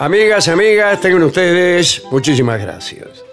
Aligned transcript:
Amigas, 0.00 0.46
amigas, 0.46 1.00
tengan 1.00 1.24
ustedes 1.24 2.04
muchísimas 2.12 2.60
gracias. 2.60 3.24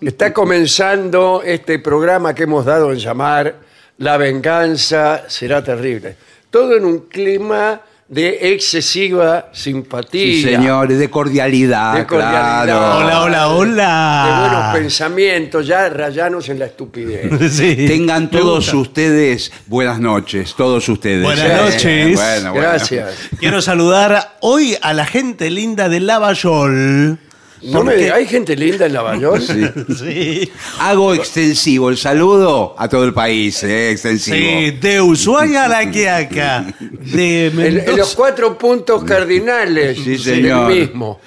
Está 0.00 0.32
comenzando 0.32 1.42
este 1.44 1.80
programa 1.80 2.32
que 2.32 2.44
hemos 2.44 2.64
dado 2.64 2.92
en 2.92 2.98
llamar 3.00 3.56
La 3.98 4.16
venganza 4.16 5.24
será 5.28 5.64
terrible. 5.64 6.14
Todo 6.50 6.76
en 6.76 6.84
un 6.84 6.98
clima 7.08 7.80
de 8.08 8.52
excesiva 8.52 9.48
simpatía. 9.52 10.22
Sí, 10.22 10.42
señores, 10.42 10.98
de 10.98 11.08
cordialidad. 11.08 11.94
De 11.94 12.06
cordialidad. 12.06 12.64
claro. 12.64 12.98
Hola, 12.98 13.22
hola, 13.22 13.48
hola. 13.48 14.24
De 14.26 14.40
buenos 14.40 14.74
pensamientos, 14.76 15.66
ya 15.66 15.88
rayanos 15.88 16.48
en 16.48 16.58
la 16.58 16.66
estupidez. 16.66 17.30
Sí. 17.54 17.86
Tengan 17.86 18.30
todos 18.30 18.72
ustedes 18.74 19.52
buenas 19.66 20.00
noches, 20.00 20.54
todos 20.56 20.88
ustedes. 20.88 21.22
Buenas 21.22 21.62
noches. 21.62 22.16
bueno, 22.16 22.52
bueno. 22.52 22.68
Gracias. 22.68 23.30
Quiero 23.38 23.62
saludar 23.62 24.36
hoy 24.40 24.76
a 24.82 24.92
la 24.92 25.06
gente 25.06 25.50
linda 25.50 25.88
de 25.88 26.00
Lavallol. 26.00 27.18
No 27.64 27.82
me- 27.84 28.10
¿Hay 28.10 28.26
gente 28.26 28.56
linda 28.56 28.86
en 28.86 28.92
Lavallol? 28.92 29.40
Sí. 29.98 30.50
Hago 30.80 31.14
extensivo 31.14 31.88
el 31.90 31.96
saludo 31.96 32.74
a 32.78 32.88
todo 32.88 33.04
el 33.04 33.12
país, 33.14 33.62
eh, 33.64 33.90
extensivo. 33.92 34.36
Sí, 34.36 34.70
de 34.72 35.00
Ushuaia 35.00 35.64
a 35.64 35.68
La 35.68 35.90
Quiaca. 35.90 36.66
De 36.80 37.46
En, 37.46 37.60
en 37.88 37.96
los 37.96 38.14
cuatro 38.14 38.56
puntos 38.58 39.02
cardinales 39.04 39.98
Sí, 39.98 40.18
señor. 40.18 40.68
del 40.68 40.80
mismo. 40.88 41.20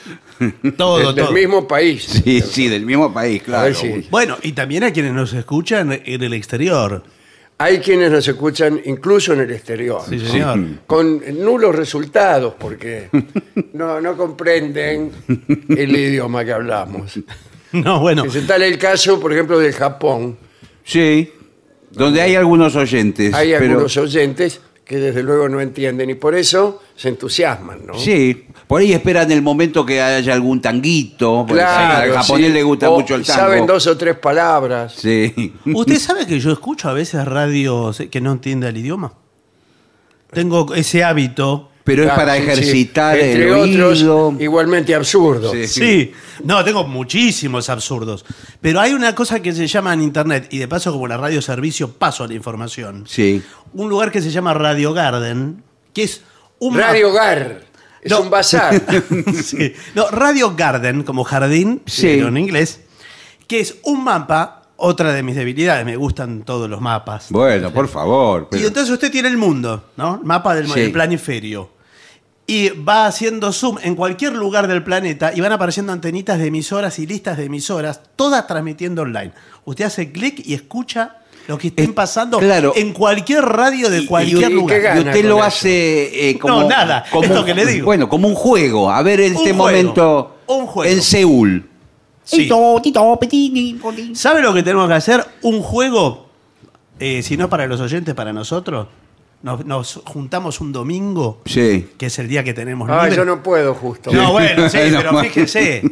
Todo, 0.77 1.13
del 1.13 1.15
todo. 1.25 1.31
mismo 1.31 1.67
país. 1.67 2.03
Sí, 2.23 2.41
sí, 2.41 2.67
del 2.67 2.85
mismo 2.85 3.11
país, 3.11 3.41
claro. 3.41 3.63
ver 3.65 3.75
si- 3.75 4.07
Bueno, 4.11 4.37
y 4.43 4.51
también 4.51 4.83
a 4.83 4.91
quienes 4.91 5.13
nos 5.13 5.33
escuchan 5.33 5.99
en 6.05 6.21
el 6.23 6.33
exterior. 6.33 7.03
Hay 7.59 7.79
quienes 7.79 8.11
nos 8.11 8.27
escuchan 8.27 8.79
incluso 8.85 9.33
en 9.33 9.39
el 9.41 9.51
exterior. 9.51 10.01
Sí, 10.07 10.19
señor. 10.19 10.59
Con 10.85 11.21
nulos 11.43 11.75
resultados 11.75 12.53
porque 12.59 13.09
no, 13.73 13.99
no 13.99 14.15
comprenden 14.15 15.11
el 15.69 15.95
idioma 15.97 16.45
que 16.45 16.53
hablamos. 16.53 17.19
No, 17.73 17.99
bueno. 17.99 18.23
Es 18.23 18.47
tal 18.47 18.63
el 18.63 18.77
caso, 18.77 19.19
por 19.19 19.33
ejemplo, 19.33 19.59
del 19.59 19.73
Japón. 19.73 20.37
Sí, 20.85 21.29
donde 21.91 22.21
hay 22.21 22.33
algunos 22.35 22.77
oyentes. 22.77 23.33
Hay 23.33 23.51
pero- 23.51 23.65
algunos 23.65 23.97
oyentes 23.97 24.61
que 24.85 24.97
desde 24.97 25.21
luego 25.21 25.49
no 25.49 25.59
entienden 25.59 26.09
y 26.09 26.15
por 26.15 26.33
eso 26.33 26.81
se 26.97 27.09
entusiasman, 27.09 27.85
¿no? 27.85 27.93
Sí, 27.97 28.47
por 28.67 28.81
ahí 28.81 28.91
esperan 28.91 29.31
el 29.31 29.41
momento 29.41 29.85
que 29.85 30.01
haya 30.01 30.33
algún 30.33 30.59
tanguito. 30.59 31.45
porque 31.47 31.61
Claro, 31.61 32.11
al 32.11 32.17
japonés 32.19 32.47
sí. 32.47 32.53
le 32.53 32.63
gusta 32.63 32.89
O 32.89 32.99
mucho 32.99 33.13
el 33.15 33.23
tango. 33.23 33.39
Saben 33.39 33.65
dos 33.67 33.85
o 33.87 33.95
tres 33.95 34.17
palabras. 34.17 34.95
Sí. 34.97 35.53
¿Usted 35.73 35.99
sabe 35.99 36.25
que 36.27 36.39
yo 36.39 36.51
escucho 36.51 36.89
a 36.89 36.93
veces 36.93 37.23
radios 37.23 38.01
que 38.11 38.19
no 38.19 38.31
entiende 38.33 38.67
el 38.67 38.77
idioma? 38.77 39.13
Tengo 40.31 40.73
ese 40.75 41.03
hábito. 41.03 41.69
Pero 41.83 42.03
es 42.03 42.07
Claro, 42.09 42.19
para 42.21 42.35
sí, 42.35 42.41
sí. 42.43 42.47
ejercitar 42.49 43.17
Entre 43.17 43.45
el 43.47 43.53
otros, 43.53 44.01
oído. 44.01 44.33
igualmente 44.39 44.93
absurdo. 44.93 45.53
Sí. 45.53 45.67
Sí, 45.67 46.11
no, 46.43 46.61
tengo 46.65 46.83
muchísimos 46.85 47.69
absurdos. 47.69 48.25
Pero 48.59 48.81
hay 48.81 48.91
una 48.91 49.15
cosa 49.15 49.39
que 49.41 49.53
se 49.53 49.67
llama 49.67 49.93
en 49.93 50.01
internet, 50.01 50.49
y 50.51 50.57
de 50.57 50.67
paso, 50.67 50.91
como 50.91 51.07
la 51.07 51.15
radio 51.15 51.41
servicio, 51.41 51.89
paso 51.93 52.25
a 52.25 52.27
la 52.27 52.33
información. 52.33 53.05
Sí. 53.07 53.41
Un 53.73 53.87
lugar 53.87 54.11
que 54.11 54.21
se 54.21 54.31
llama 54.31 54.53
Radio 54.53 54.91
Garden, 54.93 55.63
que 55.93 56.03
es 56.03 56.23
un. 56.59 56.77
Radio 56.77 57.09
Hogar. 57.09 57.61
Es 58.01 58.11
No. 58.11 58.21
un 58.21 58.29
bazar. 58.29 58.81
Sí. 59.43 59.73
No, 59.95 60.07
Radio 60.09 60.55
Garden, 60.55 61.03
como 61.03 61.23
jardín, 61.23 61.81
Sí. 61.85 62.03
pero 62.15 62.27
en 62.29 62.37
inglés, 62.37 62.81
que 63.47 63.59
es 63.59 63.75
un 63.83 64.03
mapa, 64.03 64.63
otra 64.77 65.11
de 65.11 65.23
mis 65.23 65.35
debilidades, 65.35 65.83
me 65.85 65.95
gustan 65.97 66.43
todos 66.43 66.69
los 66.69 66.79
mapas. 66.79 67.27
Bueno, 67.31 67.71
por 67.73 67.87
favor. 67.87 68.47
pero- 68.49 68.61
Y 68.63 68.67
entonces 68.67 68.93
usted 68.93 69.11
tiene 69.11 69.27
el 69.29 69.37
mundo, 69.37 69.89
¿no? 69.97 70.21
Mapa 70.23 70.53
del, 70.55 70.67
Sí. 70.67 70.79
del 70.79 70.91
planiferio. 70.91 71.71
Y 72.45 72.69
va 72.69 73.07
haciendo 73.07 73.51
zoom 73.51 73.77
en 73.83 73.95
cualquier 73.95 74.33
lugar 74.33 74.67
del 74.67 74.81
planeta 74.83 75.33
y 75.35 75.41
van 75.41 75.51
apareciendo 75.51 75.91
antenitas 75.91 76.37
de 76.39 76.47
emisoras 76.47 76.97
y 76.99 77.05
listas 77.07 77.35
de 77.37 77.45
emisoras, 77.45 77.99
todas 78.15 78.47
transmitiendo 78.47 79.01
online. 79.01 79.33
Usted 79.65 79.83
hace 79.85 80.11
clic 80.13 80.41
y 80.45 80.53
escucha 80.53 81.17
lo 81.47 81.57
que 81.57 81.67
estén 81.67 81.89
Eh, 81.91 81.93
pasando 81.93 82.39
claro. 82.39 82.73
en 82.75 82.93
cualquier 82.93 83.43
radio 83.43 83.89
de 83.89 84.05
cualquier 84.05 84.51
y 84.51 84.53
lugar. 84.53 84.81
Y 84.97 84.99
usted 84.99 85.21
con 85.21 85.29
lo 85.29 85.37
eso? 85.37 85.43
hace 85.43 86.29
eh, 86.29 86.37
como. 86.39 86.61
No, 86.63 86.69
nada, 86.69 87.05
como 87.11 87.23
esto 87.23 87.45
que 87.45 87.53
le 87.53 87.65
digo. 87.65 87.85
Bueno, 87.85 88.07
como 88.09 88.27
un 88.27 88.35
juego. 88.35 88.91
A 88.91 89.01
ver, 89.01 89.21
en 89.21 89.35
este 89.35 89.53
momento. 89.53 90.37
un 90.47 90.67
juego. 90.67 90.91
En 90.91 91.01
Seúl. 91.01 91.69
Sí. 92.23 92.49
¿Sabe 94.13 94.41
lo 94.41 94.53
que 94.53 94.63
tenemos 94.63 94.87
que 94.87 94.93
hacer? 94.93 95.25
Un 95.43 95.61
juego, 95.61 96.27
eh, 96.99 97.21
si 97.23 97.37
no 97.37 97.49
para 97.49 97.67
los 97.67 97.79
oyentes, 97.79 98.13
para 98.15 98.33
nosotros. 98.33 98.87
Nos, 99.43 99.63
nos 99.65 100.01
juntamos 100.03 100.59
un 100.59 100.73
domingo, 100.73 101.41
Sí. 101.45 101.89
que 101.97 102.07
es 102.07 102.19
el 102.19 102.27
día 102.27 102.43
que 102.43 102.53
tenemos 102.53 102.89
Ah, 102.91 103.03
libre. 103.03 103.15
yo 103.17 103.23
no 103.25 103.43
puedo 103.43 103.75
justo. 103.75 104.11
No, 104.11 104.31
bueno, 104.33 104.67
sí, 104.67 104.79
pero 104.91 105.17
fíjese. 105.19 105.83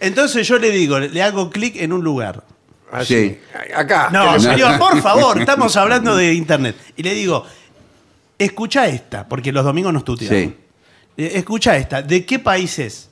Entonces 0.00 0.46
yo 0.46 0.58
le 0.58 0.70
digo, 0.70 0.98
le 0.98 1.22
hago 1.22 1.50
clic 1.50 1.76
en 1.76 1.92
un 1.92 2.02
lugar. 2.04 2.44
Así. 2.92 3.38
Acá. 3.74 4.10
No, 4.12 4.38
señor, 4.38 4.78
por 4.78 5.00
favor, 5.00 5.40
estamos 5.40 5.74
hablando 5.76 6.14
de 6.16 6.34
internet. 6.34 6.76
Y 6.96 7.02
le 7.02 7.14
digo, 7.14 7.44
escucha 8.38 8.86
esta, 8.86 9.26
porque 9.26 9.50
los 9.50 9.64
domingos 9.64 9.92
nos 9.92 10.04
tuteamos. 10.04 10.38
Sí. 10.38 10.56
Eh, 11.16 11.32
Escucha 11.34 11.76
esta, 11.76 12.02
¿de 12.02 12.24
qué 12.24 12.38
país 12.38 12.78
es? 12.78 13.08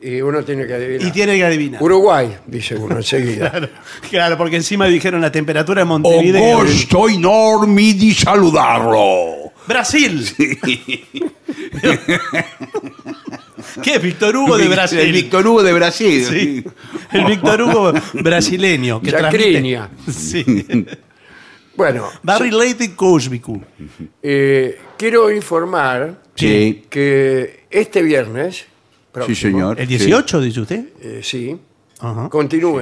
Y 0.00 0.20
uno 0.20 0.42
tiene 0.44 0.66
que 0.66 0.74
adivinar. 0.74 1.08
Y 1.08 1.10
tiene 1.10 1.36
que 1.36 1.44
adivinar. 1.44 1.82
Uruguay, 1.82 2.36
dice 2.46 2.76
uno 2.76 2.96
enseguida. 2.96 3.50
Claro, 3.50 3.68
claro, 4.10 4.36
porque 4.38 4.56
encima 4.56 4.86
dijeron 4.86 5.20
la 5.22 5.32
temperatura 5.32 5.80
de 5.80 5.84
Montevideo. 5.86 6.62
gusto 6.64 7.08
enorme 7.08 7.94
de 7.94 8.14
saludarlo. 8.14 9.52
Brasil. 9.66 10.26
¿Qué 13.82 13.94
es 13.96 14.02
Víctor 14.02 14.36
Hugo 14.36 14.56
de 14.58 14.68
Brasil? 14.68 14.98
El 14.98 15.12
Víctor 15.12 15.46
Hugo 15.46 15.62
de 15.62 15.72
Brasil. 15.72 16.24
Sí, 16.24 16.64
el 17.12 17.24
Víctor 17.26 17.62
Hugo 17.62 17.92
brasileño. 18.14 19.00
Que 19.02 19.12
transmite- 19.12 19.88
Sí. 20.10 20.86
Bueno, 21.76 22.08
Barry 22.22 22.50
Lady 22.50 22.88
Cosmicu. 22.94 23.62
eh, 24.22 24.80
quiero 24.96 25.30
informar 25.30 26.22
Sí. 26.34 26.84
que 26.88 27.66
este 27.70 28.00
viernes, 28.02 28.56
Sí, 28.56 28.64
próximo, 29.12 29.36
señor. 29.36 29.80
¿El 29.80 29.86
18, 29.86 30.40
dice 30.40 30.60
usted? 30.62 30.84
eh, 31.02 31.20
sí, 31.22 31.54
Ajá. 32.00 32.30
continúe. 32.30 32.80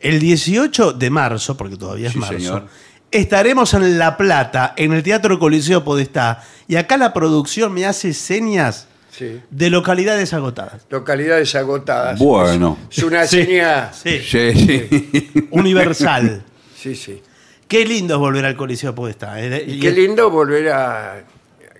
El 0.00 0.20
18 0.20 0.92
de 0.92 1.10
marzo, 1.10 1.56
porque 1.56 1.76
todavía 1.76 2.06
es 2.06 2.12
Sí, 2.12 2.18
marzo, 2.20 2.34
señor. 2.38 2.66
estaremos 3.10 3.74
en 3.74 3.98
La 3.98 4.16
Plata, 4.16 4.74
en 4.76 4.92
el 4.92 5.02
Teatro 5.02 5.36
Coliseo 5.40 5.82
Podestá. 5.82 6.40
Y 6.68 6.76
acá 6.76 6.96
la 6.96 7.12
producción 7.12 7.72
me 7.74 7.84
hace 7.84 8.14
señas 8.14 8.86
Sí. 9.16 9.40
de 9.50 9.70
localidades 9.70 10.32
agotadas. 10.32 10.82
Localidades 10.90 11.54
agotadas. 11.54 12.18
Bueno. 12.18 12.76
Es 12.90 13.02
una 13.04 13.26
Sí. 13.26 13.44
señal. 13.44 13.90
Sí, 13.92 14.18
Sí, 14.20 14.52
sí. 14.54 15.48
universal. 15.50 16.42
Sí, 16.76 16.94
sí. 16.96 17.22
Qué 17.68 17.84
lindo 17.86 18.14
es 18.14 18.20
volver 18.20 18.44
al 18.44 18.56
Coliseo 18.56 18.94
Podestá. 18.94 19.40
¿eh? 19.40 19.64
Y 19.66 19.78
qué 19.80 19.90
lindo 19.92 20.30
volver 20.30 20.68
a 20.70 21.24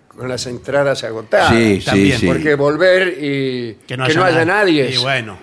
con 0.09 0.29
las 0.29 0.47
entradas 0.47 1.03
agotadas. 1.03 1.51
Sí, 1.53 1.81
sí, 1.81 1.85
también, 1.85 2.19
sí. 2.21 2.27
Porque 2.29 2.55
volver 2.55 3.17
y 3.21 3.79
que 3.87 3.97
no 3.97 4.05
haya, 4.05 4.45
nadie. 4.45 4.91
Y 4.95 4.97
bueno, 4.99 5.37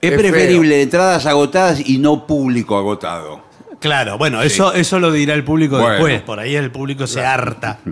Es 0.00 0.10
preferible 0.12 0.82
entradas 0.82 1.24
agotadas 1.26 1.88
y 1.88 1.98
no 1.98 2.26
público 2.26 2.76
agotado. 2.76 3.42
claro, 3.78 4.18
bueno, 4.18 4.42
eso, 4.42 4.72
eso 4.74 4.98
lo 4.98 5.12
dirá 5.12 5.34
el 5.34 5.44
público 5.44 5.76
Bueno. 5.78 5.92
después. 5.94 6.20
Por 6.22 6.40
ahí 6.40 6.56
el 6.56 6.72
público 6.72 7.06
se 7.06 7.24
harta. 7.24 7.78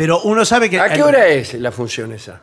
Pero 0.00 0.22
uno 0.22 0.46
sabe 0.46 0.70
que. 0.70 0.80
¿A 0.80 0.88
qué 0.90 1.02
hora 1.02 1.28
es 1.28 1.52
la 1.54 1.70
función 1.70 2.12
esa? 2.12 2.40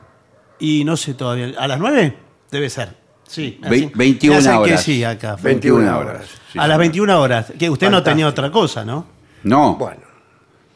Y 0.59 0.83
no 0.83 0.95
sé 0.95 1.15
todavía. 1.15 1.53
¿A 1.57 1.67
las 1.67 1.79
9? 1.79 2.13
Debe 2.51 2.69
ser. 2.69 2.89
Sí. 3.27 3.59
Ve- 3.61 3.67
así. 3.67 3.91
21 3.95 4.35
Ya 4.35 4.41
sé 4.43 4.49
que 4.49 4.55
horas. 4.57 4.83
sí, 4.83 5.03
acá. 5.03 5.37
21 5.41 5.97
horas. 5.97 6.25
Sí, 6.53 6.59
a 6.59 6.67
las 6.67 6.77
21 6.77 7.19
horas. 7.19 7.47
Que 7.57 7.67
usted 7.69 7.87
no 7.87 7.93
Fantástico. 7.97 8.11
tenía 8.11 8.27
otra 8.27 8.51
cosa, 8.51 8.85
¿no? 8.85 9.07
No. 9.43 9.75
Bueno, 9.75 10.01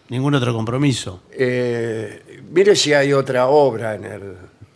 Ningún 0.09 0.33
otro 0.33 0.53
compromiso. 0.53 1.21
eh, 1.31 2.41
mire 2.51 2.75
si 2.75 2.93
hay 2.93 3.13
otra 3.13 3.45
obra 3.47 3.93
en 3.95 4.03
el... 4.05 4.21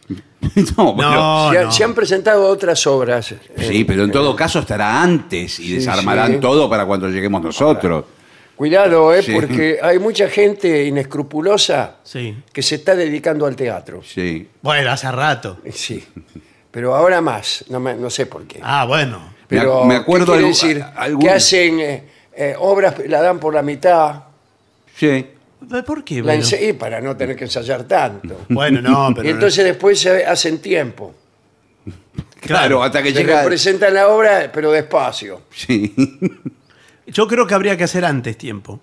no, 0.78 0.96
pero- 0.96 1.12
No, 1.12 1.52
se, 1.52 1.58
ha- 1.58 1.64
no. 1.64 1.72
se 1.72 1.84
han 1.84 1.94
presentado 1.96 2.48
otras 2.48 2.86
obras. 2.86 3.32
en- 3.32 3.40
Sí, 3.68 3.84
pero 3.84 4.04
en 4.04 4.12
todo 4.12 4.36
caso 4.36 4.60
estará 4.60 5.02
antes 5.02 5.60
y 5.60 5.64
Sí, 5.70 5.74
desarmarán 5.74 6.34
sí. 6.34 6.40
todo 6.40 6.70
para 6.70 6.86
cuando 6.86 7.10
lleguemos 7.10 7.42
nosotros. 7.42 8.06
Cuidado, 8.56 9.14
eh, 9.14 9.22
Sí. 9.22 9.34
porque 9.34 9.80
hay 9.82 10.00
mucha 10.00 10.30
gente 10.30 10.86
inescrupulosa 10.86 11.98
Sí. 12.04 12.38
que 12.54 12.62
se 12.62 12.76
está 12.76 12.96
dedicando 12.96 13.46
al 13.46 13.56
teatro. 13.56 14.02
Sí. 14.04 14.48
Bueno, 14.62 14.92
hace 14.92 15.12
rato. 15.12 15.58
Sí, 15.74 16.04
pero 16.72 16.96
ahora 16.96 17.20
más, 17.22 17.66
no, 17.70 17.80
me- 17.80 17.96
no 17.96 18.10
sé 18.10 18.26
por 18.28 18.46
qué. 18.48 18.60
Ah, 18.64 18.86
bueno. 18.86 19.34
Pero, 19.48 19.84
me 19.86 19.96
acuerdo 19.96 20.34
¿qué 20.34 20.40
quiere 20.40 20.46
algu- 20.46 20.48
decir? 20.48 20.84
a- 20.84 21.20
Que 21.20 21.30
hacen 21.30 21.80
eh, 21.80 22.04
eh, 22.34 22.56
obras, 22.58 22.96
la 23.08 23.22
dan 23.22 23.40
por 23.40 23.54
la 23.54 23.62
mitad, 23.62 24.24
Sí. 24.96 25.28
¿Por 25.86 26.04
qué? 26.04 26.16
la 26.18 26.24
Bueno, 26.24 26.44
ense- 26.44 26.70
y 26.70 26.74
para 26.74 27.02
no 27.02 27.18
tener 27.18 27.36
que 27.36 27.44
ensayar 27.46 27.84
tanto. 27.84 28.42
Bueno, 28.50 28.82
no, 28.82 29.14
pero. 29.16 29.28
y 29.28 29.32
entonces 29.32 29.66
después 29.66 30.00
se 30.00 30.26
hacen 30.26 30.60
tiempo. 30.60 31.14
Claro, 32.40 32.82
hasta 32.84 33.02
que 33.02 33.12
Se 33.12 33.20
llega. 33.24 33.42
representan 33.42 33.94
la 33.94 34.08
obra, 34.08 34.50
pero 34.54 34.72
despacio. 34.72 35.42
Sí. 35.54 35.94
Yo 37.08 37.28
creo 37.28 37.46
que 37.48 37.54
habría 37.54 37.78
que 37.78 37.84
hacer 37.84 38.04
antes 38.06 38.38
tiempo. 38.38 38.80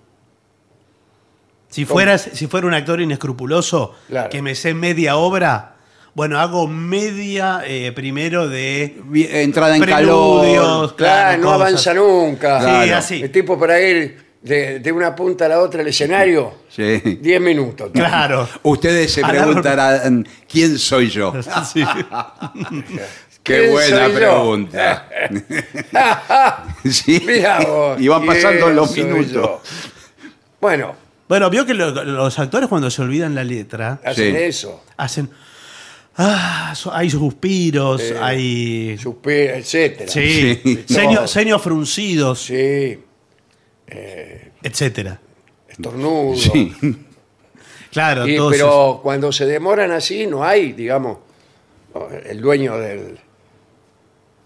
Si, 1.69 1.85
fueras, 1.85 2.29
si 2.33 2.47
fuera 2.47 2.67
un 2.67 2.73
actor 2.73 3.01
inescrupuloso, 3.01 3.93
Claro. 4.07 4.29
que 4.29 4.41
me 4.41 4.53
sé 4.53 4.73
media 4.75 5.15
obra, 5.17 5.75
bueno, 6.13 6.39
hago 6.39 6.67
media 6.67 7.63
eh, 7.65 7.91
primero 7.93 8.47
de 8.47 9.01
Entrada 9.41 9.75
en 9.75 9.83
calor. 9.83 10.95
Claro, 10.95 11.37
no 11.41 11.43
cosas. 11.47 11.61
avanza 11.61 11.93
nunca. 11.95 12.59
Sí, 12.59 12.65
Claro. 12.65 12.97
así. 12.97 13.21
El 13.23 13.31
tipo 13.31 13.57
para 13.59 13.81
ir 13.81 14.23
de, 14.43 14.79
de 14.79 14.91
una 14.91 15.15
punta 15.15 15.45
a 15.45 15.49
la 15.49 15.59
otra 15.61 15.79
del 15.79 15.87
escenario, 15.87 16.53
Sí. 16.69 16.99
10 17.21 17.41
minutos. 17.41 17.89
Claro. 17.93 18.47
Ustedes 18.63 19.11
se 19.11 19.23
preguntarán 19.25 20.27
quién 20.47 20.77
soy 20.77 21.09
yo. 21.09 21.33
Sí. 21.73 21.83
Qué 23.43 23.59
¿Quién 23.59 23.71
buena 23.71 24.07
pregunta. 24.09 25.09
sí. 26.89 27.21
Mirá 27.25 27.59
vos, 27.59 27.99
Y 28.01 28.07
van 28.07 28.25
pasando 28.25 28.65
¿quién 28.65 28.75
los 28.75 28.89
soy 28.91 29.03
minutos. 29.03 29.31
yo? 29.33 29.61
Bueno, 30.61 30.95
Bueno, 31.27 31.49
vio 31.49 31.65
que 31.65 31.73
lo- 31.73 31.91
los 32.03 32.37
actores 32.39 32.69
cuando 32.69 32.89
se 32.91 33.01
olvidan 33.01 33.33
la 33.35 33.43
letra 33.43 33.99
hacen 34.03 34.35
Sí. 34.35 34.41
eso. 34.43 34.83
hacen. 34.97 35.29
Ah, 36.15 36.73
so- 36.75 36.93
hay 36.93 37.09
suspiros, 37.09 38.01
Eh, 38.01 38.17
hay. 38.21 38.97
Suspira, 38.97 39.57
etcétera. 39.57 40.11
Sí, 40.11 40.59
Sí. 40.63 40.85
ceño- 40.87 41.21
No. 41.21 41.27
ceños 41.27 41.61
fruncidos, 41.61 42.39
Sí, 42.45 42.99
etcétera. 44.61 45.19
estornudo. 45.67 46.35
Sí. 46.35 46.73
Claro, 47.91 48.27
Y- 48.27 48.37
pero 48.51 48.99
cuando 49.03 49.31
se 49.31 49.45
demoran 49.45 49.91
así, 49.91 50.27
no 50.27 50.43
hay, 50.43 50.73
digamos, 50.73 51.17
el 52.25 52.41
dueño 52.41 52.77
del 52.77 53.19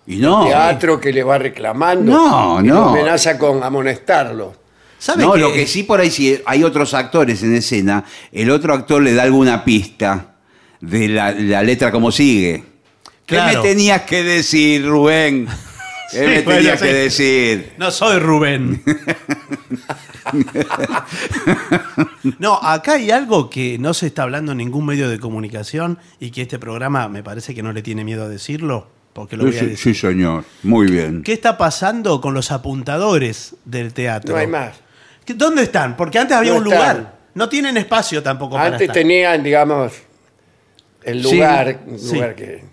Y 0.08 0.18
no. 0.18 0.46
teatro 0.46 1.00
que 1.00 1.12
le 1.12 1.24
va 1.24 1.38
reclamando. 1.38 2.12
No, 2.12 2.60
y 2.62 2.68
no. 2.68 2.90
amenaza 2.90 3.38
con 3.38 3.64
amonestarlo. 3.64 4.56
¿Sabe 4.98 5.24
No, 5.24 5.34
qué? 5.34 5.40
lo 5.40 5.54
que 5.54 5.68
sí 5.68 5.84
por 5.84 6.00
ahí, 6.00 6.10
si 6.10 6.40
hay 6.46 6.64
otros 6.64 6.94
actores 6.94 7.44
en 7.44 7.54
escena, 7.56 8.04
el 8.32 8.50
otro 8.50 8.74
actor 8.74 9.02
le 9.04 9.14
da 9.14 9.24
alguna 9.24 9.64
pista 9.64 10.36
de 10.82 11.08
la, 11.10 11.32
la 11.34 11.62
letra 11.62 11.92
como 11.92 12.12
sigue. 12.12 12.64
Claro. 13.26 13.52
¿Qué 13.52 13.58
me 13.58 13.64
tenías 13.76 14.02
que 14.04 14.24
decir, 14.24 14.88
Rubén? 14.88 15.48
¿Qué 16.12 16.18
Sí, 16.18 16.26
me 16.26 16.42
bueno, 16.44 16.60
tenías 16.62 16.80
sí. 16.80 16.86
que 16.86 16.94
decir? 16.94 17.74
No 17.78 17.92
soy 17.92 18.18
Rubén. 18.20 18.82
no, 22.40 22.56
acá 22.62 22.94
hay 22.94 23.12
algo 23.12 23.50
que 23.50 23.78
no 23.78 23.94
se 23.94 24.08
está 24.08 24.24
hablando 24.24 24.54
en 24.54 24.60
ningún 24.60 24.86
medio 24.86 25.10
de 25.10 25.20
comunicación 25.20 26.00
y 26.20 26.32
que 26.32 26.44
este 26.44 26.60
programa 26.60 27.08
me 27.10 27.24
parece 27.24 27.54
que 27.54 27.64
no 27.64 27.74
le 27.74 27.82
tiene 27.82 28.04
miedo 28.04 28.24
a 28.24 28.30
decirlo, 28.30 28.88
porque 29.18 29.36
lo 29.36 29.46
voy 29.46 29.56
a 29.56 29.60
Sí, 29.60 29.66
decir. 29.66 29.96
sí, 29.96 30.00
señor. 30.00 30.44
Muy 30.62 30.86
bien. 30.92 31.24
¿Qué 31.24 31.34
está 31.34 31.58
pasando 31.58 32.22
con 32.22 32.36
los 32.36 32.52
apuntadores 32.52 33.56
del 33.66 33.92
teatro? 33.92 34.36
No 34.36 34.40
hay 34.40 34.46
más. 34.46 34.76
¿Qué- 35.26 35.34
¿Dónde 35.34 35.64
están? 35.64 35.98
Porque 35.98 36.20
antes 36.20 36.38
había 36.38 36.52
No 36.52 36.60
un 36.60 36.68
están. 36.68 36.98
lugar. 36.98 37.18
No 37.34 37.50
tienen 37.50 37.76
espacio 37.78 38.22
tampoco 38.22 38.54
para 38.54 38.68
Antes 38.68 38.82
estar. 38.82 38.94
tenían, 38.94 39.42
digamos, 39.42 39.94
el 41.04 41.24
Sí, 41.26 41.34
lugar, 41.36 41.80
un 41.88 41.98
sí. 41.98 42.14
lugar 42.14 42.36
que 42.36 42.64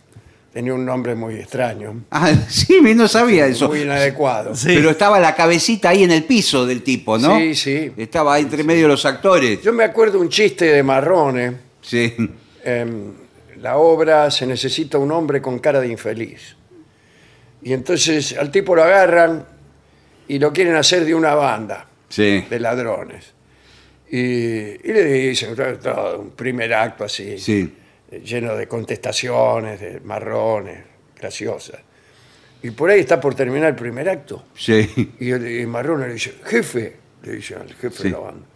tenía 0.52 0.74
un 0.74 0.84
nombre 0.84 1.14
muy 1.14 1.36
extraño, 1.36 2.02
Ah, 2.10 2.30
sí, 2.48 2.78
no 2.94 3.08
sabía 3.08 3.46
eso. 3.46 3.68
muy 3.68 3.80
inadecuado. 3.80 4.54
Sí. 4.54 4.66
Pero 4.74 4.90
estaba 4.90 5.18
la 5.18 5.34
cabecita 5.34 5.88
ahí 5.88 6.02
en 6.04 6.10
el 6.10 6.24
piso 6.24 6.66
del 6.66 6.82
tipo, 6.82 7.16
¿no? 7.16 7.38
Sí, 7.38 7.54
sí. 7.54 7.92
Estaba 7.96 8.34
ahí 8.34 8.42
entre 8.42 8.62
medio 8.64 8.82
de 8.82 8.88
los 8.88 9.06
actores. 9.06 9.62
Yo 9.62 9.72
me 9.72 9.84
acuerdo 9.84 10.20
un 10.20 10.28
chiste 10.28 10.66
de 10.66 10.82
Marrone. 10.82 11.56
Sí. 11.80 12.14
em, 12.62 13.12
la 13.64 13.78
obra 13.78 14.30
se 14.30 14.46
necesita 14.46 14.98
un 14.98 15.10
hombre 15.10 15.40
con 15.40 15.58
cara 15.58 15.80
de 15.80 15.88
infeliz. 15.88 16.54
Y 17.62 17.72
entonces 17.72 18.36
al 18.36 18.50
tipo 18.50 18.76
lo 18.76 18.82
agarran 18.84 19.46
y 20.28 20.38
lo 20.38 20.52
quieren 20.52 20.74
hacer 20.76 21.06
de 21.06 21.14
una 21.14 21.34
banda 21.34 21.86
Sí. 22.10 22.44
de 22.50 22.60
ladrones. 22.60 23.32
Y, 24.10 24.18
y 24.18 24.92
le 24.92 25.04
dicen, 25.04 25.56
todo- 25.56 26.20
un 26.20 26.30
primer 26.32 26.74
acto 26.74 27.04
así, 27.04 27.38
Sí. 27.38 27.74
lleno 28.22 28.54
de 28.54 28.68
contestaciones, 28.68 29.80
de 29.80 30.00
marrones, 30.00 30.80
graciosas. 31.18 31.80
Y 32.62 32.70
por 32.70 32.90
ahí 32.90 33.00
está 33.00 33.18
por 33.18 33.34
terminar 33.34 33.70
el 33.70 33.76
primer 33.76 34.10
acto. 34.10 34.44
Sí. 34.54 35.14
Y, 35.20 35.30
el, 35.30 35.60
y 35.60 35.64
Marrone 35.66 36.06
le 36.08 36.12
dice, 36.14 36.34
jefe, 36.44 36.96
le 37.22 37.32
dice 37.32 37.54
al 37.56 37.72
jefe 37.74 38.04
de 38.04 38.10
la 38.10 38.18
banda. 38.18 38.46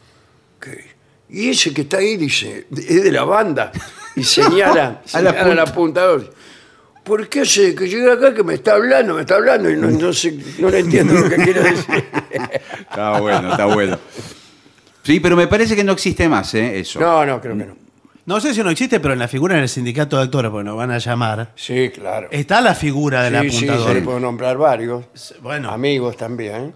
"¿Qué? 0.61 0.85
Y 1.31 1.51
ese 1.51 1.75
que 1.75 1.83
está 1.83 1.99
ahí 1.99 2.17
dice, 2.17 2.67
es 2.75 3.05
de 3.05 3.13
la 3.13 3.25
banda. 3.25 3.71
Y 4.17 4.25
señala, 4.25 5.03
A 5.13 5.21
la 5.21 5.31
señala 5.31 5.31
al 5.31 5.45
punta. 5.47 5.63
apuntador. 5.63 6.35
¿Por 7.05 7.29
qué 7.29 7.41
hace 7.41 7.75
que 7.75 7.89
llegue 7.89 8.11
acá 8.11 8.35
que 8.35 8.43
me 8.45 8.55
está 8.55 8.75
hablando, 8.75 9.15
me 9.15 9.23
está 9.23 9.37
hablando? 9.37 9.71
Y 9.71 9.77
no, 9.77 9.91
no, 9.91 10.13
sé, 10.13 10.39
no 10.59 10.69
le 10.69 10.81
entiendo 10.81 11.15
lo 11.15 11.29
que 11.29 11.37
quiere 11.43 11.63
decir. 11.63 12.05
Está 12.81 13.19
bueno, 13.21 13.51
está 13.51 13.65
bueno. 13.67 13.99
Sí, 15.03 15.19
pero 15.21 15.35
me 15.37 15.47
parece 15.47 15.75
que 15.75 15.85
no 15.85 15.93
existe 15.93 16.29
más, 16.29 16.53
¿eh? 16.55 16.81
Eso. 16.81 17.01
No, 17.01 17.25
no, 17.25 17.41
creo 17.41 17.57
que 17.57 17.65
no. 17.65 17.77
No 18.27 18.41
sé 18.43 18.53
si 18.53 18.63
no 18.63 18.69
existe, 18.69 19.01
pero 19.01 19.15
en 19.15 19.21
la 19.21 19.29
figura 19.29 19.57
en 19.57 19.63
el 19.63 19.71
sindicato 19.71 20.19
de 20.19 20.25
actores, 20.25 20.51
porque 20.51 20.65
nos 20.65 20.77
van 20.77 20.91
a 20.91 20.99
llamar, 20.99 21.53
Sí, 21.57 21.91
claro. 21.95 22.29
está 22.31 22.61
la 22.61 22.75
figura 22.75 23.23
del 23.23 23.41
Sí, 23.51 23.51
sí, 23.51 23.57
apuntador. 23.65 23.89
se 23.89 23.95
le 23.95 24.03
puedo 24.03 24.21
nombrar 24.21 24.59
varios. 24.59 25.07
Bueno, 25.41 25.71
Amigos 25.71 26.15
también. 26.19 26.75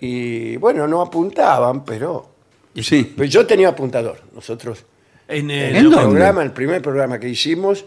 Y 0.00 0.56
bueno, 0.56 0.86
no 0.88 1.02
apuntaban, 1.02 1.84
pero, 1.84 2.35
Sí. 2.82 3.12
pero 3.16 3.28
yo 3.28 3.46
tenía 3.46 3.68
apuntador. 3.68 4.20
Nosotros 4.34 4.84
en 5.28 5.50
en 5.50 5.76
el, 5.76 5.84
dónde? 5.90 5.98
programa, 6.00 6.42
el 6.42 6.52
primer 6.52 6.82
programa 6.82 7.18
que 7.18 7.28
hicimos, 7.28 7.84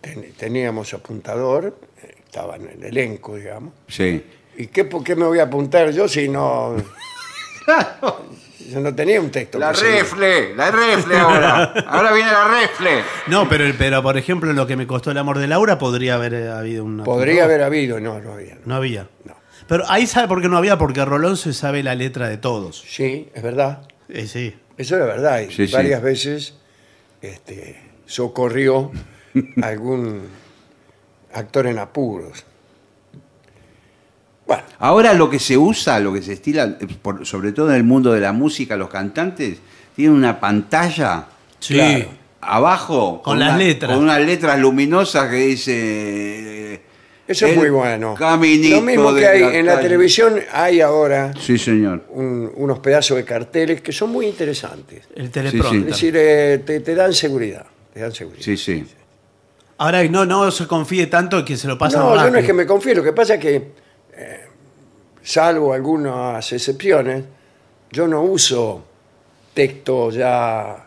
ten- 0.00 0.32
teníamos 0.36 0.92
apuntador, 0.94 1.76
eh, 2.02 2.14
estaba 2.24 2.56
en 2.56 2.68
el 2.68 2.84
elenco, 2.84 3.36
digamos. 3.36 3.74
Sí. 3.88 4.24
¿Y 4.56 4.66
qué, 4.66 4.84
por 4.84 5.02
qué 5.04 5.16
me 5.16 5.24
voy 5.24 5.38
a 5.38 5.44
apuntar 5.44 5.90
yo 5.92 6.08
si 6.08 6.28
no... 6.28 6.76
Yo 8.70 8.80
no 8.80 8.94
tenía 8.94 9.20
un 9.20 9.30
texto. 9.30 9.58
La 9.58 9.72
que 9.72 9.78
seguir. 9.78 9.94
refle, 10.02 10.54
la 10.54 10.70
refle 10.70 11.16
ahora. 11.18 11.64
Ahora 11.88 12.12
viene 12.12 12.30
la 12.30 12.48
refle. 12.48 13.02
No, 13.26 13.48
pero, 13.48 13.64
pero 13.76 14.02
por 14.02 14.16
ejemplo, 14.16 14.52
lo 14.52 14.66
que 14.66 14.76
me 14.76 14.86
costó 14.86 15.10
el 15.10 15.18
amor 15.18 15.38
de 15.38 15.46
Laura 15.48 15.78
podría 15.78 16.14
haber 16.14 16.32
eh, 16.34 16.48
habido 16.48 16.84
una. 16.84 17.04
Podría 17.04 17.44
haber 17.44 17.62
habido, 17.62 17.98
no, 18.00 18.20
no 18.20 18.32
había. 18.34 18.58
No 18.64 18.74
había. 18.76 19.08
No. 19.24 19.34
Pero 19.68 19.84
ahí 19.88 20.06
sabe 20.06 20.28
por 20.28 20.40
qué 20.42 20.48
no 20.48 20.56
había, 20.56 20.76
porque 20.78 21.04
Rolón 21.04 21.36
se 21.36 21.52
sabe 21.52 21.82
la 21.82 21.94
letra 21.94 22.28
de 22.28 22.36
todos. 22.38 22.84
Sí, 22.86 23.28
es 23.34 23.42
verdad. 23.42 23.82
Eh, 24.08 24.26
sí. 24.26 24.54
Eso 24.76 24.96
es 24.98 25.04
verdad. 25.06 25.40
Y 25.40 25.52
Sí, 25.52 25.66
sí. 25.66 25.72
varias 25.72 26.02
veces 26.02 26.54
este, 27.20 27.80
socorrió 28.06 28.90
a 29.62 29.66
algún 29.66 30.22
actor 31.32 31.66
en 31.66 31.78
apuros. 31.78 32.44
Bueno, 34.46 34.62
Ahora 34.80 35.14
lo 35.14 35.30
que 35.30 35.38
se 35.38 35.56
usa, 35.56 36.00
lo 36.00 36.12
que 36.12 36.20
se 36.22 36.32
estila, 36.34 36.76
eh, 36.80 36.86
por- 37.00 37.24
sobre 37.26 37.52
todo 37.52 37.70
en 37.70 37.76
el 37.76 37.84
mundo 37.84 38.12
de 38.12 38.20
la 38.20 38.32
música, 38.32 38.76
los 38.76 38.88
cantantes 38.90 39.58
tienen 39.94 40.16
una 40.16 40.40
pantalla 40.40 41.26
Sí. 41.60 41.74
Claro. 41.74 42.06
abajo 42.40 43.22
Con 43.22 43.38
las 43.38 43.50
una- 43.50 43.58
letras. 43.58 43.92
con 43.92 44.02
unas 44.02 44.20
letras 44.20 44.58
luminosas 44.58 45.30
que 45.30 45.36
dice 45.36 46.74
eh, 46.74 46.82
eso 47.28 47.46
es 47.46 47.52
el 47.52 47.58
muy 47.58 47.70
bueno. 47.70 48.14
caminito 48.14 48.76
Lo 48.76 48.82
mismo 48.82 49.12
de 49.12 49.20
que 49.20 49.26
hay 49.28 49.42
en 49.58 49.66
la 49.66 49.74
calle. 49.76 49.88
televisión, 49.88 50.40
hay 50.52 50.80
ahora 50.80 51.32
Sí, 51.40 51.56
señor. 51.58 52.04
un- 52.10 52.50
unos 52.56 52.78
pedazos 52.80 53.16
de 53.16 53.24
carteles 53.24 53.80
que 53.80 53.92
son 53.92 54.10
muy 54.10 54.26
interesantes. 54.26 55.04
El 55.14 55.30
teleprompter. 55.30 55.80
Es 55.80 55.86
decir, 55.86 56.14
eh, 56.16 56.62
te, 56.64 56.80
te 56.80 56.94
dan 56.94 57.12
seguridad. 57.12 57.66
Te 57.94 58.00
dan 58.00 58.12
seguridad. 58.12 58.42
Sí, 58.44 58.56
sí. 58.56 58.84
Ahora 59.78 60.02
no, 60.04 60.24
no 60.26 60.50
se 60.50 60.66
confíe 60.66 61.06
tanto 61.08 61.38
en 61.38 61.44
que 61.44 61.56
se 61.56 61.66
lo 61.68 61.76
pasan 61.78 62.00
No, 62.00 62.14
yo 62.16 62.30
no 62.30 62.38
es 62.38 62.44
que 62.46 62.52
me 62.52 62.66
confíe, 62.66 62.94
lo 62.94 63.02
que 63.02 63.12
pasa 63.12 63.34
es 63.34 63.40
que, 63.40 63.56
eh, 64.16 64.40
salvo 65.22 65.72
algunas 65.72 66.52
excepciones, 66.52 67.24
yo 67.90 68.06
no 68.08 68.22
uso 68.22 68.84
texto 69.54 70.10
ya 70.10 70.86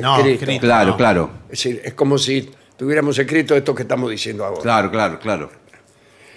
No, 0.00 0.16
escrito. 0.16 0.40
escrito. 0.44 0.60
Claro, 0.62 0.90
No. 0.90 0.96
claro. 0.96 1.30
Es 1.44 1.50
decir, 1.62 1.80
es 1.84 1.94
como 1.94 2.16
si 2.18 2.50
tuviéramos 2.80 3.18
escrito 3.18 3.54
esto 3.54 3.74
que 3.74 3.82
estamos 3.82 4.10
diciendo 4.10 4.42
ahora. 4.42 4.62
Claro, 4.62 4.90
claro, 4.90 5.18
claro. 5.20 5.50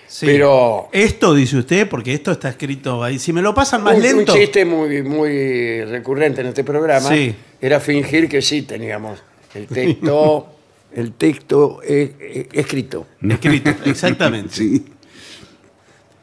Sí. 0.07 0.25
Pero- 0.25 0.89
Esto 0.91 1.33
dice 1.33 1.55
usted, 1.55 1.87
porque 1.87 2.13
esto 2.13 2.33
está 2.33 2.49
escrito 2.49 3.01
ahí. 3.01 3.17
Si 3.17 3.31
me 3.31 3.41
lo 3.41 3.53
pasan 3.53 3.81
más 3.81 3.93
un, 3.95 4.01
un 4.01 4.03
lento. 4.17 4.33
chiste 4.33 4.65
muy, 4.65 5.01
muy 5.03 5.85
recurrente 5.85 6.41
en 6.41 6.47
este 6.47 6.65
programa 6.65 7.07
Sí. 7.07 7.33
era 7.61 7.79
fingir 7.79 8.27
que 8.27 8.41
sí 8.41 8.63
teníamos 8.63 9.23
el 9.53 9.67
texto, 9.67 10.49
el 10.93 11.13
texto 11.13 11.79
eh, 11.81 12.13
eh, 12.19 12.49
escrito. 12.51 13.07
Escrito, 13.21 13.69
exactamente. 13.85 14.53
Sí. 14.53 14.85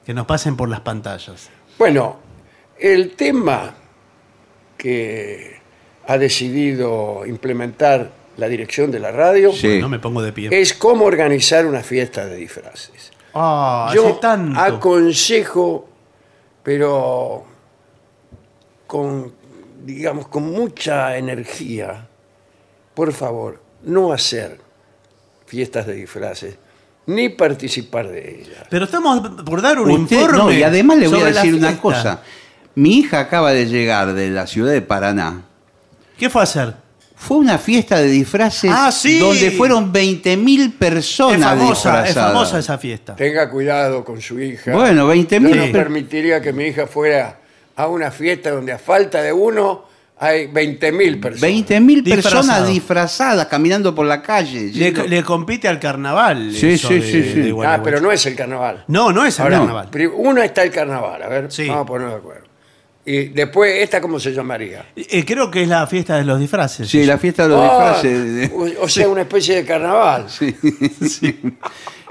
Que 0.05 0.13
nos 0.13 0.27
pasen 0.27 0.55
por 0.55 0.69
las 0.69 0.81
pantallas. 0.81 1.49
Bueno, 1.79 2.19
el 2.79 3.13
tema 3.13 3.75
que 4.77 5.57
ha 6.07 6.19
decidido 6.19 7.23
implementar 7.27 8.20
la 8.41 8.49
dirección 8.49 8.91
de 8.91 8.99
la 8.99 9.13
radio 9.13 9.53
Sí. 9.53 9.79
No 9.81 9.89
me 9.89 9.99
pongo 10.01 10.23
de 10.23 10.33
pie. 10.33 10.49
es 10.51 10.75
cómo 10.75 11.05
organizar 11.05 11.67
una 11.67 11.83
fiesta 11.83 12.27
de 12.27 12.37
disfraces. 12.37 13.13
Ah, 13.35 13.87
hace 13.89 13.97
Yo 13.97 14.15
tanto. 14.17 14.59
aconsejo, 14.59 15.89
pero 16.65 17.45
con, 18.87 19.33
digamos, 19.85 20.27
con 20.29 20.51
mucha 20.51 21.17
energía, 21.17 22.07
por 22.95 23.13
favor, 23.13 23.63
no 23.85 24.13
hacer 24.13 24.59
fiestas 25.47 25.87
de 25.87 25.95
disfraces, 25.95 26.57
ni 27.07 27.29
participar 27.29 28.09
de 28.09 28.41
ellas. 28.41 28.67
Pero 28.69 28.85
estamos 28.87 29.21
por 29.45 29.63
dar 29.63 29.79
un 29.81 29.91
Usted- 29.91 30.17
informe. 30.17 30.39
no, 30.39 30.53
y 30.53 30.63
además 30.63 30.99
le 30.99 31.09
voy 31.09 31.21
a 31.21 31.27
decir 31.27 31.55
una 31.55 31.81
cosa. 31.81 32.23
Mi 32.75 32.99
hija 32.99 33.21
acaba 33.21 33.53
de 33.53 33.67
llegar 33.67 34.13
de 34.15 34.31
la 34.31 34.47
ciudad 34.47 34.73
de 34.73 34.83
Paraná. 34.83 35.43
¿Qué 36.19 36.31
fue 36.31 36.41
a 36.43 36.45
hacer? 36.45 36.75
Fue 37.21 37.37
una 37.37 37.59
fiesta 37.59 37.99
de 37.99 38.09
disfraces 38.09 38.71
Ah, 38.75 38.91
sí. 38.91 39.19
donde 39.19 39.51
fueron 39.51 39.93
20.000 39.93 40.73
personas 40.79 41.39
Es 41.39 41.45
famosa, 41.45 41.99
es 42.01 42.05
disfrazadas. 42.07 42.33
famosa 42.33 42.59
esa 42.59 42.79
fiesta. 42.79 43.15
Tenga 43.15 43.49
cuidado 43.51 44.03
con 44.05 44.21
su 44.21 44.41
hija. 44.41 44.73
Bueno, 44.73 45.07
20.000 45.07 45.49
Yo 45.55 45.67
no 45.67 45.73
permitiría 45.73 46.41
que 46.41 46.53
mi 46.53 46.65
hija 46.65 46.87
fuera 46.87 47.37
a 47.77 47.87
una 47.89 48.11
fiesta 48.11 48.51
donde 48.51 48.73
a 48.73 48.79
falta 48.79 49.21
de 49.23 49.33
uno 49.33 49.85
hay 50.19 50.49
20.000 50.49 51.21
personas. 51.21 51.43
20.000 51.43 52.05
personas 52.11 52.67
disfrazadas 52.67 53.47
caminando 53.47 53.95
por 53.95 54.07
la 54.07 54.21
calle. 54.23 54.71
Le, 54.73 55.23
compite 55.23 55.69
al 55.69 55.79
carnaval. 55.79 56.53
Sí, 56.55 56.71
eso 56.73 56.89
sí, 56.89 56.95
de- 56.95 57.03
sí, 57.03 57.33
sí. 57.33 57.41
de 57.41 57.55
Ah, 57.67 57.81
pero 57.85 58.01
no 58.01 58.11
es 58.11 58.25
el 58.27 58.35
carnaval. 58.35 58.85
No, 58.89 59.13
no 59.13 59.25
es 59.25 59.39
el 59.39 59.45
Ahora, 59.45 59.59
carnaval. 59.59 59.89
Uno 60.15 60.43
está 60.43 60.63
el 60.63 60.71
carnaval, 60.71 61.23
a 61.23 61.29
ver, 61.29 61.53
Sí. 61.53 61.69
vamos 61.69 61.83
a 61.83 61.87
ponernos 61.87 62.15
de 62.15 62.19
acuerdo. 62.19 62.40
Y 63.05 63.29
después, 63.29 63.83
¿esta 63.83 64.01
cómo 64.01 64.21
se 64.21 64.33
llamaría? 64.33 64.85
Eh, 64.95 65.25
creo 65.25 65.51
que 65.51 65.63
es 65.63 65.69
la 65.69 65.87
fiesta 65.87 66.17
de 66.19 66.25
los 66.25 66.39
disfraces. 66.39 66.89
Sí, 66.89 67.05
la 67.05 67.17
fiesta 67.19 67.45
de 67.45 67.49
los 67.49 67.61
Ah, 67.61 67.99
disfraces. 68.03 68.51
o, 68.79 68.85
o 68.85 68.89
sea, 68.89 69.09
una 69.09 69.23
especie 69.23 69.57
de 69.57 69.65
carnaval. 69.65 70.27
Sí, 70.29 70.55
sí. 71.09 71.41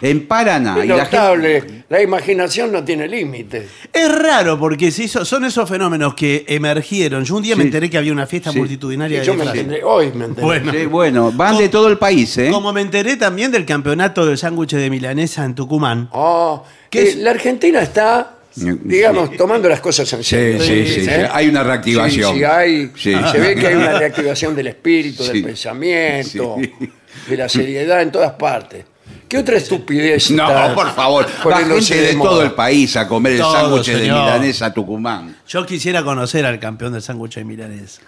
En 0.01 0.27
Paraná. 0.27 0.77
Es 0.79 0.85
y 0.85 0.87
la 0.87 0.97
notable. 1.03 1.83
La 1.89 2.01
imaginación 2.01 2.71
no 2.71 2.83
tiene 2.83 3.07
límites. 3.07 3.69
Es 3.93 4.09
raro 4.19 4.57
porque 4.57 4.91
se 4.91 5.03
hizo- 5.03 5.25
son 5.25 5.43
esos 5.45 5.69
fenómenos 5.69 6.15
que 6.15 6.45
emergieron. 6.47 7.23
Yo 7.25 7.35
un 7.35 7.43
día 7.43 7.55
me 7.55 7.63
Sí. 7.63 7.67
enteré 7.67 7.89
que 7.89 7.97
había 7.97 8.11
una 8.13 8.25
fiesta 8.25 8.51
Sí. 8.51 8.57
multitudinaria 8.57 9.19
de 9.19 9.25
Yo 9.25 9.33
me 9.33 9.41
disfraces. 9.41 9.63
enteré, 9.65 9.83
hoy 9.83 10.11
me 10.13 10.25
enteré. 10.25 10.45
Bueno. 10.45 10.71
Sí, 10.71 10.85
bueno, 10.85 11.31
van 11.33 11.57
de 11.57 11.69
todo 11.69 11.87
el 11.89 11.97
país, 11.97 12.35
¿eh? 12.37 12.49
Como 12.49 12.71
me 12.73 12.81
enteré 12.81 13.15
también 13.17 13.51
del 13.51 13.65
campeonato 13.65 14.25
del 14.25 14.37
sándwich 14.37 14.71
de 14.71 14.89
milanesa 14.89 15.43
en 15.45 15.53
Tucumán. 15.53 16.09
Ah, 16.13 16.63
¿Qué 16.89 17.01
eh, 17.01 17.09
es? 17.09 17.15
La 17.17 17.31
Argentina 17.31 17.81
está, 17.81 18.37
digamos, 18.55 19.35
tomando 19.37 19.69
las 19.69 19.79
cosas 19.79 20.11
en 20.13 20.23
serio. 20.23 20.61
sí, 20.61 20.85
sí, 20.87 21.01
sí. 21.05 21.09
¿Eh? 21.09 21.27
Hay 21.31 21.47
una 21.47 21.63
reactivación. 21.63 22.33
Sí, 22.33 22.39
sí, 22.39 22.43
hay, 22.43 22.91
Sí. 22.95 23.13
Se 23.31 23.39
ve 23.39 23.55
que 23.55 23.67
hay 23.67 23.75
una 23.75 23.97
reactivación 23.99 24.55
del 24.55 24.67
espíritu, 24.67 25.23
Sí. 25.23 25.31
del 25.33 25.43
pensamiento, 25.43 26.57
Sí. 26.59 26.71
de 27.29 27.37
la 27.37 27.47
seriedad 27.49 28.01
en 28.01 28.11
todas 28.11 28.31
partes. 28.33 28.85
¿Qué 29.27 29.37
otra 29.37 29.57
estupidez? 29.57 30.31
No, 30.31 30.47
está 30.49 30.73
por 30.73 30.89
favor. 30.93 31.27
Va 31.47 31.57
gente 31.57 32.01
de 32.01 32.13
moda? 32.15 32.29
todo 32.31 32.43
el 32.43 32.51
país 32.53 32.95
a 32.97 33.07
comer 33.07 33.33
el 33.33 33.39
sándwich 33.41 33.87
de 33.91 34.01
milanesa 34.01 34.65
a 34.67 34.73
Tucumán. 34.73 35.37
Yo 35.47 35.65
quisiera 35.65 36.03
conocer 36.03 36.45
al 36.45 36.59
campeón 36.59 36.93
del 36.93 37.01
sándwich 37.03 37.35
de 37.35 37.43
milanesa. 37.45 38.01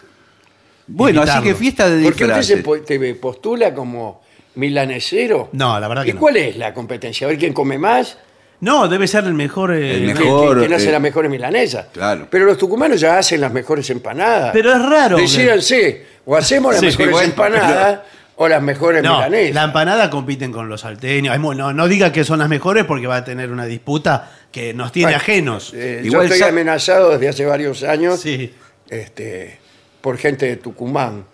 Bueno, 0.88 1.22
así 1.22 1.42
que 1.44 1.54
fiesta 1.56 1.90
de 1.90 2.04
¿Por 2.04 2.16
qué 2.16 2.24
usted 2.26 2.42
se 2.42 2.56
disfraces. 2.58 2.86
te 2.88 3.16
postula 3.16 3.74
como 3.74 4.22
milanesero? 4.56 5.50
No, 5.54 5.80
la 5.80 5.88
verdad 5.88 6.04
¿Y 6.04 6.08
que 6.08 6.14
no. 6.16 6.20
cuál 6.20 6.38
es 6.38 6.58
la 6.58 6.74
competencia? 6.74 7.28
A 7.28 7.30
ver 7.30 7.38
quién 7.40 7.54
come 7.54 7.78
más. 7.78 8.18
No, 8.62 8.88
debe 8.88 9.08
ser 9.08 9.26
el 9.26 9.34
mejor. 9.34 9.74
eh, 9.74 9.92
El 9.96 10.14
¿Quién- 10.14 10.18
mejor, 10.18 10.60
quién 10.60 10.74
hace 10.74 10.90
eh, 10.90 10.92
las 10.92 11.02
mejores 11.02 11.30
milanesas? 11.30 11.88
claro. 11.92 12.28
Pero 12.30 12.46
los 12.46 12.58
tucumanos 12.58 13.00
ya 13.02 13.18
hacen 13.18 13.42
las 13.42 13.52
mejores 13.52 13.90
empanadas. 13.90 14.52
Pero 14.54 14.72
es 14.72 14.82
raro 14.82 15.16
que- 15.18 15.24
Decídanse, 15.24 16.06
o 16.26 16.36
hacemos 16.36 16.72
las 16.74 16.80
Sí, 16.80 16.86
mejores 16.88 17.12
bueno, 17.12 17.28
empanadas 17.30 18.00
o 18.36 18.48
las 18.48 18.62
mejores 18.62 19.04
No, 19.04 19.16
milanesas. 19.18 19.56
la 19.56 19.64
empanada 19.64 20.10
compiten 20.10 20.52
con 20.52 20.70
los 20.70 20.82
salteños. 20.82 21.34
Ay, 21.34 21.40
No, 21.40 21.74
no 21.74 21.88
diga 21.88 22.12
que 22.12 22.24
son 22.24 22.40
las 22.40 22.50
mejores 22.50 22.86
porque 22.86 23.08
va 23.08 23.18
a 23.18 23.24
tener 23.26 23.52
una 23.52 23.66
disputa 23.66 24.32
que 24.52 24.74
nos 24.74 24.92
tiene 24.92 25.08
Bueno, 25.08 25.18
ajenos. 25.18 25.74
Eh, 25.76 26.02
Igual 26.04 26.28
yo 26.28 26.34
estoy 26.34 26.40
sa- 26.40 26.50
amenazado 26.50 27.10
desde 27.12 27.30
hace 27.30 27.46
varios 27.46 27.84
años 27.84 28.20
Sí. 28.20 28.54
este, 28.90 29.58
por 30.02 30.18
gente 30.18 30.46
de 30.46 30.58
Tucumán, 30.58 31.26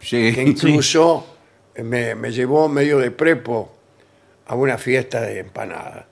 Sí. 0.00 0.32
que 0.32 0.42
incluso 0.42 1.36
me, 1.82 2.14
me 2.14 2.30
llevó 2.30 2.68
medio 2.68 2.98
de 2.98 3.10
prepo 3.10 3.72
a 4.46 4.54
una 4.54 4.78
fiesta 4.78 5.20
de 5.22 5.40
empanadas, 5.40 6.04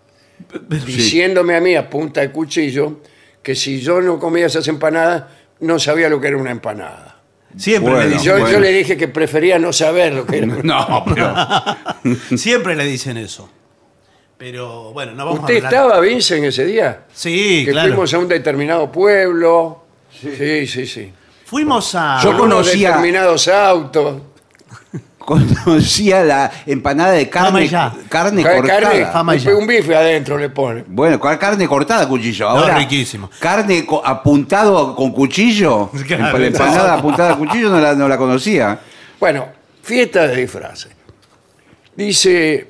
diciéndome 0.86 1.56
a 1.56 1.60
mí 1.60 1.74
a 1.74 1.88
punta 1.88 2.20
de 2.20 2.30
cuchillo 2.30 3.00
que 3.42 3.54
si 3.54 3.80
yo 3.80 4.00
no 4.00 4.18
comía 4.18 4.46
esas 4.46 4.66
empanadas 4.68 5.24
no 5.60 5.78
sabía 5.78 6.08
lo 6.08 6.20
que 6.20 6.28
era 6.28 6.36
una 6.36 6.50
empanada. 6.50 7.16
Siempre, 7.56 7.92
Bueno, 7.92 8.08
le 8.08 8.14
Y 8.14 8.18
dicen, 8.18 8.26
yo, 8.32 8.38
bueno. 8.40 8.50
yo 8.50 8.60
le 8.60 8.72
dije 8.72 8.96
que 8.96 9.06
prefería 9.08 9.58
no 9.58 9.72
saber 9.72 10.12
lo 10.14 10.26
que 10.26 10.38
era. 10.38 10.46
una 10.46 10.56
No, 10.62 11.04
pero. 11.06 11.34
siempre 12.36 12.74
le 12.74 12.84
dicen 12.84 13.16
eso. 13.16 13.48
Pero 14.36 14.92
bueno, 14.92 15.12
no 15.12 15.24
vamos 15.26 15.40
¿Usted 15.40 15.54
a 15.54 15.56
hablar. 15.68 15.72
estaba, 15.72 16.00
Vincent, 16.00 16.44
ese 16.44 16.64
día? 16.66 17.04
Sí, 17.14 17.62
que 17.64 17.70
claro. 17.70 17.88
fuimos 17.90 18.12
a 18.14 18.18
un 18.18 18.28
determinado 18.28 18.90
pueblo. 18.90 19.84
Sí, 20.20 20.66
sí, 20.66 20.86
sí. 20.86 21.12
Fuimos 21.44 21.94
a. 21.94 22.18
Yo 22.22 22.32
Con 22.32 22.46
unos 22.46 22.66
conocía- 22.66 22.88
determinados 22.88 23.46
autos. 23.48 24.20
Conocía 25.24 26.22
la 26.22 26.50
empanada 26.66 27.12
de 27.12 27.26
Fama 27.26 27.46
carne, 27.52 27.68
ya. 27.68 27.94
carne 28.08 28.42
Ca- 28.42 28.56
cortada. 28.56 29.12
Fama 29.12 29.36
ya. 29.36 29.54
un 29.56 29.66
bife 29.66 29.94
adentro 29.96 30.36
le 30.38 30.50
pone. 30.50 30.84
Bueno, 30.86 31.18
¿cuál 31.18 31.38
carne 31.38 31.66
cortada, 31.66 32.06
cuchillo? 32.08 32.48
Ahora, 32.48 32.76
riquísimo. 32.76 33.30
Carne 33.40 33.86
co- 33.86 34.04
apuntado 34.04 34.94
con 34.94 35.12
cuchillo. 35.12 35.90
Claro. 36.06 36.38
la 36.38 36.46
empanada 36.46 36.94
apuntada 36.94 37.32
a 37.32 37.36
cuchillo 37.36 37.70
no 37.70 37.80
la, 37.80 37.94
no 37.94 38.06
la 38.08 38.16
conocía. 38.18 38.78
Bueno, 39.18 39.46
fiesta 39.82 40.26
de 40.28 40.36
disfraces. 40.36 40.92
Dice, 41.96 42.66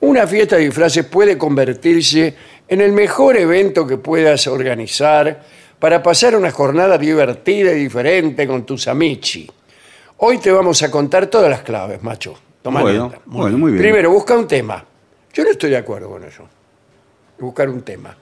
una 0.00 0.26
fiesta 0.26 0.56
de 0.56 0.64
disfraces 0.64 1.04
puede 1.04 1.36
convertirse 1.36 2.34
en 2.68 2.80
el 2.80 2.92
mejor 2.92 3.36
evento 3.36 3.86
que 3.86 3.96
puedas 3.98 4.46
organizar 4.46 5.42
para 5.78 6.02
pasar 6.02 6.36
una 6.36 6.50
jornada 6.50 6.96
divertida 6.98 7.72
y 7.72 7.80
diferente 7.80 8.46
con 8.46 8.64
tus 8.64 8.86
amici. 8.86 9.50
Hoy 10.22 10.38
te 10.38 10.50
vamos 10.52 10.82
a 10.82 10.90
contar 10.90 11.26
todas 11.28 11.50
las 11.50 11.62
claves, 11.62 12.02
macho. 12.02 12.34
Toma 12.62 12.82
Bueno, 12.82 13.04
nota. 13.04 13.20
bueno, 13.24 13.56
muy 13.56 13.72
bien. 13.72 13.82
Primero, 13.82 14.10
busca 14.10 14.36
un 14.36 14.46
tema. 14.46 14.84
Yo 15.32 15.44
no 15.44 15.50
estoy 15.50 15.70
de 15.70 15.78
acuerdo 15.78 16.10
con 16.10 16.22
eso. 16.24 16.46
Buscar 17.38 17.70
un 17.70 17.80
tema. 17.82 18.14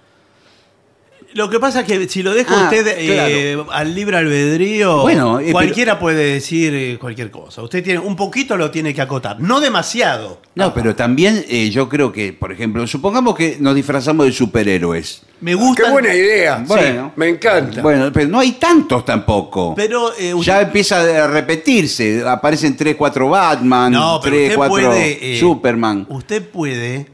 Lo 1.38 1.49
que 1.49 1.61
pasa 1.61 1.83
es 1.83 1.87
que 1.87 2.09
si 2.09 2.25
lo 2.25 2.35
deja 2.35 2.52
Ah, 2.52 2.64
usted 2.64 2.85
eh, 2.99 3.57
al 3.71 3.95
libre 3.95 4.16
albedrío, 4.16 5.02
Bueno, 5.02 5.38
eh, 5.38 5.52
cualquiera 5.52 5.97
puede 5.97 6.33
decir 6.35 6.75
eh, 6.75 6.99
cualquier 7.00 7.30
cosa. 7.30 7.62
Usted 7.62 7.85
tiene 7.85 8.00
un 8.00 8.16
poquito 8.16 8.57
lo 8.57 8.73
tiene 8.73 8.92
que 8.92 9.00
acotar, 9.00 9.38
no 9.38 9.61
demasiado. 9.61 10.40
No, 10.57 10.75
pero 10.75 10.97
también 10.97 11.45
eh, 11.49 11.71
yo 11.71 11.88
creo 11.88 12.11
que, 12.11 12.33
por 12.33 12.50
ejemplo, 12.50 12.85
supongamos 12.88 13.37
que 13.37 13.57
nos 13.61 13.76
disfrazamos 13.76 14.26
de 14.26 14.33
superhéroes. 14.33 15.23
Me 15.40 15.54
gusta. 15.54 15.85
Qué 15.85 15.90
buena 15.92 16.12
idea. 16.12 16.64
Bueno. 16.66 17.12
me 17.14 17.28
encanta. 17.28 17.83
Bueno, 17.83 18.11
pero 18.12 18.28
no 18.28 18.40
hay 18.40 18.52
tantos 18.54 19.04
tampoco. 19.04 19.75
Pero 19.76 20.12
eh, 20.18 20.35
usted- 20.35 20.45
ya 20.52 20.61
empieza 20.62 21.23
a 21.25 21.28
repetirse. 21.28 22.25
Aparecen 22.26 22.76
3, 22.76 22.97
4 22.97 23.28
Batman, 23.28 23.92
no, 23.92 24.18
pero 24.21 24.35
3, 24.35 24.42
usted 24.49 24.57
4 24.57 24.75
puede. 24.88 25.37
eh, 25.37 25.38
Superman. 25.38 26.04
Usted 26.09 26.42
puede. 26.50 27.07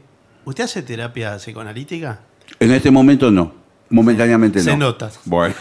¿Usted 0.45 0.63
hace 0.63 0.81
terapia 0.81 1.37
psicoanalítica? 1.37 2.21
En 2.59 2.71
este 2.71 2.89
momento 2.89 3.29
no. 3.29 3.64
Momentáneamente 3.95 4.59
no. 4.59 4.65
Se 4.65 4.77
nota. 4.77 5.09
Bueno. 5.23 5.55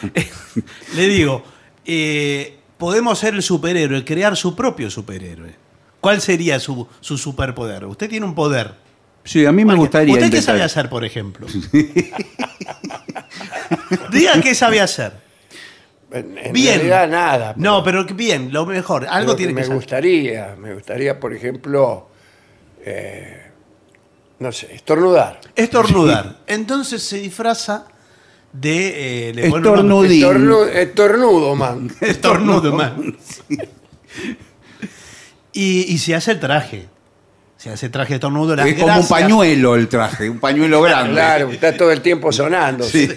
Le 0.97 1.09
digo, 1.09 1.45
eh, 1.85 2.59
podemos 2.77 3.17
ser 3.17 3.35
el 3.35 3.43
superhéroe, 3.43 4.05
crear 4.05 4.37
su 4.37 4.57
propio 4.57 4.91
superhéroe. 4.91 5.55
¿Cuál 6.01 6.21
sería 6.21 6.59
su, 6.59 6.89
su 7.01 7.17
superpoder? 7.17 7.85
Usted 7.85 8.11
tiene 8.11 8.27
un 8.27 8.35
poder. 8.35 8.75
Sí, 9.23 9.47
a 9.47 9.53
mí 9.53 9.65
me 9.65 9.77
gustaría. 9.77 10.13
¿Usted 10.13 10.33
qué 10.33 10.43
sabe 10.43 10.63
hacer, 10.63 10.91
por 10.91 11.05
ejemplo? 11.05 11.47
Diga 14.11 14.41
qué 14.43 14.55
sabe 14.57 14.81
hacer. 14.81 15.13
En, 16.11 16.37
en 16.37 16.53
Bien. 16.53 16.75
realidad 16.75 17.09
nada. 17.09 17.55
No, 17.57 17.85
pero 17.85 18.05
bien, 18.05 18.53
lo 18.53 18.67
mejor. 18.67 19.07
Algo 19.09 19.33
Lo 19.33 19.37
tiene 19.37 19.53
que 19.53 19.61
me 19.61 19.63
saber. 19.63 19.77
gustaría, 19.77 20.57
me 20.59 20.75
gustaría, 20.75 21.21
por 21.21 21.33
ejemplo, 21.35 22.09
eh, 22.85 23.51
no 24.41 24.51
sé, 24.51 24.75
estornudar. 24.75 25.41
Estornudar. 25.55 26.39
Entonces 26.49 27.01
se 27.03 27.19
disfraza 27.19 27.87
de. 28.55 29.29
eh, 29.29 29.35
le. 29.35 29.47
Estornudín. 29.49 30.23
Estornu- 30.25 30.69
estornudo, 30.71 31.55
man. 31.55 31.91
Estornudo, 32.01 32.73
man. 32.75 33.17
Y, 35.53 35.93
y 35.93 35.99
se 35.99 36.15
hace 36.15 36.33
el 36.33 36.41
traje. 36.41 36.89
Se 37.57 37.71
hace 37.71 37.87
el 37.87 37.93
traje 37.93 38.11
de 38.11 38.15
estornudo. 38.17 38.57
las 38.57 38.67
Es 38.67 38.75
como 38.75 38.97
un 38.99 39.07
pañuelo 39.09 39.77
el 39.77 39.89
traje, 39.89 40.29
un 40.29 40.41
pañuelo 40.41 40.83
grande. 40.83 41.13
Claro, 41.13 41.51
está 41.51 41.77
todo 41.77 41.93
el 41.93 42.01
tiempo 42.01 42.33
sonando. 42.33 42.85
Sí. 42.85 43.09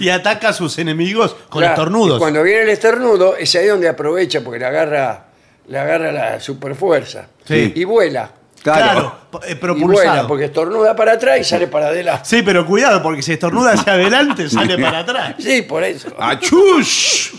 Y 0.00 0.08
ataca 0.10 0.50
a 0.50 0.52
sus 0.52 0.78
enemigos 0.78 1.34
con 1.48 1.60
Claro, 1.60 1.74
estornudos. 1.74 2.16
y 2.16 2.20
cuando 2.20 2.42
viene 2.42 2.62
el 2.62 2.68
estornudo, 2.70 3.36
es 3.36 3.54
ahí 3.54 3.66
donde 3.68 3.88
aprovecha 3.88 4.42
porque 4.42 4.58
le 4.58 4.66
agarra, 4.66 5.26
le 5.68 5.78
agarra 5.78 6.12
la 6.12 6.40
superfuerza. 6.40 7.28
Sí. 7.46 7.72
Y 7.74 7.84
vuela. 7.84 8.30
Claro, 8.64 9.18
eh, 9.46 9.52
Y 9.52 9.54
propulsado. 9.56 9.92
vuela, 9.92 10.26
porque 10.26 10.46
estornuda 10.46 10.96
para 10.96 11.12
atrás 11.12 11.38
y 11.38 11.44
sale 11.44 11.66
para 11.68 11.88
adelante. 11.88 12.22
Sí, 12.24 12.40
pero 12.42 12.64
cuidado, 12.64 13.02
porque 13.02 13.20
si 13.22 13.32
estornuda 13.32 13.72
hacia 13.74 13.92
adelante, 13.92 14.48
sale 14.48 14.78
para 14.78 15.00
atrás. 15.00 15.34
Sí, 15.38 15.62
por 15.62 15.84
eso. 15.84 16.08
¡Achus! 16.18 17.32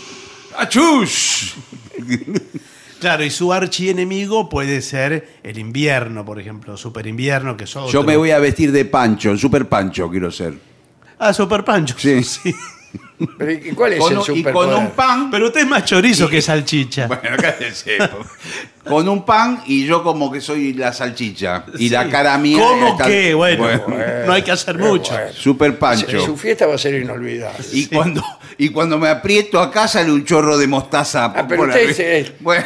¡Achus! 0.56 1.54
Claro, 3.00 3.24
y 3.24 3.30
su 3.30 3.52
archienemigo 3.52 4.48
puede 4.48 4.80
ser 4.80 5.40
el 5.42 5.58
invierno, 5.58 6.24
por 6.24 6.40
ejemplo, 6.40 6.76
super 6.76 7.06
invierno, 7.06 7.56
que 7.56 7.64
es 7.64 7.76
otro. 7.76 7.90
Yo 7.92 8.02
me 8.04 8.16
voy 8.16 8.30
a 8.30 8.38
vestir 8.38 8.72
de 8.72 8.84
pancho, 8.84 9.36
super 9.36 9.68
pancho 9.68 10.08
quiero 10.08 10.30
ser. 10.30 10.54
Ah, 11.18 11.32
super 11.32 11.64
pancho. 11.64 11.94
Sí. 11.98 12.20
Pero, 13.38 13.50
¿y 13.50 13.72
cuál 13.72 13.94
es 13.94 13.98
Con 13.98 14.12
el 14.12 14.18
un- 14.18 14.36
y 14.38 14.42
con 14.44 14.72
un 14.74 14.90
pan. 14.90 15.30
Pero 15.30 15.46
usted 15.46 15.60
es 15.62 15.66
más 15.66 15.84
chorizo 15.84 16.28
que 16.28 16.40
salchicha. 16.40 17.06
Bueno, 17.08 17.36
cállese. 17.40 17.98
Con 18.88 19.08
un 19.08 19.24
pan 19.24 19.62
y 19.66 19.84
yo 19.86 20.02
como 20.02 20.30
que 20.30 20.40
soy 20.40 20.72
la 20.72 20.92
salchicha. 20.92 21.64
Y 21.78 21.88
la 21.88 22.08
cara 22.08 22.36
mía. 22.38 22.58
¿Cómo 22.62 22.88
está- 22.88 23.06
qué? 23.06 23.34
Bueno, 23.34 23.64
Bueno, 23.64 23.82
no 24.26 24.32
hay 24.32 24.42
que 24.42 24.52
hacer 24.52 24.78
mucho. 24.78 25.12
bueno. 25.12 25.32
Super 25.32 25.78
pancho. 25.78 26.20
Su 26.24 26.36
fiesta 26.36 26.66
va 26.66 26.74
a 26.74 26.78
ser 26.78 26.94
inolvidable. 26.94 27.64
Y, 27.72 27.86
cuando, 27.86 28.22
y 28.58 28.68
cuando 28.70 28.98
me 28.98 29.08
aprieto 29.08 29.60
acá 29.60 29.88
sale 29.88 30.10
un 30.12 30.24
chorro 30.24 30.56
de 30.56 30.66
mostaza. 30.66 31.26
Ah, 31.26 31.46
pero 31.48 31.60
por 31.62 31.68
usted 31.68 31.80
arriba. 31.80 31.94
se- 31.94 32.32
Bueno, 32.40 32.64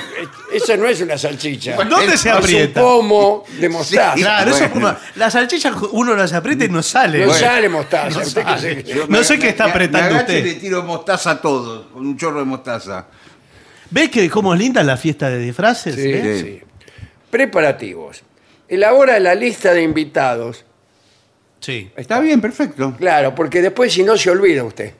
Eso 0.52 0.76
no 0.76 0.87
es 0.88 1.00
una 1.00 1.16
salchicha. 1.16 1.76
¿Dónde 1.76 2.16
se 2.18 2.28
Es 2.28 2.35
aprieta? 2.35 2.80
un 2.80 2.87
pomo 2.87 3.44
de 3.59 3.68
mostaza. 3.68 4.14
Sí, 4.16 4.20
Claro, 4.22 4.50
eso 4.50 4.64
es 4.64 4.72
Bueno. 4.72 4.88
como. 4.88 4.98
La 5.16 5.30
salchicha 5.30 5.72
uno 5.92 6.14
las 6.16 6.33
aprieta 6.33 6.64
y 6.64 6.68
no 6.68 6.83
sale. 6.83 7.20
No 7.20 7.26
Bueno, 7.26 7.40
sale 7.40 7.68
mostaza. 7.68 8.18
no 8.18 8.26
usted 8.26 8.42
que 8.44 8.48
sale. 8.50 8.83
se- 8.83 8.94
yo 8.94 9.06
No 9.06 9.18
me- 9.18 9.24
sé 9.24 9.38
qué 9.38 9.48
está 9.50 9.64
me- 9.66 9.70
apretando 9.70 10.09
me 10.11 10.14
agacho 10.20 10.33
usted. 10.33 10.44
le 10.44 10.54
tiro 10.54 10.83
mostaza 10.83 11.30
a 11.33 11.40
todo, 11.40 11.88
con 11.90 12.04
un 12.06 12.16
chorro 12.16 12.40
de 12.40 12.44
mostaza. 12.46 13.06
¿Ves 13.90 14.11
que 14.11 14.31
cómo 14.31 14.55
es 14.55 14.61
linda 14.61 14.83
la 14.83 14.96
fiesta 14.96 15.29
de 15.29 15.38
disfraces? 15.38 15.94
Sí, 15.94 16.11
eh? 16.12 16.40
Sí. 16.40 16.61
Preparativos. 17.31 18.22
Elabora 18.68 19.18
la 19.18 19.35
lista 19.35 19.72
de 19.72 19.83
invitados. 19.83 20.64
Sí. 21.59 21.90
Está 21.96 22.20
bien, 22.20 22.40
perfecto. 22.40 22.94
Claro, 22.96 23.35
porque 23.35 23.61
después 23.61 23.92
si 23.92 24.03
no 24.03 24.16
se 24.16 24.31
olvida 24.31 24.64
usted. 24.64 24.94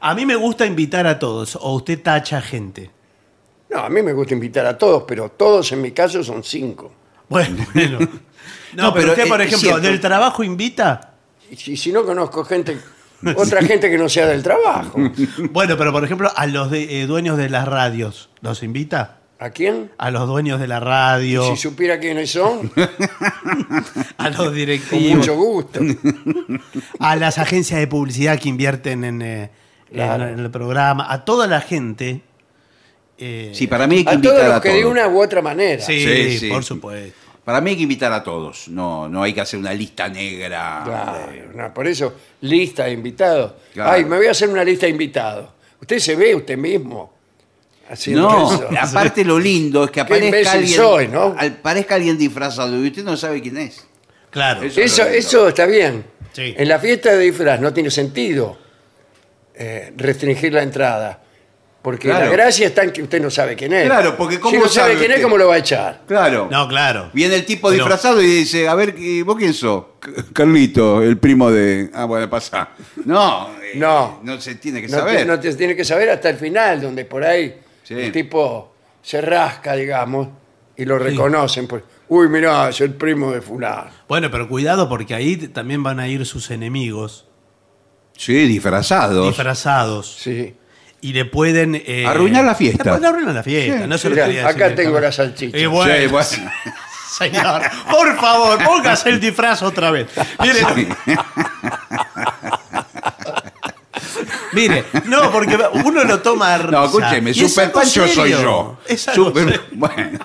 A 0.00 0.14
mí 0.14 0.26
me 0.26 0.34
gusta 0.34 0.66
invitar 0.66 1.06
a 1.06 1.18
todos, 1.18 1.56
o 1.56 1.74
usted 1.74 2.02
tacha 2.02 2.40
gente. 2.40 2.90
No, 3.70 3.80
a 3.80 3.88
mí 3.88 4.02
me 4.02 4.12
gusta 4.12 4.34
invitar 4.34 4.66
a 4.66 4.76
todos, 4.78 5.04
pero 5.06 5.30
todos 5.30 5.70
en 5.72 5.82
mi 5.82 5.92
caso 5.92 6.22
son 6.22 6.42
cinco. 6.42 6.92
Bueno, 7.28 7.66
bueno. 7.74 7.98
No, 8.00 8.84
No, 8.84 8.94
pero, 8.94 8.94
pero 8.94 9.12
usted, 9.12 9.28
por 9.28 9.40
ejemplo, 9.40 9.80
del 9.80 10.00
trabajo 10.00 10.42
invita. 10.44 11.14
Y 11.50 11.56
si, 11.56 11.76
si 11.76 11.92
no 11.92 12.04
conozco 12.04 12.44
gente, 12.44 12.78
otra 13.36 13.62
gente 13.62 13.90
que 13.90 13.98
no 13.98 14.08
sea 14.08 14.26
del 14.26 14.42
trabajo. 14.42 14.98
Bueno, 15.52 15.76
pero 15.76 15.92
por 15.92 16.04
ejemplo, 16.04 16.30
a 16.34 16.46
los 16.46 16.70
de- 16.70 17.02
eh, 17.02 17.06
dueños 17.06 17.36
de 17.38 17.48
las 17.48 17.66
radios, 17.66 18.28
¿los 18.40 18.62
invita? 18.62 19.18
¿A 19.38 19.50
quién? 19.50 19.90
A 19.98 20.10
los 20.10 20.26
dueños 20.26 20.58
de 20.60 20.66
la 20.66 20.80
radio, 20.80 21.44
Si 21.54 21.56
supiera 21.60 21.98
quiénes 22.00 22.30
son, 22.30 22.70
a 24.18 24.28
los 24.30 24.36
con 24.36 24.54
directivos, 24.54 25.16
mucho 25.18 25.36
gusto. 25.36 25.80
a 26.98 27.16
las 27.16 27.38
agencias 27.38 27.78
de 27.80 27.86
publicidad 27.86 28.38
que 28.38 28.48
invierten 28.48 29.04
en, 29.04 29.22
eh, 29.22 29.50
Claro. 29.92 30.24
en- 30.28 30.34
en 30.34 30.38
el 30.40 30.50
programa, 30.50 31.06
a 31.12 31.24
toda 31.24 31.46
la 31.46 31.60
gente. 31.60 32.22
eh, 33.18 33.50
Sí, 33.54 33.66
para 33.66 33.86
mí 33.86 33.96
hay 33.98 34.04
que 34.04 34.10
A 34.10 34.14
invitar 34.14 34.36
todos 34.36 34.46
a 34.50 34.54
los 34.54 34.62
que 34.62 34.68
de 34.70 34.80
todos. 34.80 34.92
una 34.92 35.08
u 35.08 35.22
otra 35.22 35.42
manera. 35.42 35.82
sí, 35.82 36.00
Sí, 36.04 36.38
sí. 36.38 36.48
por 36.48 36.64
supuesto. 36.64 37.18
Para 37.46 37.60
mí 37.60 37.70
hay 37.70 37.76
que 37.76 37.82
invitar 37.84 38.12
a 38.12 38.22
todos. 38.24 38.66
No, 38.68 39.08
no 39.08 39.22
hay 39.22 39.32
que 39.32 39.40
hacer 39.40 39.58
una 39.60 39.72
lista 39.72 40.08
negra. 40.08 40.82
Claro, 40.84 41.32
no, 41.54 41.72
por 41.72 41.86
eso, 41.86 42.12
lista 42.40 42.84
de 42.86 42.90
invitados. 42.90 43.52
Claro. 43.72 43.92
Ay, 43.92 44.04
me 44.04 44.16
voy 44.16 44.26
a 44.26 44.32
hacer 44.32 44.48
una 44.50 44.64
lista 44.64 44.86
de 44.86 44.90
invitados. 44.90 45.48
Usted 45.80 45.98
se 46.00 46.16
ve 46.16 46.34
usted 46.34 46.58
mismo 46.58 47.12
haciendo 47.88 48.28
No, 48.28 48.52
eso. 48.52 48.68
aparte 48.80 49.24
lo 49.24 49.38
lindo 49.38 49.84
es 49.84 49.92
que 49.92 50.00
aparezca 50.02 50.26
imbécil 50.26 50.48
alguien, 50.58 50.76
soy, 50.76 51.06
¿no? 51.08 51.36
al- 51.38 51.52
aparezca 51.60 51.94
alguien 51.94 52.18
disfrazado 52.18 52.76
y 52.84 52.88
usted 52.88 53.04
no 53.04 53.16
sabe 53.16 53.40
quién 53.40 53.58
es. 53.58 53.86
Claro. 54.30 54.62
Eso- 54.64 54.80
Eso, 54.80 55.04
eso 55.04 55.48
está 55.48 55.66
bien. 55.66 56.04
Sí. 56.32 56.52
En 56.58 56.68
la 56.68 56.80
fiesta 56.80 57.12
de 57.12 57.20
disfraz 57.20 57.60
no 57.60 57.72
tiene 57.72 57.90
sentido 57.92 58.58
eh, 59.54 59.92
restringir 59.96 60.52
la 60.52 60.62
entrada. 60.64 61.22
Porque 61.86 62.08
Claro. 62.08 62.24
la 62.24 62.32
gracia 62.32 62.66
está 62.66 62.82
en 62.82 62.90
que 62.90 63.00
usted 63.00 63.22
no 63.22 63.30
sabe 63.30 63.54
quién 63.54 63.72
es. 63.72 63.86
Claro, 63.86 64.16
porque 64.16 64.40
¿cómo 64.40 64.50
si 64.50 64.56
no 64.60 64.68
sabe 64.68 64.94
sabe 64.94 64.98
quién 64.98 65.12
es, 65.12 65.18
usted? 65.18 65.22
¿cómo 65.22 65.38
lo 65.38 65.46
va 65.46 65.54
a 65.54 65.58
echar? 65.58 66.00
Claro. 66.08 66.48
No, 66.50 66.66
claro. 66.66 67.10
Viene 67.12 67.36
el 67.36 67.46
tipo 67.46 67.68
Pero- 67.68 67.84
disfrazado 67.84 68.20
y 68.20 68.26
dice, 68.26 68.66
a 68.66 68.74
ver, 68.74 68.96
¿y 68.98 69.22
¿vos 69.22 69.36
quién 69.36 69.54
sos? 69.54 69.84
C- 70.04 70.10
Carlito, 70.32 71.00
el 71.00 71.16
primo 71.18 71.48
de... 71.48 71.88
Ah, 71.94 72.04
bueno, 72.06 72.28
pasa. 72.28 72.70
No, 73.04 73.50
eh, 73.62 73.74
No. 73.76 74.18
no 74.24 74.40
se 74.40 74.56
tiene 74.56 74.82
que 74.82 74.88
No, 74.88 74.98
saber. 74.98 75.18
te, 75.18 75.24
no 75.26 75.38
te 75.38 75.54
tiene 75.54 75.76
que 75.76 75.84
saber 75.84 76.10
hasta 76.10 76.28
el 76.28 76.36
final, 76.38 76.80
donde 76.80 77.04
por 77.04 77.22
ahí 77.22 77.54
Sí. 77.84 77.94
el 77.94 78.10
tipo 78.10 78.74
se 79.00 79.20
rasca, 79.20 79.74
digamos, 79.76 80.26
y 80.76 80.84
lo 80.86 80.98
reconocen. 80.98 81.68
Por, 81.68 81.84
Uy, 82.08 82.28
mirá, 82.28 82.68
es 82.70 82.80
el 82.80 82.94
primo 82.94 83.30
de 83.30 83.40
fulano. 83.42 83.90
Bueno, 84.08 84.28
pero 84.28 84.48
cuidado 84.48 84.88
porque 84.88 85.14
ahí 85.14 85.36
t- 85.36 85.46
también 85.46 85.84
van 85.84 86.00
a 86.00 86.08
ir 86.08 86.26
sus 86.26 86.50
enemigos 86.50 87.28
Sí, 88.16 88.34
disfrazados. 88.48 89.28
disfrazados 89.28 90.16
Sí. 90.18 90.52
Y 91.00 91.12
le 91.12 91.24
pueden 91.24 91.74
eh, 91.86 92.04
Arruinar 92.06 92.44
la 92.44 92.54
fiesta. 92.54 92.84
Le 92.84 92.90
pueden 92.90 93.04
arruinar 93.06 93.34
la 93.34 93.42
fiesta. 93.42 93.82
Sí, 93.82 93.88
no 93.88 93.98
se 93.98 94.08
lo 94.10 94.14
quería 94.16 94.48
acá 94.48 94.74
tengo 94.74 94.98
la 95.00 95.12
salchicha. 95.12 95.56
Y 95.56 95.66
bueno, 95.66 95.92
Sí, 95.94 96.06
bueno. 96.06 96.26
señor, 97.18 97.62
por 97.90 98.16
favor, 98.18 98.62
póngase 98.64 99.08
el 99.10 99.20
disfraz 99.20 99.62
otra 99.62 99.90
vez. 99.90 100.08
Mire, 100.40 100.60
Mire, 104.52 104.84
no, 105.06 105.30
porque 105.30 105.58
uno 105.84 106.04
lo 106.04 106.20
toma 106.20 106.54
a 106.54 106.58
No, 106.58 106.84
escúcheme, 106.86 107.34
Super 107.34 107.70
Pancho 107.72 108.08
soy 108.08 108.30
yo. 108.30 108.78
Es 108.86 109.06
algo 109.08 109.26
Super- 109.26 109.44
serio. 109.44 109.62
bueno, 109.72 110.18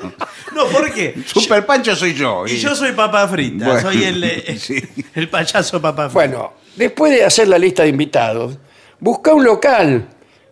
No, 0.56 0.66
¿por 0.68 0.92
qué? 0.94 1.16
Super 1.26 1.66
Pancho 1.66 1.96
soy 1.96 2.14
yo. 2.14 2.46
Y 2.48 2.58
yo 2.58 2.74
soy 2.76 2.94
papa 2.94 3.28
frita, 3.28 3.66
Bueno, 3.66 3.82
soy 3.82 4.04
el, 4.04 4.24
eh, 4.24 4.58
sí. 4.60 4.82
el 5.16 5.28
payaso 5.28 5.82
papa 5.82 6.04
frita. 6.10 6.14
Bueno, 6.14 6.54
después 6.76 7.12
de 7.12 7.26
hacer 7.26 7.48
la 7.50 7.58
lista 7.58 7.84
de 7.84 7.90
invitados, 7.90 8.58
busca 9.00 9.34
un 9.34 9.44
local 9.44 10.08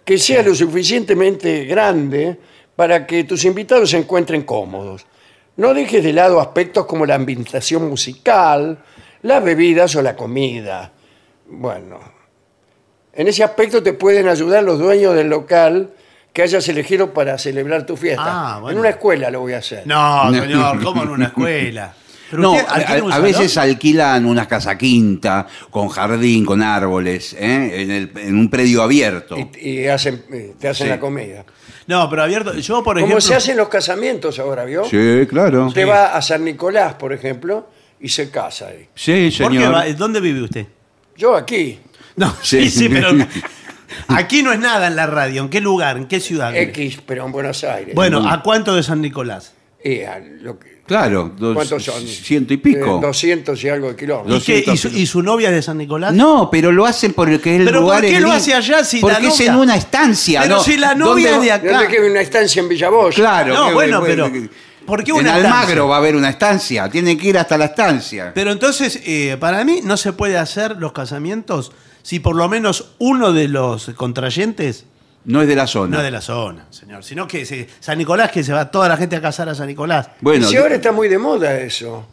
que 0.10 0.18
sea 0.18 0.42
lo 0.42 0.56
suficientemente 0.56 1.66
grande 1.66 2.36
para 2.76 3.06
que 3.06 3.26
tus 3.26 3.46
invitados 3.46 3.92
se 3.92 3.98
encuentren 4.00 4.42
cómodos. 4.42 5.06
No 5.58 5.72
dejes 5.72 6.04
de 6.04 6.14
lado 6.14 6.42
aspectos 6.42 6.88
como 6.88 7.06
la 7.06 7.14
ambientación 7.14 7.88
musical, 7.88 8.80
las 9.22 9.44
bebidas 9.44 9.96
o 9.96 10.02
la 10.02 10.16
comida. 10.16 10.92
Bueno, 11.46 12.00
en 13.14 13.28
ese 13.28 13.44
aspecto 13.44 13.84
te 13.84 13.94
pueden 13.94 14.28
ayudar 14.28 14.64
los 14.64 14.80
dueños 14.80 15.14
del 15.14 15.30
local 15.30 15.92
que 16.34 16.42
hayas 16.42 16.68
elegido 16.70 17.14
para 17.14 17.38
celebrar 17.38 17.86
tu 17.86 17.96
fiesta. 17.96 18.24
Ah, 18.26 18.60
bueno. 18.62 18.72
En 18.72 18.80
una 18.80 18.90
escuela 18.90 19.30
lo 19.30 19.42
voy 19.42 19.54
a 19.54 19.60
hacer. 19.60 19.86
No, 19.86 20.34
señor, 20.34 20.84
¿cómo 20.84 21.04
en 21.04 21.10
una 21.10 21.26
escuela? 21.26 21.94
Pero 22.30 22.42
No, 22.44 22.52
usted 22.54 22.66
a, 22.68 23.04
un 23.04 23.22
veces 23.24 23.58
alquilan 23.58 24.26
unas 24.26 24.48
casa 24.48 24.78
quinta 24.78 25.48
con 25.70 25.88
jardín, 25.90 26.46
con 26.46 26.62
árboles, 26.62 27.34
¿eh? 27.34 27.82
en, 27.82 27.92
el- 27.92 28.12
en 28.16 28.38
un 28.38 28.50
predio 28.50 28.84
abierto. 28.84 29.36
Y, 29.38 29.70
y 29.70 29.88
hacen, 29.88 30.24
eh, 30.32 30.54
te 30.60 30.68
hacen 30.68 30.88
Sí. 30.88 30.90
la 30.90 31.00
comida. 31.00 31.46
No, 31.88 32.08
pero 32.10 32.24
abierto. 32.24 32.54
Yo, 32.54 32.84
por 32.84 32.96
Como 32.96 33.06
ejemplo. 33.08 33.22
se 33.22 33.34
hacen 33.36 33.58
los 33.58 33.68
casamientos 33.70 34.38
ahora, 34.40 34.64
¿vio? 34.66 34.84
Sí, 34.86 35.26
claro. 35.28 35.66
Usted 35.68 35.88
va 35.88 36.16
a 36.16 36.22
San 36.22 36.44
Nicolás, 36.46 36.94
por 36.96 37.14
ejemplo, 37.14 37.68
y 38.00 38.10
se 38.10 38.30
casa 38.30 38.68
ahí. 38.68 38.88
Sí, 38.94 39.32
¿por 39.42 39.52
qué 39.52 39.58
señor. 39.58 39.74
va- 39.74 39.86
¿Dónde 39.94 40.20
vive 40.20 40.42
usted? 40.44 40.68
Yo 41.18 41.36
aquí, 41.36 41.80
No, 42.16 42.34
Sí. 42.44 42.70
sí, 42.70 42.90
pero. 42.90 43.10
Aquí 44.08 44.44
no 44.44 44.54
es 44.54 44.60
nada 44.60 44.88
en 44.88 44.96
la 44.96 45.08
radio. 45.08 45.42
¿En 45.42 45.50
qué 45.50 45.62
lugar? 45.62 45.98
¿En 45.98 46.06
qué 46.08 46.20
ciudad? 46.20 46.56
X, 46.56 47.00
pero 47.06 47.26
en 47.26 47.32
Buenos 47.32 47.64
Aires. 47.64 47.96
Bueno, 47.96 48.28
¿a 48.30 48.44
cuánto 48.44 48.76
de 48.76 48.84
San 48.84 49.02
Nicolás? 49.02 49.54
Lo 50.42 50.60
que- 50.60 50.80
Claro, 50.86 51.32
dos- 51.38 51.54
¿Cuántos 51.56 51.84
son? 51.86 52.06
ciento 52.06 52.54
y 52.54 52.58
pico. 52.58 52.98
Eh, 52.98 53.02
200 53.06 53.64
y 53.64 53.70
algo 53.70 53.88
de 53.88 53.94
¿Y, 53.94 53.96
kilómetros. 53.96 54.44
qué? 54.44 54.58
¿Y, 54.58 54.62
200 54.66 54.80
su, 54.92 54.98
y 54.98 55.06
su 55.06 55.22
novia 55.22 55.50
es 55.50 55.56
de 55.56 55.62
San 55.62 55.78
Nicolás? 55.78 56.14
No, 56.14 56.50
pero 56.52 56.72
lo 56.72 56.86
hacen 56.86 57.14
porque 57.14 57.54
es 57.56 57.60
el 57.62 57.66
¿Pero 57.66 57.82
lugar 57.82 58.02
por 58.02 58.10
qué 58.10 58.16
es 58.18 58.22
lo 58.22 58.32
hace 58.32 58.54
allá 58.56 58.84
si 58.84 58.98
la 58.98 59.02
Porque 59.02 59.28
es 59.28 59.34
novia- 59.40 59.52
en 59.54 59.56
una 59.60 59.76
estancia, 59.76 60.42
Pero 60.42 60.56
¿no? 60.56 60.64
si 60.64 60.78
la 60.78 60.96
novia 60.96 61.32
¿Dónde- 61.34 61.48
es 61.48 61.62
de 61.62 61.68
¿De 61.70 61.76
acá. 61.76 61.92
una 62.10 62.22
estancia 62.22 62.60
en 62.62 62.68
Villavoz? 62.70 63.16
Claro. 63.16 63.54
No, 63.54 63.68
que- 63.68 63.74
bueno, 63.76 64.02
pero, 64.04 64.32
que- 64.32 64.50
¿por 64.86 65.04
qué 65.04 65.12
En 65.12 65.18
una 65.18 65.36
Almagro 65.36 65.60
estancia? 65.60 65.84
va 65.84 65.96
a 65.96 65.98
haber 66.00 66.16
una 66.16 66.30
estancia. 66.30 66.90
Tienen 66.90 67.18
que 67.18 67.28
ir 67.30 67.38
hasta 67.38 67.58
la 67.58 67.66
estancia. 67.66 68.32
Pero 68.34 68.52
entonces, 68.52 69.00
eh, 69.06 69.38
para 69.40 69.64
mí, 69.64 69.82
no 69.84 69.96
se 69.96 70.12
puede 70.14 70.38
hacer 70.38 70.76
los 70.78 70.92
casamientos 70.92 71.72
si 72.02 72.20
por 72.20 72.36
lo 72.36 72.50
menos 72.50 72.94
uno 72.98 73.32
de 73.32 73.48
los 73.48 73.92
contrayentes 73.96 74.86
No 75.26 75.42
es 75.42 75.48
de 75.48 75.56
la 75.56 75.68
zona. 75.68 75.92
no 75.96 75.98
es 75.98 76.04
de 76.06 76.12
la 76.12 76.22
zona, 76.22 76.66
señor. 76.70 77.04
Sino 77.04 77.28
que 77.28 77.46
se- 77.46 77.68
San 77.80 77.98
Nicolás, 77.98 78.32
que 78.32 78.44
se 78.44 78.54
va 78.54 78.70
toda 78.72 78.88
la 78.90 78.98
gente 78.98 79.16
a 79.16 79.22
casar 79.22 79.50
a 79.50 79.56
San 79.56 79.68
Nicolás. 79.68 80.10
Bueno, 80.22 80.48
si 80.48 80.56
ahora 80.58 80.76
está 80.76 80.92
muy 80.92 81.08
de 81.08 81.18
moda 81.18 81.60
eso. 81.60 82.08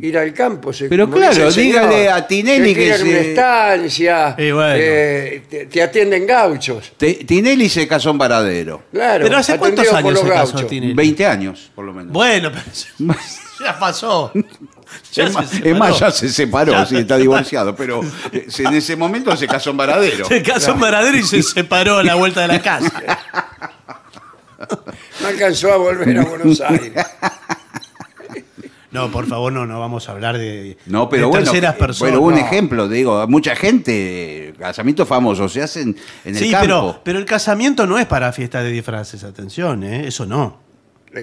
Ir 0.00 0.16
al 0.16 0.32
campo. 0.32 0.72
se- 0.72 0.88
Pero 0.88 1.06
como 1.06 1.16
claro, 1.18 1.32
dice 1.34 1.46
el 1.46 1.52
señor, 1.52 1.88
dígale 1.88 2.08
a 2.08 2.26
Tinelli 2.26 2.74
que 2.74 2.86
una 2.88 2.96
se- 2.98 3.30
estancia, 3.30 4.34
Y 4.38 4.50
bueno. 4.52 4.74
eh, 4.78 5.42
te, 5.50 5.66
te 5.66 5.82
atienden 5.82 6.26
gauchos. 6.26 6.92
Te- 6.96 7.14
Tinelli 7.26 7.68
se 7.68 7.86
casó 7.88 8.10
en 8.10 8.18
Varadero. 8.18 8.84
Claro, 8.92 9.24
Pero 9.24 9.36
¿hace 9.36 9.58
cuántos 9.58 9.86
atendido 9.88 9.92
por 9.92 9.98
años 9.98 10.12
los 10.12 10.22
se 10.22 10.28
casó 10.40 10.52
gauchos. 10.52 10.70
Tinelli? 10.70 10.94
20 10.94 11.26
años, 11.26 11.70
por 11.74 11.84
lo 11.84 11.92
menos. 11.92 12.12
Bueno, 12.12 12.50
pero 12.52 12.64
ya 13.66 13.78
pasó. 13.78 14.32
Ya 15.12 15.24
es, 15.24 15.30
se 15.30 15.34
más, 15.34 15.48
separó. 15.50 15.70
es 15.72 15.78
más, 15.78 15.98
ya 15.98 16.10
se 16.10 16.28
separó, 16.28 16.72
Ya 16.72 16.86
sí, 16.86 16.96
está 16.98 17.16
divorciado, 17.16 17.74
pero 17.74 18.00
eh, 18.32 18.46
en 18.58 18.74
ese 18.74 18.94
momento 18.96 19.36
se 19.36 19.46
casó 19.48 19.70
en 19.70 19.76
Varadero. 19.76 20.24
Se 20.26 20.42
casó 20.42 20.72
en 20.72 20.80
Varadero 20.80 21.16
y 21.16 21.22
se 21.22 21.42
separó 21.42 21.98
a 21.98 22.02
la 22.04 22.14
vuelta 22.14 22.42
de 22.42 22.48
la 22.48 22.62
casa. 22.62 22.92
No 25.20 25.26
alcanzó 25.28 25.72
a 25.72 25.76
volver 25.76 26.18
a 26.18 26.24
Buenos 26.24 26.60
Aires. 26.60 26.92
No, 28.92 29.08
por 29.10 29.26
favor, 29.28 29.52
no, 29.52 29.66
no 29.66 29.78
vamos 29.78 30.08
a 30.08 30.12
hablar 30.12 30.36
de, 30.36 30.76
No, 30.86 31.08
pero 31.08 31.22
de 31.26 31.28
bueno, 31.28 31.44
terceras 31.44 31.76
personas. 31.76 32.12
bueno, 32.18 32.26
un 32.26 32.34
No. 32.34 32.40
ejemplo, 32.46 32.88
digo, 32.88 33.24
mucha 33.28 33.54
gente, 33.54 34.52
casamientos 34.58 35.06
famosos 35.06 35.52
se 35.52 35.62
hacen 35.62 35.96
en 36.24 36.34
el 36.36 36.42
sí, 36.42 36.50
campo. 36.50 36.64
pero, 36.66 37.00
pero 37.04 37.18
el 37.20 37.24
casamiento 37.24 37.86
no 37.86 37.98
es 38.00 38.06
para 38.06 38.32
fiesta 38.32 38.62
de 38.64 38.70
disfraces, 38.72 39.22
atención, 39.22 39.84
¿eh? 39.84 40.08
eso 40.08 40.26
no. 40.26 40.58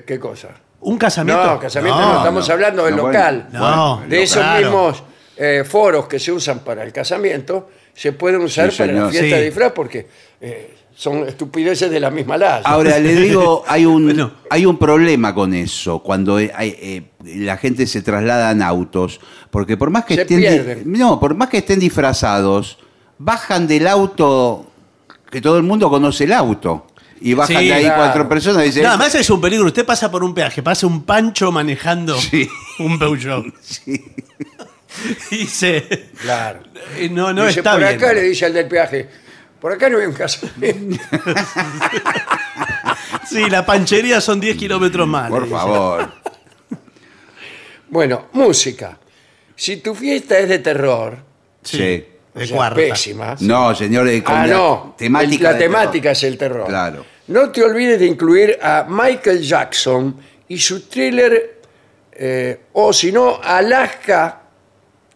¿Qué 0.06 0.17
cosa? 0.17 0.49
Un 0.80 0.98
casamiento. 0.98 1.44
No, 1.46 1.60
casamiento 1.60 2.00
no, 2.00 2.18
estamos 2.18 2.48
no. 2.48 2.54
hablando 2.54 2.86
del 2.86 2.96
No, 2.96 3.08
local. 3.08 3.48
bueno, 3.52 3.68
No, 4.02 4.02
de 4.08 4.24
esos 4.24 4.38
claro. 4.38 4.62
mismos 4.62 5.04
eh, 5.38 5.63
foros 5.68 6.08
que 6.08 6.20
se 6.20 6.32
usan 6.32 6.60
para 6.60 6.84
el 6.84 6.92
casamiento, 6.94 7.70
se 7.94 8.12
pueden 8.12 8.42
usar 8.42 8.72
Sí, 8.72 8.78
para 8.80 8.94
la 8.94 9.10
fiesta 9.10 9.28
Sí. 9.28 9.42
de 9.42 9.46
disfraz 9.46 9.72
porque 9.74 10.08
eh, 10.40 10.76
son 10.96 11.28
estupideces 11.28 11.90
de 11.92 12.00
la 12.00 12.10
misma 12.12 12.38
laya. 12.38 12.62
Ahora 12.63 12.98
le 13.00 13.16
digo, 13.22 13.63
hay 13.68 13.86
un, 13.86 14.06
Bueno. 14.06 14.32
hay 14.50 14.66
un 14.66 14.78
problema 14.78 15.34
con 15.34 15.54
eso, 15.54 16.00
cuando 16.02 16.38
hay, 16.38 16.50
eh, 16.58 17.04
la 17.26 17.58
gente 17.58 17.86
se 17.88 18.02
traslada 18.02 18.52
en 18.52 18.62
autos, 18.62 19.20
porque 19.52 19.78
por 19.78 19.90
más 19.90 20.06
que 20.06 20.16
Se 20.16 20.22
estén, 20.22 20.40
pierden. 20.40 20.84
no, 20.86 21.20
por 21.20 21.36
más 21.36 21.50
que 21.50 21.58
estén 21.58 21.80
disfrazados, 21.80 22.78
bajan 23.18 23.68
del 23.68 23.88
auto 23.88 24.66
que 25.32 25.42
todo 25.42 25.58
el 25.58 25.63
mundo 25.63 25.90
conoce 25.90 26.24
el 26.24 26.34
auto 26.34 26.88
y 27.21 27.34
bajan 27.34 27.58
Sí, 27.58 27.67
de 27.67 27.73
ahí 27.73 27.84
claro. 27.84 28.01
cuatro 28.03 28.30
personas 28.30 28.63
y 28.63 28.65
dicen, 28.67 28.84
Nada 28.84 28.97
más 28.97 29.13
es 29.15 29.30
un 29.30 29.41
peligro. 29.41 29.65
Usted 29.67 29.86
pasa 29.86 30.10
por 30.12 30.23
un 30.23 30.34
peaje, 30.34 30.62
pasa 30.63 30.86
un 30.88 31.03
pancho 31.03 31.51
manejando 31.51 32.19
Sí. 32.21 32.49
un 32.80 32.97
Peugeot. 32.99 33.45
Sí. 33.62 34.03
Y 35.32 35.45
se. 35.45 36.10
Claro. 36.21 36.62
eh, 36.95 37.08
No, 37.10 37.32
no 37.32 37.45
Dice, 37.45 37.60
está 37.60 37.73
por 37.73 37.82
bien. 37.82 37.95
acá 37.95 38.13
le 38.13 38.21
dice 38.23 38.45
al 38.45 38.53
del 38.53 38.67
peaje, 38.67 39.08
por 39.62 39.71
acá 39.71 39.89
no 39.89 39.99
hay 39.99 40.06
un 40.08 40.13
casamiento. 40.13 40.97
Sí, 43.30 43.49
la 43.49 43.65
panchería 43.65 44.21
son 44.21 44.39
10 44.39 44.58
kilómetros 44.58 45.08
más. 45.08 45.30
por 45.30 45.43
dice. 45.43 45.53
favor. 45.56 46.12
bueno, 47.89 48.27
música. 48.34 48.97
Si 49.56 49.77
tu 49.77 49.93
fiesta 49.95 50.38
es 50.39 50.49
de 50.49 50.60
terror, 50.60 51.17
Sí. 51.63 51.77
De 51.77 52.16
o 52.43 52.45
sea, 52.45 52.56
cuarta. 52.56 52.76
pésima. 52.76 53.36
No, 53.41 53.73
señor, 53.76 54.08
eh, 54.08 54.23
con 54.23 54.36
Ah, 54.36 54.47
la 54.47 54.54
no. 54.56 54.95
temática 54.97 55.43
la 55.52 55.54
de 55.54 55.60
temática 55.60 56.02
terror. 56.02 56.12
es 56.13 56.23
el 56.23 56.38
terror. 56.38 56.67
Claro. 56.67 57.06
No 57.28 57.50
te 57.50 57.63
olvides 57.63 58.00
de 58.00 58.06
incluir 58.06 58.58
a 58.62 58.86
Michael 58.89 59.41
Jackson 59.41 60.15
y 60.47 60.58
su 60.60 60.88
thriller, 60.88 61.60
eh, 62.13 62.60
o 62.73 62.93
si 62.93 63.12
no, 63.12 63.39
Alaska 63.43 64.41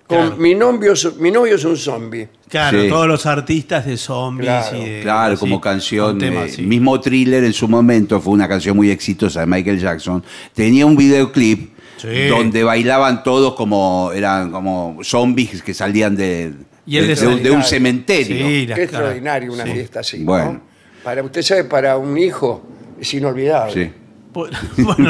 con 0.08 0.18
Claro. 0.18 0.36
mi, 0.38 0.54
novio, 0.56 0.92
es- 0.92 1.16
mi 1.16 1.32
novio 1.32 1.56
es 1.56 1.64
un 1.64 1.78
zombie. 1.78 2.28
Claro, 2.50 2.82
Sí. 2.82 2.90
todos 2.90 3.08
los 3.08 3.26
artistas 3.26 3.86
de 3.86 3.96
zombies 3.96 4.50
Claro. 4.50 4.78
y 4.78 4.90
de. 4.90 5.02
Claro, 5.02 5.36
sí, 5.36 5.40
como 5.40 5.62
canción, 5.62 6.10
con 6.10 6.20
temas, 6.20 6.48
eh, 6.50 6.56
sí. 6.58 6.62
mismo 6.64 7.00
thriller 7.00 7.46
en 7.46 7.54
su 7.54 7.70
momento, 7.70 8.20
fue 8.20 8.34
una 8.34 8.50
canción 8.50 8.76
muy 8.76 8.92
exitosa 8.92 9.40
de 9.40 9.46
Michael 9.46 9.80
Jackson. 9.80 10.22
Tenía 10.54 10.86
un 10.86 10.98
videoclip 10.98 11.72
Sí. 11.96 12.28
donde 12.28 12.62
bailaban 12.66 13.24
todos 13.24 13.54
como, 13.56 14.12
eran 14.14 14.52
como 14.52 14.98
zombies 15.02 15.64
que 15.64 15.74
salían 15.74 16.18
de, 16.18 16.52
Y 16.98 17.08
de, 17.08 17.16
de 17.16 17.36
de 17.38 17.52
un- 17.52 17.64
cementerio. 17.64 18.48
Sí, 18.48 18.68
la- 18.68 18.76
Qué 18.76 18.84
extraordinario 18.84 19.54
una 19.54 19.66
Sí. 19.66 19.72
fiesta 19.72 20.00
así. 20.02 20.20
¿no? 20.20 20.26
Bueno. 20.26 20.62
Para, 21.04 21.24
usted 21.24 21.42
sabe, 21.42 21.64
para 21.64 21.98
un 21.98 22.18
hijo 22.18 22.64
es 23.00 23.14
inolvidable. 23.14 23.74
Sí. 23.74 23.92
Bueno, 24.34 24.58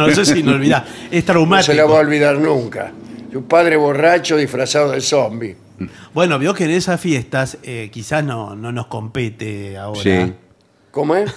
no 0.07 0.09
sé 0.15 0.25
si 0.25 0.41
no 0.41 0.53
olvidar. 0.53 0.85
Es 1.11 1.23
No 1.25 1.33
traumático. 1.33 1.71
se 1.71 1.77
la 1.77 1.85
va 1.85 1.97
a 1.97 1.99
olvidar 2.01 2.37
nunca. 2.37 2.91
Su 3.31 3.43
padre 3.45 3.75
borracho 3.77 4.35
disfrazado 4.37 4.91
de 4.91 5.01
zombie. 5.01 5.55
Bueno, 6.13 6.37
vio 6.39 6.53
que 6.53 6.65
en 6.65 6.71
esas 6.71 6.99
fiestas 6.99 7.57
eh, 7.63 7.89
quizás 7.91 8.23
no, 8.23 8.55
no 8.55 8.71
nos 8.71 8.87
compete 8.87 9.77
ahora. 9.77 10.01
Sí. 10.01 10.33
¿Cómo 10.91 11.15
es? 11.15 11.31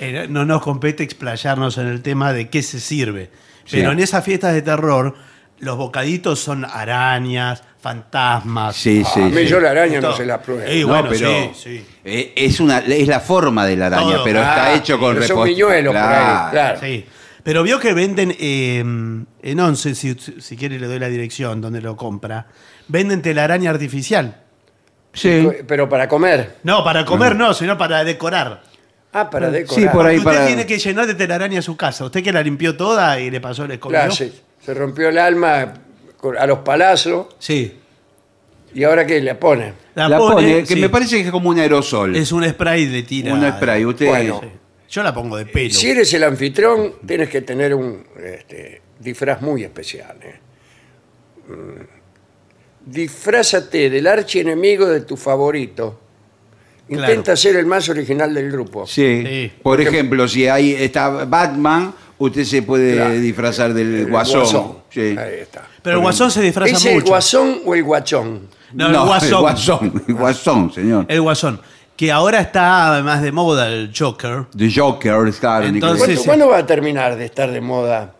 Eh, 0.00 0.26
no 0.28 0.44
nos 0.44 0.60
compete 0.62 1.02
explayarnos 1.04 1.78
en 1.78 1.86
el 1.86 2.02
tema 2.02 2.32
de 2.32 2.48
qué 2.48 2.62
se 2.62 2.80
sirve. 2.80 3.30
Sí. 3.64 3.76
Pero 3.76 3.92
en 3.92 4.00
esas 4.00 4.24
fiestas 4.24 4.52
de 4.52 4.62
terror, 4.62 5.14
los 5.60 5.76
bocaditos 5.76 6.40
son 6.40 6.64
arañas, 6.64 7.62
fantasmas. 7.84 8.74
Sí, 8.76 9.04
sí, 9.04 9.20
a 9.20 9.26
mí 9.26 9.36
sí. 9.42 9.46
yo 9.46 9.60
la 9.60 9.70
araña 9.70 10.00
no 10.00 10.16
se 10.16 10.24
la 10.26 10.40
pruebo. 10.40 10.62
Eh, 10.66 10.80
No, 10.82 10.88
bueno, 10.88 11.08
pero 11.10 11.28
sí, 11.28 11.50
sí. 11.54 11.86
eh, 12.04 12.32
es 12.34 12.58
una 12.60 12.78
es 12.78 13.06
la 13.06 13.20
forma 13.20 13.66
de 13.66 13.76
la 13.76 13.86
araña, 13.86 14.14
Todo. 14.16 14.24
pero 14.24 14.38
está 14.40 14.64
Ah, 14.66 14.74
hecho 14.74 14.98
con 14.98 15.14
pero 15.14 15.26
son 15.26 15.44
viñuelos 15.44 15.94
por 15.94 16.02
ahí, 16.02 16.50
claro. 16.50 16.80
Sí. 16.80 17.04
Pero 17.42 17.62
vio 17.62 17.78
que 17.78 17.92
venden 17.92 18.34
eh, 18.38 18.78
en 18.78 19.60
Once, 19.60 19.94
si, 19.94 20.14
si 20.14 20.56
quiere 20.56 20.78
le 20.78 20.86
doy 20.86 20.98
la 20.98 21.08
dirección 21.08 21.60
donde 21.60 21.82
lo 21.82 21.94
compra, 21.94 22.46
venden 22.88 23.20
telaraña 23.20 23.68
artificial. 23.70 24.40
Sí. 25.12 25.46
Pero 25.68 25.88
para 25.88 26.08
comer. 26.08 26.56
No, 26.62 26.82
para 26.82 27.04
comer 27.04 27.36
no, 27.36 27.52
sino 27.54 27.76
para 27.78 28.02
decorar. 28.02 28.62
Ah, 29.12 29.28
para 29.30 29.50
decorar. 29.50 29.82
Sí, 29.84 29.88
por 29.92 30.06
ahí 30.06 30.16
Usted 30.16 30.30
para- 30.30 30.46
tiene 30.46 30.66
que 30.66 30.78
llenar 30.78 31.06
de 31.06 31.14
telaraña 31.14 31.60
su 31.62 31.76
casa. 31.76 32.04
Usted 32.06 32.22
que 32.22 32.32
la 32.32 32.42
limpió 32.42 32.76
toda 32.76 33.20
y 33.20 33.30
le 33.30 33.40
pasó 33.40 33.64
el 33.66 33.70
escobido. 33.72 34.00
Claro, 34.00 34.12
se, 34.14 34.32
se 34.64 34.74
rompió 34.74 35.10
el 35.10 35.18
alma 35.18 35.74
a 36.38 36.46
los 36.46 36.58
palazos 36.60 37.26
Sí. 37.38 37.72
y 38.74 38.84
ahora 38.84 39.06
que 39.06 39.20
le 39.20 39.34
pone. 39.34 39.72
La, 39.94 40.08
La 40.08 40.18
pone, 40.18 40.34
pone, 40.34 40.60
que 40.64 40.74
sí. 40.74 40.80
me 40.80 40.88
parece 40.88 41.16
que 41.20 41.26
es 41.26 41.30
como 41.30 41.50
un 41.50 41.58
aerosol. 41.58 42.16
Es 42.16 42.32
un 42.32 42.44
spray 42.48 42.86
de 42.86 43.02
tira. 43.04 43.32
un 43.34 43.46
spray. 43.52 43.84
Usted, 43.84 44.06
Bueno. 44.08 44.40
Sí. 44.42 44.48
Yo 44.90 45.02
la 45.02 45.12
pongo 45.14 45.36
de 45.36 45.46
pelo. 45.46 45.72
Si 45.74 45.90
eres 45.90 46.12
el 46.14 46.22
anfitrión, 46.24 46.94
tienes 47.06 47.28
que 47.28 47.40
tener 47.40 47.74
un 47.74 48.04
este, 48.22 48.80
disfraz 49.00 49.40
muy 49.42 49.64
especial. 49.64 50.16
¿eh? 50.22 50.34
Mm. 51.48 52.90
Disfrázate 52.90 53.88
del 53.90 54.06
archienemigo 54.06 54.86
de 54.86 55.00
tu 55.00 55.16
favorito. 55.16 56.00
Intenta 56.88 57.22
Claro. 57.22 57.36
ser 57.36 57.56
el 57.56 57.64
más 57.66 57.88
original 57.88 58.34
del 58.34 58.52
grupo. 58.52 58.86
Sí. 58.86 59.22
Sí. 59.26 59.52
Por 59.62 59.80
ejemplo, 59.80 60.28
si 60.28 60.46
ahí 60.46 60.74
está 60.74 61.24
Batman, 61.24 61.94
usted 62.18 62.44
se 62.44 62.62
puede 62.62 62.94
Claro. 62.96 63.14
disfrazar 63.14 63.72
del 63.72 63.94
El 63.94 64.06
guasón. 64.10 64.78
Sí. 64.90 65.00
Ahí 65.18 65.40
está. 65.40 65.66
Pero 65.84 65.98
el 65.98 66.02
guasón 66.02 66.30
se 66.32 66.40
disfraza 66.42 66.72
¿Es 66.76 66.84
el 66.86 66.94
mucho. 66.94 67.06
guasón 67.06 67.58
o 67.64 67.74
el 67.76 67.84
guachón? 67.84 68.48
No, 68.72 68.86
el 68.88 68.96
guasón. 68.98 69.28
El 69.28 69.40
guasón, 69.40 70.04
el 70.08 70.14
guasón, 70.14 70.72
señor. 70.72 71.04
El 71.08 71.20
guasón. 71.20 71.60
Que 71.96 72.10
ahora 72.10 72.40
está 72.40 73.00
más 73.04 73.22
de 73.22 73.30
moda 73.30 73.68
el 73.68 73.92
Joker. 73.96 74.46
The 74.56 74.68
Joker, 74.74 75.30
claro. 75.38 75.66
Entonces- 75.66 75.98
¿Cuándo, 76.00 76.20
sí. 76.20 76.26
cuándo 76.26 76.48
va 76.48 76.58
a 76.58 76.66
terminar 76.66 77.14
de 77.16 77.26
estar 77.26 77.48
de 77.52 77.60
moda 77.60 78.12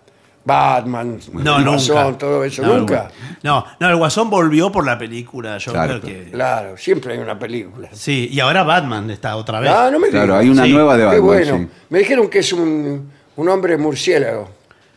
Batman, 0.45 1.19
No, 1.33 1.57
el 1.57 1.65
nunca. 1.65 1.71
Guasón, 1.71 2.19
todo 2.19 2.45
eso? 2.45 2.61
No, 2.63 2.77
¿Nunca? 2.77 3.09
No, 3.43 3.65
no, 3.81 3.89
el 3.89 3.97
Guasón 3.97 4.29
volvió 4.29 4.71
por 4.71 4.85
la 4.85 4.99
película 4.99 5.55
Joker. 5.59 5.73
Claro. 5.73 6.01
que- 6.03 6.29
Claro, 6.31 6.77
siempre 6.77 7.15
hay 7.15 7.19
una 7.19 7.39
película. 7.39 7.89
Sí, 7.93 8.29
y 8.31 8.41
ahora 8.41 8.63
Batman 8.63 9.11
está 9.11 9.37
otra 9.37 9.59
vez. 9.61 9.71
Ah, 9.75 9.89
no 9.91 9.99
me 9.99 10.11
Claro, 10.11 10.27
digas. 10.27 10.41
hay 10.43 10.49
una 10.51 10.65
Sí. 10.65 10.73
nueva 10.73 10.93
de 10.97 11.01
Qué 11.01 11.07
Batman. 11.07 11.25
bueno. 11.25 11.59
sí. 11.59 11.69
Me 11.89 11.99
dijeron 12.01 12.29
que 12.29 12.39
es 12.41 12.53
un, 12.53 13.11
un 13.37 13.49
hombre 13.49 13.79
murciélago. 13.79 14.51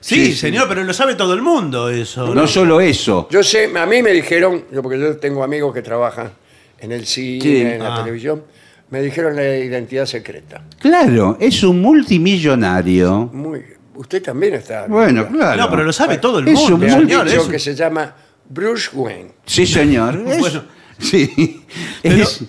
Sí, 0.07 0.33
señor, 0.35 0.67
pero 0.67 0.83
lo 0.83 0.93
sabe 0.93 1.15
todo 1.15 1.33
el 1.33 1.41
mundo 1.41 1.89
eso. 1.89 2.33
No 2.33 2.47
solo 2.47 2.79
eso. 2.81 3.27
Yo 3.31 3.43
sé, 3.43 3.71
a 3.77 3.85
mí 3.85 4.01
me 4.01 4.11
dijeron, 4.11 4.65
yo 4.71 4.81
porque 4.81 4.99
yo 4.99 5.17
tengo 5.17 5.43
amigos 5.43 5.73
que 5.73 5.81
trabajan 5.81 6.31
en 6.79 6.91
el 6.91 7.05
cine, 7.05 7.41
Sí. 7.41 7.57
en 7.61 7.79
la 7.83 7.95
Ah. 7.95 8.03
televisión, 8.03 8.43
me 8.89 9.01
dijeron 9.01 9.35
la 9.35 9.57
identidad 9.57 10.05
secreta. 10.05 10.63
Claro, 10.79 11.37
es 11.39 11.61
un 11.63 11.81
multimillonario. 11.81 13.29
Muy, 13.33 13.63
usted 13.95 14.21
también 14.21 14.53
está. 14.55 14.87
Bueno, 14.87 15.27
claro. 15.27 15.61
No, 15.63 15.69
pero 15.69 15.83
lo 15.83 15.91
sabe 15.93 16.17
todo 16.19 16.39
el 16.39 16.47
Es 16.47 16.53
mundo, 16.59 16.75
un 16.75 16.81
Le 16.81 16.91
han 16.91 16.99
señor. 17.01 17.25
dicho 17.25 17.41
es- 17.41 17.47
que 17.47 17.59
se 17.59 17.75
llama 17.75 18.15
Bruce 18.49 18.89
Wayne. 18.93 19.31
Sí, 19.45 19.65
señor. 19.65 20.23
Es, 20.27 20.39
Bueno. 20.39 20.63
sí. 20.99 21.63
Pero- 22.01 22.15
Es, 22.23 22.43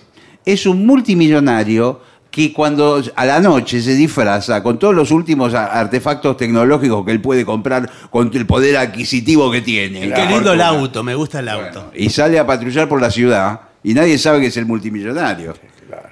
es 0.44 0.66
un 0.66 0.86
multimillonario 0.86 2.00
que 2.38 2.52
cuando 2.52 3.02
a 3.16 3.26
la 3.26 3.40
noche 3.40 3.80
se 3.80 3.96
disfraza 3.96 4.62
con 4.62 4.78
todos 4.78 4.94
los 4.94 5.10
últimos 5.10 5.54
artefactos 5.54 6.36
tecnológicos 6.36 7.04
que 7.04 7.10
él 7.10 7.20
puede 7.20 7.44
comprar 7.44 7.90
con 8.10 8.30
el 8.32 8.46
poder 8.46 8.76
adquisitivo 8.76 9.50
que 9.50 9.60
tiene. 9.60 10.02
Qué 10.02 10.06
La 10.06 10.30
lindo 10.30 10.52
el 10.52 10.60
auto, 10.60 11.02
me 11.02 11.16
gusta 11.16 11.40
el 11.40 11.48
auto. 11.48 11.86
Bueno, 11.86 11.90
y 11.96 12.10
sale 12.10 12.38
a 12.38 12.46
patrullar 12.46 12.88
por 12.88 13.00
la 13.00 13.10
ciudad 13.10 13.62
y 13.82 13.92
nadie 13.92 14.18
sabe 14.18 14.40
que 14.40 14.46
es 14.46 14.56
el 14.56 14.66
multimillonario. 14.66 15.56
Claro. 15.88 16.10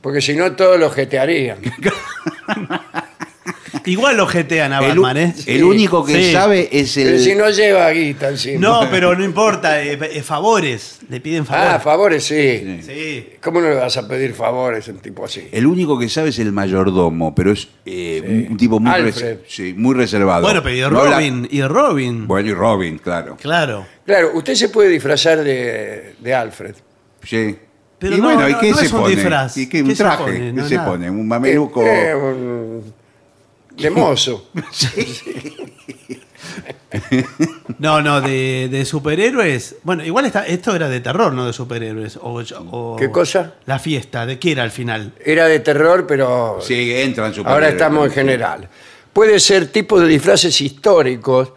Porque 0.00 0.20
si 0.20 0.36
no, 0.36 0.52
todos 0.52 0.78
lo 0.78 0.88
jetearían. 0.88 1.58
Igual 3.88 4.16
lo 4.16 4.26
jetean 4.26 4.72
a 4.72 4.78
El, 4.80 4.98
Batman, 5.00 5.16
¿eh? 5.16 5.34
el 5.46 5.64
único 5.64 6.04
que 6.04 6.14
Sí. 6.14 6.32
sabe 6.32 6.68
es 6.70 6.96
el. 6.96 7.04
Pero 7.08 7.18
si 7.18 7.34
no 7.34 7.50
lleva 7.50 7.90
guita 7.90 8.28
encima. 8.28 8.60
No, 8.60 8.88
pero 8.90 9.14
no 9.16 9.24
importa, 9.24 9.82
eh, 9.82 9.98
eh, 10.00 10.22
favores, 10.22 11.00
le 11.08 11.20
piden 11.20 11.44
favores. 11.46 11.72
Ah, 11.74 11.80
favores, 11.80 12.24
sí. 12.24 12.80
Sí. 12.82 13.30
¿Cómo 13.42 13.60
no 13.60 13.68
le 13.68 13.76
vas 13.76 13.96
a 13.96 14.06
pedir 14.06 14.34
favores 14.34 14.88
a 14.88 14.92
un 14.92 14.98
tipo 14.98 15.24
así? 15.24 15.48
El 15.52 15.66
único 15.66 15.98
que 15.98 16.08
sabe 16.08 16.28
es 16.30 16.38
el 16.38 16.52
mayordomo, 16.52 17.34
pero 17.34 17.52
es 17.52 17.68
eh, 17.86 18.46
un 18.50 18.56
tipo 18.56 18.78
muy, 18.78 18.90
Alfred. 18.92 19.38
res- 19.38 19.38
sí, 19.48 19.74
muy 19.76 19.94
reservado. 19.94 20.42
Bueno, 20.42 20.62
pero 20.62 20.76
y 20.76 20.80
No 20.80 21.00
habla- 21.00 21.16
Robin, 21.16 21.48
y 21.50 21.62
Robin. 21.62 22.26
Bueno, 22.28 22.48
y 22.50 22.54
Robin, 22.54 22.98
claro. 22.98 23.36
Claro. 23.40 23.86
Claro, 24.04 24.30
usted 24.34 24.54
se 24.54 24.68
puede 24.68 24.88
disfrazar 24.90 25.42
de, 25.42 26.14
de 26.18 26.34
Alfred. 26.34 26.74
Sí. 27.24 27.56
Pero 27.98 28.14
y 28.14 28.18
no, 28.20 28.24
bueno, 28.24 28.48
¿y 28.48 28.52
no, 28.52 28.60
qué 28.60 28.70
no 28.70 28.76
se 28.76 28.86
es 28.86 28.92
un 28.92 29.00
pone? 29.00 29.14
disfraz. 29.16 29.56
¿Y 29.56 29.68
qué, 29.68 29.82
un 29.82 29.88
¿Qué 29.88 29.96
se 29.96 30.02
traje? 30.04 30.22
pone? 30.22 30.38
¿Qué 30.38 30.52
No, 30.52 30.68
se 30.68 30.76
nada. 30.76 30.88
pone? 30.88 31.10
Un 31.10 31.26
mameluco. 31.26 31.82
Eh, 31.84 32.14
un- 32.14 32.94
de 33.78 33.90
mozo. 33.90 34.48
No, 37.78 38.00
no, 38.02 38.20
de, 38.20 38.68
de 38.70 38.84
superhéroes. 38.84 39.76
Bueno, 39.82 40.04
igual 40.04 40.24
está, 40.24 40.46
esto 40.46 40.74
era 40.74 40.88
de 40.88 41.00
terror, 41.00 41.32
no 41.32 41.46
de 41.46 41.52
superhéroes. 41.52 42.16
O, 42.16 42.42
o- 42.72 42.96
¿Qué 42.96 43.10
cosa? 43.10 43.54
La 43.66 43.78
fiesta, 43.78 44.26
¿de 44.26 44.38
qué 44.38 44.52
era 44.52 44.62
al 44.64 44.70
final? 44.70 45.12
Era 45.24 45.46
de 45.46 45.60
terror, 45.60 46.06
pero 46.06 46.58
Sí, 46.60 46.92
entran 46.94 47.32
superhéroes. 47.32 47.54
ahora 47.54 47.68
estamos 47.68 48.06
en 48.06 48.12
general. 48.12 48.68
Puede 49.12 49.38
ser 49.38 49.68
tipo 49.68 50.00
de 50.00 50.08
disfraces 50.08 50.60
históricos. 50.60 51.52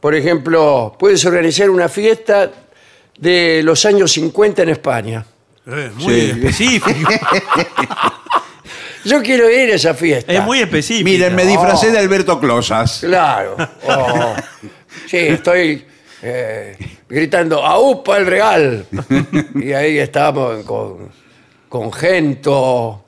Por 0.00 0.14
ejemplo, 0.14 0.94
puedes 0.98 1.24
organizar 1.24 1.70
una 1.70 1.88
fiesta 1.88 2.50
de 3.18 3.62
los 3.64 3.84
años 3.84 4.12
50 4.12 4.62
en 4.62 4.68
España. 4.68 5.26
Eh, 5.66 5.90
muy 5.96 6.14
Sí. 6.14 6.20
específico. 6.30 6.90
Yo 9.04 9.22
quiero 9.22 9.48
ir 9.50 9.70
a 9.70 9.74
esa 9.74 9.94
fiesta. 9.94 10.32
es 10.32 10.42
muy 10.42 10.60
específico. 10.60 11.04
Miren, 11.08 11.34
me 11.34 11.44
disfracé 11.44 11.90
de 11.90 11.98
Alberto 11.98 12.38
Closas. 12.40 13.00
Claro. 13.00 13.56
Oh. 13.86 14.34
Sí, 15.06 15.16
estoy 15.18 15.84
eh, 16.22 16.76
gritando 17.08 17.64
¡Aupa 17.64 18.18
el 18.18 18.26
Real! 18.26 18.86
Y 19.54 19.72
ahí 19.72 19.98
estamos 19.98 20.64
con, 20.64 21.08
con 21.68 21.92
Gento, 21.92 23.04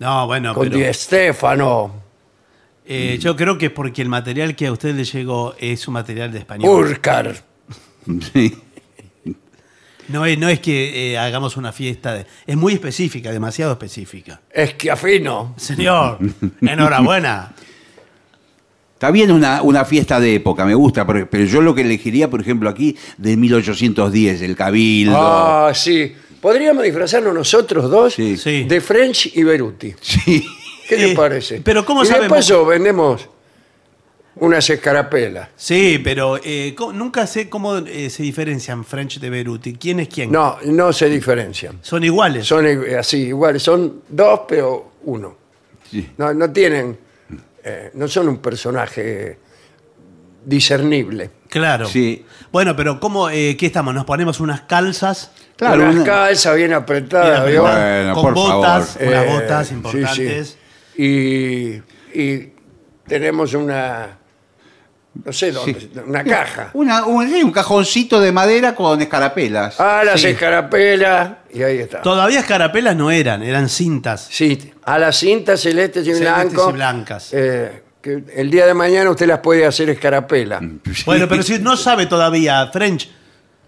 No, 0.00 0.26
bueno, 0.26 0.52
con 0.54 0.68
pero 0.68 0.78
Di 0.78 0.92
Stefano, 0.92 2.02
eh, 2.86 3.18
yo 3.20 3.36
creo 3.36 3.56
que 3.56 3.66
es 3.66 3.72
porque 3.72 4.02
el 4.02 4.08
material 4.08 4.54
que 4.56 4.66
a 4.66 4.72
usted 4.72 4.94
le 4.94 5.04
llegó 5.04 5.54
es 5.58 5.86
un 5.88 5.94
material 5.94 6.32
de 6.32 6.38
español. 6.40 6.68
Urcar. 6.70 7.34
Sí. 8.32 8.54
No 10.08 10.26
es, 10.26 10.38
no 10.38 10.48
es 10.48 10.60
que 10.60 11.12
eh, 11.12 11.18
hagamos 11.18 11.56
una 11.56 11.72
fiesta. 11.72 12.12
de- 12.14 12.26
es 12.46 12.56
muy 12.56 12.74
específica, 12.74 13.30
demasiado 13.32 13.72
específica. 13.72 14.40
Esquiafino. 14.52 15.54
Señor, 15.56 16.18
enhorabuena. 16.60 17.54
Está 18.94 19.10
bien 19.10 19.32
una, 19.32 19.62
una 19.62 19.84
fiesta 19.84 20.20
de 20.20 20.36
época, 20.36 20.64
me 20.64 20.74
gusta, 20.74 21.06
pero, 21.06 21.28
pero 21.28 21.44
yo 21.44 21.60
lo 21.60 21.74
que 21.74 21.82
elegiría, 21.82 22.30
por 22.30 22.40
ejemplo, 22.40 22.70
aquí 22.70 22.96
de 23.18 23.36
1810, 23.36 24.40
el 24.42 24.56
Cabildo. 24.56 25.14
Ah, 25.16 25.72
sí. 25.74 26.14
Podríamos 26.40 26.84
disfrazarnos 26.84 27.34
nosotros 27.34 27.90
dos 27.90 28.14
Sí. 28.14 28.36
Sí. 28.36 28.64
de 28.64 28.80
French 28.80 29.30
y 29.34 29.42
Beruti. 29.42 29.94
Sí. 30.00 30.46
¿Qué 30.88 30.96
le 30.98 31.12
Eh, 31.12 31.14
parece? 31.16 31.60
pero 31.64 31.84
¿cómo 31.84 32.02
y 32.02 32.06
sabemos? 32.06 32.28
de 32.28 32.34
paso 32.34 32.66
vendemos 32.66 33.26
unas 34.36 34.68
escarapelas. 34.70 35.48
Sí, 35.56 36.00
pero 36.02 36.38
eh, 36.42 36.74
nunca 36.92 37.26
sé 37.26 37.48
cómo 37.48 37.76
eh, 37.78 38.10
se 38.10 38.22
diferencian 38.22 38.84
French 38.84 39.20
de 39.20 39.30
Beruti. 39.30 39.74
¿Quién 39.74 40.00
es 40.00 40.08
quién? 40.08 40.32
No, 40.32 40.58
no 40.64 40.92
se 40.92 41.08
diferencian. 41.08 41.78
Son 41.82 42.02
iguales. 42.04 42.46
Son 42.46 42.66
así, 42.98 43.18
iguales. 43.28 43.62
Son 43.62 44.02
dos, 44.08 44.40
pero 44.48 44.92
uno. 45.04 45.36
Sí. 45.90 46.10
No, 46.16 46.34
no 46.34 46.50
tienen, 46.50 46.98
eh, 47.62 47.90
no 47.94 48.08
son 48.08 48.28
un 48.28 48.38
personaje 48.38 49.38
discernible. 50.44 51.30
Claro. 51.48 51.86
Sí. 51.86 52.24
Bueno, 52.52 52.74
pero 52.76 52.98
¿cómo, 53.00 53.30
eh, 53.30 53.56
¿qué 53.56 53.66
estamos? 53.66 53.94
¿Nos 53.94 54.04
ponemos 54.04 54.40
unas 54.40 54.62
calzas 54.62 55.30
Claro, 55.56 55.82
unas 55.82 55.94
una- 55.96 56.04
calzas 56.04 56.56
bien 56.56 56.72
apretadas, 56.72 57.42
Bien 57.46 57.52
¿vio? 57.52 57.66
apretadas, 57.66 58.04
Bueno, 58.04 58.14
con 58.14 58.22
por 58.22 58.34
botas, 58.34 58.88
favor. 58.90 59.08
unas 59.08 59.24
Eh, 59.24 59.28
botas 59.32 59.68
sí, 59.68 59.74
importantes? 59.74 60.58
sí. 60.96 61.02
Y, 61.02 62.20
y 62.20 62.52
tenemos 63.06 63.54
una, 63.54 64.18
no 65.24 65.32
sé 65.32 65.52
dónde, 65.52 65.90
una 66.06 66.24
caja. 66.24 66.70
Una- 66.72 67.04
un, 67.04 67.26
un 67.32 67.50
cajoncito 67.52 68.20
de 68.20 68.32
madera 68.32 68.74
con 68.74 69.00
escarapelas. 69.00 69.78
Ah, 69.78 70.02
las 70.04 70.20
Sí. 70.20 70.28
escarapelas, 70.28 71.30
y 71.52 71.62
ahí 71.62 71.78
está. 71.78 72.02
Todavía 72.02 72.40
escarapelas 72.40 72.96
no 72.96 73.10
eran, 73.10 73.42
eran 73.42 73.68
cintas. 73.68 74.26
Sí, 74.30 74.72
a 74.84 74.98
las 74.98 75.16
cintas 75.18 75.60
celestes 75.60 76.06
y 76.06 76.14
Celestes 76.14 76.52
blanco. 76.52 76.70
y 76.70 76.72
blancas. 76.72 77.28
eh, 77.32 77.82
que 78.02 78.22
el 78.34 78.50
día 78.50 78.66
de 78.66 78.74
mañana 78.74 79.08
usted 79.10 79.26
las 79.26 79.38
puede 79.38 79.64
hacer 79.64 79.88
escarapela. 79.90 80.60
Bueno, 81.06 81.26
pero 81.28 81.42
si 81.42 81.58
no 81.58 81.76
sabe 81.76 82.06
todavía 82.06 82.66
French. 82.72 83.08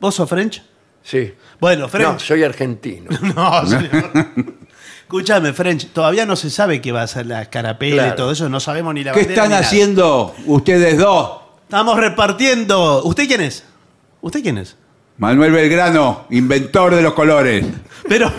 ¿Vos 0.00 0.14
sos 0.14 0.28
French? 0.28 0.62
Sí. 1.02 1.32
Bueno, 1.60 1.82
No, 1.84 1.88
French. 1.88 2.20
soy 2.20 2.42
argentino. 2.42 3.08
No, 3.34 3.66
señor. 3.66 4.10
Escúchame, 5.06 5.52
French, 5.52 5.90
todavía 5.92 6.26
no 6.26 6.34
se 6.34 6.50
sabe 6.50 6.80
qué 6.80 6.90
va 6.90 7.02
a 7.02 7.06
ser 7.06 7.26
la 7.26 7.42
escarapela 7.42 8.08
y 8.08 8.16
todo 8.16 8.32
eso, 8.32 8.48
no 8.48 8.58
sabemos 8.58 8.92
ni 8.92 9.04
la 9.04 9.12
¿Qué 9.12 9.20
bandera 9.20 9.44
están 9.44 9.62
haciendo 9.62 10.34
ustedes 10.46 10.98
dos? 10.98 11.42
Estamos 11.62 11.96
repartiendo. 11.96 13.04
¿Usted 13.04 13.28
quién 13.28 13.42
es? 13.42 13.62
¿Usted 14.20 14.42
quién 14.42 14.58
es? 14.58 14.74
Manuel 15.18 15.52
Belgrano, 15.52 16.26
inventor 16.30 16.96
de 16.96 17.02
los 17.02 17.14
colores. 17.14 17.64
Pero, 18.08 18.32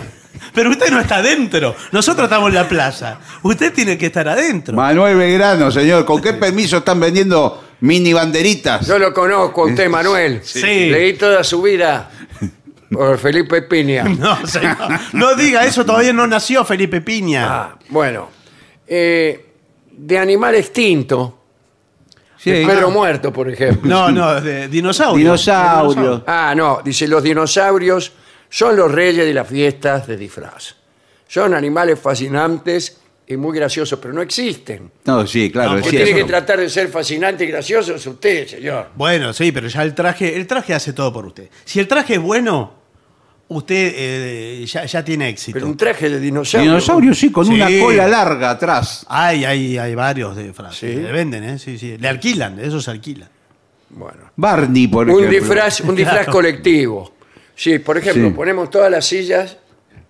pero 0.52 0.68
usted 0.68 0.90
no 0.90 1.00
está 1.00 1.16
adentro. 1.16 1.74
Nosotros 1.90 2.24
estamos 2.24 2.50
en 2.50 2.56
la 2.56 2.68
plaza. 2.68 3.18
Usted 3.42 3.72
tiene 3.72 3.96
que 3.96 4.04
estar 4.04 4.28
adentro. 4.28 4.76
Manuel 4.76 5.16
Belgrano, 5.16 5.70
señor, 5.70 6.04
¿con 6.04 6.20
qué 6.20 6.34
permiso 6.34 6.76
están 6.76 7.00
vendiendo 7.00 7.64
mini 7.80 8.12
banderitas? 8.12 8.86
Yo 8.86 8.98
lo 8.98 9.14
conozco 9.14 9.62
a 9.62 9.66
usted, 9.68 9.88
Manuel. 9.88 10.42
Sí. 10.44 10.90
Leí 10.90 11.14
toda 11.14 11.42
su 11.44 11.62
vida 11.62 12.10
por 12.90 13.18
Felipe 13.18 13.62
Piña. 13.62 14.04
No, 14.18 14.46
señor. 14.46 14.76
No 15.12 15.34
diga 15.34 15.64
eso, 15.64 15.84
todavía 15.84 16.12
no 16.12 16.26
nació 16.26 16.64
Felipe 16.64 17.00
Piña. 17.00 17.46
Ah, 17.46 17.78
bueno. 17.90 18.28
Eh, 18.86 19.46
de 19.92 20.18
animal 20.18 20.54
extinto. 20.54 21.34
Sí. 22.38 22.52
de 22.52 22.64
Pedro 22.66 22.90
muerto, 22.90 23.32
por 23.32 23.50
ejemplo. 23.50 23.90
No, 23.90 24.10
no, 24.10 24.40
de 24.40 24.68
dinosaurio. 24.68 25.18
Dinosaurio. 25.18 26.24
Ah, 26.26 26.54
no, 26.56 26.80
dice, 26.84 27.08
los 27.08 27.22
dinosaurios 27.22 28.12
son 28.48 28.76
los 28.76 28.90
reyes 28.90 29.26
de 29.26 29.34
las 29.34 29.48
fiestas 29.48 30.06
de 30.06 30.16
disfraz. 30.16 30.76
Son 31.26 31.52
animales 31.52 31.98
fascinantes 31.98 32.98
y 33.26 33.36
muy 33.36 33.54
graciosos, 33.58 33.98
pero 34.00 34.14
no 34.14 34.22
existen. 34.22 34.90
No, 35.04 35.26
sí, 35.26 35.50
claro, 35.50 35.72
No, 35.72 35.78
es 35.78 35.88
tiene 35.88 36.14
que 36.14 36.24
tratar 36.24 36.60
de 36.60 36.70
ser 36.70 36.88
fascinante 36.88 37.44
y 37.44 37.48
gracioso 37.48 37.94
es 37.94 38.06
usted, 38.06 38.46
señor. 38.46 38.88
Bueno, 38.94 39.34
sí, 39.34 39.52
pero 39.52 39.68
ya 39.68 39.82
el 39.82 39.94
traje, 39.94 40.34
el 40.34 40.46
traje 40.46 40.72
hace 40.72 40.94
todo 40.94 41.12
por 41.12 41.26
usted. 41.26 41.50
Si 41.64 41.78
el 41.78 41.86
traje 41.86 42.14
es 42.14 42.20
bueno, 42.20 42.77
usted 43.48 43.92
eh, 43.96 44.64
ya, 44.66 44.84
ya 44.84 45.04
tiene 45.04 45.28
éxito. 45.30 45.54
Pero 45.54 45.66
un 45.66 45.76
traje 45.76 46.08
de 46.10 46.20
dinosaurio. 46.20 46.70
Dinosaurio, 46.70 47.14
sí, 47.14 47.30
con 47.32 47.46
Sí. 47.46 47.52
una 47.54 47.68
cola 47.80 48.06
larga 48.08 48.50
atrás. 48.50 49.06
Hay, 49.08 49.44
hay, 49.44 49.78
hay 49.78 49.94
varios 49.94 50.36
de 50.36 50.52
frases. 50.52 50.78
¿Sí? 50.96 51.00
Le 51.02 51.12
venden, 51.12 51.44
¿eh? 51.44 51.58
Sí, 51.58 51.78
sí. 51.78 51.96
Le 51.98 52.08
alquilan, 52.08 52.58
eso 52.60 52.80
se 52.80 52.90
alquila. 52.90 53.28
Bueno. 53.90 54.30
Barney, 54.36 54.86
por 54.88 55.06
Un 55.08 55.24
ejemplo. 55.24 55.38
disfraz, 55.40 55.80
un 55.80 55.96
disfraz 55.96 56.16
Claro. 56.24 56.32
colectivo. 56.32 57.14
Sí, 57.54 57.78
por 57.78 57.96
ejemplo, 57.98 58.28
Sí. 58.28 58.34
ponemos 58.34 58.70
todas 58.70 58.90
las 58.90 59.04
sillas 59.06 59.56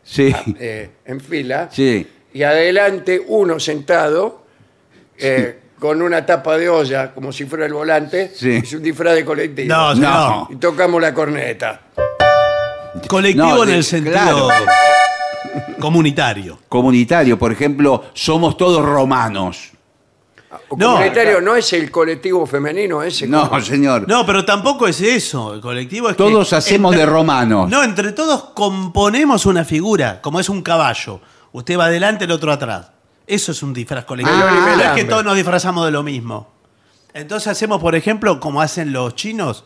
Sí. 0.03 0.35
eh, 0.59 0.90
en 1.05 1.20
fila. 1.20 1.68
Sí. 1.70 2.07
Y 2.35 2.42
adelante 2.42 3.22
uno 3.29 3.59
sentado 3.61 4.44
eh, 5.16 5.59
con 5.79 6.03
una 6.03 6.27
tapa 6.27 6.57
de 6.59 6.68
olla, 6.68 7.12
como 7.14 7.33
si 7.33 7.44
fuera 7.44 7.66
el 7.66 7.72
volante. 7.72 8.33
Sí. 8.35 8.51
Es 8.62 8.72
un 8.72 8.83
disfraz 8.83 9.14
de 9.14 9.24
colectivo. 9.24 9.68
No, 9.74 9.94
señor. 9.94 10.11
No. 10.11 10.48
Y 10.51 10.57
tocamos 10.57 11.01
la 11.01 11.14
corneta. 11.14 11.81
Colectivo 13.06 13.46
No, 13.46 13.62
en 13.64 13.68
de- 13.70 13.76
el 13.76 13.84
sentido 13.84 14.12
claro. 14.14 14.48
comunitario. 15.78 16.58
Comunitario, 16.68 17.38
por 17.38 17.52
ejemplo, 17.52 18.04
somos 18.14 18.56
todos 18.56 18.84
romanos. 18.84 19.70
No, 20.76 20.94
Comunitario 20.94 21.40
no 21.42 21.56
es 21.56 21.72
el 21.74 21.90
colectivo 21.90 22.46
femenino, 22.46 23.02
ese. 23.02 23.26
No, 23.26 23.61
señor. 23.61 24.08
No, 24.08 24.24
pero 24.24 24.44
tampoco 24.46 24.87
es 24.88 25.00
eso. 25.00 25.52
El 25.54 25.61
colectivo 25.61 26.08
es 26.08 26.16
que 26.16 26.22
Todos 26.22 26.52
hacemos 26.54 26.96
de 26.96 27.04
romanos. 27.04 27.68
No, 27.68 27.82
entre 27.82 28.12
todos 28.12 28.44
componemos 28.54 29.44
una 29.44 29.64
figura, 29.64 30.20
como 30.22 30.40
es 30.40 30.48
un 30.48 30.62
caballo. 30.62 31.20
Usted 31.52 31.78
va 31.78 31.87
adelante, 31.87 32.24
el 32.24 32.30
otro 32.30 32.50
atrás. 32.52 32.90
Eso 33.26 33.52
es 33.52 33.62
un 33.62 33.74
disfraz 33.74 34.06
colectivo. 34.06 34.37
Y 34.37 34.76
no 34.76 34.82
es 34.82 34.90
que 34.92 35.04
todos 35.04 35.22
nos 35.24 35.37
disfrazamos 35.37 35.84
de 35.84 35.90
lo 35.90 36.02
mismo. 36.02 36.48
Entonces 37.12 37.48
hacemos, 37.48 37.78
por 37.80 37.94
ejemplo, 37.94 38.40
como 38.40 38.62
hacen 38.62 38.90
los 38.92 39.14
chinos. 39.16 39.64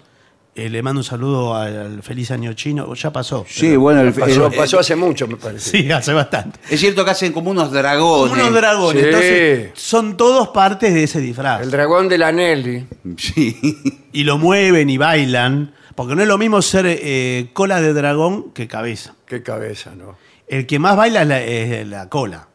Eh, 0.55 0.69
le 0.69 0.83
mando 0.83 1.01
un 1.01 1.05
saludo 1.05 1.55
al 1.55 2.03
feliz 2.03 2.31
año 2.31 2.53
chino. 2.53 2.93
Ya 2.95 3.11
pasó. 3.11 3.47
Sí, 3.49 3.75
bueno, 3.75 4.03
el- 4.03 4.13
Pasó, 4.13 4.47
el- 4.49 4.55
pasó 4.55 4.79
hace 4.81 4.95
mucho, 4.97 5.27
me 5.27 5.37
parece. 5.37 5.71
Sí, 5.83 5.91
hace 5.91 6.13
bastante. 6.13 6.59
es 6.69 6.79
cierto 6.79 7.05
que 7.07 7.11
hacen 7.13 7.33
como 7.33 7.51
unos 7.51 7.73
dragones. 7.73 8.31
Como 8.35 8.43
unos 8.49 8.55
dragones. 8.61 9.01
Sí. 9.03 9.07
Entonces, 9.09 9.71
son 9.75 10.17
todos 10.19 10.49
partes 10.49 10.93
de 10.93 11.05
ese 11.05 11.21
disfraz. 11.21 11.63
El 11.63 11.71
dragón 11.71 12.07
de 12.09 12.19
la 12.19 12.33
Nelly. 12.33 12.87
Sí. 13.17 13.79
Y 14.13 14.25
lo 14.25 14.37
mueven 14.37 14.91
y 14.91 14.99
bailan. 14.99 15.75
Porque 15.95 16.15
no 16.15 16.21
es 16.23 16.29
lo 16.29 16.37
mismo 16.37 16.61
ser 16.61 16.85
eh, 16.87 17.49
cola 17.55 17.81
de 17.81 17.95
dragón 17.95 18.51
que 18.53 18.69
cabeza. 18.69 19.15
Qué 19.27 19.43
cabeza, 19.43 19.93
¿no? 19.97 20.17
El 20.49 20.67
que 20.67 20.79
más 20.79 20.97
baila 20.99 21.23
es 21.23 21.29
la, 21.29 21.41
es 21.43 21.87
la 21.87 22.09
cola. 22.11 22.49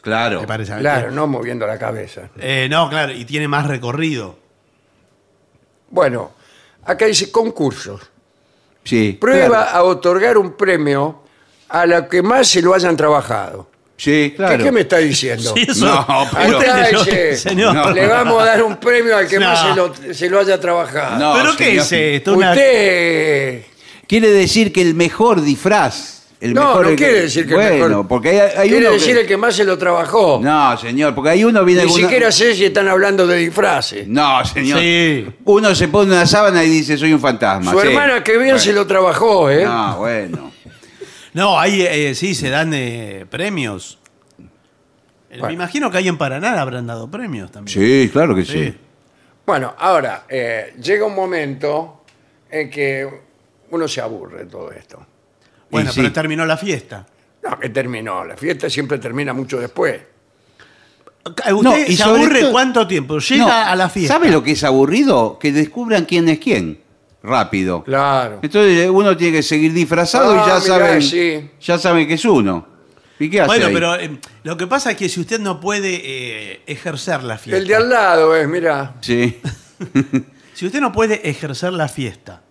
Claro. 0.00 0.46
Parece 0.46 0.72
a 0.72 0.76
mí. 0.76 0.80
Claro, 0.80 1.10
no 1.10 1.26
moviendo 1.26 1.66
la 1.66 1.78
cabeza. 1.78 2.30
Eh, 2.38 2.68
no, 2.70 2.88
claro, 2.88 3.12
y 3.12 3.26
tiene 3.26 3.48
más 3.48 3.66
recorrido. 3.66 4.38
Bueno, 5.90 6.32
acá 6.88 7.06
dice 7.06 7.30
concursos. 7.30 8.00
Sí. 8.84 9.16
Prueba 9.20 9.64
claro. 9.64 9.78
a 9.78 9.82
otorgar 9.84 10.38
un 10.38 10.52
premio 10.56 11.22
a 11.68 11.86
la 11.86 12.08
que 12.08 12.22
más 12.22 12.48
se 12.48 12.62
lo 12.62 12.74
hayan 12.74 12.96
trabajado. 12.96 13.68
Sí, 13.96 14.30
¿Qué, 14.30 14.34
claro. 14.36 14.64
qué 14.64 14.72
me 14.72 14.80
está 14.82 14.98
diciendo? 14.98 15.52
Sí, 15.56 15.66
eso- 15.68 15.84
No, 15.84 16.06
pero- 16.32 16.58
Acá 16.58 16.58
Usted 16.70 16.82
leyó- 16.92 17.04
dice, 17.04 17.36
señor. 17.36 17.74
No. 17.74 17.90
le 17.90 18.06
vamos 18.06 18.42
a 18.42 18.46
dar 18.46 18.62
un 18.62 18.76
premio 18.76 19.16
al 19.16 19.26
que 19.28 19.38
No. 19.38 19.46
más 19.46 19.60
se 19.60 19.74
lo, 19.74 20.14
se 20.14 20.30
lo 20.30 20.38
haya 20.40 20.58
trabajado. 20.60 21.18
No, 21.18 21.34
¿Pero 21.34 21.56
qué 21.56 21.76
es 21.76 21.92
esto? 21.92 22.34
Una- 22.34 22.50
Usted... 22.52 23.62
Quiere 24.06 24.30
decir 24.30 24.72
que 24.72 24.80
el 24.82 24.94
mejor 24.94 25.42
disfraz. 25.42 26.17
El 26.40 26.54
No, 26.54 26.68
mejor 26.68 26.90
no 26.90 26.96
quiere 26.96 27.22
decir 27.22 27.46
que 27.48 27.54
el 27.54 27.56
bueno, 27.56 27.88
mejor. 27.88 28.08
porque 28.08 28.28
hay, 28.28 28.38
hay 28.56 28.68
Quiere 28.68 28.86
uno 28.86 28.94
decir 28.94 29.14
que- 29.14 29.20
el 29.22 29.26
que 29.26 29.36
más 29.36 29.56
se 29.56 29.64
lo 29.64 29.76
trabajó. 29.76 30.38
No, 30.40 30.78
señor, 30.78 31.12
porque 31.14 31.30
hay 31.30 31.42
uno 31.42 31.64
viene 31.64 31.84
Ni 31.84 31.90
siquiera 31.92 32.30
sé 32.30 32.54
si 32.54 32.66
están 32.66 32.86
hablando 32.86 33.26
de 33.26 33.38
disfraces. 33.38 34.06
No, 34.06 34.44
señor. 34.44 34.78
Sí. 34.78 35.26
Uno 35.44 35.74
se 35.74 35.88
pone 35.88 36.12
una 36.12 36.26
sábana 36.26 36.62
y 36.62 36.68
dice 36.68 36.96
soy 36.96 37.12
un 37.12 37.18
fantasma. 37.20 37.72
Su 37.72 37.80
sí. 37.80 37.88
hermana 37.88 38.22
que 38.22 38.32
bien 38.32 38.42
Bueno. 38.50 38.58
se 38.60 38.72
lo 38.72 38.86
trabajó, 38.86 39.50
¿eh? 39.50 39.64
No, 39.64 39.96
bueno. 39.98 40.52
No, 41.34 41.58
ahí 41.58 41.82
eh, 41.82 42.14
sí 42.14 42.34
se 42.36 42.50
dan 42.50 42.72
eh, 42.72 43.26
premios. 43.28 43.98
Eh, 44.38 44.44
Bueno. 45.40 45.46
Me 45.48 45.52
imagino 45.54 45.90
que 45.90 45.98
ahí 45.98 46.06
en 46.08 46.18
Paraná 46.18 46.60
habrán 46.60 46.86
dado 46.86 47.10
premios 47.10 47.50
también. 47.50 47.76
Sí, 47.76 48.08
claro 48.12 48.34
que 48.36 48.44
sí. 48.44 48.64
Sí. 48.66 48.74
Bueno, 49.44 49.74
ahora, 49.78 50.24
eh, 50.28 50.74
llega 50.80 51.04
un 51.04 51.14
momento 51.14 52.04
en 52.50 52.70
que 52.70 53.08
uno 53.70 53.88
se 53.88 54.00
aburre 54.00 54.44
de 54.44 54.46
todo 54.46 54.70
esto. 54.72 55.04
Bueno, 55.70 55.92
sí. 55.92 56.00
pero 56.00 56.12
terminó 56.12 56.44
la 56.46 56.56
fiesta. 56.56 57.06
No, 57.42 57.58
que 57.58 57.68
terminó. 57.68 58.24
La 58.24 58.36
fiesta 58.36 58.68
siempre 58.70 58.98
termina 58.98 59.32
mucho 59.32 59.58
después. 59.60 59.94
Eh, 59.96 61.52
¿Usted 61.52 61.62
No, 61.62 61.78
y 61.78 61.96
se 61.96 62.02
aburre 62.02 62.40
todo- 62.40 62.52
cuánto 62.52 62.86
tiempo? 62.86 63.18
Llega 63.18 63.44
No, 63.44 63.70
a 63.70 63.76
la 63.76 63.88
fiesta. 63.88 64.14
¿Sabe 64.14 64.30
lo 64.30 64.42
que 64.42 64.52
es 64.52 64.64
aburrido? 64.64 65.38
Que 65.38 65.52
descubran 65.52 66.04
quién 66.04 66.28
es 66.28 66.38
quién. 66.38 66.80
Rápido. 67.22 67.82
Claro. 67.84 68.38
Entonces 68.42 68.78
eh, 68.78 68.90
uno 68.90 69.16
tiene 69.16 69.38
que 69.38 69.42
seguir 69.42 69.72
disfrazado 69.72 70.32
Ah, 70.32 70.34
y 70.34 70.48
ya 70.48 70.54
mirá, 70.54 70.60
saben, 70.86 71.02
sí. 71.02 71.50
ya 71.60 71.78
saben 71.78 72.06
que 72.08 72.14
es 72.14 72.24
uno. 72.24 72.66
¿Y 73.18 73.28
qué 73.28 73.40
hace 73.40 73.48
Bueno, 73.48 73.66
ahí? 73.66 73.74
pero 73.74 73.94
eh, 73.96 74.18
lo 74.44 74.56
que 74.56 74.66
pasa 74.68 74.92
es 74.92 74.96
que 74.96 75.08
si 75.08 75.20
usted 75.20 75.40
no 75.40 75.58
puede 75.60 76.00
eh, 76.04 76.62
ejercer 76.66 77.24
la 77.24 77.36
fiesta. 77.36 77.58
El 77.60 77.66
de 77.66 77.74
al 77.74 77.90
lado 77.90 78.34
es, 78.36 78.48
mira. 78.48 78.94
Sí. 79.00 79.38
Si 80.54 80.66
usted 80.66 80.80
no 80.80 80.90
puede 80.90 81.28
ejercer 81.30 81.72
la 81.72 81.86
fiesta, 81.86 82.42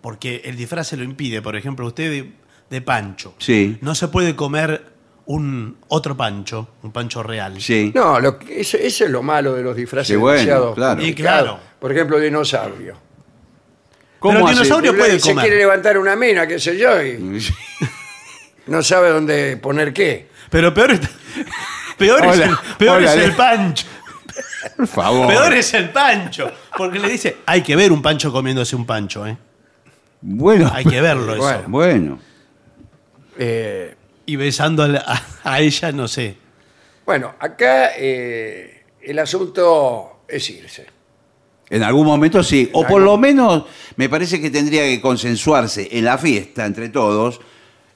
porque 0.00 0.42
el 0.44 0.56
disfraz 0.56 0.86
se 0.86 0.96
lo 0.96 1.02
impide, 1.02 1.42
por 1.42 1.56
ejemplo, 1.56 1.84
usted 1.84 2.26
de, 2.70 2.80
pancho, 2.82 3.34
Sí. 3.38 3.78
no 3.80 3.94
se 3.94 4.08
puede 4.08 4.34
comer 4.36 4.84
un 5.26 5.76
otro 5.88 6.16
pancho, 6.16 6.68
un 6.82 6.92
pancho 6.92 7.22
real. 7.22 7.60
Sí. 7.60 7.92
No, 7.94 8.20
lo 8.20 8.38
que- 8.38 8.60
eso, 8.60 8.76
eso 8.76 9.04
es 9.04 9.10
lo 9.10 9.22
malo 9.22 9.54
de 9.54 9.62
los 9.62 9.74
disfraces 9.76 10.08
Sí, 10.08 10.16
bueno, 10.16 10.38
demasiado 10.38 10.74
claro. 10.74 11.02
Y 11.02 11.14
claro. 11.14 11.58
Por 11.80 11.92
ejemplo, 11.92 12.18
dinosaurio. 12.18 12.96
Pero 14.22 14.38
el 14.38 14.44
hace? 14.44 14.52
dinosaurio 14.54 14.96
puede 14.96 15.20
se 15.20 15.28
comer. 15.30 15.44
quiere 15.46 15.58
levantar 15.60 15.98
una 15.98 16.16
mina, 16.16 16.46
qué 16.46 16.58
sé 16.58 16.76
yo, 16.78 17.02
y 17.02 17.18
no 18.66 18.82
sabe 18.82 19.10
dónde 19.10 19.56
poner 19.56 19.92
qué. 19.92 20.28
Pero 20.50 20.72
peor, 20.74 20.92
es- 20.92 21.00
peor, 21.98 22.24
es, 22.24 22.32
Hola, 22.34 22.44
el, 22.46 22.56
peor 22.78 22.96
hola, 22.98 23.14
es 23.14 23.20
el 23.22 23.30
Le- 23.30 23.36
pancho. 23.36 23.86
Por 24.76 24.86
favor. 24.86 25.26
Peor 25.28 25.52
es 25.54 25.74
el 25.74 25.90
pancho. 25.90 26.50
Porque 26.76 26.98
le 26.98 27.08
dice, 27.08 27.38
hay 27.46 27.62
que 27.62 27.74
ver 27.76 27.92
un 27.92 28.02
pancho 28.02 28.32
comiéndose 28.32 28.74
un 28.76 28.84
pancho, 28.84 29.26
¿eh? 29.26 29.36
Bueno. 30.20 30.70
Hay 30.74 30.84
que 30.84 31.00
verlo 31.00 31.32
eso. 31.34 31.42
Bueno. 31.42 31.62
Bueno. 31.68 32.18
Eh, 33.38 33.94
Y 34.26 34.36
besando 34.36 34.82
a, 34.82 34.88
la- 34.88 35.04
a- 35.06 35.52
a 35.54 35.60
ella, 35.60 35.92
no 35.92 36.08
sé. 36.08 36.36
bueno, 37.04 37.34
acá 37.38 37.90
eh, 37.96 38.84
el 39.02 39.18
asunto 39.18 40.20
es 40.28 40.48
irse. 40.50 40.86
En 41.70 41.82
algún 41.82 42.06
momento 42.06 42.42
sí. 42.42 42.70
O 42.72 42.86
por 42.86 43.00
lo 43.02 43.16
menos 43.16 43.64
me 43.96 44.08
parece 44.08 44.40
que 44.40 44.50
tendría 44.50 44.82
que 44.84 45.00
consensuarse 45.00 45.88
en 45.92 46.04
la 46.04 46.16
fiesta 46.18 46.64
entre 46.64 46.88
todos. 46.88 47.40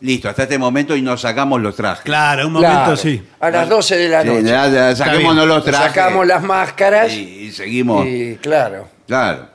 Listo, 0.00 0.28
hasta 0.30 0.44
este 0.44 0.56
momento 0.58 0.96
y 0.96 1.02
nos 1.02 1.20
sacamos 1.20 1.60
los 1.60 1.76
trajes. 1.76 2.02
Claro, 2.04 2.46
un 2.46 2.54
momento 2.54 2.72
Claro, 2.74 2.96
sí. 2.96 3.22
A 3.38 3.50
las 3.50 3.68
12 3.68 3.96
de 3.98 4.08
la 4.08 4.22
Sí, 4.22 4.28
noche. 4.28 4.42
ya- 4.44 4.68
ya 4.68 4.96
saquémonos 4.96 5.46
los 5.46 5.62
trajes. 5.64 5.88
Sacamos 5.94 6.26
las 6.26 6.42
máscaras 6.42 7.12
y, 7.12 7.20
y 7.20 7.52
seguimos. 7.52 8.06
y 8.06 8.36
claro. 8.36 8.88
Claro. 9.06 9.48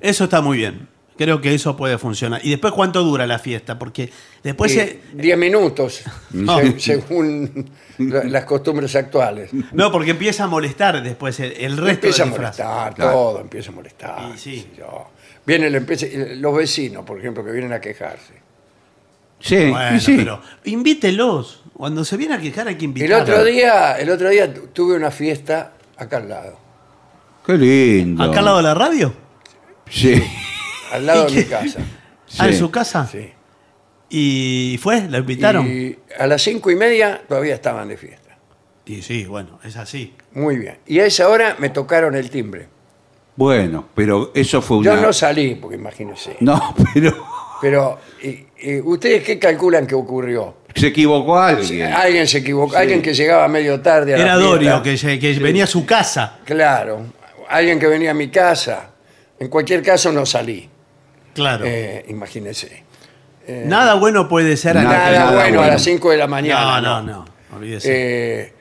Eso 0.00 0.24
está 0.24 0.40
muy 0.40 0.58
bien. 0.58 0.88
Creo 1.18 1.40
que 1.40 1.54
eso 1.54 1.76
puede 1.76 1.96
funcionar. 1.98 2.40
¿Y 2.44 2.50
después 2.50 2.72
cuánto 2.74 3.02
dura 3.02 3.26
la 3.26 3.38
fiesta? 3.38 3.78
Porque 3.78 4.10
después... 4.42 4.72
Y 4.72 4.74
se- 4.74 5.00
10 5.14 5.38
minutos, 5.38 6.02
No. 6.32 6.58
se- 6.58 6.78
según 6.78 7.70
la- 7.98 8.24
las 8.24 8.44
costumbres 8.44 8.94
actuales. 8.96 9.50
No, 9.72 9.90
porque 9.90 10.10
empieza 10.10 10.44
a 10.44 10.46
molestar 10.46 11.02
después 11.02 11.40
el, 11.40 11.52
el 11.52 11.76
resto 11.78 12.06
Empieza 12.08 12.22
a 12.22 12.26
del 12.26 12.32
disfraz. 12.34 12.58
molestar, 12.58 12.94
Claro. 12.94 13.12
todo 13.12 13.40
empieza 13.40 13.70
a 13.70 13.74
molestar. 13.74 14.30
Y 14.34 14.38
sí. 14.38 14.68
yo. 14.76 15.08
Vienen, 15.46 15.72
le 15.72 15.78
empieza- 15.78 16.06
los 16.36 16.54
vecinos, 16.56 17.04
por 17.06 17.18
ejemplo, 17.18 17.44
que 17.44 17.50
vienen 17.52 17.72
a 17.72 17.80
quejarse. 17.80 18.34
Sí, 19.40 19.70
Bueno, 19.70 20.00
sí. 20.00 20.16
pero 20.16 20.40
invítelos. 20.64 21.62
Cuando 21.72 22.04
se 22.04 22.16
viene 22.16 22.34
a 22.34 22.38
quejar 22.40 22.68
hay 22.68 22.74
que 22.76 22.84
El 22.86 22.90
invitarlos. 22.90 23.28
otro 23.28 23.44
día, 23.44 23.98
el 23.98 24.10
otro 24.10 24.28
día 24.30 24.52
tu- 24.52 24.66
tuve 24.68 24.96
una 24.96 25.10
fiesta 25.10 25.72
acá 25.96 26.18
al 26.18 26.28
lado, 26.28 26.58
Qué 27.46 27.56
lindo. 27.56 28.22
¿Acá 28.22 28.40
al 28.40 28.44
lado 28.46 28.56
de 28.58 28.62
la 28.64 28.74
radio? 28.74 29.14
Sí. 29.88 30.22
al 30.92 31.06
lado 31.06 31.28
¿Y 31.28 31.34
de 31.34 31.42
mi 31.42 31.48
casa. 31.48 31.78
Ah, 32.38 32.48
en 32.48 32.58
su 32.58 32.70
casa. 32.70 33.06
Sí. 33.10 33.30
¿Y 34.08 34.78
fue? 34.82 35.08
¿La 35.08 35.18
invitaron? 35.18 35.66
Y, 35.66 35.70
Y 35.70 35.98
a 36.18 36.26
las 36.26 36.42
cinco 36.42 36.70
y 36.70 36.76
media 36.76 37.22
todavía 37.28 37.54
estaban 37.54 37.88
de 37.88 37.96
fiesta. 37.96 38.36
sí, 39.02 39.24
bueno, 39.24 39.58
es 39.64 39.76
así. 39.76 40.14
Muy 40.32 40.58
bien. 40.58 40.78
Y 40.86 41.00
a 41.00 41.06
esa 41.06 41.28
hora 41.28 41.56
me 41.58 41.70
tocaron 41.70 42.14
el 42.14 42.30
timbre. 42.30 42.68
Bueno, 43.34 43.88
pero 43.94 44.30
eso 44.34 44.62
fue 44.62 44.78
una. 44.78 44.94
Yo 44.94 45.00
no 45.00 45.12
salí, 45.12 45.56
porque 45.56 45.76
imagínense. 45.76 46.36
No, 46.40 46.74
pero 46.94 47.26
Pero, 47.60 47.98
y- 48.22 48.46
y 48.60 48.80
¿ustedes 48.80 49.22
qué 49.24 49.38
calculan 49.38 49.86
que 49.86 49.94
ocurrió? 49.94 50.56
se 50.74 50.88
equivocó 50.88 51.38
alguien. 51.38 51.90
Alguien 51.92 52.28
se 52.28 52.38
equivocó, 52.38 52.76
alguien 52.76 53.00
que 53.02 53.14
llegaba 53.14 53.48
medio 53.48 53.80
tarde 53.80 54.14
a 54.14 54.18
la 54.18 54.22
Era 54.24 54.34
fiesta. 54.36 54.50
Dorio, 54.50 54.82
que, 54.82 54.96
se- 54.98 55.18
que 55.18 55.32
venía 55.38 55.64
a 55.64 55.66
su 55.66 55.84
casa. 55.86 56.38
Claro, 56.44 57.00
alguien 57.48 57.78
que 57.78 57.86
venía 57.86 58.10
a 58.10 58.14
mi 58.14 58.28
casa. 58.28 58.90
En 59.38 59.48
cualquier 59.48 59.82
caso 59.82 60.12
no 60.12 60.24
salí, 60.26 60.68
Claro. 61.36 61.64
eh, 61.66 62.04
imagínense. 62.08 62.82
nada 63.66 63.94
bueno 63.94 64.28
puede 64.28 64.56
ser 64.56 64.76
a 64.78 64.82
la- 64.82 64.88
Nada, 64.90 65.10
nada 65.12 65.32
bueno, 65.42 65.62
a 65.62 65.66
las 65.68 65.82
5 65.82 66.10
de 66.10 66.16
la 66.16 66.26
mañana. 66.26 66.80
No, 66.80 67.02
no, 67.02 67.12
no. 67.12 67.24
Olvídese. 67.56 67.88
Eh, 67.92 68.52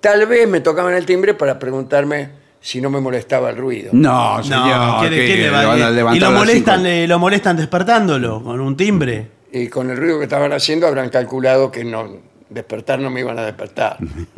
tal 0.00 0.26
vez 0.26 0.46
me 0.46 0.60
tocaban 0.60 0.92
el 0.94 1.06
timbre 1.06 1.32
para 1.34 1.58
preguntarme 1.58 2.30
si 2.60 2.80
no 2.82 2.90
me 2.90 3.00
molestaba 3.00 3.48
el 3.50 3.56
ruido. 3.56 3.90
No, 3.94 4.36
no, 4.38 4.42
señor. 4.42 4.98
¿quién- 5.00 5.10
que 5.12 5.26
quién 5.26 5.40
le 5.42 5.50
va 5.50 5.60
le 5.62 5.66
van 5.66 5.82
a 5.82 5.90
y 5.90 5.94
levantar 5.94 6.20
lo 6.20 6.26
a 6.26 6.30
las 6.32 6.40
molestan, 6.40 6.76
cinco. 6.80 6.88
eh, 6.90 7.06
lo 7.08 7.18
molestan 7.18 7.56
despertándolo 7.56 8.42
con 8.42 8.60
un 8.60 8.76
timbre. 8.76 9.28
Y 9.52 9.68
con 9.68 9.88
el 9.90 9.96
ruido 9.96 10.18
que 10.18 10.24
estaban 10.24 10.52
haciendo 10.52 10.86
habrán 10.86 11.08
calculado 11.08 11.70
que 11.70 11.82
no 11.84 12.18
despertar 12.50 12.98
no 13.00 13.08
me 13.10 13.20
iban 13.20 13.38
a 13.38 13.42
despertar. 13.44 13.96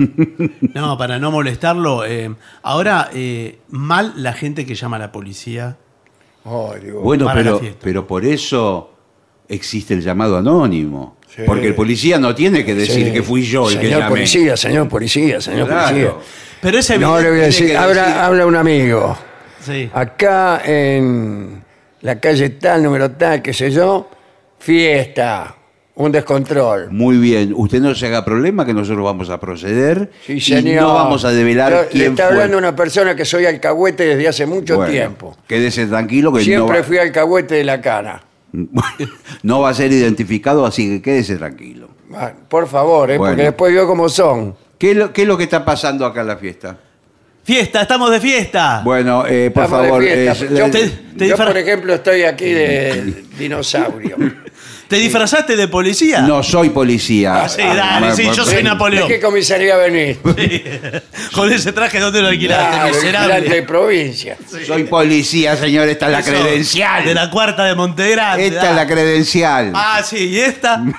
No, 0.74 0.96
para 0.96 1.18
no 1.18 1.30
molestarlo. 1.30 2.04
eh, 2.04 2.32
ahora, 2.62 3.08
eh, 3.14 3.58
mal 3.68 4.12
la 4.16 4.32
gente 4.32 4.64
que 4.66 4.74
llama 4.74 4.96
a 4.96 5.00
la 5.00 5.12
policía. 5.12 5.76
Digo, 6.82 7.00
Bueno, 7.02 7.28
pero, 7.34 7.60
pero 7.82 8.06
por 8.06 8.24
eso 8.24 8.90
existe 9.48 9.94
el 9.94 10.00
llamado 10.02 10.38
anónimo. 10.38 11.16
Sí. 11.34 11.42
Porque 11.44 11.66
el 11.68 11.74
policía 11.74 12.18
no 12.18 12.34
tiene 12.34 12.64
que 12.64 12.74
decir 12.74 13.06
Sí. 13.06 13.12
que 13.12 13.22
fui 13.22 13.42
yo 13.42 13.68
el 13.68 13.76
que 13.78 13.84
Señor 13.86 14.00
llamé. 14.00 14.10
policía, 14.10 14.56
señor 14.56 14.88
policía, 14.88 15.40
señor 15.40 15.68
Claro. 15.68 15.88
policía. 15.88 16.12
Pero 16.62 16.78
ese 16.78 16.98
No 16.98 17.20
le 17.20 17.28
voy 17.28 17.28
a 17.28 17.30
tiene 17.32 17.46
decir, 17.46 17.66
que 17.68 17.76
habla, 17.76 18.02
decir- 18.06 18.18
habla 18.20 18.46
un 18.46 18.56
amigo. 18.56 19.16
Sí. 19.60 19.90
Acá 19.92 20.62
en 20.64 21.62
la 22.00 22.18
calle 22.18 22.48
tal, 22.50 22.82
número 22.82 23.10
tal, 23.10 23.42
qué 23.42 23.52
sé 23.52 23.70
yo, 23.70 24.08
fiesta, 24.58 25.54
un 25.98 26.12
descontrol. 26.12 26.88
Muy 26.90 27.16
bien, 27.18 27.52
usted 27.56 27.80
no 27.80 27.94
se 27.94 28.06
haga 28.06 28.24
problema 28.24 28.64
que 28.64 28.72
nosotros 28.72 29.04
vamos 29.04 29.30
a 29.30 29.40
proceder 29.40 30.10
Sí, 30.24 30.34
y 30.34 30.40
señor. 30.40 30.82
no 30.82 30.94
vamos 30.94 31.24
a 31.24 31.30
develar 31.32 31.72
Yo- 31.72 31.82
Le 31.82 31.88
quién 31.88 32.10
está 32.12 32.24
fue. 32.26 32.34
hablando 32.34 32.56
una 32.58 32.76
persona 32.76 33.16
que 33.16 33.24
soy 33.24 33.46
alcahuete 33.46 34.04
desde 34.04 34.28
hace 34.28 34.46
mucho 34.46 34.76
Bueno, 34.76 34.92
tiempo. 34.92 35.36
Quédese 35.46 35.86
tranquilo 35.86 36.32
que 36.32 36.38
no 36.38 36.44
Siempre 36.44 36.78
va, 36.78 36.84
fui 36.84 36.98
alcahuete 36.98 37.56
de 37.56 37.64
la 37.64 37.80
cana. 37.80 38.22
no 39.42 39.60
va 39.60 39.70
a 39.70 39.74
ser 39.74 39.92
identificado, 39.92 40.64
así 40.64 40.88
que 40.88 41.02
quédese 41.02 41.36
tranquilo. 41.36 41.88
Ah, 42.14 42.32
Por 42.48 42.68
favor, 42.68 43.10
eh, 43.10 43.18
Bueno. 43.18 43.32
porque 43.32 43.42
después 43.44 43.74
veo 43.74 43.86
cómo 43.86 44.08
son. 44.08 44.54
¿Qué 44.78 44.92
es, 44.92 44.96
lo, 44.96 45.12
qué 45.12 45.22
es 45.22 45.28
lo 45.28 45.36
que 45.36 45.44
está 45.44 45.64
pasando 45.64 46.06
acá 46.06 46.20
en 46.22 46.26
la 46.28 46.36
fiesta? 46.36 46.76
Fiesta, 47.42 47.82
estamos 47.82 48.10
de 48.10 48.20
fiesta. 48.20 48.82
Bueno, 48.84 49.24
eh, 49.26 49.50
por 49.50 49.64
Estamos 49.64 49.82
de 49.82 49.88
favor, 49.88 50.02
fiesta. 50.04 50.44
eh, 50.44 50.48
yo, 50.56 50.66
eh, 50.66 50.70
te- 50.70 50.88
te 51.18 51.28
yo, 51.28 51.34
disfra- 51.36 51.46
por 51.48 51.56
ejemplo, 51.58 51.94
estoy 51.94 52.22
aquí 52.22 52.44
de 52.52 53.24
dinosaurio. 53.38 54.16
¿Te 54.88 54.96
disfrazaste 54.96 55.54
de 55.56 55.68
policía? 55.68 56.20
no 56.22 56.42
soy 56.42 56.70
policía. 56.70 57.44
Ah, 57.44 57.48
sí, 57.48 57.60
dale, 57.62 58.14
sí, 58.14 58.24
yo 58.34 58.44
soy 58.44 58.56
¿De- 58.56 58.62
Napoleón. 58.62 59.06
¿De 59.08 59.14
qué 59.14 59.20
comisaría 59.20 59.76
venís? 59.76 60.16
Con 61.34 61.52
ese 61.52 61.72
traje, 61.72 62.00
¿dónde 62.00 62.22
lo 62.22 62.28
alquilaste, 62.28 62.76
Claro, 62.76 62.94
vigilante 62.94 63.28
de 63.34 63.40
miserable? 63.40 63.62
provincia. 63.64 64.36
Soy 64.66 64.84
policía, 64.84 65.56
señor, 65.56 65.88
esta 65.88 66.06
es 66.06 66.12
la 66.12 66.18
Eso, 66.20 66.30
credencial. 66.30 67.04
De 67.04 67.14
la 67.14 67.30
cuarta 67.30 67.64
de 67.64 67.74
Montegrande. 67.74 68.46
Esta 68.46 68.70
es 68.70 68.76
la 68.76 68.86
credencial. 68.86 69.72
Ah, 69.74 70.02
sí, 70.02 70.16
y 70.28 70.40
esta. 70.40 70.82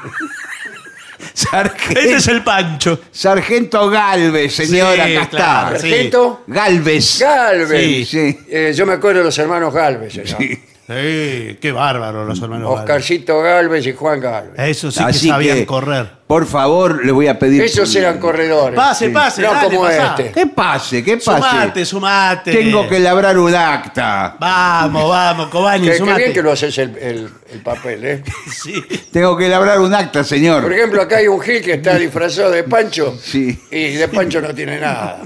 Sargento, 1.34 2.00
Este 2.00 2.16
es 2.16 2.28
el 2.28 2.44
Pancho. 2.44 3.00
Sargento 3.12 3.90
Galvez, 3.90 4.54
señora, 4.56 5.06
Sí, 5.06 5.16
acá 5.16 5.30
claro, 5.30 5.76
está. 5.76 5.82
sí. 5.82 5.90
Sargento 5.90 6.44
Galvez. 6.48 7.20
Galvez. 7.20 7.82
Sí, 7.84 8.06
sí. 8.06 8.40
Eh, 8.50 8.74
yo 8.76 8.86
me 8.86 8.94
acuerdo 8.94 9.20
de 9.20 9.26
los 9.26 9.38
hermanos 9.38 9.74
Galvez, 9.74 10.14
señor. 10.14 10.38
Sí, 10.38 10.60
qué 10.96 11.72
bárbaro 11.74 12.26
los 12.26 12.42
hermanos. 12.42 12.68
Galvez. 12.70 12.82
Oscarcito 12.84 13.40
Galvez 13.42 13.86
y 13.86 13.94
Juan 13.94 14.20
Galvez. 14.20 14.54
Eso 14.58 14.90
sí 14.92 15.06
que 15.06 15.14
sabían 15.14 15.58
que, 15.58 15.66
correr. 15.68 16.10
Por 16.26 16.46
favor, 16.48 17.06
le 17.06 17.12
voy 17.12 17.28
a 17.28 17.38
pedir. 17.38 17.62
Esos 17.64 17.96
eran 17.96 18.20
corredores. 18.20 18.76
Pase, 18.76 19.10
pase, 19.10 19.42
No 19.44 19.52
dale, 19.54 19.68
como 19.68 19.82
pasá. 19.88 20.16
este. 20.18 20.32
¿Qué 20.32 20.48
pase? 20.48 21.04
¿Qué 21.04 21.18
pase? 21.18 21.26
Sumate, 21.50 21.86
sumate. 21.86 22.52
Tengo 22.52 22.88
que 22.88 23.00
labrar 23.00 23.38
un 23.38 23.54
acta. 23.54 24.36
Vamos, 24.40 25.10
vamos, 25.10 25.48
Cobani, 25.50 25.86
Qué, 25.86 25.92
qué 25.92 25.98
sumate. 25.98 26.18
bien 26.22 26.34
que 26.34 26.42
lo 26.42 26.52
haces 26.52 26.78
el, 26.80 26.98
el- 26.98 27.30
el 27.52 27.60
papel, 27.62 28.06
¿eh? 28.06 28.24
Sí. 28.52 28.74
Tengo 29.12 29.38
que 29.38 29.48
labrar 29.48 29.80
un 29.80 29.94
acta, 29.94 30.24
señor. 30.24 30.64
Por 30.64 30.74
ejemplo, 30.74 31.02
acá 31.02 31.18
hay 31.18 31.28
un 31.28 31.40
Gil 31.40 31.62
que 31.62 31.74
está 31.74 31.96
disfrazado 31.98 32.52
de 32.52 32.64
Pancho 32.64 33.16
Sí. 33.22 33.60
y 33.72 33.94
de 33.94 34.08
Pancho 34.08 34.42
no 34.42 34.54
tiene 34.56 34.80
nada. 34.80 35.22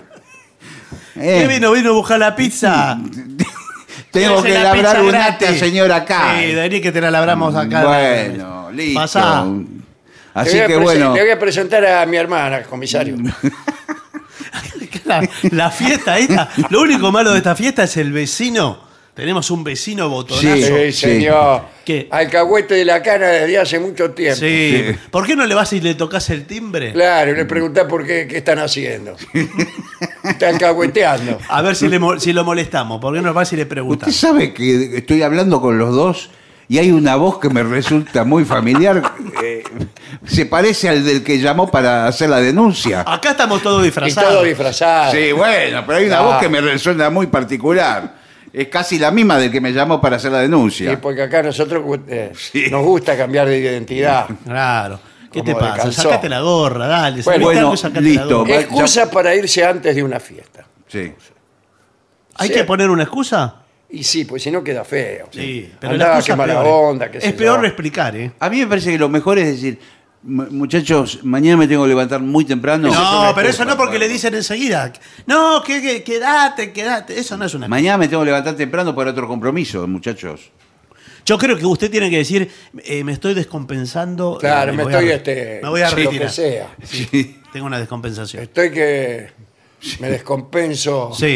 Eh, 1.15 1.39
¿Qué 1.41 1.47
vino? 1.47 1.71
¿Vino 1.71 1.91
a 1.91 1.93
buscar 1.93 2.19
la 2.19 2.35
pizza? 2.35 2.97
tengo 4.13 4.43
que 4.43 4.53
la 4.53 4.63
labrar 4.63 4.85
pizza 4.85 5.01
un 5.01 5.07
gratis. 5.09 5.47
acta, 5.47 5.59
señor, 5.59 5.91
acá. 5.91 6.35
Sí, 6.39 6.45
debería 6.47 6.81
que 6.81 6.91
te 6.91 7.01
la 7.01 7.11
labramos 7.11 7.55
acá. 7.55 7.83
Bueno, 7.83 8.71
listo. 8.71 8.99
Pasá. 8.99 9.45
Así 10.33 10.57
que 10.65 10.77
bueno. 10.77 11.13
le 11.13 11.21
voy 11.21 11.31
a 11.31 11.39
presentar 11.39 11.85
a 11.85 12.05
mi 12.05 12.17
hermana, 12.17 12.63
comisario. 12.63 13.17
La, 15.05 15.27
la 15.51 15.69
fiesta 15.69 16.17
esta, 16.17 16.47
lo 16.69 16.81
único 16.81 17.11
malo 17.11 17.33
de 17.33 17.39
esta 17.39 17.55
fiesta 17.55 17.83
es 17.83 17.97
el 17.97 18.13
vecino. 18.13 18.79
Tenemos 19.15 19.51
un 19.51 19.63
vecino 19.63 20.09
botonazo. 20.09 20.47
Sí. 20.55 20.63
Sí, 20.63 20.91
señor. 20.91 21.61
¿Qué? 21.85 22.07
Alcahuete 22.09 22.73
de 22.73 22.83
la 22.85 23.03
cana 23.03 23.27
desde 23.27 23.59
hace 23.59 23.79
mucho 23.79 24.09
tiempo. 24.11 24.39
Sí. 24.39 24.85
Sí. 24.87 24.95
¿Por 25.11 25.27
qué 25.27 25.35
no 25.35 25.45
le 25.45 25.53
vas 25.53 25.71
y 25.73 25.81
le 25.81 25.93
tocas 25.93 26.29
el 26.31 26.45
timbre? 26.45 26.93
Claro, 26.93 27.31
y 27.31 27.35
le 27.35 27.45
preguntás 27.45 27.85
por 27.85 28.07
qué, 28.07 28.27
qué 28.27 28.37
están 28.37 28.57
haciendo. 28.57 29.15
Está 30.23 30.49
alcahueteando. 30.49 31.37
A 31.47 31.61
ver 31.61 31.75
si, 31.75 31.87
le, 31.89 31.99
mo- 31.99 32.19
si 32.19 32.33
lo 32.33 32.43
molestamos. 32.43 32.99
¿Por 32.99 33.13
qué 33.13 33.21
no 33.21 33.33
vas 33.35 33.53
y 33.53 33.55
le 33.55 33.63
Usted 33.63 33.69
preguntas? 33.69 34.15
sabe 34.15 34.51
que 34.53 34.97
estoy 34.97 35.21
hablando 35.21 35.61
con 35.61 35.77
los 35.77 35.93
dos 35.93 36.29
y 36.67 36.79
hay 36.79 36.89
una 36.91 37.15
voz 37.15 37.37
que 37.39 37.49
me 37.49 37.61
resulta 37.63 38.23
muy 38.23 38.45
familiar. 38.45 39.01
Eh, 39.43 39.63
se 40.25 40.45
parece 40.45 40.87
al 40.87 41.03
del 41.03 41.21
que 41.23 41.37
llamó 41.39 41.69
para 41.69 42.07
hacer 42.07 42.29
la 42.29 42.39
denuncia. 42.39 43.03
Acá 43.05 43.31
estamos 43.31 43.61
todos 43.61 43.81
Y 43.81 43.85
disfrazados. 43.87 44.31
todo 44.31 44.43
disfrazado. 44.43 45.11
Sí, 45.11 45.31
bueno, 45.33 45.83
pero 45.85 45.97
hay 45.97 46.05
una 46.05 46.19
Ah. 46.19 46.21
voz 46.21 46.37
que 46.37 46.47
me 46.47 46.61
resuena 46.61 47.09
muy 47.09 47.27
particular. 47.27 48.22
Es 48.53 48.67
casi 48.67 48.99
la 48.99 49.09
misma 49.09 49.37
del 49.39 49.51
que 49.51 49.59
me 49.59 49.73
llamó 49.73 49.99
para 49.99 50.17
hacer 50.17 50.31
la 50.31 50.37
Sí, 50.37 50.43
denuncia. 50.43 51.01
porque 51.01 51.23
acá 51.23 51.41
nosotros 51.41 51.83
eh, 52.07 52.31
Sí. 52.35 52.65
nos 52.69 52.83
gusta 52.85 53.17
cambiar 53.17 53.47
de 53.47 53.57
identidad. 53.57 54.27
Claro. 54.45 54.99
¿Qué 55.31 55.41
te 55.41 55.55
pasa? 55.55 55.91
Sacate 55.91 56.29
la 56.29 56.41
gorra, 56.41 56.85
dale. 56.85 57.23
Bueno, 57.23 57.45
bueno, 57.45 57.73
la 57.91 57.99
listo. 58.01 58.45
Excusa 58.47 59.09
para 59.09 59.33
irse 59.33 59.65
antes 59.65 59.95
de 59.95 60.03
una 60.03 60.19
fiesta. 60.19 60.63
Sí. 60.87 61.11
¿Hay 62.35 62.47
Sí. 62.49 62.53
que 62.53 62.63
poner 62.63 62.89
una 62.91 63.01
excusa? 63.03 63.55
Y 63.89 64.03
sí, 64.03 64.25
pues 64.25 64.43
si 64.43 64.51
no 64.51 64.63
queda 64.63 64.83
feo. 64.83 65.27
Sí, 65.31 65.71
pero 65.79 65.93
Andaba, 65.93 66.11
la 66.13 66.17
excusa 66.19 66.33
qué 66.33 66.37
mala 66.37 66.53
peor, 66.61 66.65
onda, 66.91 67.09
qué 67.11 67.17
Es 67.19 67.33
peor 67.33 67.61
yo. 67.61 67.65
explicar, 67.65 68.15
¿eh? 68.15 68.31
A 68.39 68.49
mí 68.49 68.59
me 68.59 68.67
parece 68.67 68.91
que 68.91 68.97
lo 68.99 69.09
mejor 69.09 69.39
es 69.39 69.47
decir, 69.47 69.79
"Mu- 69.79 69.81
muchachos, 70.23 71.19
mañana 71.23 71.57
me 71.57 71.67
tengo 71.67 71.83
que 71.83 71.89
levantar 71.89 72.21
muy 72.21 72.45
temprano. 72.45 72.89
No, 72.89 73.31
pero 73.35 73.49
eso 73.49 73.65
no 73.65 73.75
porque 73.75 73.97
claro. 73.97 74.07
le 74.07 74.13
dicen 74.13 74.33
enseguida. 74.35 74.91
No, 75.25 75.61
que, 75.63 75.81
que- 75.81 76.03
quédate, 76.03 76.71
quédate. 76.71 77.19
Eso 77.19 77.35
no 77.37 77.45
es 77.45 77.53
una 77.53 77.67
Mañana 77.67 77.97
me 77.97 78.07
tengo 78.07 78.21
que 78.23 78.27
levantar 78.27 78.55
temprano 78.55 78.95
para 78.95 79.11
otro 79.11 79.27
compromiso, 79.27 79.85
muchachos. 79.87 80.51
Yo 81.25 81.37
creo 81.37 81.57
que 81.57 81.65
usted 81.65 81.89
tiene 81.89 82.09
que 82.09 82.17
decir, 82.17 82.51
eh, 82.83 83.03
me 83.03 83.13
estoy 83.13 83.33
descompensando. 83.33 84.37
Claro, 84.39 84.73
eh, 84.73 84.75
me 84.75 84.83
voy 84.83 84.93
estoy, 84.93 85.09
a- 85.09 85.15
este, 85.15 85.59
me 85.63 85.69
voy 85.69 85.81
a 85.81 85.89
lo 85.89 85.95
que 85.95 86.03
retirar. 86.03 86.29
sea. 86.31 86.75
Sí, 86.83 87.39
Tengo 87.53 87.65
una 87.67 87.79
descompensación. 87.79 88.43
Estoy 88.43 88.71
que 88.71 89.29
me 89.99 90.09
descompenso. 90.09 91.11
Sí. 91.17 91.35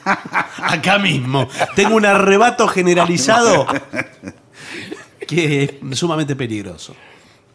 Acá 0.04 0.98
mismo. 0.98 1.48
Tengo 1.74 1.96
un 1.96 2.06
arrebato 2.06 2.68
generalizado 2.68 3.66
que 5.26 5.64
es 5.90 5.98
sumamente 5.98 6.34
peligroso. 6.36 6.94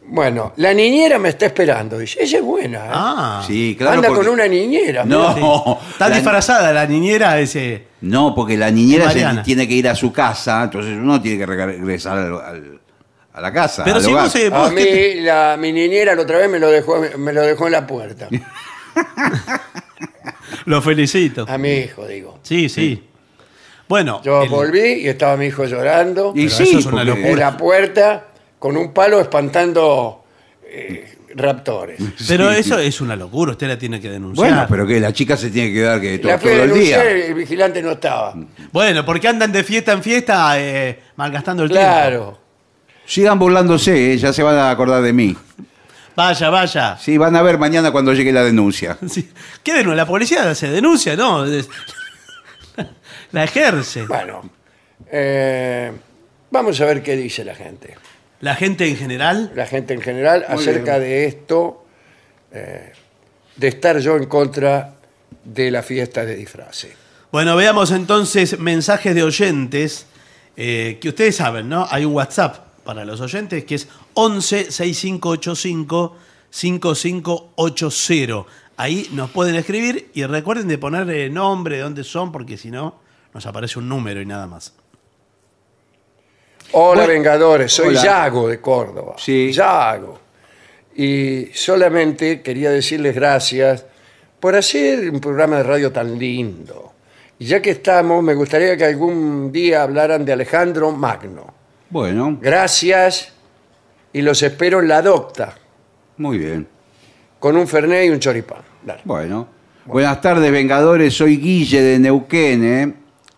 Bueno, 0.06 0.52
la 0.56 0.72
niñera 0.74 1.18
me 1.18 1.30
está 1.30 1.46
esperando. 1.46 1.98
Dice, 1.98 2.22
ella 2.22 2.38
es 2.38 2.44
buena. 2.44 2.78
¿eh? 2.78 2.90
Ah. 2.92 3.44
Sí, 3.46 3.74
claro. 3.76 3.96
Anda 3.96 4.08
porque- 4.08 4.24
con 4.24 4.34
una 4.34 4.46
niñera. 4.46 5.04
No, 5.04 5.34
Sí. 5.34 5.40
Está 5.92 6.08
la- 6.08 6.14
disfrazada 6.16 6.72
la 6.72 6.86
niñera 6.86 7.38
ese. 7.40 7.84
No, 8.02 8.34
porque 8.34 8.56
la 8.56 8.70
niñera 8.70 9.04
se 9.10 9.20
Mariana. 9.22 9.42
tiene 9.42 9.66
que 9.66 9.74
ir 9.74 9.88
a 9.88 9.94
su 9.94 10.12
casa, 10.12 10.64
entonces 10.64 10.92
uno 10.96 11.20
tiene 11.22 11.38
que 11.38 11.46
regresar 11.46 12.18
al- 12.18 12.34
al- 12.40 12.80
a 13.32 13.40
la 13.40 13.52
casa. 13.52 13.82
Pero 13.84 13.96
al 13.96 14.02
si 14.04 14.10
hogar. 14.12 14.24
vos, 14.24 14.36
eh, 14.36 14.50
A 14.52 14.58
vos 14.58 14.72
mí 14.72 14.82
que 14.84 15.20
la, 15.22 15.56
mi 15.58 15.72
niñera 15.72 16.14
la 16.14 16.22
otra 16.22 16.38
vez 16.38 16.50
me 16.50 16.58
lo 16.58 16.70
dejó, 16.70 17.00
me 17.16 17.32
lo 17.32 17.40
dejó 17.42 17.66
en 17.66 17.72
la 17.72 17.86
puerta. 17.86 18.28
lo 20.66 20.82
felicito. 20.82 21.44
A 21.48 21.58
mi 21.58 21.70
hijo, 21.72 22.06
digo. 22.06 22.38
Sí, 22.42 22.68
sí. 22.68 23.02
Bueno, 23.88 24.20
Yo 24.22 24.42
el- 24.42 24.48
volví 24.48 24.94
y 25.02 25.08
estaba 25.08 25.36
mi 25.36 25.46
hijo 25.46 25.64
llorando 25.66 26.32
Y 26.34 26.44
Pero 26.46 26.56
sí, 26.56 26.62
eso 26.64 26.78
es 26.78 26.86
una 26.86 27.04
porque- 27.04 27.10
locura. 27.10 27.30
en 27.30 27.38
la 27.40 27.56
puerta 27.56 28.24
con 28.64 28.78
un 28.78 28.94
palo 28.94 29.20
espantando 29.20 30.24
eh, 30.66 31.18
raptores. 31.34 32.00
pero 32.26 32.50
Sí. 32.50 32.60
eso 32.60 32.78
es 32.78 32.98
una 33.02 33.14
locura, 33.14 33.52
usted 33.52 33.68
la 33.68 33.76
tiene 33.76 34.00
que 34.00 34.08
denunciar. 34.08 34.48
Bueno, 34.48 34.66
pero 34.70 34.86
que 34.86 34.98
la 35.00 35.12
chica 35.12 35.36
se 35.36 35.50
tiene 35.50 35.68
que 35.68 35.74
quedar 35.74 36.00
que 36.00 36.18
todo, 36.18 36.32
La 36.32 36.38
fui 36.38 36.48
todo 36.50 36.60
a 36.60 36.64
el 36.64 36.70
denunciar, 36.70 37.06
día. 37.14 37.26
el 37.26 37.34
vigilante 37.34 37.82
no 37.82 37.90
estaba. 37.92 38.34
Bueno, 38.72 39.04
porque 39.04 39.28
andan 39.28 39.52
de 39.52 39.62
fiesta 39.64 39.92
en 39.92 40.02
fiesta 40.02 40.58
eh, 40.58 40.98
malgastando 41.16 41.64
el 41.64 41.68
tiempo. 41.68 41.86
Claro. 41.86 42.38
Sigan 43.04 43.38
burlándose, 43.38 44.14
eh, 44.14 44.16
ya 44.16 44.32
se 44.32 44.42
van 44.42 44.56
a 44.56 44.70
acordar 44.70 45.02
de 45.02 45.12
mí. 45.12 45.36
Vaya, 46.16 46.48
vaya. 46.48 46.96
Sí, 46.96 47.18
van 47.18 47.36
a 47.36 47.42
ver 47.42 47.58
mañana 47.58 47.90
cuando 47.90 48.14
llegue 48.14 48.32
la 48.32 48.44
denuncia. 48.44 48.96
Sí. 49.10 49.28
¿Qué 49.62 49.74
denuncia? 49.74 49.94
La 49.96 50.06
policía 50.06 50.54
se 50.54 50.68
denuncia, 50.70 51.16
¿no? 51.16 51.44
Es- 51.44 51.68
La 53.32 53.44
ejerce. 53.44 54.06
Bueno, 54.06 54.48
eh, 55.12 55.92
vamos 56.50 56.80
a 56.80 56.86
ver 56.86 57.02
qué 57.02 57.14
dice 57.14 57.44
la 57.44 57.54
gente. 57.54 57.96
La 58.44 58.54
gente 58.54 58.86
en 58.86 58.96
general. 58.96 59.52
La 59.54 59.64
gente 59.64 59.94
en 59.94 60.02
general 60.02 60.44
Muy 60.46 60.58
acerca 60.58 60.98
bien. 60.98 61.08
de 61.08 61.24
esto, 61.24 61.82
eh, 62.52 62.92
de 63.56 63.68
estar 63.68 63.98
yo 64.00 64.16
en 64.16 64.26
contra 64.26 64.96
de 65.42 65.70
la 65.70 65.82
fiesta 65.82 66.26
de 66.26 66.36
disfraces. 66.36 66.92
Bueno, 67.32 67.56
veamos 67.56 67.90
entonces 67.90 68.58
mensajes 68.58 69.14
de 69.14 69.22
oyentes 69.22 70.04
eh, 70.58 70.98
que 71.00 71.08
ustedes 71.08 71.36
saben, 71.36 71.70
¿no? 71.70 71.86
Hay 71.90 72.04
un 72.04 72.12
WhatsApp 72.12 72.58
para 72.84 73.06
los 73.06 73.22
oyentes 73.22 73.64
que 73.64 73.76
es 73.76 73.88
11 74.12 74.70
6585 74.70 76.14
5580. 76.50 78.44
Ahí 78.76 79.08
nos 79.12 79.30
pueden 79.30 79.54
escribir 79.54 80.10
y 80.12 80.22
recuerden 80.26 80.68
de 80.68 80.76
poner 80.76 81.08
eh, 81.08 81.30
nombre, 81.30 81.76
de 81.76 81.82
dónde 81.82 82.04
son, 82.04 82.30
porque 82.30 82.58
si 82.58 82.70
no, 82.70 83.00
nos 83.32 83.46
aparece 83.46 83.78
un 83.78 83.88
número 83.88 84.20
y 84.20 84.26
nada 84.26 84.46
más. 84.46 84.74
Hola 86.76 87.02
Bueno, 87.02 87.12
Vengadores, 87.12 87.72
soy 87.72 87.88
hola. 87.88 88.02
Yago 88.02 88.48
de 88.48 88.60
Córdoba. 88.60 89.14
Sí. 89.18 89.52
Yago. 89.52 90.18
Y 90.96 91.46
solamente 91.52 92.40
quería 92.42 92.70
decirles 92.70 93.14
gracias 93.14 93.84
por 94.40 94.54
hacer 94.56 95.08
un 95.10 95.20
programa 95.20 95.56
de 95.58 95.62
radio 95.62 95.92
tan 95.92 96.18
lindo. 96.18 96.92
Y 97.38 97.46
ya 97.46 97.60
que 97.62 97.70
estamos, 97.70 98.22
me 98.22 98.34
gustaría 98.34 98.76
que 98.76 98.84
algún 98.84 99.50
día 99.50 99.82
hablaran 99.82 100.24
de 100.24 100.32
Alejandro 100.32 100.92
Magno. 100.92 101.52
Bueno, 101.90 102.38
Gracias 102.40 103.32
y 104.12 104.22
los 104.22 104.42
espero 104.42 104.80
en 104.80 104.88
la 104.88 105.00
docta 105.02 105.54
Muy 106.16 106.38
bien. 106.38 106.66
con 107.38 107.56
un 107.56 107.68
fernet 107.68 108.06
y 108.06 108.10
un 108.10 108.18
choripán. 108.20 108.62
Dale. 108.82 109.00
Bueno. 109.04 109.48
Buenas 109.86 110.20
tardes, 110.20 110.50
Vengadores. 110.50 111.14
Soy 111.14 111.36
Guille 111.36 111.82
de 111.82 111.98
Neuquén. 111.98 112.64
¿eh? 112.64 112.94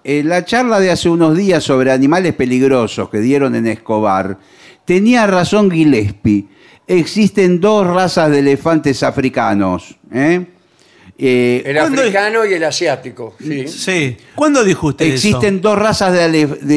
En 0.09 0.29
la 0.29 0.45
charla 0.45 0.79
de 0.79 0.93
hace 0.93 1.09
unos 1.09 1.37
días 1.37 1.65
sobre 1.65 1.91
animales 1.91 2.33
peligrosos 2.35 3.11
que 3.11 3.19
dieron 3.19 3.57
en 3.57 3.67
Escobar, 3.67 4.39
tenía 4.85 5.27
razón 5.27 5.69
Gillespie. 5.69 6.47
Existen 6.87 7.61
dos 7.61 7.85
razas 7.85 8.31
de 8.31 8.39
elefantes 8.39 9.03
africanos. 9.03 9.97
¿eh? 10.13 10.47
Eh, 11.19 11.61
El 11.67 11.77
¿Cuándo 11.77 11.97
es- 11.97 12.09
africano 12.09 12.45
y 12.47 12.55
el 12.55 12.63
asiático. 12.63 13.35
Sí. 13.41 13.67
Sí. 13.67 14.17
¿Cuándo 14.37 14.63
dijo 14.63 14.87
usted 14.87 15.07
existen 15.07 15.61
dos 15.61 15.77
razas 15.77 16.13
de, 16.13 16.25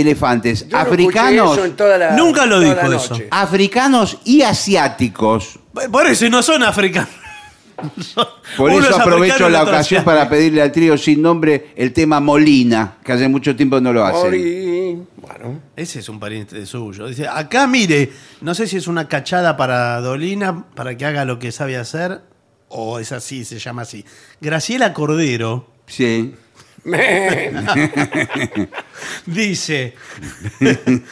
elefantes. 0.02 0.68
Yo 0.68 0.76
africanos, 0.76 1.32
escuché 1.32 1.54
eso 1.60 1.66
en 1.66 1.76
toda 1.76 1.98
la- 2.00 2.12
Nunca 2.16 2.48
lo 2.48 2.60
toda 2.60 2.74
dijo 2.74 2.88
la 2.88 2.98
eso. 2.98 3.20
africanos 3.30 4.18
y 4.26 4.42
asiáticos. 4.42 5.60
Por 5.92 6.08
eso 6.08 6.28
no 6.32 6.42
son 6.42 6.64
africanos. 6.64 7.10
Por 8.58 8.72
Uno 8.72 8.80
eso 8.80 8.90
es 8.90 8.96
aprovecho 9.00 9.34
africano 9.34 9.50
la 9.50 9.62
otro 9.62 9.74
ocasión 9.74 10.00
asiático. 10.00 10.06
para 10.06 10.30
pedirle 10.30 10.62
al 10.62 10.72
trío 10.72 10.98
sin 10.98 11.22
nombre 11.22 11.72
el 11.76 11.94
tema 11.94 12.20
Molina, 12.20 12.98
que 13.04 13.12
hace 13.14 13.28
mucho 13.28 13.56
tiempo 13.56 13.80
no 13.80 13.94
lo 13.94 14.06
hacen. 14.06 14.32
Ori- 14.32 15.06
Bueno, 15.22 15.62
Ese 15.76 16.00
es 16.00 16.10
un 16.10 16.20
pariente 16.20 16.66
suyo. 16.66 17.08
Dice, 17.08 17.28
acá 17.28 17.68
mire, 17.68 18.12
no 18.42 18.54
sé 18.56 18.68
si 18.68 18.78
es 18.78 18.88
una 18.88 19.08
cachada 19.08 19.56
para 19.58 20.00
Dolina, 20.02 20.66
para 20.76 20.98
que 20.98 21.06
haga 21.06 21.24
lo 21.26 21.38
que 21.40 21.52
sabe 21.52 21.78
hacer, 21.78 22.22
o 22.68 23.00
es 23.00 23.12
así, 23.12 23.46
se 23.46 23.60
llama 23.60 23.84
así. 23.84 24.04
Graciela 24.42 24.94
Cordero 24.94 25.68
Sí. 25.88 26.34
dice, 29.26 29.94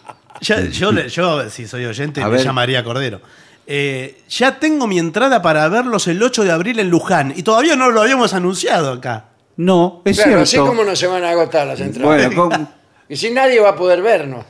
ya- 0.40 0.64
yo, 0.68 0.92
le- 0.92 1.08
yo, 1.08 1.48
si 1.50 1.66
soy 1.66 1.84
oyente, 1.84 2.22
A 2.22 2.26
me 2.26 2.32
ver. 2.36 2.44
llamaría 2.44 2.82
Cordero. 2.84 3.20
Eh, 3.66 4.22
ya 4.28 4.58
tengo 4.58 4.86
mi 4.86 4.98
entrada 4.98 5.42
para 5.42 5.68
verlos 5.68 6.08
el 6.08 6.22
8 6.22 6.44
de 6.44 6.50
abril 6.50 6.80
en 6.80 6.90
Luján, 6.90 7.32
y 7.36 7.42
todavía 7.42 7.76
no 7.76 7.90
lo 7.90 8.02
habíamos 8.02 8.34
anunciado 8.34 8.92
acá. 8.92 9.26
No, 9.56 10.02
es 10.04 10.16
claro, 10.20 10.40
así 10.40 10.52
cierto. 10.52 10.68
como 10.68 10.84
no 10.84 10.96
se 10.96 11.06
van 11.06 11.22
a 11.24 11.30
agotar 11.30 11.66
las 11.66 11.80
entradas. 11.80 12.06
Bueno, 12.30 12.34
¿cómo? 12.50 12.72
Y 13.08 13.16
si 13.16 13.30
nadie 13.30 13.60
va 13.60 13.70
a 13.70 13.76
poder 13.76 14.02
vernos. 14.02 14.44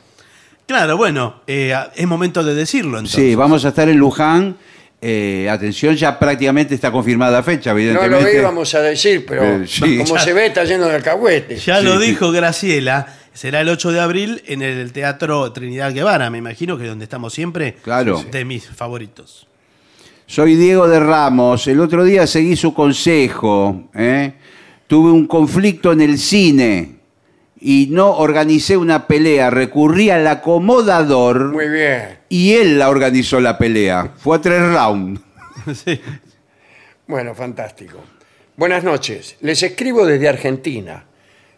Claro, 0.67 0.97
bueno, 0.97 1.43
eh, 1.47 1.75
es 1.97 2.07
momento 2.07 2.45
de 2.45 2.55
decirlo 2.55 2.99
entonces. 2.99 3.21
sí, 3.21 3.35
vamos 3.35 3.65
a 3.65 3.69
estar 3.69 3.89
en 3.89 3.97
Luján. 3.99 4.57
Eh, 5.03 5.49
atención, 5.51 5.97
ya 5.97 6.19
prácticamente 6.19 6.75
está 6.75 6.93
confirmada 6.93 7.43
fecha, 7.43 7.73
No 7.73 7.79
evidentemente. 7.79 8.33
lo 8.35 8.39
íbamos 8.41 8.75
a 8.75 8.83
decir, 8.83 9.25
pero 9.27 9.43
Eh, 9.63 9.67
sí. 9.67 9.97
como 9.99 10.19
se 10.19 10.33
ve, 10.35 10.47
está 10.47 10.63
lleno 10.65 10.87
de 10.87 10.95
alcahuete. 10.97 11.57
Ya 11.57 11.81
lo 11.81 11.99
Sí. 11.99 12.07
dijo 12.09 12.31
Graciela, 12.31 13.07
será 13.33 13.61
el 13.61 13.69
8 13.69 13.93
de 13.93 14.01
abril 14.01 14.43
en 14.47 14.63
el 14.63 14.93
Teatro 14.93 15.53
Trinidad 15.53 15.93
Guevara, 15.93 16.31
me 16.31 16.39
imagino 16.39 16.77
que 16.77 16.85
es 16.85 16.89
donde 16.91 17.05
estamos 17.05 17.33
siempre. 17.33 17.77
Claro. 17.83 18.23
De 18.31 18.45
mis 18.45 18.67
favoritos. 18.69 19.47
Soy 20.27 20.55
Diego 20.55 20.87
de 20.89 21.01
Ramos. 21.01 21.67
El 21.67 21.81
otro 21.81 22.05
día 22.05 22.27
seguí 22.27 22.55
su 22.57 22.73
consejo. 22.73 23.89
¿eh? 23.95 24.35
Tuve 24.87 25.11
un 25.11 25.27
conflicto 25.27 25.91
en 25.93 26.01
el 26.01 26.19
cine 26.19 26.97
y 27.61 27.89
no 27.91 28.13
organicé 28.17 28.77
una 28.77 29.07
pelea. 29.09 29.51
Recurrí 29.51 30.11
al 30.11 30.27
acomodador 30.27 31.53
Muy 31.53 31.69
bien. 31.69 32.19
y 32.29 32.53
él 32.53 32.79
la 32.79 32.91
organizó 32.91 33.41
la 33.41 33.59
pelea. 33.59 34.13
Fue 34.17 34.37
a 34.37 34.41
tres 34.41 34.61
rounds. 34.63 35.21
Sí. 35.75 36.01
Bueno, 37.07 37.35
fantástico. 37.35 37.99
Buenas 38.57 38.83
noches. 38.83 39.37
Les 39.41 39.63
escribo 39.63 40.07
desde 40.07 40.29
Argentina. 40.29 41.05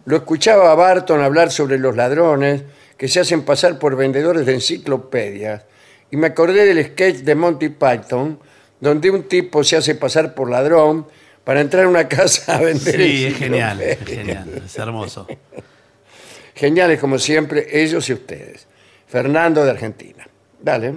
Lo 0.05 0.17
escuchaba 0.17 0.73
a 0.73 0.75
Barton 0.75 1.21
hablar 1.21 1.51
sobre 1.51 1.79
los 1.79 1.97
ladrones 1.97 2.63
que 2.97 3.09
se 3.09 3.21
hacen 3.21 3.43
pasar 3.43 3.79
por 3.79 3.97
vendedores 3.97 4.47
de 4.47 4.55
enciclopedias 4.55 5.65
y 6.11 6.17
me 6.17 6.29
acordé 6.29 6.65
del 6.67 6.85
sketch 6.85 7.19
de 7.19 7.35
Monty 7.35 7.69
Python 7.69 8.39
donde 8.81 9.11
un 9.11 9.23
tipo 9.25 9.63
se 9.63 9.77
hace 9.77 9.95
pasar 9.95 10.35
por 10.35 10.51
ladrón 10.51 11.07
para 11.45 11.61
entrar 11.61 11.85
a 11.85 11.89
una 11.89 12.09
casa 12.09 12.57
a 12.57 12.61
vender 12.61 12.97
Sí, 12.97 13.27
es 13.27 13.37
genial, 13.37 13.81
es 13.81 13.99
genial, 14.05 14.63
es 14.65 14.79
hermoso. 14.79 15.27
Geniales 16.55 17.01
como 17.01 17.19
siempre, 17.19 17.67
ellos 17.73 18.09
y 18.09 18.13
ustedes. 18.13 18.67
Fernando 19.07 19.65
de 19.65 19.71
Argentina. 19.71 20.29
Dale. 20.61 20.95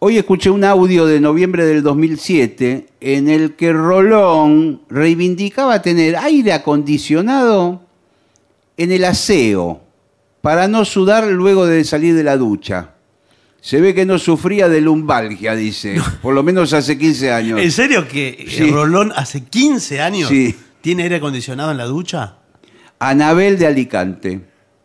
Hoy 0.00 0.18
escuché 0.18 0.50
un 0.50 0.64
audio 0.64 1.06
de 1.06 1.20
noviembre 1.20 1.64
del 1.64 1.82
2007 1.82 2.86
en 3.00 3.28
el 3.28 3.54
que 3.56 3.72
Rolón 3.72 4.82
reivindicaba 4.88 5.80
tener 5.82 6.16
aire 6.16 6.52
acondicionado 6.52 7.87
en 8.78 8.92
el 8.92 9.04
aseo 9.04 9.82
para 10.40 10.66
no 10.68 10.84
sudar 10.86 11.26
luego 11.26 11.66
de 11.66 11.84
salir 11.84 12.14
de 12.14 12.22
la 12.24 12.36
ducha. 12.38 12.90
Se 13.60 13.80
ve 13.80 13.92
que 13.94 14.06
no 14.06 14.18
sufría 14.18 14.68
de 14.68 14.80
lumbalgia, 14.80 15.54
dice, 15.54 16.00
por 16.22 16.32
lo 16.32 16.42
menos 16.42 16.72
hace 16.72 16.96
15 16.96 17.32
años. 17.32 17.60
¿En 17.60 17.72
serio 17.72 18.06
que 18.08 18.28
eh, 18.28 18.46
Sí. 18.48 18.70
Rolón 18.70 19.12
hace 19.14 19.44
15 19.44 20.00
años 20.00 20.28
Sí. 20.30 20.56
tiene 20.80 21.02
aire 21.02 21.16
acondicionado 21.16 21.72
en 21.72 21.76
la 21.76 21.84
ducha? 21.84 22.36
Anabel 23.00 23.58
de 23.58 23.66
Alicante. 23.66 24.40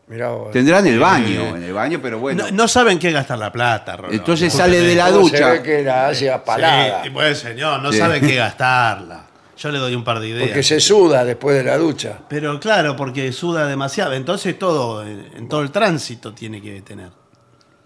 Mirá 0.07 0.29
vos. 0.29 0.51
Tendrá 0.51 0.79
en 0.79 0.87
el 0.87 0.99
baño, 0.99 1.55
en 1.55 1.63
el 1.63 1.73
baño, 1.73 1.99
pero 2.01 2.19
bueno. 2.19 2.45
No, 2.45 2.51
no 2.51 2.67
saben 2.67 2.99
qué 2.99 3.11
gastar 3.11 3.37
la 3.37 3.51
plata, 3.51 3.95
Rolón. 3.95 4.13
Entonces 4.15 4.51
sale 4.51 4.79
de 4.81 4.95
la 4.95 5.05
¿Cómo 5.11 5.29
se 5.29 5.35
ducha. 5.37 5.49
ve 5.51 5.61
que 5.63 5.81
la 5.83 6.07
hace 6.07 6.29
a 6.31 6.43
palada? 6.43 7.03
Sí, 7.03 7.09
pues 7.11 7.37
señor, 7.39 7.81
no 7.81 7.91
Sí. 7.91 7.99
sabe 7.99 8.19
qué 8.21 8.35
gastarla. 8.35 9.27
Yo 9.57 9.71
le 9.71 9.77
doy 9.79 9.95
un 9.95 10.03
par 10.03 10.19
de 10.19 10.29
ideas. 10.29 10.47
Porque 10.47 10.63
se 10.63 10.79
suda 10.79 11.23
después 11.23 11.55
de 11.55 11.63
la 11.63 11.77
ducha. 11.77 12.19
Pero 12.27 12.59
claro, 12.59 12.95
porque 12.95 13.31
suda 13.31 13.67
demasiado. 13.67 14.13
Entonces 14.13 14.57
todo, 14.57 15.05
en, 15.05 15.47
todo 15.47 15.61
el 15.61 15.71
tránsito 15.71 16.33
tiene 16.33 16.61
que 16.61 16.81
tener. 16.81 17.09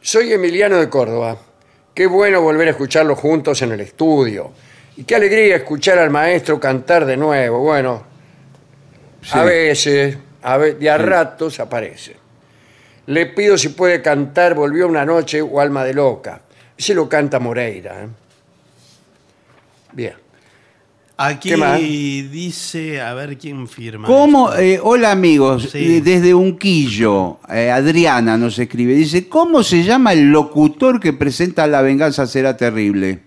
Soy 0.01 0.32
Emiliano 0.32 0.78
de 0.78 0.89
Córdoba. 0.89 1.38
Qué 1.93 2.07
bueno 2.07 2.41
volver 2.41 2.68
a 2.68 2.72
escucharlos 2.72 3.20
juntos 3.20 3.61
en 3.61 3.72
el 3.74 3.82
estudio. 3.82 4.51
Y 4.95 5.03
qué 5.03 5.15
alegría 5.15 5.57
escuchar 5.57 5.97
al 5.99 6.09
maestro 6.09 6.59
cantar 6.59 7.05
de 7.05 7.18
nuevo. 7.18 7.59
Bueno, 7.59 8.03
a 9.32 9.43
veces, 9.43 10.18
a 10.41 10.57
ve- 10.57 10.76
de 10.76 10.89
a 10.89 10.97
ratos 10.97 11.59
aparece. 11.59 12.15
Le 13.07 13.26
pido 13.28 13.57
si 13.57 13.70
puede 13.70 14.01
cantar 14.01 14.53
Volvió 14.53 14.88
una 14.88 15.05
noche 15.05 15.41
o 15.41 15.59
Alma 15.59 15.84
de 15.84 15.93
Loca. 15.93 16.41
Ese 16.78 16.93
lo 16.93 17.07
canta 17.09 17.39
Moreira. 17.39 18.03
¿eh? 18.03 18.07
Bien. 19.93 20.26
Aquí 21.20 22.22
dice, 22.24 23.01
a 23.01 23.13
ver 23.15 23.38
quién 23.39 23.68
firma. 23.68 24.07
Eh, 24.59 24.80
hola 24.84 25.11
amigos, 25.11 25.70
Sí. 25.72 25.97
Eh, 25.97 26.01
desde 26.01 26.36
Unquillo, 26.36 27.39
eh, 27.49 27.72
Adriana 27.72 28.38
nos 28.38 28.59
escribe, 28.59 28.93
dice, 28.93 29.28
¿cómo 29.28 29.63
se 29.63 29.84
llama 29.84 30.13
el 30.13 30.32
locutor 30.32 30.99
que 30.99 31.13
presenta 31.13 31.65
La 31.65 31.82
venganza 31.82 32.28
será 32.28 32.55
terrible? 32.55 33.24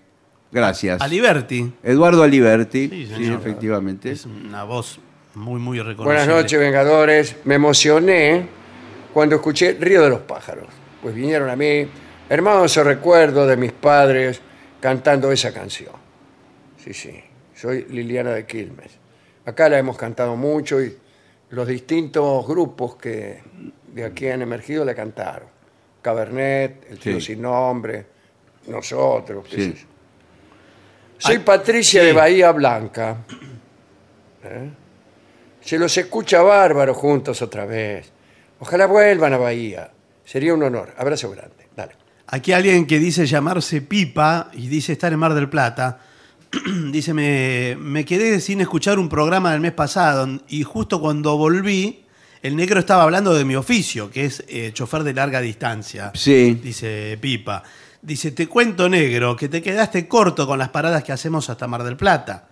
Gracias. 0.53 1.01
Aliberti. 1.01 1.69
Eduardo 1.83 2.23
Aliberti, 2.23 2.87
Sí, 2.87 3.05
sí, 3.07 3.13
señor. 3.13 3.39
efectivamente. 3.41 4.11
Es 4.11 4.25
una 4.25 4.63
voz 4.63 4.99
muy, 5.35 5.59
muy 5.59 5.77
reconocible. 5.79 6.05
Buenas 6.05 6.27
noches, 6.27 6.59
Vengadores. 6.59 7.35
Me 7.43 7.55
emocioné 7.55 8.47
cuando 9.13 9.35
escuché 9.35 9.77
Río 9.79 10.01
de 10.01 10.09
los 10.11 10.21
Pájaros. 10.21 10.67
Pues 11.01 11.13
vinieron 11.13 11.49
a 11.49 11.55
mí 11.57 11.85
hermosos 12.29 12.85
recuerdos 12.85 13.49
de 13.49 13.57
mis 13.57 13.73
padres 13.73 14.39
cantando 14.79 15.29
esa 15.31 15.53
canción. 15.53 15.91
Sí, 16.83 16.93
sí. 16.93 17.11
Soy 17.61 17.85
Liliana 17.89 18.31
de 18.31 18.45
Quilmes. 18.47 18.91
Acá 19.45 19.69
la 19.69 19.77
hemos 19.77 19.95
cantado 19.95 20.35
mucho 20.35 20.81
y 20.81 20.97
los 21.51 21.67
distintos 21.67 22.47
grupos 22.47 22.95
que 22.95 23.43
de 23.93 24.03
aquí 24.03 24.27
han 24.27 24.41
emergido 24.41 24.83
la 24.83 24.95
cantaron. 24.95 25.47
Cabernet, 26.01 26.87
El 26.89 26.97
Tío 26.97 27.19
Sí. 27.19 27.33
Sin 27.33 27.43
Nombre, 27.43 28.05
nosotros. 28.67 29.45
qué 29.47 29.55
Sí. 29.55 29.71
sé 29.73 29.77
yo. 29.77 29.85
Soy 31.19 31.35
Ah, 31.35 31.45
Patricia 31.45 32.01
sí. 32.01 32.07
de 32.07 32.13
Bahía 32.13 32.51
Blanca. 32.51 33.17
¿Eh? 34.43 34.69
Se 35.61 35.77
los 35.77 35.95
escucha 35.95 36.41
bárbaro 36.41 36.95
juntos 36.95 37.43
otra 37.43 37.65
vez. 37.67 38.11
Ojalá 38.59 38.87
vuelvan 38.87 39.33
a 39.33 39.37
Bahía. 39.37 39.91
Sería 40.25 40.55
un 40.55 40.63
honor. 40.63 40.95
Abrazo 40.97 41.29
grande. 41.29 41.67
Dale. 41.75 41.91
Aquí 42.25 42.53
alguien 42.53 42.87
que 42.87 42.97
dice 42.97 43.27
llamarse 43.27 43.81
Pipa 43.81 44.49
y 44.53 44.67
dice 44.67 44.93
estar 44.93 45.13
en 45.13 45.19
Mar 45.19 45.35
del 45.35 45.47
Plata. 45.49 45.99
dice, 46.91 47.13
me, 47.13 47.77
me 47.79 48.05
quedé 48.05 48.39
sin 48.41 48.61
escuchar 48.61 48.99
un 48.99 49.09
programa 49.09 49.51
del 49.51 49.61
mes 49.61 49.71
pasado 49.71 50.27
y 50.49 50.63
justo 50.63 50.99
cuando 50.99 51.37
volví, 51.37 52.03
el 52.41 52.55
negro 52.55 52.79
estaba 52.79 53.03
hablando 53.03 53.33
de 53.33 53.45
mi 53.45 53.55
oficio, 53.55 54.09
que 54.09 54.25
es 54.25 54.43
eh, 54.47 54.71
chofer 54.73 55.03
de 55.03 55.13
larga 55.13 55.41
distancia. 55.41 56.11
Sí. 56.15 56.59
Dice 56.61 57.17
Pipa. 57.21 57.63
Dice, 58.01 58.31
te 58.31 58.47
cuento 58.47 58.89
negro, 58.89 59.35
que 59.35 59.47
te 59.47 59.61
quedaste 59.61 60.07
corto 60.07 60.47
con 60.47 60.57
las 60.57 60.69
paradas 60.69 61.03
que 61.03 61.11
hacemos 61.11 61.49
hasta 61.51 61.67
Mar 61.67 61.83
del 61.83 61.97
Plata. 61.97 62.47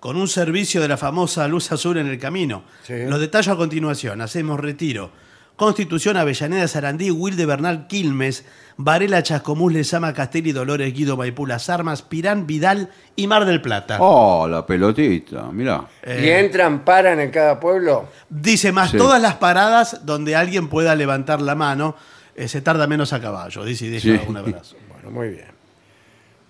Con 0.00 0.16
un 0.16 0.28
servicio 0.28 0.80
de 0.80 0.88
la 0.88 0.96
famosa 0.96 1.46
luz 1.46 1.70
azul 1.72 1.98
en 1.98 2.06
el 2.06 2.18
camino. 2.18 2.64
Sí. 2.84 2.94
Los 3.06 3.20
detallo 3.20 3.52
a 3.52 3.56
continuación. 3.56 4.20
Hacemos 4.22 4.58
retiro. 4.58 5.10
Constitución, 5.58 6.16
Avellaneda, 6.16 6.68
Sarandí, 6.68 7.10
Wilde, 7.10 7.44
Bernal, 7.44 7.88
Quilmes, 7.88 8.44
Varela, 8.76 9.24
Chascomús, 9.24 9.72
Lezama, 9.72 10.14
Castelli, 10.14 10.52
Dolores, 10.52 10.94
Guido, 10.94 11.16
Maipú, 11.16 11.46
Las 11.46 11.68
Armas, 11.68 12.02
Pirán, 12.02 12.46
Vidal 12.46 12.90
y 13.16 13.26
Mar 13.26 13.44
del 13.44 13.60
Plata. 13.60 13.98
Oh, 14.00 14.46
la 14.46 14.64
pelotita, 14.64 15.50
mirá. 15.50 15.84
Eh, 16.04 16.22
¿Y 16.26 16.30
entran, 16.30 16.84
paran 16.84 17.18
en 17.18 17.32
cada 17.32 17.58
pueblo? 17.58 18.06
Dice 18.30 18.70
más, 18.70 18.92
Sí. 18.92 18.96
todas 18.96 19.20
las 19.20 19.34
paradas 19.34 20.06
donde 20.06 20.36
alguien 20.36 20.68
pueda 20.68 20.94
levantar 20.94 21.42
la 21.42 21.56
mano, 21.56 21.96
eh, 22.36 22.46
se 22.46 22.60
tarda 22.60 22.86
menos 22.86 23.12
a 23.12 23.20
caballo. 23.20 23.64
Dice 23.64 23.86
y 23.86 23.88
deja 23.90 24.02
Sí. 24.02 24.20
un 24.28 24.36
abrazo. 24.36 24.76
Bueno. 24.76 24.88
Bueno, 25.02 25.10
muy 25.10 25.28
bien. 25.30 25.48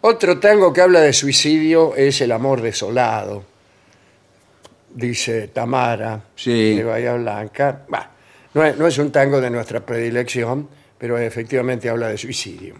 Otro 0.02 0.38
tango 0.38 0.70
que 0.72 0.80
habla 0.82 1.00
de 1.00 1.12
suicidio 1.14 1.96
es 1.96 2.20
El 2.20 2.32
amor 2.32 2.60
desolado, 2.60 3.42
dice 4.94 5.48
Tamara 5.48 6.20
Sí. 6.36 6.76
de 6.76 6.84
Bahía 6.84 7.14
Blanca. 7.14 7.82
Bah, 7.88 8.10
no, 8.58 8.64
es, 8.64 8.76
no 8.78 8.86
es 8.86 8.98
un 8.98 9.10
tango 9.12 9.40
de 9.40 9.50
nuestra 9.50 9.84
predilección, 9.86 10.68
pero 10.98 11.16
efectivamente 11.16 11.88
habla 11.88 12.08
de 12.08 12.18
suicidio. 12.18 12.74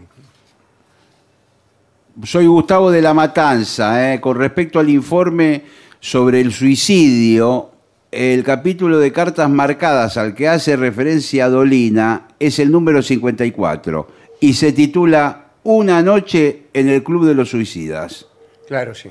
Soy 2.24 2.46
Gustavo 2.46 2.90
de 2.90 3.00
la 3.00 3.14
Matanza. 3.14 4.12
¿eh? 4.12 4.20
Con 4.20 4.36
respecto 4.36 4.80
al 4.80 4.90
informe 4.90 5.62
sobre 6.00 6.40
el 6.40 6.52
suicidio, 6.52 7.70
el 8.10 8.42
capítulo 8.42 8.98
de 8.98 9.12
cartas 9.12 9.48
marcadas 9.48 10.16
al 10.16 10.34
que 10.34 10.48
hace 10.48 10.76
referencia 10.76 11.48
Dolina 11.48 12.28
es 12.38 12.58
el 12.58 12.72
número 12.72 13.02
54 13.02 14.08
y 14.40 14.54
se 14.54 14.72
titula 14.72 15.46
Una 15.64 16.02
noche 16.02 16.64
en 16.72 16.88
el 16.88 17.02
Club 17.04 17.26
de 17.26 17.34
los 17.34 17.50
Suicidas. 17.50 18.26
Claro, 18.66 18.94
sí. 18.94 19.10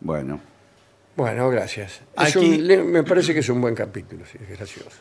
Bueno, 0.00 0.40
Bueno, 1.16 1.48
gracias. 1.48 2.00
Aquí- 2.16 2.60
un- 2.60 2.90
me 2.92 3.02
parece 3.02 3.32
que 3.32 3.40
es 3.40 3.48
un 3.48 3.60
buen 3.60 3.74
capítulo, 3.74 4.24
sí, 4.30 4.38
es 4.42 4.56
gracioso. 4.58 4.98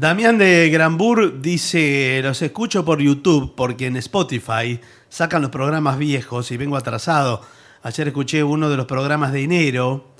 Damián 0.00 0.38
de 0.38 0.70
Granbur 0.70 1.42
dice, 1.42 2.20
los 2.22 2.40
escucho 2.40 2.86
por 2.86 3.02
YouTube 3.02 3.54
porque 3.54 3.84
en 3.84 3.96
Spotify 3.96 4.80
sacan 5.10 5.42
los 5.42 5.50
programas 5.50 5.98
viejos 5.98 6.50
y 6.52 6.56
vengo 6.56 6.78
atrasado. 6.78 7.42
Ayer 7.82 8.08
escuché 8.08 8.42
uno 8.42 8.70
de 8.70 8.78
los 8.78 8.86
programas 8.86 9.30
de 9.30 9.42
enero 9.42 10.14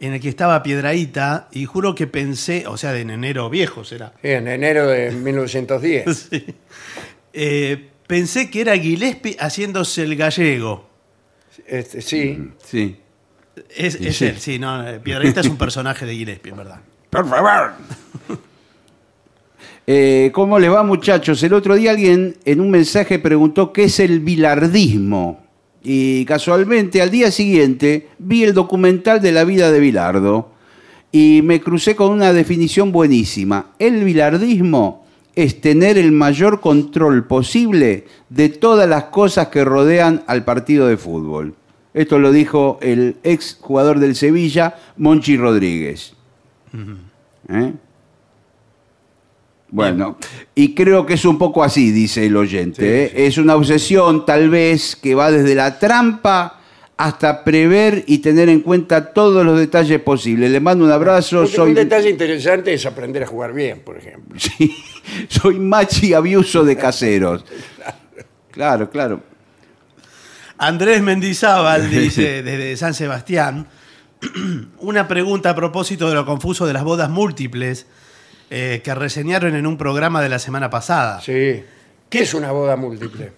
en 0.00 0.14
el 0.14 0.20
que 0.20 0.30
estaba 0.30 0.62
Piedraíta 0.62 1.48
y 1.52 1.66
juro 1.66 1.94
que 1.94 2.06
pensé, 2.06 2.66
o 2.66 2.78
sea, 2.78 2.92
de 2.92 3.02
en 3.02 3.10
enero 3.10 3.50
viejo 3.50 3.84
será. 3.84 4.14
Sí, 4.22 4.28
en 4.28 4.48
enero 4.48 4.86
de 4.86 5.10
1910. 5.10 6.06
Sí. 6.30 6.46
Eh, 7.34 7.90
pensé 8.06 8.48
que 8.48 8.62
era 8.62 8.78
Gillespie 8.78 9.36
haciéndose 9.38 10.04
el 10.04 10.16
gallego. 10.16 10.88
Este, 11.66 12.00
sí, 12.00 12.50
sí. 12.64 12.98
Es, 13.76 13.96
es 13.96 14.16
sí. 14.16 14.24
él, 14.24 14.38
sí, 14.38 14.58
no, 14.58 14.82
Piedraíta 15.04 15.40
es 15.40 15.48
un 15.48 15.58
personaje 15.58 16.06
de 16.06 16.14
Gillespie, 16.14 16.52
en 16.52 16.56
verdad. 16.56 16.80
Por 17.10 17.28
favor. 17.28 17.72
Eh, 19.90 20.32
¿Cómo 20.34 20.58
le 20.58 20.68
va, 20.68 20.82
muchachos? 20.82 21.42
El 21.42 21.54
otro 21.54 21.74
día 21.74 21.92
alguien 21.92 22.36
en 22.44 22.60
un 22.60 22.70
mensaje 22.70 23.18
preguntó 23.18 23.72
qué 23.72 23.84
es 23.84 24.00
el 24.00 24.20
bilardismo. 24.20 25.40
Y 25.82 26.26
casualmente 26.26 27.00
al 27.00 27.10
día 27.10 27.30
siguiente 27.30 28.08
vi 28.18 28.44
el 28.44 28.52
documental 28.52 29.22
de 29.22 29.32
la 29.32 29.44
vida 29.44 29.72
de 29.72 29.80
Bilardo 29.80 30.50
y 31.10 31.40
me 31.42 31.62
crucé 31.62 31.96
con 31.96 32.12
una 32.12 32.34
definición 32.34 32.92
buenísima. 32.92 33.70
El 33.78 34.04
bilardismo 34.04 35.06
es 35.34 35.62
tener 35.62 35.96
el 35.96 36.12
mayor 36.12 36.60
control 36.60 37.26
posible 37.26 38.04
de 38.28 38.50
todas 38.50 38.86
las 38.86 39.04
cosas 39.04 39.48
que 39.48 39.64
rodean 39.64 40.22
al 40.26 40.44
partido 40.44 40.86
de 40.86 40.98
fútbol. 40.98 41.54
Esto 41.94 42.18
lo 42.18 42.30
dijo 42.30 42.78
el 42.82 43.16
ex 43.22 43.56
jugador 43.58 44.00
del 44.00 44.16
Sevilla, 44.16 44.76
Monchi 44.98 45.38
Rodríguez. 45.38 46.12
¿Eh? 47.48 47.72
Bueno, 49.70 50.16
y 50.54 50.74
creo 50.74 51.04
que 51.04 51.14
es 51.14 51.24
un 51.24 51.36
poco 51.36 51.62
así, 51.62 51.90
dice 51.90 52.24
el 52.26 52.36
oyente. 52.36 53.04
¿eh? 53.04 53.26
Es 53.26 53.36
una 53.36 53.54
obsesión 53.54 54.24
tal 54.24 54.48
vez 54.48 54.96
que 54.96 55.14
va 55.14 55.30
desde 55.30 55.54
la 55.54 55.78
trampa 55.78 56.58
hasta 56.96 57.44
prever 57.44 58.02
y 58.06 58.18
tener 58.18 58.48
en 58.48 58.60
cuenta 58.60 59.12
todos 59.12 59.44
los 59.44 59.58
detalles 59.58 60.00
posibles. 60.00 60.50
Le 60.50 60.58
mando 60.58 60.84
un 60.84 60.90
abrazo, 60.90 61.42
Porque 61.42 61.56
soy, 61.56 61.68
un 61.68 61.74
detalle 61.74 62.10
interesante 62.10 62.72
es 62.72 62.86
aprender 62.86 63.22
a 63.22 63.26
jugar 63.26 63.52
bien, 63.52 63.80
por 63.80 63.96
ejemplo. 63.96 64.38
Sí, 64.58 64.74
soy 65.28 65.58
machi 65.58 66.12
abuso 66.12 66.64
de 66.64 66.76
caseros. 66.76 67.44
Claro, 68.50 68.90
claro. 68.90 69.22
Andrés 70.58 71.02
Mendizábal 71.02 71.88
dice 71.90 72.42
desde 72.42 72.76
San 72.76 72.94
Sebastián 72.94 73.68
una 74.80 75.06
pregunta 75.06 75.50
a 75.50 75.54
propósito 75.54 76.08
de 76.08 76.14
lo 76.14 76.26
confuso 76.26 76.66
de 76.66 76.72
las 76.72 76.82
bodas 76.82 77.08
múltiples 77.08 77.86
eh, 78.50 78.80
que 78.82 78.94
reseñaron 78.94 79.54
en 79.56 79.66
un 79.66 79.76
programa 79.76 80.22
de 80.22 80.28
la 80.28 80.38
semana 80.38 80.70
pasada. 80.70 81.20
Sí. 81.20 81.62
¿Qué 82.08 82.20
es 82.20 82.34
una 82.34 82.50
boda 82.52 82.76
múltiple? 82.76 83.32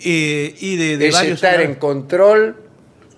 Eh, 0.00 0.54
y 0.60 0.76
de, 0.76 0.96
de 0.98 1.08
es 1.08 1.14
varios 1.14 1.34
estar 1.36 1.60
en 1.60 1.76
control 1.76 2.56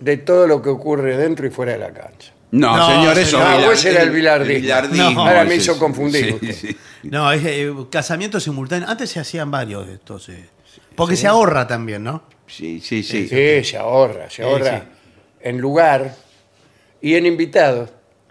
de 0.01 0.17
todo 0.19 0.47
lo 0.47 0.63
que 0.63 0.69
ocurre 0.69 1.17
dentro 1.17 1.47
y 1.47 1.51
fuera 1.51 1.73
de 1.73 1.79
la 1.79 1.93
cancha. 1.93 2.33
No, 2.51 2.77
No, 2.77 2.87
señor, 2.87 3.19
eso 3.19 3.39
señor. 3.39 3.47
Ah, 3.47 3.63
pues 3.67 3.85
era 3.85 4.03
el 4.03 4.11
bilardismo, 4.11 5.11
No. 5.11 5.21
Ahora 5.27 5.45
me 5.45 5.57
hizo 5.57 5.79
confundir 5.79 6.25
sí, 6.27 6.33
usted. 6.35 6.53
sí. 6.55 6.77
No, 7.03 7.31
es 7.33 7.45
eh, 7.45 7.73
casamiento 7.91 8.41
simultáneo. 8.41 8.89
Antes 8.89 9.11
se 9.11 9.21
hacían 9.21 9.51
varios 9.51 9.87
de 9.87 9.95
estos. 9.95 10.29
eh, 10.29 10.49
porque 10.95 11.17
se 11.17 11.27
ahorra 11.27 11.67
también, 11.67 12.05
¿no? 12.05 12.23
Sí, 12.47 12.81
sí, 12.81 13.03
sí. 13.03 13.29
Sí, 13.29 13.65
se 13.65 13.77
ahorra, 13.77 14.31
se 14.31 14.37
Sí, 14.37 14.43
ahorra 14.43 14.81
sí. 14.81 14.87
en 15.43 15.59
lugar 15.59 16.15
y 17.03 17.15
en 17.17 17.27
invitados. 17.27 17.91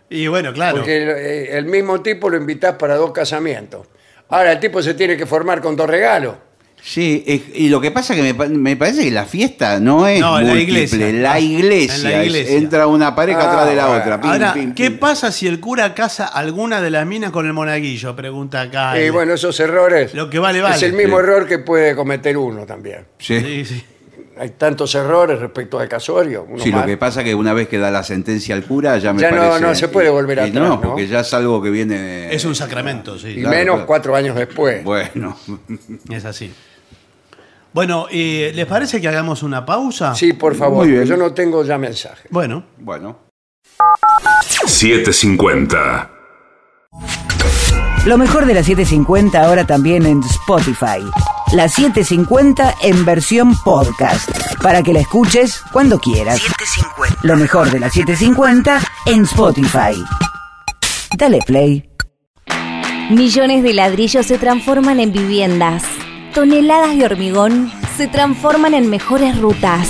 Y 0.09 0.27
bueno, 0.27 0.53
claro. 0.53 0.77
Porque 0.77 0.97
el, 1.03 1.09
eh, 1.09 1.57
el 1.57 1.65
mismo 1.65 2.01
tipo 2.01 2.29
lo 2.29 2.37
invitás 2.37 2.75
para 2.75 2.95
dos 2.95 3.11
casamientos. 3.11 3.87
Ahora 4.29 4.51
el 4.53 4.59
tipo 4.59 4.81
se 4.81 4.93
tiene 4.93 5.17
que 5.17 5.25
formar 5.25 5.61
con 5.61 5.75
dos 5.75 5.89
regalos. 5.89 6.35
Sí, 6.81 7.23
es- 7.25 7.41
y 7.55 7.69
lo 7.69 7.81
que 7.81 7.91
pasa 7.91 8.13
que 8.15 8.21
me, 8.21 8.33
pa- 8.35 8.47
me 8.47 8.77
parece 8.77 9.03
que 9.03 9.11
la 9.11 9.25
fiesta 9.25 9.79
no 9.79 10.07
es 10.07 10.21
No, 10.21 10.39
en 10.39 10.45
la 10.47 10.53
múltiple, 10.53 10.83
iglesia. 10.83 11.11
la 11.11 11.39
iglesia, 11.39 11.95
en 11.95 12.03
la 12.17 12.21
es- 12.21 12.27
iglesia. 12.27 12.57
entra 12.57 12.87
una 12.87 13.15
pareja 13.15 13.41
Ah, 13.41 13.49
atrás 13.51 13.67
de 13.69 13.75
la 13.75 13.87
bueno. 13.87 14.01
otra. 14.01 14.21
pim, 14.21 14.31
Ahora, 14.31 14.53
pim, 14.53 14.73
¿qué 14.75 14.91
pim. 14.91 14.99
pasa 14.99 15.31
si 15.31 15.47
el 15.47 15.59
cura 15.59 15.93
casa 15.95 16.27
alguna 16.27 16.79
de 16.79 16.91
las 16.91 17.05
minas 17.05 17.31
con 17.31 17.45
el 17.47 17.53
monaguillo? 17.53 18.15
Pregunta 18.15 18.61
acá. 18.61 18.97
y 18.97 19.05
el- 19.05 19.11
bueno, 19.11 19.33
esos 19.33 19.59
errores 19.59 20.13
Lo 20.13 20.29
que 20.29 20.39
vale, 20.39 20.61
vale. 20.61 20.75
es 20.75 20.83
el 20.83 20.93
mismo 20.93 21.17
Sí. 21.17 21.23
error 21.23 21.47
que 21.47 21.59
puede 21.59 21.95
cometer 21.95 22.37
uno 22.37 22.65
también. 22.65 23.05
Sí, 23.17 23.39
Sí, 23.41 23.65
sí. 23.65 23.83
Hay 24.39 24.51
tantos 24.51 24.93
errores 24.95 25.39
respecto 25.39 25.79
al 25.79 25.87
casorio. 25.89 26.45
uno 26.47 26.63
Sí, 26.63 26.71
lo 26.71 26.77
más. 26.77 26.85
que 26.85 26.97
pasa 26.97 27.23
que 27.23 27.33
una 27.35 27.53
vez 27.53 27.67
que 27.67 27.77
da 27.77 27.91
la 27.91 28.03
sentencia 28.03 28.55
al 28.55 28.63
cura 28.65 28.97
ya 28.97 29.13
me 29.13 29.21
Ya 29.21 29.31
no- 29.31 29.37
parece... 29.37 29.61
no 29.61 29.75
se 29.75 29.87
puede 29.87 30.09
volver 30.09 30.37
y 30.37 30.41
atrás, 30.41 30.53
No, 30.55 30.69
¿no? 30.75 30.81
porque 30.81 31.07
ya 31.07 31.21
es 31.21 31.33
algo 31.33 31.61
que 31.61 31.69
viene... 31.69 32.33
Es 32.33 32.45
un 32.45 32.55
sacramento, 32.55 33.17
sí. 33.17 33.29
y 33.29 33.41
claro, 33.41 33.57
menos 33.57 33.73
claro. 33.75 33.87
cuatro 33.87 34.15
años 34.15 34.35
después. 34.35 34.83
Bueno, 34.83 35.37
Es 36.09 36.25
así. 36.25 36.53
Bueno, 37.73 38.07
eh, 38.11 38.51
¿les 38.55 38.65
parece 38.65 38.99
que 39.01 39.07
hagamos 39.07 39.43
una 39.43 39.65
pausa? 39.65 40.15
Sí, 40.15 40.33
por 40.33 40.55
favor, 40.55 40.85
Muy 40.85 40.91
bien. 40.93 41.03
yo 41.05 41.15
no 41.17 41.33
tengo 41.33 41.63
ya 41.63 41.77
mensaje. 41.77 42.27
Bueno, 42.31 42.63
bueno. 42.79 43.19
750. 44.65 46.09
Lo 48.05 48.17
mejor 48.17 48.45
de 48.45 48.53
la 48.53 48.63
750 48.63 49.43
ahora 49.43 49.67
también 49.67 50.05
en 50.05 50.21
Spotify. 50.23 51.03
La 51.53 51.69
750 51.69 52.75
en 52.81 53.05
versión 53.05 53.55
podcast. 53.63 54.29
Para 54.61 54.83
que 54.83 54.91
la 54.91 54.99
escuches 54.99 55.61
cuando 55.71 55.97
quieras. 55.97 56.41
Lo 57.23 57.37
mejor 57.37 57.71
de 57.71 57.79
la 57.79 57.89
750 57.89 58.81
en 59.05 59.23
Spotify. 59.23 60.03
Dale 61.17 61.39
play. 61.45 61.89
Millones 63.09 63.63
de 63.63 63.73
ladrillos 63.73 64.25
se 64.25 64.37
transforman 64.37 64.99
en 64.99 65.13
viviendas. 65.13 65.83
Toneladas 66.33 66.97
de 66.97 67.05
hormigón 67.05 67.71
se 67.95 68.09
transforman 68.09 68.73
en 68.73 68.89
mejores 68.89 69.39
rutas. 69.39 69.87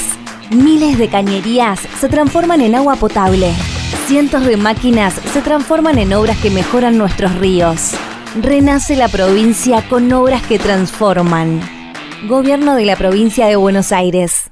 Miles 0.51 0.99
de 0.99 1.09
cañerías 1.09 1.79
se 1.99 2.07
transforman 2.07 2.61
en 2.61 2.75
agua 2.75 2.97
potable. 2.97 3.51
Cientos 4.05 4.45
de 4.45 4.57
máquinas 4.57 5.15
se 5.33 5.41
transforman 5.41 5.97
en 5.97 6.13
obras 6.13 6.37
que 6.37 6.51
mejoran 6.51 6.99
nuestros 6.99 7.35
ríos. 7.35 7.95
Renace 8.35 8.95
la 8.95 9.07
provincia 9.07 9.87
con 9.87 10.11
obras 10.13 10.43
que 10.43 10.59
transforman. 10.59 11.61
Gobierno 12.27 12.75
de 12.75 12.85
la 12.85 12.95
provincia 12.95 13.47
de 13.47 13.55
Buenos 13.55 13.91
Aires. 13.91 14.51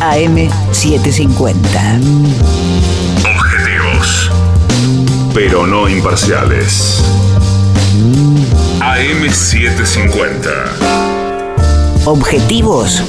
AM 0.00 0.48
750. 0.72 2.00
Objetivos. 3.24 4.30
Pero 5.34 5.66
no 5.66 5.88
imparciales. 5.88 7.02
AM750. 8.80 10.48
Objetivos, 12.04 13.02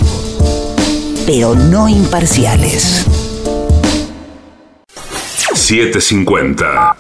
pero 1.26 1.56
no 1.56 1.90
imparciales. 1.90 3.06
750. 5.54 6.96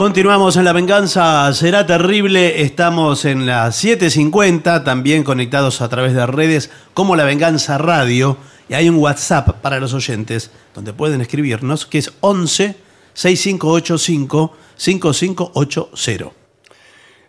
Continuamos 0.00 0.56
en 0.56 0.64
La 0.64 0.72
Venganza 0.72 1.52
Será 1.52 1.84
Terrible. 1.84 2.62
Estamos 2.62 3.26
en 3.26 3.44
las 3.44 3.84
7.50, 3.84 4.82
también 4.82 5.22
conectados 5.22 5.82
a 5.82 5.90
través 5.90 6.14
de 6.14 6.24
redes 6.24 6.70
como 6.94 7.16
La 7.16 7.24
Venganza 7.24 7.76
Radio. 7.76 8.38
Y 8.70 8.72
hay 8.72 8.88
un 8.88 8.96
WhatsApp 8.96 9.60
para 9.60 9.78
los 9.78 9.92
oyentes 9.92 10.52
donde 10.74 10.94
pueden 10.94 11.20
escribirnos, 11.20 11.84
que 11.84 11.98
es 11.98 12.14
11 12.20 12.76
6585 13.12 14.56
5580. 14.74 16.30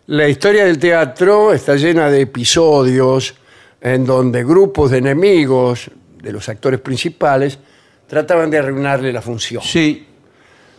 La 0.06 0.26
historia 0.26 0.64
del 0.64 0.78
teatro 0.78 1.52
está 1.52 1.76
llena 1.76 2.08
de 2.08 2.22
episodios 2.22 3.34
en 3.82 4.06
donde 4.06 4.44
grupos 4.44 4.92
de 4.92 4.96
enemigos 4.96 5.90
de 6.22 6.32
los 6.32 6.48
actores 6.48 6.80
principales 6.80 7.58
trataban 8.06 8.50
de 8.50 8.60
arruinarle 8.60 9.12
la 9.12 9.20
función. 9.20 9.62
Sí, 9.62 10.06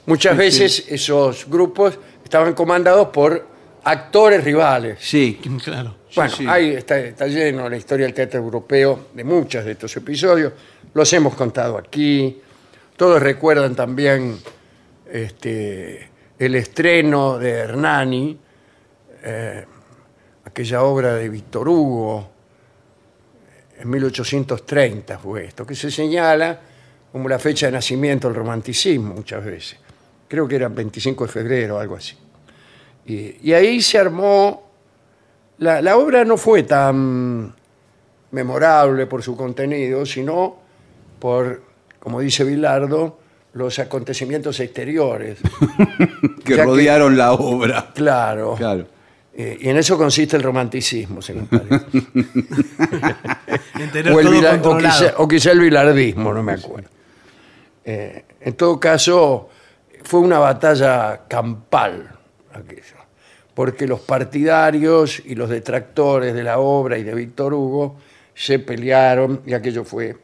Muchas 0.05 0.35
veces 0.35 0.85
esos 0.89 1.47
grupos 1.49 1.97
estaban 2.23 2.53
comandados 2.53 3.07
por 3.07 3.47
actores 3.83 4.43
rivales. 4.43 4.97
Sí. 5.01 5.39
Claro. 5.63 5.95
Bueno, 6.15 6.35
sí. 6.35 6.45
ahí 6.47 6.71
está, 6.71 6.99
está 6.99 7.27
lleno 7.27 7.67
la 7.69 7.77
historia 7.77 8.05
del 8.05 8.13
teatro 8.13 8.39
europeo 8.39 9.07
de 9.13 9.23
muchos 9.23 9.65
de 9.65 9.71
estos 9.71 9.95
episodios. 9.97 10.53
Los 10.93 11.11
hemos 11.13 11.35
contado 11.35 11.77
aquí. 11.77 12.39
Todos 12.95 13.21
recuerdan 13.21 13.75
también 13.75 14.37
este, 15.11 16.09
el 16.37 16.55
estreno 16.55 17.39
de 17.39 17.51
Hernani, 17.51 18.37
eh, 19.23 19.65
aquella 20.45 20.83
obra 20.83 21.15
de 21.15 21.29
Víctor 21.29 21.67
Hugo, 21.67 22.29
en 23.79 23.89
1830 23.89 25.17
fue 25.19 25.45
esto, 25.45 25.65
que 25.65 25.75
se 25.75 25.89
señala 25.89 26.59
como 27.11 27.27
la 27.27 27.39
fecha 27.39 27.67
de 27.67 27.73
nacimiento 27.73 28.27
del 28.27 28.35
romanticismo 28.35 29.13
muchas 29.13 29.43
veces. 29.43 29.77
Creo 30.33 30.47
que 30.47 30.55
era 30.55 30.67
25 30.67 31.25
de 31.27 31.31
febrero 31.31 31.75
o 31.75 31.79
algo 31.79 31.95
así. 31.95 32.15
Y, 33.05 33.35
y 33.47 33.53
ahí 33.53 33.79
se 33.83 33.99
armó 33.99 34.63
la, 35.59 35.79
la 35.79 35.95
obra 35.95 36.25
no 36.25 36.37
fue 36.37 36.63
tan 36.63 37.53
memorable 38.31 39.05
por 39.05 39.21
su 39.21 39.37
contenido, 39.37 40.07
sino 40.07 40.55
por, 41.19 41.61
como 41.99 42.19
dice 42.19 42.43
Bilardo, 42.43 43.19
los 43.53 43.77
acontecimientos 43.77 44.59
exteriores. 44.59 45.37
Que 46.43 46.53
Ya 46.53 46.55
que- 46.57 46.63
rodearon 46.63 47.15
la 47.15 47.33
obra. 47.33 47.91
Claro. 47.93 48.55
Claro. 48.57 48.87
Eh, 49.35 49.59
y 49.61 49.69
en 49.69 49.77
eso 49.77 49.99
consiste 49.99 50.35
el 50.35 50.41
romanticismo, 50.41 51.21
según 51.21 51.45
parece. 51.45 51.85
En 53.79 53.91
tener 53.91 54.11
o, 54.13 54.19
el 54.19 54.25
todo 54.25 54.35
bila- 54.35 54.49
o 54.57 54.61
controlado. 54.63 54.99
quizá, 54.99 55.13
o 55.17 55.27
quizá 55.27 55.51
el 55.51 55.59
bilardismo, 55.59 56.33
no 56.33 56.41
me 56.41 56.53
acuerdo. 56.53 56.89
Eh, 57.85 58.25
en 58.41 58.53
todo 58.55 58.79
caso, 58.79 59.49
fue 60.03 60.19
una 60.19 60.39
batalla 60.39 61.21
campal 61.27 62.09
aquello, 62.53 62.97
porque 63.53 63.87
los 63.87 64.01
partidarios 64.01 65.21
y 65.25 65.35
los 65.35 65.49
detractores 65.49 66.33
de 66.33 66.43
la 66.43 66.59
obra 66.59 66.97
y 66.97 67.03
de 67.03 67.15
Víctor 67.15 67.53
Hugo 67.53 67.97
se 68.35 68.59
pelearon 68.59 69.41
y 69.45 69.53
aquello 69.53 69.83
fue 69.83 70.15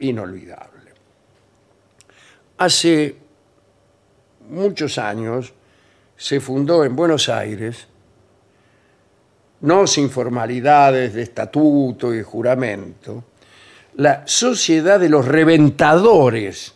inolvidable. 0.00 0.92
Hace 2.58 3.16
muchos 4.48 4.98
años 4.98 5.52
se 6.16 6.40
fundó 6.40 6.84
en 6.84 6.96
Buenos 6.96 7.28
Aires 7.28 7.86
no 9.60 9.86
sin 9.86 10.10
formalidades 10.10 11.14
de 11.14 11.22
estatuto 11.22 12.14
y 12.14 12.22
juramento, 12.22 13.24
la 13.96 14.22
Sociedad 14.26 15.00
de 15.00 15.08
los 15.08 15.26
Reventadores. 15.26 16.74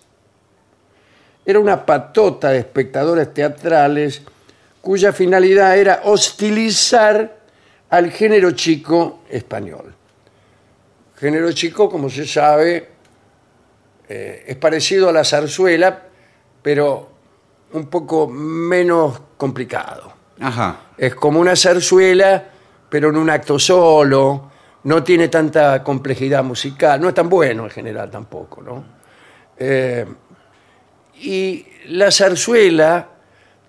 Era 1.45 1.59
una 1.59 1.85
patota 1.85 2.51
de 2.51 2.59
espectadores 2.59 3.35
teatrales 3.35 4.23
cuya 4.81 5.13
finalidad 5.13 5.77
era 5.77 6.03
hostilizar 6.05 7.39
al 7.91 8.11
género 8.11 8.53
chico 8.53 9.21
español. 9.29 9.95
Género 11.17 11.53
chico, 11.53 11.89
como 11.89 12.09
se 12.09 12.27
sabe, 12.27 12.89
eh, 14.09 14.45
es 14.47 14.57
parecido 14.57 15.09
a 15.09 15.13
la 15.13 15.25
zarzuela, 15.25 16.03
pero 16.63 17.11
un 17.73 17.87
poco 17.87 18.29
menos 18.29 19.21
complicado 19.37 20.13
Ajá. 20.41 20.81
es 20.99 21.15
como 21.15 21.41
una 21.41 21.57
zarzuela, 21.57 22.45
pero 22.89 23.09
en 23.09 23.17
un 23.17 23.31
acto 23.31 23.59
solo, 23.59 24.51
no 24.85 25.03
tiene 25.03 25.29
tanta 25.29 25.83
complejidad 25.83 26.43
musical, 26.43 27.01
no 27.01 27.09
es 27.09 27.15
tan 27.15 27.29
bueno 27.29 27.65
en 27.65 27.71
general 27.71 28.11
tampoco, 28.11 28.63
¿no? 28.63 28.85
Eh, 29.57 30.07
y 31.23 31.67
la 31.89 32.11
zarzuela 32.11 33.09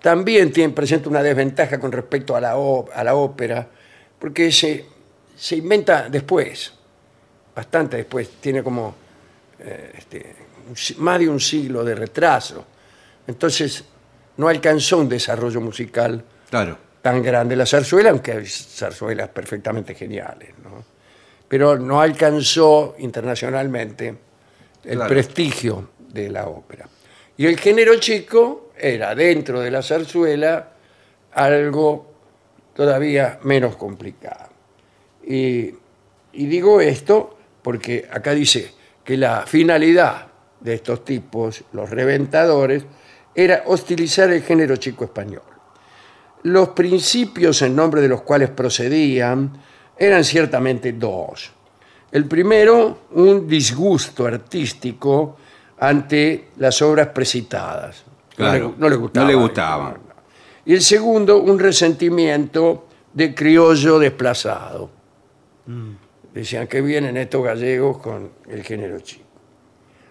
también 0.00 0.52
tiene, 0.52 0.72
presenta 0.74 1.08
una 1.08 1.22
desventaja 1.22 1.78
con 1.80 1.90
respecto 1.92 2.36
a 2.36 2.40
la, 2.40 2.56
ó- 2.58 2.86
a 2.94 3.02
la 3.04 3.14
ópera, 3.14 3.66
porque 4.18 4.50
se, 4.52 4.84
se 5.36 5.56
inventa 5.56 6.08
después, 6.08 6.72
bastante 7.54 7.96
después, 7.98 8.28
tiene 8.40 8.62
como 8.62 8.94
eh, 9.60 9.92
este, 9.96 10.34
más 10.98 11.18
de 11.18 11.28
un 11.28 11.40
siglo 11.40 11.84
de 11.84 11.94
retraso. 11.94 12.64
Entonces, 13.26 13.84
no 14.36 14.48
alcanzó 14.48 14.98
un 14.98 15.08
desarrollo 15.08 15.60
musical 15.60 16.22
Claro. 16.50 16.76
tan 17.00 17.22
grande 17.22 17.56
la 17.56 17.64
zarzuela, 17.66 18.10
aunque 18.10 18.32
hay 18.32 18.46
zarzuelas 18.46 19.28
perfectamente 19.30 19.94
geniales, 19.94 20.50
¿no? 20.62 20.84
Pero 21.48 21.78
no 21.78 22.00
alcanzó 22.00 22.96
internacionalmente 22.98 24.08
el 24.84 24.96
Claro. 24.96 25.08
prestigio 25.08 25.90
de 25.98 26.30
la 26.30 26.46
ópera. 26.48 26.88
Y 27.36 27.46
el 27.46 27.58
género 27.58 27.96
chico 27.96 28.70
era, 28.78 29.14
dentro 29.14 29.60
de 29.60 29.70
la 29.70 29.82
zarzuela, 29.82 30.72
algo 31.32 32.12
todavía 32.74 33.38
menos 33.42 33.76
complicado. 33.76 34.50
Y, 35.26 35.70
y 36.32 36.46
digo 36.46 36.80
esto 36.80 37.38
porque 37.62 38.06
acá 38.10 38.34
dice 38.34 38.72
que 39.02 39.16
la 39.16 39.46
finalidad 39.46 40.26
de 40.60 40.74
estos 40.74 41.04
tipos, 41.04 41.64
los 41.72 41.90
reventadores, 41.90 42.84
era 43.34 43.64
hostilizar 43.66 44.30
el 44.30 44.42
género 44.42 44.76
chico 44.76 45.04
español. 45.04 45.42
Los 46.44 46.70
principios 46.70 47.62
en 47.62 47.74
nombre 47.74 48.00
de 48.00 48.08
los 48.08 48.22
cuales 48.22 48.50
procedían 48.50 49.52
eran 49.96 50.24
ciertamente 50.24 50.92
dos. 50.92 51.52
El 52.12 52.26
primero, 52.26 53.06
un 53.12 53.48
disgusto 53.48 54.26
artístico 54.26 55.36
ante 55.78 56.48
las 56.58 56.80
obras 56.82 57.08
precitadas. 57.08 58.04
No 58.38 58.44
le- 58.46 58.50
Claro. 58.50 58.74
No, 58.78 58.88
le 58.88 58.96
gustaba. 58.96 59.24
No 59.26 59.30
le 59.32 59.36
gustaban. 59.38 59.94
Y 60.66 60.74
el 60.74 60.80
segundo, 60.82 61.38
un 61.38 61.58
resentimiento 61.58 62.86
de 63.12 63.34
criollo 63.34 63.98
desplazado. 63.98 64.90
Decían 66.32 66.66
que 66.66 66.80
vienen 66.80 67.16
estos 67.16 67.44
gallegos 67.44 67.98
con 67.98 68.30
el 68.48 68.62
género 68.62 68.98
chico. 69.00 69.22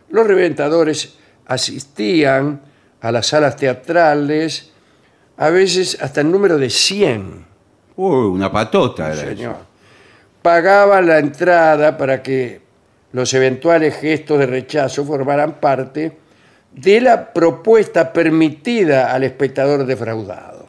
Los 0.09 0.26
reventadores 0.26 1.18
asistían 1.45 2.61
a 3.01 3.11
las 3.11 3.28
salas 3.28 3.55
teatrales, 3.57 4.72
a 5.38 5.49
veces 5.49 5.97
hasta 6.01 6.22
el 6.22 6.32
número 6.32 6.57
de 6.57 6.70
100. 6.70 7.45
Uy, 7.97 8.28
una 8.28 8.51
patota 8.51 9.07
era 9.11 9.22
eso. 9.24 9.28
Señor. 9.28 9.55
Pagaban 10.41 11.07
la 11.07 11.20
entrada 11.20 11.97
para 11.97 12.22
que 12.24 12.61
los 13.14 13.34
eventuales 13.34 13.95
gestos 13.95 14.39
de 14.39 14.47
rechazo 14.47 15.05
formaran 15.05 15.59
parte 15.59 16.18
de 16.74 16.99
la 16.99 17.32
propuesta 17.32 18.11
permitida 18.11 19.14
al 19.14 19.24
espectador 19.24 19.86
defraudado. 19.86 20.68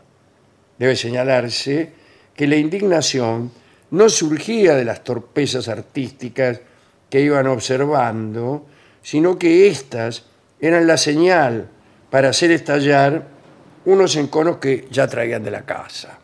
Debe 0.79 0.95
señalarse 0.95 1.93
que 2.37 2.47
la 2.47 2.57
indignación 2.57 3.51
no 3.91 4.09
surgía 4.11 4.75
de 4.75 4.85
las 4.85 5.03
torpezas 5.03 5.69
artísticas 5.69 6.61
que 7.09 7.21
iban 7.21 7.47
observando, 7.47 8.67
sino 9.03 9.39
que 9.39 9.67
éstas 9.69 10.25
eran 10.61 10.87
la 10.87 10.99
señal 10.99 11.69
para 12.11 12.29
hacer 12.29 12.51
estallar 12.51 13.27
unos 13.87 14.17
enconos 14.17 14.59
que 14.59 14.87
ya 14.91 15.07
traían 15.07 15.45
de 15.45 15.51
la 15.51 15.65
casa. 15.65 16.19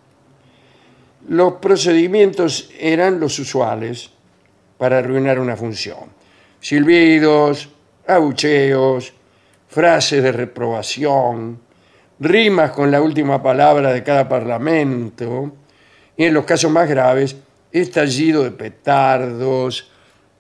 Los 1.29 1.55
procedimientos 1.55 2.71
eran 2.79 3.21
los 3.21 3.39
usuales 3.39 4.11
para 4.81 4.97
arruinar 4.97 5.39
una 5.39 5.57
función. 5.59 5.99
Silbidos, 6.59 7.69
abucheos, 8.07 9.13
frases 9.69 10.23
de 10.23 10.33
reprobación, 10.33 11.61
rimas 12.19 12.71
con 12.71 12.91
la 12.91 13.03
última 13.03 13.43
palabra 13.43 13.93
de 13.93 14.03
cada 14.03 14.27
parlamento 14.27 15.53
y 16.17 16.25
en 16.25 16.33
los 16.33 16.47
casos 16.47 16.71
más 16.71 16.89
graves, 16.89 17.37
estallido 17.71 18.43
de 18.43 18.53
petardos, 18.53 19.91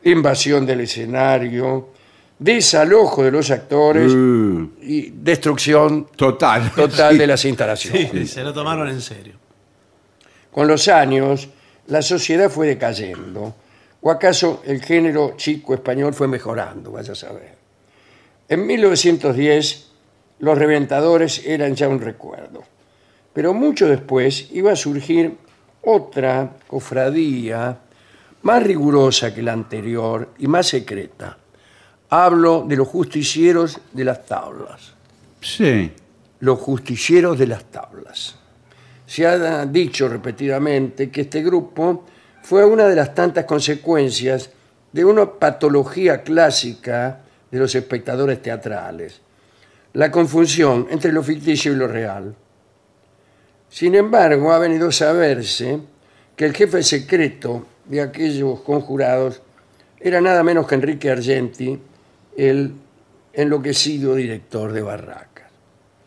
invasión 0.04 0.64
del 0.64 0.80
escenario, 0.80 1.90
desalojo 2.38 3.22
de 3.22 3.30
los 3.32 3.50
actores 3.50 4.10
Mm, 4.10 4.64
y 4.80 5.10
destrucción 5.10 6.06
total. 6.16 6.72
total 6.74 7.12
Sí. 7.12 7.18
de 7.18 7.26
las 7.26 7.44
instalaciones. 7.44 8.10
Sí, 8.10 8.26
se 8.26 8.42
lo 8.42 8.54
tomaron 8.54 8.88
en 8.88 9.02
serio. 9.02 9.34
Con 10.50 10.66
los 10.66 10.88
años, 10.88 11.46
la 11.88 12.00
sociedad 12.00 12.48
fue 12.48 12.68
decayendo. 12.68 13.54
¿O 14.02 14.10
acaso 14.10 14.62
el 14.64 14.82
género 14.82 15.34
chico 15.36 15.74
español 15.74 16.14
fue 16.14 16.26
mejorando? 16.26 16.92
Vaya 16.92 17.12
a 17.12 17.16
saber. 17.16 17.54
En 18.48 18.66
1910, 18.66 19.90
los 20.40 20.58
reventadores 20.58 21.44
eran 21.46 21.74
ya 21.74 21.88
un 21.88 22.00
recuerdo. 22.00 22.62
Pero 23.32 23.52
mucho 23.54 23.86
después 23.86 24.48
iba 24.52 24.72
a 24.72 24.76
surgir 24.76 25.36
otra 25.82 26.56
cofradía 26.66 27.78
más 28.42 28.62
rigurosa 28.62 29.34
que 29.34 29.42
la 29.42 29.52
anterior 29.52 30.30
y 30.38 30.46
más 30.46 30.68
secreta. 30.68 31.36
Hablo 32.08 32.64
de 32.66 32.76
los 32.76 32.88
justicieros 32.88 33.78
de 33.92 34.04
las 34.04 34.26
tablas 34.26 34.94
Sí. 35.40 35.92
los 36.40 36.58
justicieros 36.58 37.38
de 37.38 37.46
las 37.46 37.64
tablas. 37.64 38.34
Se 39.06 39.26
ha 39.26 39.64
dicho 39.66 40.08
repetidamente 40.08 41.10
que 41.10 41.22
este 41.22 41.42
grupo 41.42 42.04
fue 42.42 42.64
una 42.64 42.86
de 42.88 42.96
las 42.96 43.14
tantas 43.14 43.44
consecuencias 43.44 44.50
de 44.92 45.04
una 45.04 45.30
patología 45.38 46.22
clásica 46.22 47.20
de 47.50 47.58
los 47.58 47.74
espectadores 47.74 48.42
teatrales, 48.42 49.20
la 49.92 50.10
confusión 50.10 50.86
entre 50.90 51.12
lo 51.12 51.22
ficticio 51.22 51.72
y 51.72 51.76
lo 51.76 51.88
real. 51.88 52.34
Sin 53.68 53.94
embargo, 53.94 54.52
ha 54.52 54.58
venido 54.58 54.88
a 54.88 54.92
saberse 54.92 55.78
que 56.36 56.44
el 56.44 56.54
jefe 56.54 56.82
secreto 56.82 57.66
de 57.84 58.00
aquellos 58.00 58.60
conjurados 58.60 59.42
era 59.98 60.20
nada 60.20 60.42
menos 60.42 60.66
que 60.66 60.74
Enrique 60.74 61.10
Argenti, 61.10 61.78
el 62.36 62.72
enloquecido 63.32 64.14
director 64.14 64.72
de 64.72 64.82
Barracas. 64.82 65.50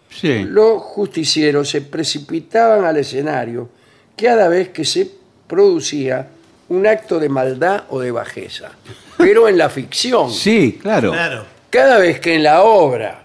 Sí. 0.09 0.43
Los 0.43 0.81
justicieros 0.81 1.69
se 1.69 1.81
precipitaban 1.81 2.85
al 2.85 2.97
escenario 2.97 3.69
cada 4.15 4.47
vez 4.47 4.69
que 4.69 4.85
se 4.85 5.22
producía 5.53 6.27
un 6.69 6.87
acto 6.87 7.19
de 7.19 7.29
maldad 7.29 7.83
o 7.89 7.99
de 7.99 8.09
bajeza, 8.09 8.71
pero 9.17 9.47
en 9.47 9.57
la 9.57 9.69
ficción. 9.69 10.31
Sí, 10.45 10.79
claro. 10.81 11.11
Claro. 11.11 11.45
Cada 11.69 11.99
vez 11.99 12.19
que 12.19 12.33
en 12.35 12.43
la 12.43 12.63
obra 12.63 13.23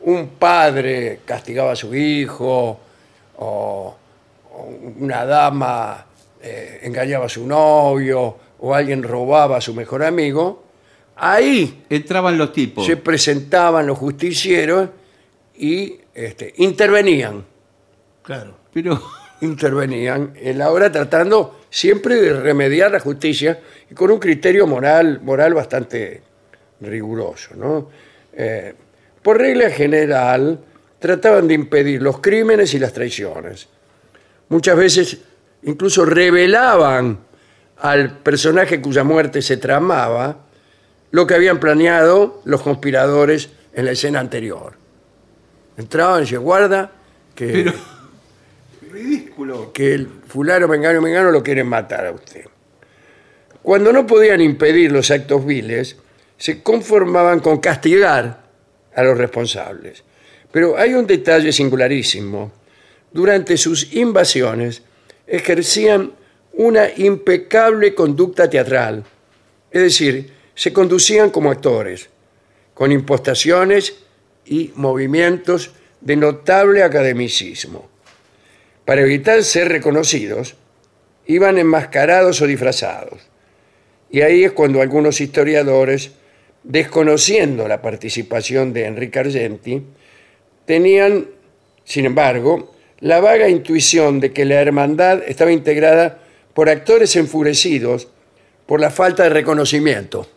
un 0.00 0.28
padre 0.38 1.20
castigaba 1.26 1.72
a 1.72 1.76
su 1.76 1.94
hijo 1.94 2.80
o, 3.38 3.96
o 4.50 4.64
una 4.98 5.26
dama 5.26 6.06
eh, 6.42 6.80
engañaba 6.84 7.26
a 7.26 7.28
su 7.28 7.46
novio 7.46 8.36
o 8.58 8.74
alguien 8.74 9.02
robaba 9.02 9.58
a 9.58 9.60
su 9.60 9.74
mejor 9.74 10.02
amigo, 10.02 10.64
ahí 11.16 11.84
Entraban 11.90 12.38
los 12.38 12.52
tipos. 12.52 12.86
se 12.86 12.96
presentaban 12.96 13.86
los 13.86 13.98
justicieros 13.98 14.88
y 15.58 15.96
este, 16.14 16.54
intervenían, 16.58 17.44
Claro. 18.22 18.54
Pero 18.72 19.00
intervenían 19.42 20.32
en 20.36 20.58
la 20.58 20.70
obra 20.70 20.90
tratando 20.90 21.55
siempre 21.76 22.14
de 22.16 22.32
remediar 22.32 22.90
la 22.90 23.00
justicia 23.00 23.60
y 23.90 23.94
con 23.94 24.10
un 24.10 24.18
criterio 24.18 24.66
moral, 24.66 25.20
moral 25.20 25.52
bastante 25.52 26.22
riguroso. 26.80 27.54
¿no? 27.54 27.90
Eh, 28.32 28.72
por 29.22 29.36
regla 29.36 29.68
general, 29.68 30.58
trataban 30.98 31.46
de 31.46 31.52
impedir 31.52 32.00
los 32.00 32.20
crímenes 32.20 32.72
y 32.72 32.78
las 32.78 32.94
traiciones. 32.94 33.68
Muchas 34.48 34.74
veces 34.74 35.18
incluso 35.64 36.06
revelaban 36.06 37.18
al 37.76 38.20
personaje 38.20 38.80
cuya 38.80 39.04
muerte 39.04 39.42
se 39.42 39.58
tramaba 39.58 40.46
lo 41.10 41.26
que 41.26 41.34
habían 41.34 41.60
planeado 41.60 42.40
los 42.46 42.62
conspiradores 42.62 43.50
en 43.74 43.84
la 43.84 43.90
escena 43.90 44.20
anterior. 44.20 44.72
Entraban 45.76 46.20
y 46.20 46.20
decían, 46.22 46.42
guarda, 46.42 46.90
que, 47.34 47.48
Pero- 47.52 47.72
que 49.72 49.94
el 49.94 50.06
fulano, 50.26 50.66
mengano, 50.66 51.00
mengano 51.00 51.30
lo 51.30 51.42
quieren 51.42 51.66
matar 51.66 52.06
a 52.06 52.12
usted. 52.12 52.46
Cuando 53.62 53.92
no 53.92 54.06
podían 54.06 54.40
impedir 54.40 54.92
los 54.92 55.10
actos 55.10 55.44
viles, 55.44 55.96
se 56.38 56.62
conformaban 56.62 57.40
con 57.40 57.58
castigar 57.58 58.44
a 58.94 59.02
los 59.02 59.18
responsables. 59.18 60.04
Pero 60.52 60.78
hay 60.78 60.94
un 60.94 61.06
detalle 61.06 61.52
singularísimo. 61.52 62.52
Durante 63.12 63.56
sus 63.56 63.92
invasiones 63.94 64.82
ejercían 65.26 66.12
una 66.52 66.88
impecable 66.96 67.94
conducta 67.94 68.48
teatral. 68.48 69.04
Es 69.70 69.82
decir, 69.82 70.32
se 70.54 70.72
conducían 70.72 71.30
como 71.30 71.50
actores, 71.50 72.08
con 72.72 72.92
impostaciones 72.92 73.96
y 74.46 74.72
movimientos 74.76 75.72
de 76.00 76.16
notable 76.16 76.82
academicismo. 76.82 77.95
Para 78.86 79.02
evitar 79.02 79.42
ser 79.42 79.68
reconocidos, 79.68 80.54
iban 81.26 81.58
enmascarados 81.58 82.40
o 82.40 82.46
disfrazados. 82.46 83.20
Y 84.10 84.22
ahí 84.22 84.44
es 84.44 84.52
cuando 84.52 84.80
algunos 84.80 85.20
historiadores, 85.20 86.12
desconociendo 86.62 87.68
la 87.68 87.82
participación 87.82 88.72
de 88.72 88.86
Enrique 88.86 89.18
Argenti, 89.18 89.82
tenían, 90.64 91.26
sin 91.84 92.06
embargo, 92.06 92.74
la 93.00 93.20
vaga 93.20 93.48
intuición 93.48 94.20
de 94.20 94.32
que 94.32 94.44
la 94.44 94.60
hermandad 94.62 95.22
estaba 95.26 95.52
integrada 95.52 96.20
por 96.54 96.70
actores 96.70 97.16
enfurecidos 97.16 98.08
por 98.66 98.80
la 98.80 98.90
falta 98.90 99.24
de 99.24 99.30
reconocimiento. 99.30 100.28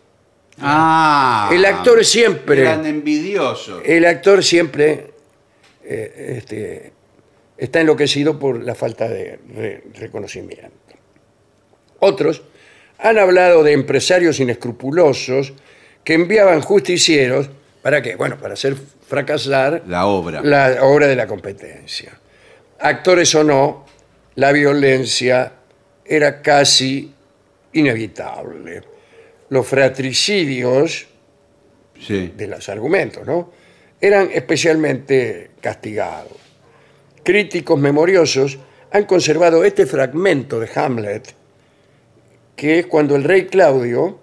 Ah. 0.59 1.49
El 1.53 1.63
actor 1.65 2.03
siempre- 2.03 2.61
Eran 2.61 2.85
envidiosos. 2.85 3.81
El 3.85 4.05
actor 4.05 4.43
siempre 4.43 5.11
eh, 5.83 6.35
este, 6.37 6.91
está 7.59 7.81
enloquecido 7.81 8.39
por 8.39 8.63
la 8.63 8.73
falta 8.75 9.07
de 9.07 9.39
re- 9.55 9.83
reconocimiento. 9.95 10.71
Otros 11.99 12.41
han 12.97 13.17
hablado 13.17 13.63
de 13.63 13.73
empresarios 13.73 14.39
inescrupulosos 14.39 15.53
que 16.03 16.13
enviaban 16.13 16.61
justicieros 16.61 17.49
para 17.81 18.01
qué? 18.01 18.15
Bueno, 18.15 18.37
para 18.37 18.53
hacer 18.55 18.75
fracasar 19.07 19.83
La 19.87 20.05
obra. 20.05 20.41
la 20.41 20.83
obra 20.83 21.07
de 21.07 21.15
la 21.15 21.27
competencia. 21.27 22.19
Actores 22.79 23.33
o 23.35 23.43
no, 23.43 23.85
la 24.35 24.51
violencia 24.51 25.53
era 26.05 26.41
casi 26.41 27.13
inevitable. 27.73 28.81
Los 29.49 29.67
fratricidios 29.67 31.07
Sí. 31.99 32.31
de 32.35 32.47
los 32.47 32.69
argumentos, 32.69 33.25
¿no? 33.27 33.51
Eran 33.99 34.29
especialmente 34.33 35.51
castigados. 35.59 36.31
Críticos 37.23 37.79
memoriosos 37.79 38.57
han 38.91 39.05
conservado 39.05 39.63
este 39.63 39.85
fragmento 39.85 40.59
de 40.59 40.69
Hamlet, 40.75 41.33
que 42.55 42.79
es 42.79 42.85
cuando 42.87 43.15
el 43.15 43.23
rey 43.23 43.45
Claudio, 43.45 44.19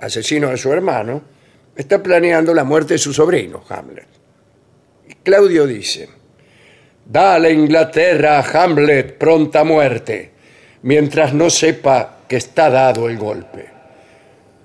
asesino 0.00 0.48
de 0.48 0.56
su 0.56 0.72
hermano, 0.72 1.22
está 1.74 2.02
planeando 2.02 2.54
la 2.54 2.64
muerte 2.64 2.94
de 2.94 2.98
su 2.98 3.12
sobrino, 3.12 3.64
Hamlet. 3.68 4.06
Claudio 5.22 5.66
dice, 5.66 6.08
Dale 7.04 7.52
Inglaterra 7.52 8.38
a 8.38 8.64
Hamlet 8.64 9.16
pronta 9.16 9.64
muerte, 9.64 10.32
mientras 10.82 11.34
no 11.34 11.50
sepa 11.50 12.18
que 12.28 12.36
está 12.36 12.70
dado 12.70 13.08
el 13.08 13.16
golpe. 13.16 13.66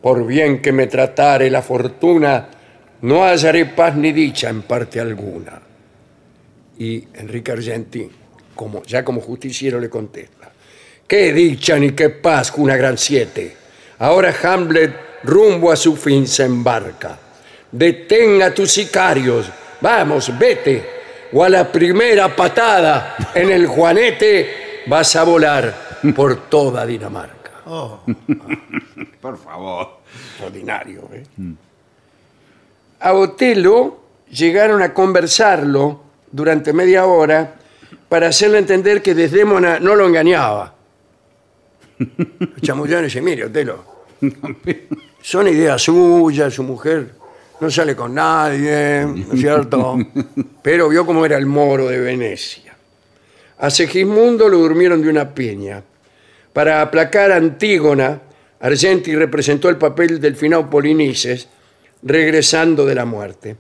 Por 0.02 0.26
bien 0.26 0.62
que 0.62 0.72
me 0.72 0.88
tratare 0.88 1.50
la 1.50 1.62
fortuna, 1.62 2.48
no 3.02 3.24
hallaré 3.24 3.66
paz 3.68 3.96
ni 3.96 4.12
dicha 4.12 4.50
en 4.50 4.64
parte 4.64 5.00
alguna. 5.00 5.62
Y 6.82 7.08
Enrique 7.14 7.52
Argenti, 7.52 8.10
como, 8.56 8.82
ya 8.82 9.06
como 9.06 9.22
justiciero, 9.22 9.80
le 9.80 9.88
contesta, 9.88 10.52
qué 11.06 11.32
dicha 11.32 11.78
ni 11.78 11.92
qué 11.92 12.10
paz, 12.10 12.52
una 12.58 12.76
gran 12.76 12.98
siete. 12.98 13.56
Ahora 14.00 14.34
Hamlet 14.42 15.22
rumbo 15.22 15.72
a 15.72 15.76
su 15.76 15.96
fin 15.96 16.26
se 16.26 16.46
embarca. 16.46 17.20
Detenga 17.72 18.48
a 18.48 18.54
tus 18.56 18.72
sicarios, 18.72 19.48
vamos, 19.80 20.34
vete, 20.40 20.84
o 21.34 21.44
a 21.44 21.50
la 21.50 21.72
primera 21.72 22.36
patada 22.36 23.16
en 23.36 23.52
el 23.52 23.68
juanete 23.68 24.82
vas 24.88 25.16
a 25.16 25.24
volar 25.24 26.00
por 26.16 26.50
toda 26.50 26.84
Dinamarca. 26.84 27.62
Oh, 27.68 28.00
Por 29.22 29.38
favor. 29.38 30.00
extraordinario. 30.32 31.08
¿eh? 31.14 31.24
A 33.02 33.14
Otelo 33.14 34.00
llegaron 34.32 34.82
a 34.82 34.96
conversarlo 34.96 36.10
durante 36.32 36.74
media 36.74 37.06
hora 37.06 37.56
para 38.08 38.28
hacerle 38.28 38.58
entender 38.58 39.02
que 39.02 39.16
Desdémona 39.16 39.80
no 39.80 39.96
lo 39.96 40.08
engañaba. 40.08 40.76
Chamullán 42.62 43.06
dice, 43.06 43.22
mire, 43.22 43.46
Otelo, 43.46 43.86
son 45.22 45.48
ideas 45.48 45.82
suyas, 45.82 46.54
su 46.54 46.64
mujer 46.64 47.22
no 47.62 47.70
sale 47.70 47.96
con 47.96 48.16
nadie, 48.16 49.06
¿no 49.06 49.34
es 49.34 49.40
cierto? 49.40 49.98
Pero 50.64 50.90
vio 50.90 51.06
cómo 51.06 51.26
era 51.26 51.38
el 51.38 51.46
moro 51.46 51.88
de 51.88 52.00
Venecia. 52.00 52.76
A 53.60 53.70
Segismundo 53.70 54.50
lo 54.50 54.58
durmieron 54.58 55.02
de 55.02 55.10
una 55.10 55.30
piña. 55.30 55.84
Para 56.52 56.82
aplacar 56.82 57.32
a 57.32 57.36
Antígona, 57.36 58.20
Argenti 58.60 59.16
representó 59.16 59.70
el 59.70 59.78
papel 59.78 60.20
del 60.20 60.36
finado 60.36 60.70
Polinices, 60.70 61.48
regresando 62.02 62.84
de 62.84 62.96
la 62.96 63.06
muerte. 63.06 63.56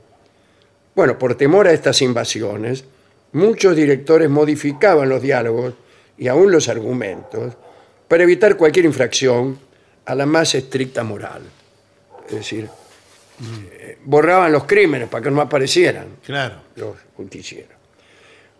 Bueno, 1.01 1.17
por 1.17 1.33
temor 1.33 1.67
a 1.67 1.73
estas 1.73 1.99
invasiones, 2.03 2.83
muchos 3.31 3.75
directores 3.75 4.29
modificaban 4.29 5.09
los 5.09 5.19
diálogos 5.19 5.73
y 6.15 6.27
aún 6.27 6.51
los 6.51 6.69
argumentos 6.69 7.55
para 8.07 8.21
evitar 8.21 8.55
cualquier 8.55 8.85
infracción 8.85 9.57
a 10.05 10.13
la 10.13 10.27
más 10.27 10.53
estricta 10.53 11.03
moral. 11.03 11.41
Es 12.29 12.35
decir, 12.35 12.69
eh, 13.71 13.97
borraban 14.05 14.51
los 14.51 14.65
crímenes 14.65 15.09
para 15.09 15.23
que 15.23 15.31
no 15.31 15.41
aparecieran 15.41 16.17
claro. 16.23 16.57
los 16.75 16.95
justicieros. 17.17 17.73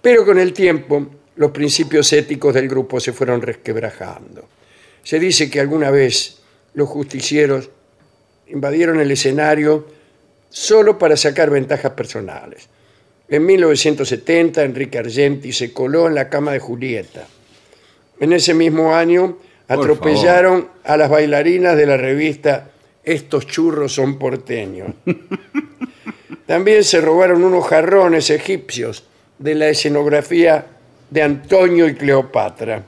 Pero 0.02 0.26
con 0.26 0.40
el 0.40 0.52
tiempo, 0.52 1.12
los 1.36 1.52
principios 1.52 2.12
éticos 2.12 2.56
del 2.56 2.68
grupo 2.68 3.00
se 3.00 3.14
fueron 3.14 3.40
resquebrajando. 3.40 4.50
Se 5.04 5.20
dice 5.20 5.48
que 5.48 5.60
alguna 5.60 5.92
vez 5.92 6.40
los 6.74 6.90
justicieros 6.90 7.70
invadieron 8.48 9.00
el 9.00 9.12
escenario 9.12 10.01
solo 10.52 11.00
para 11.00 11.18
sacar 11.18 11.50
ventajas 11.50 11.94
personales. 11.94 12.68
En 13.28 13.46
1970, 13.46 14.62
Enrique 14.64 15.00
Argenti 15.00 15.54
se 15.54 15.72
coló 15.72 16.08
en 16.08 16.16
la 16.16 16.30
cama 16.30 16.52
de 16.52 16.60
Julieta. 16.60 17.26
En 18.20 18.34
ese 18.34 18.54
mismo 18.54 18.94
año, 18.94 19.38
Por 19.68 19.80
atropellaron 19.80 20.68
a 20.84 20.98
las 20.98 21.10
bailarinas 21.10 21.76
de 21.76 21.86
la 21.86 21.98
revista 21.98 22.68
Estos 23.04 23.48
churros 23.48 23.94
son 23.94 24.20
porteños. 24.20 24.94
También 26.46 26.84
se 26.84 27.02
robaron 27.02 27.44
unos 27.44 27.66
jarrones 27.66 28.30
egipcios 28.30 29.06
de 29.40 29.56
la 29.56 29.70
escenografía 29.70 30.66
de 31.10 31.22
Antonio 31.24 31.88
y 31.88 31.96
Cleopatra. 31.96 32.84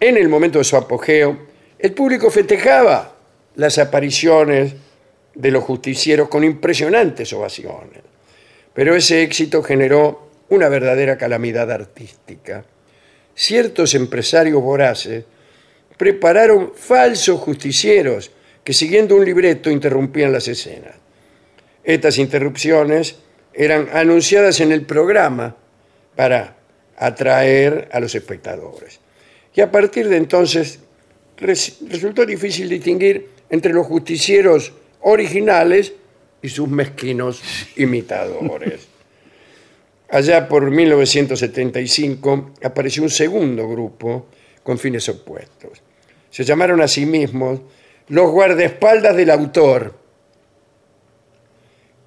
En 0.00 0.16
el 0.16 0.28
momento 0.28 0.58
de 0.58 0.64
su 0.64 0.76
apogeo, 0.76 1.36
el 1.78 1.92
público 1.92 2.30
festejaba 2.30 3.12
las 3.56 3.78
apariciones 3.78 4.74
de 5.38 5.52
los 5.52 5.62
justicieros 5.62 6.28
con 6.28 6.42
impresionantes 6.42 7.32
ovaciones. 7.32 8.02
Pero 8.74 8.94
ese 8.94 9.22
éxito 9.22 9.62
generó 9.62 10.30
una 10.48 10.68
verdadera 10.68 11.16
calamidad 11.16 11.70
artística. 11.70 12.64
Ciertos 13.36 13.94
empresarios 13.94 14.60
voraces 14.60 15.24
prepararon 15.96 16.72
falsos 16.74 17.40
justicieros 17.40 18.32
que 18.64 18.72
siguiendo 18.72 19.14
un 19.14 19.24
libreto 19.24 19.70
interrumpían 19.70 20.32
las 20.32 20.48
escenas. 20.48 20.96
Estas 21.84 22.18
interrupciones 22.18 23.16
eran 23.54 23.88
anunciadas 23.92 24.60
en 24.60 24.72
el 24.72 24.82
programa 24.82 25.56
para 26.16 26.56
atraer 26.96 27.88
a 27.92 28.00
los 28.00 28.14
espectadores. 28.16 28.98
Y 29.54 29.60
a 29.60 29.70
partir 29.70 30.08
de 30.08 30.16
entonces 30.16 30.80
res- 31.36 31.78
resultó 31.88 32.26
difícil 32.26 32.68
distinguir 32.68 33.28
entre 33.50 33.72
los 33.72 33.86
justicieros 33.86 34.72
originales 35.00 35.92
y 36.42 36.48
sus 36.48 36.68
mezquinos 36.68 37.42
imitadores. 37.76 38.88
Allá 40.10 40.48
por 40.48 40.70
1975 40.70 42.52
apareció 42.62 43.02
un 43.02 43.10
segundo 43.10 43.68
grupo 43.68 44.26
con 44.62 44.78
fines 44.78 45.08
opuestos. 45.08 45.82
Se 46.30 46.44
llamaron 46.44 46.80
a 46.80 46.88
sí 46.88 47.04
mismos 47.04 47.60
los 48.08 48.30
guardaespaldas 48.30 49.16
del 49.16 49.30
autor. 49.30 49.94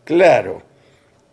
Claro, 0.03 0.63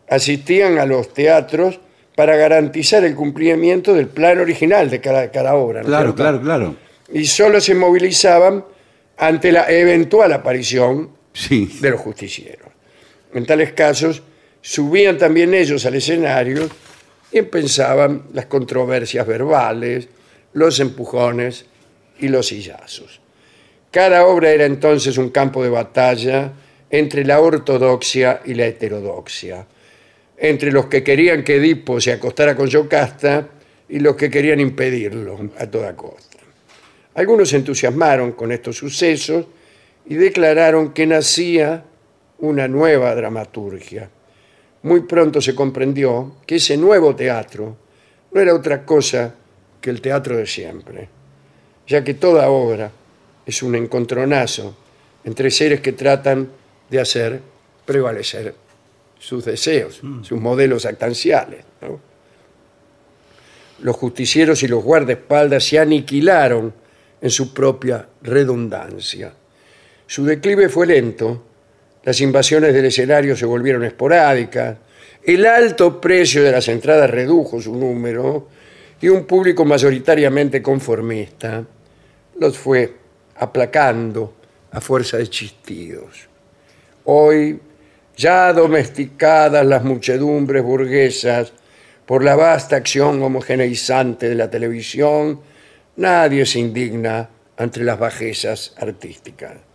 asistían 0.08 0.78
a 0.78 0.84
los 0.84 1.12
teatros 1.14 1.80
para 2.14 2.36
garantizar 2.36 3.04
el 3.04 3.14
cumplimiento 3.14 3.94
del 3.94 4.08
plan 4.08 4.38
original 4.38 4.90
de 4.90 5.00
cada, 5.00 5.30
cada 5.30 5.54
obra. 5.54 5.80
¿no 5.80 5.86
es 5.86 5.88
Claro, 5.88 6.14
claro, 6.14 6.40
claro. 6.40 6.76
Y 7.12 7.24
solo 7.24 7.60
se 7.60 7.74
movilizaban 7.74 8.64
ante 9.16 9.52
la 9.52 9.70
eventual 9.70 10.32
aparición 10.32 11.17
Sí. 11.32 11.78
de 11.80 11.90
los 11.90 12.00
justicieros. 12.00 12.68
En 13.34 13.46
tales 13.46 13.72
casos, 13.72 14.22
subían 14.60 15.18
también 15.18 15.54
ellos 15.54 15.84
al 15.86 15.94
escenario 15.94 16.68
y 17.30 17.38
empezaban 17.38 18.24
las 18.32 18.46
controversias 18.46 19.26
verbales, 19.26 20.08
los 20.52 20.80
empujones 20.80 21.66
y 22.18 22.28
los 22.28 22.48
sillazos. 22.48 23.20
Cada 23.90 24.26
obra 24.26 24.50
era 24.50 24.64
entonces 24.64 25.16
un 25.18 25.30
campo 25.30 25.62
de 25.62 25.70
batalla 25.70 26.52
entre 26.90 27.24
la 27.24 27.40
ortodoxia 27.40 28.40
y 28.44 28.54
la 28.54 28.66
heterodoxia, 28.66 29.66
entre 30.36 30.72
los 30.72 30.86
que 30.86 31.02
querían 31.02 31.44
que 31.44 31.56
Edipo 31.56 32.00
se 32.00 32.12
acostara 32.12 32.54
con 32.54 32.68
Yocasta 32.68 33.48
y 33.88 34.00
los 34.00 34.16
que 34.16 34.30
querían 34.30 34.60
impedirlo 34.60 35.38
a 35.58 35.66
toda 35.66 35.94
costa. 35.96 36.38
Algunos 37.14 37.48
se 37.48 37.56
entusiasmaron 37.56 38.32
con 38.32 38.52
estos 38.52 38.76
sucesos 38.76 39.46
y 40.08 40.14
declararon 40.14 40.92
que 40.92 41.06
nacía 41.06 41.84
una 42.38 42.66
nueva 42.66 43.14
dramaturgia. 43.14 44.08
Muy 44.82 45.02
pronto 45.02 45.40
se 45.40 45.54
comprendió 45.54 46.36
que 46.46 46.56
ese 46.56 46.76
nuevo 46.76 47.14
teatro 47.14 47.76
no 48.32 48.40
era 48.40 48.54
otra 48.54 48.84
cosa 48.86 49.34
que 49.80 49.90
el 49.90 50.00
teatro 50.00 50.36
de 50.36 50.46
siempre, 50.46 51.08
ya 51.86 52.02
que 52.02 52.14
toda 52.14 52.48
obra 52.48 52.90
es 53.44 53.62
un 53.62 53.74
encontronazo 53.74 54.76
entre 55.24 55.50
seres 55.50 55.80
que 55.80 55.92
tratan 55.92 56.48
de 56.88 57.00
hacer 57.00 57.40
prevalecer 57.84 58.54
sus 59.18 59.44
deseos, 59.44 60.00
sus 60.22 60.40
modelos 60.40 60.86
actanciales. 60.86 61.64
¿no? 61.82 62.00
Los 63.80 63.96
justicieros 63.96 64.62
y 64.62 64.68
los 64.68 64.82
guardaespaldas 64.82 65.64
se 65.64 65.78
aniquilaron 65.78 66.72
en 67.20 67.30
su 67.30 67.52
propia 67.52 68.08
redundancia. 68.22 69.34
Su 70.08 70.24
declive 70.24 70.70
fue 70.70 70.86
lento, 70.86 71.44
las 72.02 72.18
invasiones 72.22 72.72
del 72.72 72.86
escenario 72.86 73.36
se 73.36 73.44
volvieron 73.44 73.84
esporádicas, 73.84 74.78
el 75.22 75.44
alto 75.44 76.00
precio 76.00 76.42
de 76.42 76.50
las 76.50 76.66
entradas 76.68 77.10
redujo 77.10 77.60
su 77.60 77.76
número 77.76 78.48
y 79.02 79.08
un 79.08 79.26
público 79.26 79.66
mayoritariamente 79.66 80.62
conformista 80.62 81.62
los 82.40 82.56
fue 82.56 82.90
aplacando 83.36 84.32
a 84.70 84.80
fuerza 84.80 85.18
de 85.18 85.28
chistidos. 85.28 86.26
Hoy, 87.04 87.60
ya 88.16 88.54
domesticadas 88.54 89.66
las 89.66 89.84
muchedumbres 89.84 90.62
burguesas 90.62 91.52
por 92.06 92.24
la 92.24 92.34
vasta 92.34 92.76
acción 92.76 93.22
homogeneizante 93.22 94.30
de 94.30 94.36
la 94.36 94.48
televisión, 94.48 95.42
nadie 95.96 96.46
se 96.46 96.60
indigna 96.60 97.28
ante 97.58 97.84
las 97.84 97.98
bajezas 97.98 98.72
artísticas. 98.78 99.67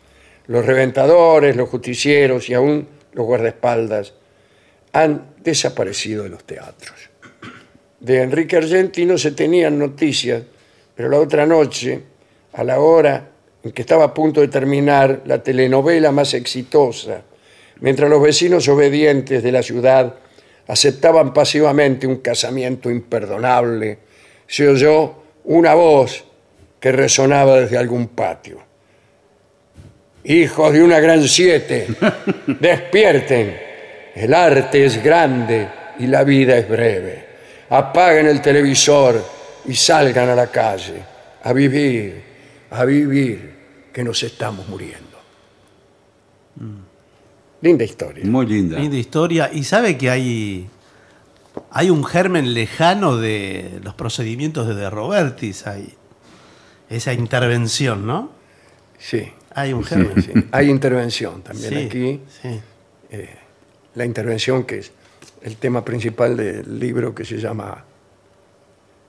Los 0.48 0.66
reventadores, 0.66 1.56
los 1.56 1.70
justicieros 1.70 2.50
y 2.50 2.54
aún 2.54 2.88
los 3.14 3.26
guardaespaldas 3.26 4.14
han 4.92 5.36
desaparecido 5.42 6.24
de 6.24 6.30
los 6.30 6.44
teatros. 6.44 7.10
De 8.00 8.22
Enrique 8.22 8.58
Argentino 8.58 9.18
se 9.18 9.32
tenían 9.32 9.80
noticias, 9.80 10.44
pero 10.96 11.10
la 11.10 11.20
otra 11.20 11.46
noche, 11.46 12.02
a 12.54 12.64
la 12.64 12.80
hora 12.80 13.30
en 13.64 13.72
que 13.72 13.82
estaba 13.82 14.04
a 14.04 14.14
punto 14.14 14.42
de 14.42 14.50
terminar 14.50 15.22
la 15.26 15.42
telenovela 15.42 16.12
más 16.12 16.34
exitosa, 16.34 17.22
mientras 17.80 18.10
los 18.10 18.22
vecinos 18.22 18.68
obedientes 18.68 19.42
de 19.42 19.52
la 19.52 19.64
ciudad 19.64 20.16
aceptaban 20.68 21.34
pasivamente 21.34 22.06
un 22.06 22.18
casamiento 22.18 22.92
imperdonable, 22.92 24.00
se 24.48 24.68
oyó 24.68 25.16
una 25.46 25.74
voz 25.74 26.26
que 26.80 26.92
resonaba 26.92 27.62
desde 27.62 27.78
algún 27.78 28.10
patio. 28.10 28.73
Hijos 30.26 30.72
de 30.72 30.82
una 30.82 31.00
gran 31.00 31.28
siete, 31.28 31.88
despierten. 32.60 33.58
El 34.16 34.34
arte 34.34 34.86
es 34.86 35.04
grande 35.04 35.68
y 36.00 36.08
la 36.08 36.24
vida 36.24 36.58
es 36.58 36.70
breve. 36.70 37.28
Apaguen 37.70 38.28
el 38.28 38.42
televisor 38.42 39.24
y 39.66 39.74
salgan 39.74 40.30
a 40.30 40.36
la 40.36 40.48
calle, 40.48 41.04
a 41.44 41.52
vivir, 41.52 42.24
a 42.72 42.86
vivir, 42.86 43.54
que 43.92 44.04
nos 44.04 44.22
estamos 44.24 44.68
muriendo. 44.68 45.04
Linda 47.62 47.84
historia. 47.84 48.24
Muy 48.26 48.46
linda. 48.46 48.80
Linda 48.80 48.98
historia. 48.98 49.50
Y 49.52 49.64
sabe 49.64 49.98
que 49.98 50.10
hay, 50.10 50.68
hay 51.72 51.90
un 51.90 52.04
germen 52.06 52.54
lejano 52.54 53.18
de 53.18 53.80
los 53.84 53.94
procedimientos 53.96 54.68
de 54.68 54.76
De 54.76 54.90
Robertis. 54.90 55.66
Hay 55.68 55.94
esa 56.90 57.14
intervención, 57.14 58.06
¿no? 58.06 58.32
Sí, 59.00 59.32
Hay 59.56 59.74
un 59.74 59.84
germen. 59.84 60.22
sí. 60.24 60.32
Hay 60.52 60.70
intervención 60.70 61.42
también 61.42 61.70
Sí, 61.70 61.86
aquí. 61.86 62.22
sí. 62.42 62.62
La 63.96 64.06
intervención 64.06 64.64
que 64.64 64.80
es 64.80 64.92
el 65.44 65.58
tema 65.58 65.84
principal 65.86 66.36
del 66.36 66.80
libro 66.80 67.14
que 67.14 67.24
se 67.26 67.38
llama 67.38 67.84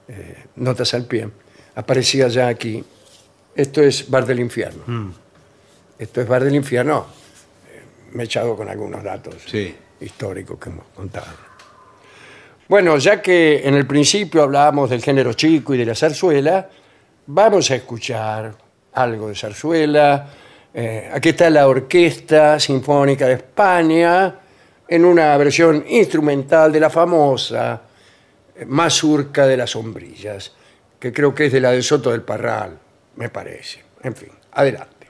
eh, 0.08 0.44
Notas 0.56 0.92
al 0.94 1.06
pie. 1.06 1.28
Aparecía 1.74 2.28
ya 2.28 2.48
aquí. 2.48 2.84
Esto 3.54 3.82
es 3.82 4.10
Bar 4.10 4.26
del 4.26 4.40
Infierno. 4.40 4.82
Mm. 4.86 5.10
Esto 5.98 6.20
es 6.20 6.28
Bar 6.28 6.44
del 6.44 6.54
Infierno. 6.54 7.06
eh, 7.72 7.82
me 8.12 8.24
he 8.24 8.26
echado 8.26 8.56
con 8.56 8.68
algunos 8.68 9.02
datos 9.02 9.36
Sí. 9.46 9.74
históricos 10.00 10.58
que 10.58 10.68
hemos 10.70 10.84
contado. 10.94 11.26
Bueno, 12.68 12.96
ya 12.98 13.20
que 13.22 13.62
en 13.66 13.74
el 13.74 13.86
principio 13.86 14.42
hablábamos 14.42 14.90
del 14.90 15.02
género 15.02 15.32
chico 15.34 15.74
y 15.74 15.78
de 15.78 15.86
la 15.86 15.94
zarzuela, 15.94 16.68
vamos 17.26 17.70
a 17.70 17.76
escuchar 17.76 18.54
algo 18.94 19.28
de 19.28 19.34
zarzuela. 19.34 20.26
Eh, 20.72 21.10
aquí 21.12 21.30
está 21.30 21.50
la 21.50 21.68
Orquesta 21.68 22.58
Sinfónica 22.58 23.26
de 23.26 23.34
España 23.34 24.34
en 24.88 25.04
una 25.04 25.36
versión 25.36 25.84
instrumental 25.88 26.72
de 26.72 26.80
la 26.80 26.90
famosa 26.90 27.82
eh, 28.56 28.64
Mazurca 28.66 29.46
de 29.46 29.56
las 29.56 29.70
Sombrillas, 29.70 30.52
que 30.98 31.12
creo 31.12 31.34
que 31.34 31.46
es 31.46 31.52
de 31.52 31.60
la 31.60 31.70
de 31.70 31.82
Soto 31.82 32.10
del 32.10 32.22
Parral, 32.22 32.78
me 33.16 33.28
parece. 33.28 33.82
En 34.02 34.14
fin, 34.14 34.30
adelante. 34.52 35.08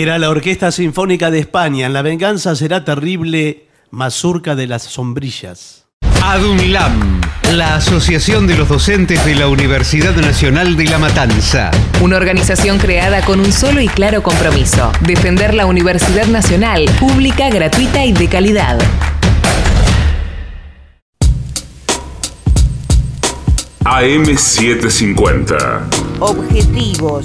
Era 0.00 0.16
la 0.16 0.30
Orquesta 0.30 0.70
Sinfónica 0.70 1.32
de 1.32 1.40
España. 1.40 1.86
En 1.86 1.92
La 1.92 2.02
venganza 2.02 2.54
será 2.54 2.84
terrible, 2.84 3.66
mazurca 3.90 4.54
de 4.54 4.68
las 4.68 4.84
sombrillas. 4.84 5.86
ADUNLAM, 6.22 7.20
la 7.54 7.74
Asociación 7.74 8.46
de 8.46 8.56
los 8.56 8.68
Docentes 8.68 9.24
de 9.24 9.34
la 9.34 9.48
Universidad 9.48 10.14
Nacional 10.14 10.76
de 10.76 10.84
La 10.84 10.98
Matanza. 10.98 11.72
Una 12.00 12.16
organización 12.16 12.78
creada 12.78 13.22
con 13.22 13.40
un 13.40 13.50
solo 13.50 13.80
y 13.80 13.88
claro 13.88 14.22
compromiso, 14.22 14.92
defender 15.00 15.52
la 15.52 15.66
Universidad 15.66 16.28
Nacional, 16.28 16.84
pública, 17.00 17.50
gratuita 17.50 18.04
y 18.04 18.12
de 18.12 18.28
calidad. 18.28 18.78
AM750. 23.82 26.20
Objetivos, 26.20 27.24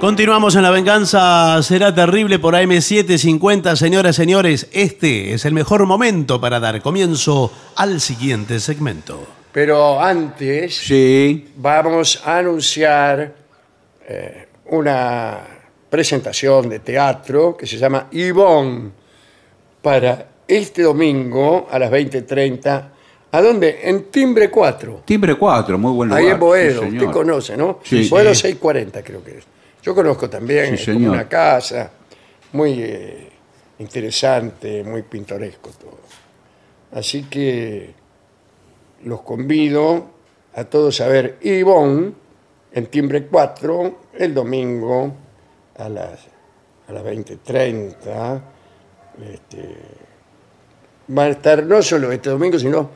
Continuamos 0.00 0.56
en 0.56 0.62
La 0.62 0.70
venganza 0.70 1.62
será 1.62 1.94
terrible 1.94 2.38
por 2.38 2.54
AM750. 2.54 3.76
Señoras, 3.76 4.16
señores, 4.16 4.66
este 4.72 5.34
es 5.34 5.44
el 5.44 5.52
mejor 5.52 5.84
momento 5.84 6.40
para 6.40 6.58
dar 6.58 6.80
comienzo 6.80 7.52
al 7.76 8.00
siguiente 8.00 8.60
segmento. 8.60 9.26
Pero 9.52 10.00
antes 10.00 10.74
Sí. 10.76 11.48
vamos 11.56 12.22
a 12.24 12.38
anunciar 12.38 13.34
eh, 14.08 14.48
una 14.70 15.38
presentación 15.90 16.70
de 16.70 16.78
teatro 16.78 17.54
que 17.56 17.66
se 17.66 17.76
llama 17.76 18.06
Ivonne 18.12 18.90
para 19.82 20.28
este 20.48 20.82
domingo 20.82 21.68
a 21.70 21.78
las 21.78 21.90
20.30. 21.90 22.88
¿A 23.32 23.42
dónde? 23.42 23.80
En 23.84 24.04
Timbre 24.10 24.50
4. 24.50 25.02
Timbre 25.04 25.34
4, 25.34 25.76
muy 25.78 25.92
buen 25.92 26.08
lugar. 26.08 26.22
Ahí 26.24 26.30
en 26.30 26.40
Boedo, 26.40 26.82
Sí, 26.82 26.88
usted 26.96 27.10
conoce, 27.10 27.56
¿no? 27.56 27.80
Sí, 27.84 28.08
Boedo 28.08 28.34
sí. 28.34 28.40
640 28.42 29.02
creo 29.02 29.22
que 29.22 29.38
es. 29.38 29.44
Yo 29.82 29.94
conozco 29.94 30.28
también, 30.28 30.76
Sí, 30.76 30.84
señor. 30.86 31.12
una 31.12 31.28
casa, 31.28 31.90
muy 32.52 32.82
eh, 32.82 33.28
interesante, 33.78 34.84
muy 34.84 35.02
pintoresco 35.02 35.70
todo. 35.70 36.00
Así 36.92 37.24
que 37.24 37.94
los 39.04 39.22
convido 39.22 40.10
a 40.54 40.64
todos 40.64 41.00
a 41.00 41.08
ver 41.08 41.38
Ivonne 41.42 42.12
en 42.72 42.86
Timbre 42.86 43.26
4 43.26 43.98
el 44.18 44.34
domingo 44.34 45.14
a 45.78 45.88
las, 45.88 46.20
a 46.88 46.92
las 46.92 47.04
20.30. 47.04 48.40
Este, 49.32 49.76
va 51.16 51.24
a 51.24 51.28
estar 51.28 51.64
no 51.64 51.82
solo 51.82 52.12
este 52.12 52.30
domingo, 52.30 52.58
sino 52.58 52.90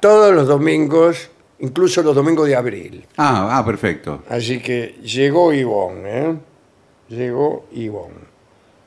todos 0.00 0.34
los 0.34 0.46
domingos, 0.46 1.30
incluso 1.60 2.02
los 2.02 2.14
domingos 2.14 2.46
de 2.48 2.56
abril. 2.56 3.06
Ah, 3.16 3.58
ah, 3.58 3.64
perfecto. 3.64 4.22
Así 4.28 4.60
que 4.60 4.96
llegó 5.02 5.52
Ivonne, 5.52 6.02
¿eh? 6.18 6.36
Llegó 7.08 7.66
Ivonne. 7.72 8.30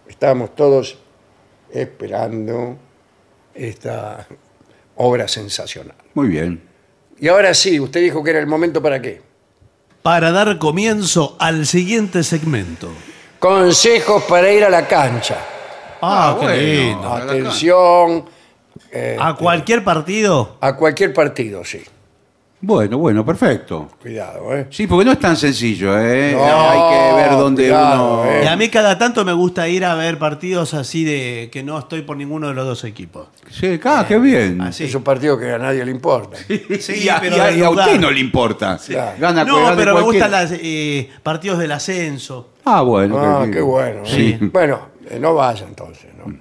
Estábamos 0.07 0.55
todos 0.55 0.97
esperando 1.71 2.77
esta 3.53 4.27
obra 4.95 5.27
sensacional. 5.27 5.95
Muy 6.13 6.27
bien. 6.27 6.61
Y 7.19 7.27
ahora 7.27 7.53
sí, 7.53 7.79
usted 7.79 8.01
dijo 8.01 8.23
que 8.23 8.31
era 8.31 8.39
el 8.39 8.47
momento 8.47 8.81
para 8.81 9.01
qué. 9.01 9.21
Para 10.01 10.31
dar 10.31 10.57
comienzo 10.59 11.35
al 11.39 11.65
siguiente 11.65 12.23
segmento. 12.23 12.89
Consejos 13.39 14.23
para 14.23 14.51
ir 14.51 14.63
a 14.63 14.69
la 14.69 14.87
cancha. 14.87 15.37
Ah, 16.01 16.35
qué 16.39 16.45
bueno. 16.45 16.61
lindo. 16.61 17.07
Atención 17.13 18.25
eh, 18.91 19.17
A 19.19 19.35
cualquier 19.35 19.83
partido. 19.83 20.57
a 20.59 20.75
cualquier 20.75 21.13
partido, 21.13 21.63
sí. 21.63 21.81
Bueno, 22.65 22.97
bueno, 22.97 23.25
perfecto. 23.25 23.89
Cuidado, 24.01 24.55
¿eh? 24.55 24.67
Sí, 24.69 24.87
porque 24.87 25.03
no 25.03 25.11
es 25.11 25.19
tan 25.19 25.35
sencillo, 25.35 25.99
¿eh? 25.99 26.31
No, 26.31 26.69
Hay 26.69 26.79
que 27.09 27.15
ver 27.21 27.31
dónde 27.31 27.63
cuidado, 27.63 28.21
uno... 28.21 28.25
eh. 28.31 28.41
Y 28.45 28.47
a 28.47 28.55
mí 28.55 28.69
cada 28.69 28.97
tanto 28.97 29.25
me 29.25 29.33
gusta 29.33 29.67
ir 29.67 29.83
a 29.83 29.95
ver 29.95 30.17
partidos 30.17 30.73
así 30.73 31.03
de 31.03 31.49
que 31.51 31.61
no 31.61 31.77
estoy 31.77 32.03
por 32.03 32.15
ninguno 32.15 32.47
de 32.47 32.53
los 32.53 32.65
dos 32.65 32.85
equipos. 32.85 33.27
Sí, 33.51 33.77
ah, 33.83 34.05
qué 34.07 34.17
bien. 34.17 34.61
Así. 34.61 34.85
Es 34.85 34.95
un 34.95 35.03
partido 35.03 35.37
que 35.37 35.51
a 35.51 35.57
nadie 35.57 35.83
le 35.83 35.91
importa. 35.91 36.37
Sí, 36.79 37.03
y 37.03 37.09
a, 37.09 37.19
pero 37.19 37.35
y 37.35 37.39
a- 37.41 37.45
de 37.47 37.57
y 37.57 37.61
a 37.61 37.65
lugar. 37.69 37.87
usted 37.87 37.99
no 37.99 38.09
le 38.11 38.19
importa. 38.21 38.79
Claro. 38.87 39.17
Gana, 39.19 39.43
No, 39.43 39.55
pero 39.75 39.93
me 39.95 40.01
cualquiera. 40.01 40.27
gustan 40.27 40.31
los 40.51 40.59
eh, 40.63 41.09
partidos 41.21 41.59
del 41.59 41.71
ascenso. 41.73 42.51
Ah, 42.63 42.81
bueno. 42.81 43.17
Ah, 43.19 43.43
qué- 43.45 43.51
qué 43.51 43.61
bueno. 43.61 44.03
¿eh? 44.05 44.09
Sí. 44.09 44.37
Bueno, 44.53 44.79
eh, 45.09 45.19
no 45.19 45.35
vaya 45.35 45.65
entonces. 45.67 46.05
¿no? 46.17 46.33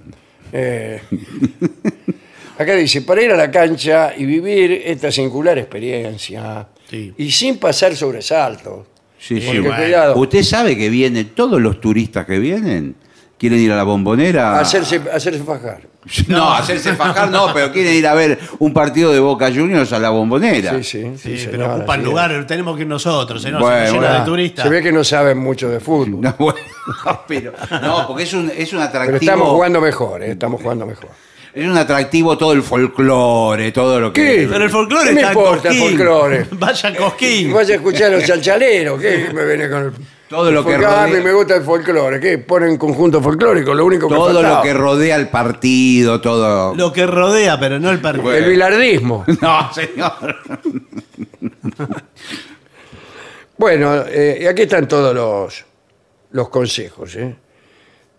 Eh, 0.53 1.01
acá 2.63 2.73
dice, 2.75 3.01
para 3.01 3.21
ir 3.21 3.31
a 3.31 3.35
la 3.37 3.49
cancha 3.51 4.13
y 4.17 4.25
vivir 4.25 4.71
esta 4.85 5.11
singular 5.11 5.57
experiencia 5.57 6.67
Sí. 6.89 7.13
y 7.17 7.31
sin 7.31 7.57
pasar 7.57 7.95
sobresaltos. 7.95 8.87
Sí, 9.19 9.39
sí. 9.39 9.45
Porque, 9.47 9.61
bueno. 9.61 9.75
cuidado, 9.77 10.15
Usted 10.17 10.43
sabe 10.43 10.77
que 10.77 10.89
vienen, 10.89 11.29
todos 11.29 11.61
los 11.61 11.79
turistas 11.79 12.25
que 12.25 12.39
vienen, 12.39 12.95
quieren 13.37 13.59
ir 13.59 13.71
a 13.71 13.75
la 13.77 13.83
bombonera. 13.83 14.59
hacerse, 14.59 15.01
hacerse 15.11 15.43
fajar. 15.43 15.81
No, 16.27 16.53
hacerse 16.53 16.93
fajar 16.95 17.31
no, 17.31 17.53
pero 17.53 17.71
quieren 17.71 17.93
ir 17.93 18.05
a 18.05 18.13
ver 18.13 18.37
un 18.59 18.73
partido 18.73 19.13
de 19.13 19.21
Boca 19.21 19.47
Juniors 19.49 19.93
a 19.93 19.99
la 19.99 20.09
bombonera. 20.09 20.71
Sí, 20.71 20.83
sí, 20.83 21.13
sí, 21.17 21.37
Sí, 21.37 21.47
pero 21.49 21.63
señora, 21.63 21.75
ocupan 21.77 21.99
sí. 22.01 22.05
lugar, 22.05 22.45
tenemos 22.45 22.75
que 22.75 22.81
ir 22.81 22.87
nosotros, 22.89 23.45
¿eh? 23.45 23.51
No, 23.51 23.59
Bueno, 23.59 23.85
se 23.85 23.93
llena 23.93 24.07
bueno. 24.07 24.19
de 24.19 24.25
turistas. 24.25 24.63
Se 24.65 24.69
ve 24.69 24.81
que 24.83 24.91
no 24.91 25.03
saben 25.05 25.37
mucho 25.37 25.69
de 25.69 25.79
fútbol. 25.79 26.19
No, 26.21 26.35
bueno, 26.37 26.59
pero, 27.27 27.53
no, 27.81 28.05
porque 28.05 28.23
es 28.23 28.33
un, 28.33 28.51
es 28.55 28.73
un 28.73 28.79
atractivo. 28.79 29.17
pero 29.17 29.31
estamos 29.31 29.47
jugando 29.49 29.79
mejor, 29.79 30.23
¿eh? 30.23 30.31
estamos 30.31 30.61
jugando 30.61 30.85
mejor. 30.85 31.07
Es 31.55 31.67
un 31.67 31.77
atractivo 31.77 32.35
todo 32.37 32.53
el 32.53 32.63
folclore, 32.63 33.71
todo 33.71 33.99
lo 33.99 34.11
que. 34.11 34.21
¿Qué? 34.23 34.47
Pero 34.51 34.63
el 34.65 34.69
folclore 34.71 35.09
¿Qué 35.09 35.13
me 35.13 35.21
está 35.21 35.33
en 35.33 35.37
importa 35.37 35.69
el 35.69 35.77
Cosquín. 35.79 35.97
folclore? 35.97 36.47
Vaya 36.51 36.89
a 36.89 36.95
Cosquín. 36.95 37.53
Vaya 37.53 37.73
a 37.73 37.77
escuchar 37.77 38.11
a 38.13 38.15
los 38.15 38.23
chalchaleros, 38.25 38.99
¿qué 39.01 39.29
me 39.33 39.45
viene 39.45 39.69
con 39.69 39.83
el... 39.83 39.91
Todo 40.27 40.49
lo 40.51 40.65
que 40.65 40.71
Porque, 40.71 40.85
ah, 40.87 41.03
a 41.03 41.05
mí 41.07 41.13
rodea- 41.13 41.23
me 41.23 41.33
gusta 41.33 41.55
el 41.57 41.61
folclore, 41.63 42.19
¿qué? 42.19 42.39
Ponen 42.39 42.75
conjunto 42.77 43.21
folclórico, 43.21 43.71
lo 43.75 43.85
único 43.85 44.07
que 44.09 44.15
Todo 44.15 44.33
faltaba. 44.33 44.55
lo 44.57 44.61
que 44.63 44.73
rodea 44.73 45.15
el 45.15 45.27
partido, 45.27 46.19
todo. 46.21 46.73
Lo 46.73 46.91
que 46.91 47.05
rodea, 47.05 47.59
pero 47.59 47.79
no 47.79 47.91
el 47.91 47.99
partido. 48.01 48.33
El 48.33 48.45
bilardismo. 48.49 49.23
No, 49.41 49.71
señor. 49.73 50.37
Bueno, 53.57 54.03
eh, 54.07 54.39
y 54.41 54.45
aquí 54.47 54.63
están 54.63 54.87
todos 54.87 55.13
los, 55.13 55.63
los 56.31 56.49
consejos. 56.49 57.15
¿eh? 57.15 57.35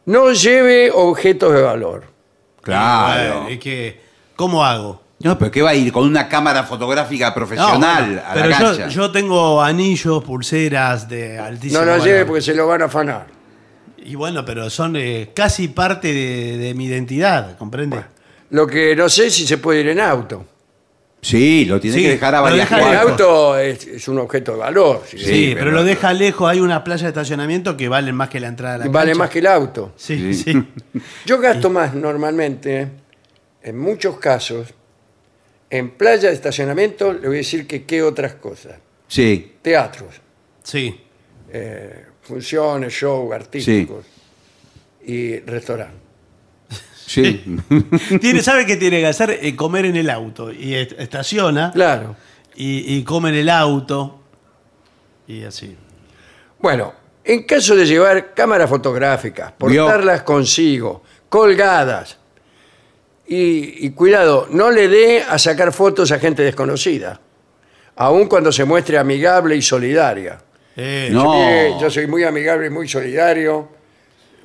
No 0.06 0.32
lleve 0.32 0.90
objetos 0.92 1.52
de 1.52 1.60
valor. 1.62 2.04
Claro. 2.64 3.34
Bueno, 3.42 3.48
es 3.48 3.58
que, 3.58 4.00
¿cómo 4.36 4.64
hago? 4.64 5.02
No, 5.20 5.38
pero 5.38 5.50
¿qué 5.50 5.62
va 5.62 5.70
a 5.70 5.74
ir? 5.74 5.92
Con 5.92 6.04
una 6.04 6.28
cámara 6.28 6.64
fotográfica 6.64 7.28
No, 7.28 7.34
profesional 7.34 8.04
bueno, 8.06 8.22
a 8.26 8.34
la 8.34 8.42
pero 8.42 8.50
cancha. 8.50 8.88
yo, 8.88 9.02
yo 9.02 9.10
tengo 9.10 9.62
anillos, 9.62 10.22
pulseras 10.24 11.08
de 11.08 11.38
altísimo 11.38 11.80
No 11.80 11.86
lo 11.86 11.92
valor. 11.92 12.06
lleve 12.06 12.24
porque 12.26 12.42
se 12.42 12.54
lo 12.54 12.66
van 12.66 12.82
a 12.82 12.86
afanar. 12.86 13.26
Y 13.98 14.16
bueno, 14.16 14.44
pero 14.44 14.68
son 14.68 14.96
eh, 14.96 15.30
casi 15.34 15.68
parte 15.68 16.12
de, 16.12 16.58
de 16.58 16.74
mi 16.74 16.86
identidad, 16.86 17.56
¿comprende? 17.56 18.04
Lo 18.50 18.66
que 18.66 18.94
no 18.94 19.08
sé 19.08 19.30
si 19.30 19.46
se 19.46 19.56
puede 19.56 19.80
ir 19.80 19.88
en 19.88 20.00
auto. 20.00 20.44
Sí, 21.24 21.64
lo 21.64 21.80
tiene 21.80 21.96
Sí, 21.96 22.02
que 22.02 22.08
dejar 22.10 22.34
a 22.34 22.38
lo 22.38 22.44
varias 22.44 22.68
deja 22.68 22.76
El 22.76 22.82
cuadras. 22.84 23.10
auto 23.12 23.58
es, 23.58 23.86
es 23.86 24.08
un 24.08 24.18
objeto 24.18 24.52
de 24.52 24.58
valor. 24.58 25.02
si 25.08 25.18
sí, 25.18 25.52
pero, 25.56 25.70
lo 25.70 25.82
deja 25.82 26.12
lejos. 26.12 26.50
Hay 26.50 26.60
una 26.60 26.84
playa 26.84 27.04
de 27.04 27.08
estacionamiento 27.08 27.76
que 27.76 27.88
valen 27.88 28.14
más 28.14 28.28
que 28.28 28.40
la 28.40 28.48
entrada 28.48 28.74
a 28.74 28.78
la 28.78 28.88
Vale 28.88 29.12
cancha. 29.12 29.18
más 29.18 29.30
que 29.30 29.38
el 29.38 29.46
auto. 29.46 29.92
Sí, 29.96 30.34
Sí. 30.34 30.52
sí. 30.52 30.64
Yo 31.26 31.38
gasto 31.40 31.70
más 31.70 31.94
normalmente, 31.94 32.88
en 33.62 33.78
muchos 33.78 34.18
casos, 34.18 34.74
en 35.70 35.90
playa 35.92 36.28
de 36.28 36.34
estacionamiento, 36.34 37.12
le 37.14 37.26
voy 37.26 37.36
a 37.36 37.38
decir 37.38 37.66
que 37.66 37.84
qué 37.84 38.02
otras 38.02 38.34
cosas. 38.34 38.74
Sí, 39.08 39.54
Teatros, 39.62 40.20
Sí. 40.62 41.00
eh, 41.50 42.04
funciones, 42.20 42.92
show, 42.92 43.32
artísticos 43.32 44.04
y 45.06 45.38
restaurantes. 45.40 46.03
Sí. 47.06 47.44
Tiene, 48.20 48.42
¿Sabe 48.42 48.66
qué 48.66 48.76
tiene 48.76 49.00
que 49.00 49.06
hacer? 49.06 49.38
Eh, 49.42 49.54
comer 49.56 49.86
en 49.86 49.96
el 49.96 50.10
auto. 50.10 50.52
Y 50.52 50.74
est- 50.74 50.98
estaciona 50.98 51.70
Claro. 51.72 52.16
y, 52.54 52.96
y 52.96 53.04
come 53.04 53.28
en 53.30 53.34
el 53.36 53.48
auto. 53.50 54.20
Y 55.26 55.44
así. 55.44 55.76
Bueno, 56.58 56.92
en 57.24 57.44
caso 57.44 57.74
de 57.76 57.86
llevar 57.86 58.34
cámaras 58.34 58.68
fotográficas, 58.68 59.52
Vio. 59.66 59.84
portarlas 59.84 60.22
consigo, 60.22 61.02
colgadas, 61.28 62.18
y, 63.26 63.86
y 63.86 63.90
cuidado, 63.90 64.46
no 64.50 64.70
le 64.70 64.88
dé 64.88 65.22
a 65.22 65.38
sacar 65.38 65.72
fotos 65.72 66.12
a 66.12 66.18
gente 66.18 66.42
desconocida, 66.42 67.20
aun 67.96 68.26
cuando 68.28 68.52
se 68.52 68.64
muestre 68.66 68.98
amigable 68.98 69.56
y 69.56 69.62
solidaria. 69.62 70.40
Eh, 70.76 71.08
No. 71.10 71.80
Yo 71.80 71.88
soy 71.90 72.06
muy 72.06 72.24
amigable 72.24 72.66
y 72.66 72.70
muy 72.70 72.86
solidario. 72.88 73.68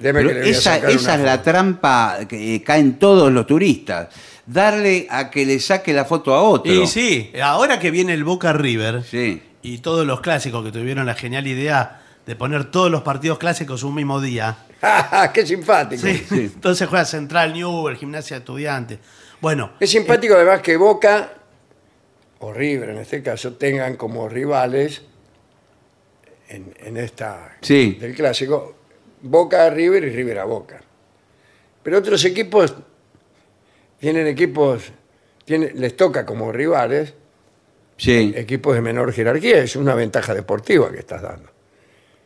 Pero 0.02 0.30
esa, 0.32 0.78
es 0.90 1.04
la 1.06 1.42
trampa 1.42 2.20
que 2.28 2.56
eh, 2.56 2.64
caen 2.64 2.98
todos 3.00 3.32
los 3.32 3.46
turistas. 3.46 4.08
Darle 4.46 5.06
a 5.10 5.30
que 5.30 5.46
le 5.46 5.60
saque 5.60 5.94
la 5.94 6.06
foto 6.06 6.34
a 6.34 6.42
otro. 6.42 6.72
Y 6.72 6.88
sí, 6.88 7.32
ahora 7.44 7.80
que 7.80 7.92
viene 7.92 8.14
el 8.14 8.24
Boca 8.24 8.54
River 8.54 9.04
Sí. 9.04 9.42
y 9.62 9.80
todos 9.80 10.08
los 10.08 10.22
clásicos 10.22 10.64
que 10.66 10.72
tuvieron 10.72 11.06
la 11.06 11.16
genial 11.16 11.46
idea 11.48 12.02
de 12.26 12.36
poner 12.36 12.66
todos 12.72 12.90
los 12.90 13.02
partidos 13.02 13.38
clásicos 13.38 13.84
un 13.84 13.96
mismo 13.96 14.22
día. 14.22 14.58
¡Qué 15.34 15.46
simpático! 15.46 16.02
Sí. 16.02 16.24
Entonces 16.32 16.88
juega 16.88 17.04
Central 17.06 17.54
Newell, 17.54 17.98
Gimnasia 17.98 18.38
Estudiante. 18.38 19.00
Bueno, 19.42 19.72
Es 19.80 19.90
simpático 19.92 20.36
además 20.36 20.62
que 20.62 20.78
Boca, 20.78 21.34
o 22.40 22.54
River 22.54 22.90
en 22.92 22.98
este 23.00 23.22
caso, 23.22 23.54
tengan 23.54 23.96
como 23.98 24.28
rivales 24.30 25.02
en, 26.48 26.74
en 26.80 26.98
esta 26.98 27.58
Sí. 27.62 27.98
del 28.00 28.16
clásico 28.16 28.76
Boca 29.22 29.66
a 29.66 29.70
River 29.70 30.04
y 30.06 30.10
River 30.12 30.40
a 30.40 30.46
Boca. 30.46 30.82
Pero 31.84 31.98
otros 31.98 32.24
equipos 32.26 32.76
tienen 34.00 34.28
equipos, 34.28 34.92
tienen, 35.46 35.72
les 35.76 35.96
toca 35.98 36.26
como 36.26 36.52
rivales 36.52 37.14
Sí. 37.98 38.34
equipos 38.36 38.76
de 38.76 38.82
menor 38.82 39.12
jerarquía. 39.12 39.58
Es 39.58 39.76
una 39.76 39.94
ventaja 39.94 40.34
deportiva 40.34 40.90
que 40.92 41.00
estás 41.00 41.22
dando. 41.22 41.50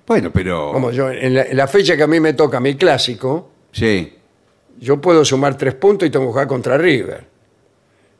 Bueno, 0.06 0.32
pero. 0.32 0.72
Como 0.72 0.91
yo, 0.91 1.10
en 1.10 1.34
la, 1.34 1.44
en 1.44 1.57
la 1.57 1.68
fecha 1.68 1.98
que 1.98 2.03
a 2.03 2.07
mí 2.07 2.20
me 2.20 2.34
toca 2.34 2.60
mi 2.60 2.76
clásico, 2.76 3.49
Sí. 3.72 4.14
yo 4.80 5.02
puedo 5.02 5.26
sumar 5.26 5.57
tres 5.57 5.74
puntos 5.74 6.07
y 6.07 6.11
tengo 6.11 6.26
que 6.26 6.32
jugar 6.32 6.48
contra 6.48 6.78
River. 6.78 7.26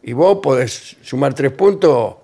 Y 0.02 0.14
vos 0.14 0.40
podés 0.41 0.98
sumar 1.04 1.34
tres 1.36 1.52
puntos 1.52 2.16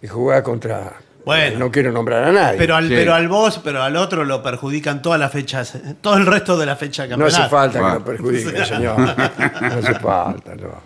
y 0.00 0.06
jugar 0.08 0.42
contra... 0.42 0.94
Bueno. 1.24 1.58
No 1.58 1.70
quiero 1.70 1.92
nombrar 1.92 2.24
a 2.24 2.32
nadie. 2.32 2.58
pero 2.58 2.76
al, 2.76 2.88
Sí. 2.88 2.94
pero 2.94 3.14
al 3.14 3.28
vos, 3.28 3.60
pero 3.62 3.82
al 3.82 3.96
otro 3.96 4.24
lo 4.24 4.42
perjudican 4.42 5.02
todas 5.02 5.20
las 5.20 5.30
fechas, 5.30 5.76
todo 6.00 6.16
el 6.16 6.26
resto 6.26 6.56
de 6.56 6.66
la 6.66 6.76
fecha 6.76 7.06
de 7.06 7.16
no 7.16 7.26
hace 7.26 7.36
campeonato. 7.38 7.50
falta 7.50 7.78
que 7.78 7.98
lo 7.98 8.04
perjudique, 8.04 8.64
señor. 8.64 8.98
No 8.98 9.06
hace 9.78 9.94
falta, 9.96 10.54
no. 10.54 10.80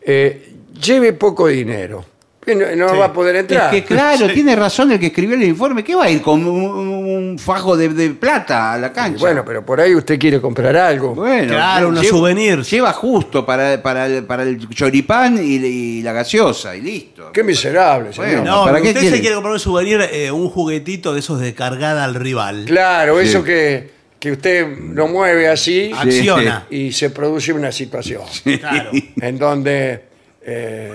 Eh, 0.00 0.54
lleve 0.80 1.12
poco 1.12 1.46
dinero. 1.46 2.04
No, 2.44 2.54
no 2.74 2.88
Sí. 2.88 2.96
va 2.98 3.04
a 3.04 3.12
poder 3.12 3.36
Es 3.36 3.40
entrar. 3.42 3.70
que 3.70 3.84
claro, 3.84 4.26
tiene 4.34 4.56
razón 4.56 4.90
el 4.90 4.98
que 4.98 5.06
escribió 5.06 5.36
el 5.36 5.44
informe. 5.44 5.84
¿Qué 5.84 5.94
va 5.94 6.04
a 6.06 6.10
ir 6.10 6.20
con 6.20 6.44
un, 6.44 6.60
un 6.88 7.38
fajo 7.38 7.76
de, 7.76 7.88
de 7.90 8.10
plata 8.10 8.72
a 8.72 8.78
la 8.78 8.92
cancha? 8.92 9.20
Bueno, 9.20 9.44
pero 9.44 9.64
por 9.64 9.80
ahí 9.80 9.94
usted 9.94 10.18
quiere 10.18 10.40
comprar 10.40 10.76
algo. 10.76 11.14
Bueno, 11.14 11.52
Claro, 11.52 11.88
unos 11.90 12.02
lleva- 12.02 12.16
souvenirs. 12.16 12.68
Lleva 12.68 12.92
justo 12.92 13.46
para, 13.46 13.80
para, 13.80 14.06
el, 14.06 14.24
para 14.24 14.42
el 14.42 14.68
choripán 14.70 15.38
y, 15.38 15.54
y 15.64 16.02
la 16.02 16.12
gaseosa 16.12 16.74
y 16.74 16.80
listo. 16.80 17.30
Qué 17.32 17.44
miserable, 17.44 18.12
señor. 18.12 18.28
Bueno, 18.40 18.44
No, 18.44 18.64
¿para 18.64 18.80
qué 18.80 18.88
usted 18.88 19.00
quiere? 19.02 19.16
se 19.16 19.20
quiere 19.20 19.34
comprar 19.36 19.54
un 19.54 19.60
souvenir, 19.60 20.00
eh, 20.12 20.32
un 20.32 20.48
juguetito 20.50 21.12
de 21.14 21.20
esos 21.20 21.38
de 21.38 21.54
cargada 21.54 22.02
al 22.02 22.16
rival. 22.16 22.64
Claro, 22.66 23.20
Sí. 23.20 23.28
eso 23.28 23.44
que, 23.44 23.88
que 24.18 24.32
usted 24.32 24.66
lo 24.94 25.06
mueve 25.06 25.48
así 25.48 25.92
Acciona. 25.96 26.66
y 26.70 26.90
se 26.90 27.10
produce 27.10 27.52
una 27.52 27.70
situación 27.70 28.22
Claro. 28.58 28.90
en 29.20 29.38
donde 29.38 30.10
eh, 30.44 30.92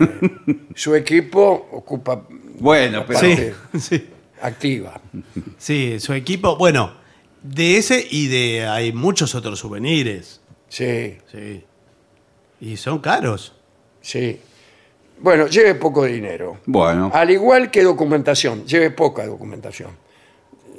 su 0.76 0.96
equipo 0.96 1.68
ocupa 1.72 2.24
Bueno, 2.60 3.06
pero. 3.08 3.20
Sí, 3.80 4.08
activa. 4.42 5.00
Sí, 5.58 6.00
su 6.00 6.14
equipo, 6.14 6.58
bueno, 6.58 6.94
de 7.42 7.78
ese 7.78 8.06
y 8.10 8.28
de 8.28 8.68
hay 8.68 8.92
muchos 8.94 9.36
otros 9.36 9.60
souvenirs. 9.60 10.42
Sí, 10.70 11.18
Sí. 11.32 11.64
Y 12.60 12.76
son 12.78 13.00
caros. 13.00 13.54
sí. 14.02 14.40
Bueno, 15.20 15.48
lleve 15.48 15.74
poco 15.74 16.06
dinero. 16.06 16.60
Bueno. 16.68 17.10
Al 17.12 17.32
igual 17.32 17.72
que 17.72 17.82
documentación, 17.82 18.66
lleve 18.68 18.92
poca 18.92 19.26
documentación. 19.26 19.90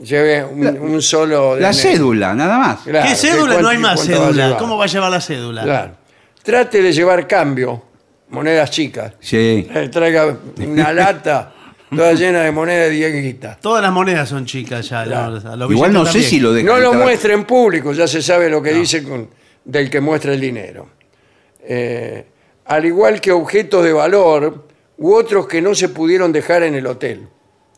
Lleve 0.01 0.45
un, 0.45 0.65
un 0.79 1.03
solo... 1.03 1.57
La 1.59 1.71
DNI. 1.73 1.77
cédula, 1.77 2.35
nada 2.37 2.57
más. 2.57 2.81
Claro, 2.83 3.09
¿Qué 3.09 3.17
cédula? 3.17 3.57
¿qué 3.57 3.63
No 3.63 3.69
hay 3.69 3.79
más 3.79 3.99
va 3.99 4.05
cédula. 4.05 4.57
¿Cómo 4.57 4.79
va 4.79 4.85
a 4.85 4.87
llevar 4.87 5.11
la 5.11 5.21
cédula? 5.21 5.65
Claro. 5.65 5.97
Trate 6.45 6.81
de 6.83 6.93
llevar 6.93 7.27
cambio, 7.27 7.83
monedas 8.31 8.71
chicas. 8.71 9.15
Sí. 9.21 9.67
Eh, 9.73 9.89
Traiga 9.91 10.37
una 10.59 10.93
lata 10.93 11.55
toda 11.91 12.13
llena 12.15 12.41
de 12.43 12.53
monedas 12.53 12.89
de 12.91 12.95
dieguitas. 12.97 13.61
Todas 13.61 13.83
las 13.83 13.93
monedas 13.93 14.29
son 14.29 14.45
chicas 14.47 14.89
ya. 14.89 15.05
Claro. 15.05 15.41
¿no? 15.41 15.57
Los 15.57 15.71
Igual 15.71 15.93
no 15.93 16.05
sé 16.05 16.13
también. 16.13 16.31
si 16.31 16.41
lo 16.41 16.53
dejan. 16.53 16.67
No 16.67 16.79
lo 16.79 16.95
muestre 16.95 17.33
en 17.35 17.45
público, 17.45 17.93
ya 17.93 18.07
se 18.07 18.21
sabe 18.23 18.49
lo 18.51 18.63
que 18.63 18.73
dice 18.75 19.03
con- 19.03 19.29
del 19.65 19.89
que 19.91 20.01
muestra 20.01 20.33
el 20.33 20.41
dinero. 20.41 20.89
Eh, 21.63 22.25
al 22.67 22.85
igual 22.85 23.21
que 23.21 23.33
objetos 23.33 23.85
de 23.85 23.93
valor 23.93 24.67
u 24.99 25.13
otros 25.15 25.47
que 25.47 25.61
no 25.63 25.75
se 25.75 25.89
pudieron 25.89 26.33
dejar 26.33 26.63
en 26.63 26.75
el 26.75 26.87
hotel. 26.87 27.27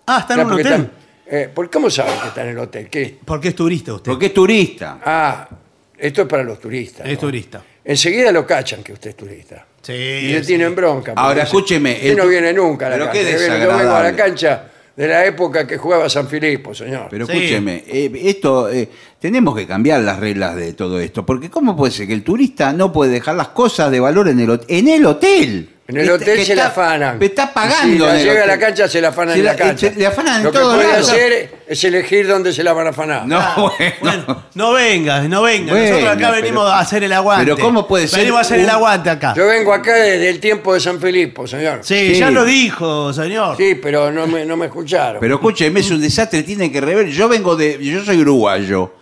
Ah, 0.07 0.19
está 0.21 0.35
en 0.35 0.41
un 0.47 0.53
hotel. 0.53 0.67
están- 0.67 0.93
eh, 1.27 1.49
¿por 1.55 1.71
¿Cómo 1.71 1.89
sabe 1.91 2.11
que 2.23 2.29
está 2.29 2.43
en 2.43 2.49
el 2.49 2.59
hotel? 2.59 2.89
¿Qué? 2.91 3.19
Porque 3.25 3.49
es 3.49 3.55
turista 3.55 3.95
usted. 3.95 4.11
Porque 4.11 4.27
es 4.27 4.35
turista. 4.35 4.99
Ah, 5.05 5.49
esto 5.97 6.23
es 6.23 6.29
para 6.29 6.43
los 6.43 6.59
turistas. 6.59 7.07
Es 7.07 7.15
¿no? 7.15 7.21
turista. 7.21 7.63
Enseguida 7.85 8.33
lo 8.33 8.45
cachan 8.47 8.83
que 8.83 8.93
usted 8.93 9.11
es 9.11 9.17
turista. 9.17 9.67
Sí. 9.83 9.93
Y 9.93 10.33
le 10.33 10.41
sí. 10.41 10.47
tienen 10.49 10.75
bronca. 10.75 11.13
Ahora, 11.17 11.43
escúcheme, 11.45 12.07
el 12.07 12.17
no 12.17 12.27
viene 12.27 12.53
nunca 12.53 12.87
a 12.87 12.91
la 12.91 12.95
Pero 12.97 13.07
cancha. 13.07 13.21
qué 13.25 13.33
Yo 13.33 13.39
vengo- 13.39 13.65
Yo 13.65 13.79
vengo 13.79 13.95
a 13.95 14.03
la 14.03 14.17
cancha 14.17 14.65
de 14.97 15.07
la 15.09 15.25
época 15.25 15.67
que 15.67 15.79
jugaba 15.79 16.09
San 16.11 16.29
Filipo, 16.29 16.75
señor. 16.75 17.07
Pero 17.11 17.27
Sí. 17.27 17.33
escúcheme, 17.33 17.85
eh, 17.87 18.11
esto 18.25 18.71
eh, 18.71 18.89
tenemos 19.21 19.55
que 19.57 19.67
cambiar 19.67 20.01
las 20.01 20.19
reglas 20.19 20.57
de 20.57 20.73
todo 20.73 20.99
esto, 20.99 21.25
porque 21.27 21.51
¿cómo 21.51 21.77
puede 21.77 21.93
ser 21.93 22.07
que 22.07 22.15
el 22.15 22.25
turista 22.25 22.73
no 22.73 22.93
puede 22.93 23.13
dejar 23.13 23.35
las 23.37 23.49
cosas 23.49 23.91
de 23.91 24.01
valor 24.01 24.29
en 24.29 24.41
el, 24.41 24.61
en 24.69 24.89
el 24.89 25.05
hotel? 25.07 25.69
En 25.89 25.97
el 25.97 26.07
Que- 26.07 26.13
hotel 26.13 26.37
que 26.39 26.45
se 26.45 26.53
está- 26.53 26.63
la 26.63 26.69
afanan. 26.69 27.21
Está 27.21 27.53
pagando. 27.53 27.83
Si 27.95 27.99
la 27.99 28.11
en 28.15 28.21
el 28.21 28.25
llega 28.25 28.45
a 28.45 28.47
la 28.47 28.59
cancha, 28.61 28.87
se 28.89 29.01
la 29.01 29.09
afanan 29.09 29.35
Se 29.35 29.41
en 29.41 29.45
la 29.47 29.53
la- 29.55 29.59
cancha. 29.59 29.89
se- 29.91 29.97
le 29.97 30.07
afanan 30.07 30.37
en 30.37 30.45
Lo 30.45 30.53
que 30.53 30.59
puede 30.61 30.93
hacer 30.95 31.51
es 31.67 31.83
elegir 31.85 32.29
dónde 32.29 32.53
se 32.53 32.63
la 32.63 32.73
van 32.73 32.87
a 32.87 32.91
afanar. 32.91 33.27
No, 33.27 33.41
bueno. 33.57 33.95
Bueno, 34.01 34.45
no 34.55 34.73
vengas, 34.73 35.29
no 35.29 35.43
vengas. 35.43 35.71
Bueno, 35.71 35.89
Nosotros 35.91 36.09
acá 36.17 36.31
pero- 36.31 36.43
venimos 36.43 36.71
a 36.71 36.79
hacer 36.79 37.03
el 37.03 37.13
aguante. 37.13 37.45
pero 37.45 37.59
¿cómo 37.59 37.89
puede 37.89 38.07
ser 38.07 38.21
Venimos 38.21 38.39
a 38.39 38.41
hacer 38.43 38.61
el 38.61 38.71
aguante 38.71 39.11
acá. 39.11 39.35
Yo 39.37 39.49
vengo 39.49 39.75
acá 39.75 39.95
desde 39.97 40.29
el 40.31 40.39
tiempo 40.39 40.73
de 40.75 40.79
San 40.81 41.01
Filipo, 41.01 41.49
señor. 41.49 41.81
Sí, 41.83 42.15
Sí. 42.15 42.21
ya 42.21 42.31
lo 42.31 42.45
dijo, 42.45 43.13
señor. 43.13 43.57
Sí, 43.57 43.75
pero 43.75 44.13
no 44.13 44.29
me, 44.29 44.45
no 44.47 44.57
me 44.57 44.67
escucharon. 44.67 45.19
Pero 45.21 45.35
escúcheme, 45.35 45.81
es 45.81 45.91
un 45.91 46.01
desastre, 46.01 46.45
tiene 46.45 46.71
que 46.71 46.81
rever. 46.81 47.09
Yo 47.09 47.29
vengo 47.29 47.57
de. 47.57 47.85
Yo 47.85 48.05
soy 48.05 48.19
uruguayo. 48.21 48.93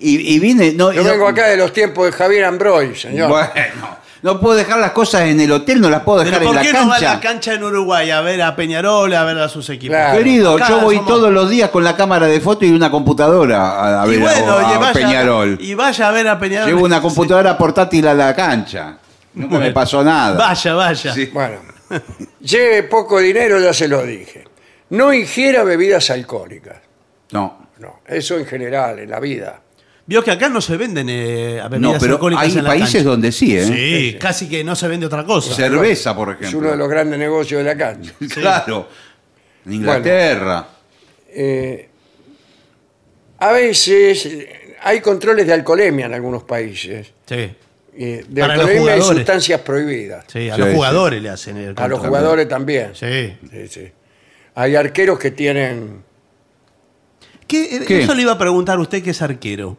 Y, 0.00 0.34
y 0.34 0.38
vine. 0.38 0.72
No, 0.72 0.92
Yo 0.92 1.02
y 1.02 1.04
no- 1.04 1.10
vengo 1.10 1.28
acá 1.28 1.46
de 1.48 1.56
los 1.58 1.72
tiempos 1.72 2.06
de 2.06 2.12
Javier 2.12 2.44
Ambroy, 2.46 2.96
señor. 2.96 3.28
Bueno, 3.28 3.50
no 4.22 4.40
puedo 4.40 4.54
dejar 4.56 4.78
las 4.78 4.92
cosas 4.92 5.22
en 5.22 5.40
el 5.40 5.50
hotel, 5.52 5.80
no 5.80 5.88
las 5.90 6.02
puedo 6.02 6.18
Pero 6.24 6.30
dejar 6.30 6.42
¿por 6.46 6.50
en 6.50 6.56
la 6.56 6.62
qué 6.62 6.68
cancha. 6.72 6.84
no 6.84 6.90
va 6.90 6.96
a 6.96 7.14
la 7.14 7.20
cancha 7.20 7.54
en 7.54 7.64
Uruguay 7.64 8.10
a 8.10 8.20
ver 8.22 8.42
a 8.42 8.56
Peñarol, 8.56 9.12
a 9.14 9.24
ver 9.24 9.38
a 9.38 9.48
sus 9.48 9.68
equipos? 9.70 9.96
Claro. 9.96 10.18
Querido, 10.18 10.54
Acá 10.56 10.68
yo 10.70 10.80
voy 10.80 10.96
somos- 10.96 11.08
todos 11.08 11.32
los 11.32 11.48
días 11.50 11.70
con 11.70 11.84
la 11.84 11.96
cámara 11.96 12.26
de 12.26 12.40
foto 12.40 12.64
y 12.64 12.70
una 12.70 12.90
computadora 12.90 13.70
a, 13.70 14.02
a 14.02 14.06
y 14.06 14.10
ver 14.10 14.20
bueno, 14.20 14.58
a, 14.58 14.62
y 14.62 14.74
a 14.74 14.78
vaya, 14.78 14.92
Peñarol. 14.92 15.58
Y 15.60 15.74
vaya 15.74 16.08
a 16.08 16.10
ver 16.12 16.28
a 16.28 16.38
Peñarol. 16.38 16.68
Llevo 16.68 16.84
una 16.84 17.00
computadora 17.02 17.56
portátil 17.56 18.08
a 18.08 18.14
la 18.14 18.34
cancha. 18.34 18.96
Nunca 19.34 19.52
me 19.52 19.58
Bueno. 19.58 19.74
pasó 19.74 20.02
nada. 20.02 20.36
Vaya, 20.36 20.74
vaya. 20.74 21.14
Sí. 21.14 21.26
Bueno, 21.32 21.56
lleve 22.40 22.82
poco 22.84 23.18
dinero, 23.20 23.58
ya 23.60 23.72
se 23.72 23.86
lo 23.88 24.02
dije. 24.04 24.44
No 24.90 25.12
ingiera 25.12 25.62
bebidas 25.62 26.10
alcohólicas. 26.10 26.76
No. 27.32 27.68
No, 27.78 28.00
eso 28.06 28.36
en 28.38 28.44
general, 28.44 28.98
en 28.98 29.08
la 29.08 29.20
vida. 29.20 29.60
Vio 30.10 30.24
que 30.24 30.32
acá 30.32 30.48
no 30.48 30.60
se 30.60 30.76
venden 30.76 31.08
eh, 31.08 31.62
bebidas 31.70 31.80
No, 31.80 31.98
pero 32.00 32.14
alcohólicas 32.14 32.44
hay 32.44 32.58
en 32.58 32.64
la 32.64 32.70
países 32.70 32.92
cancha. 32.94 33.08
donde 33.08 33.30
sí, 33.30 33.56
¿eh? 33.56 33.64
Sí, 33.64 34.16
casi 34.18 34.48
que 34.48 34.64
no 34.64 34.74
se 34.74 34.88
vende 34.88 35.06
otra 35.06 35.24
cosa. 35.24 35.54
Cerveza, 35.54 36.16
por 36.16 36.30
Es 36.30 36.40
ejemplo. 36.40 36.58
uno 36.58 36.70
de 36.72 36.76
los 36.76 36.88
grandes 36.88 37.16
negocios 37.16 37.58
de 37.58 37.64
la 37.64 37.76
cancha. 37.76 38.12
Claro. 38.34 38.88
En 39.64 39.72
Inglaterra. 39.74 40.66
Eh, 41.28 41.88
a 43.38 43.52
veces 43.52 44.26
eh, 44.26 44.76
hay 44.82 45.00
controles 45.00 45.46
de 45.46 45.52
alcoholemia 45.52 46.06
en 46.06 46.14
algunos 46.14 46.42
países. 46.42 47.12
Sí, 47.24 47.34
eh, 47.36 47.54
de 48.28 48.40
Para 48.40 48.56
los 48.56 48.64
alcoholemia 48.64 48.96
y 48.96 48.98
jugadores. 49.00 49.16
sustancias 49.18 49.60
prohibidas. 49.60 50.24
sí, 50.26 50.50
a 50.50 50.54
Sí, 50.56 50.60
los 50.60 50.70
sí. 50.70 50.74
jugadores 50.74 51.22
le 51.22 51.28
hacen 51.28 51.56
el 51.56 51.68
A 51.68 51.86
los 51.86 52.00
control. 52.00 52.08
jugadores 52.08 52.48
también. 52.48 52.90
Sí. 52.94 53.36
Sí, 53.48 53.68
sí. 53.68 53.92
Hay 54.56 54.74
arqueros 54.74 55.20
que 55.20 55.30
tienen... 55.30 56.02
¿Qué, 57.46 57.84
¿Qué? 57.86 58.02
Eso 58.02 58.12
le 58.14 58.22
iba 58.22 58.32
a 58.32 58.38
preguntar 58.38 58.76
a 58.78 58.80
usted 58.80 59.02
que 59.04 59.10
es 59.10 59.22
arquero. 59.22 59.76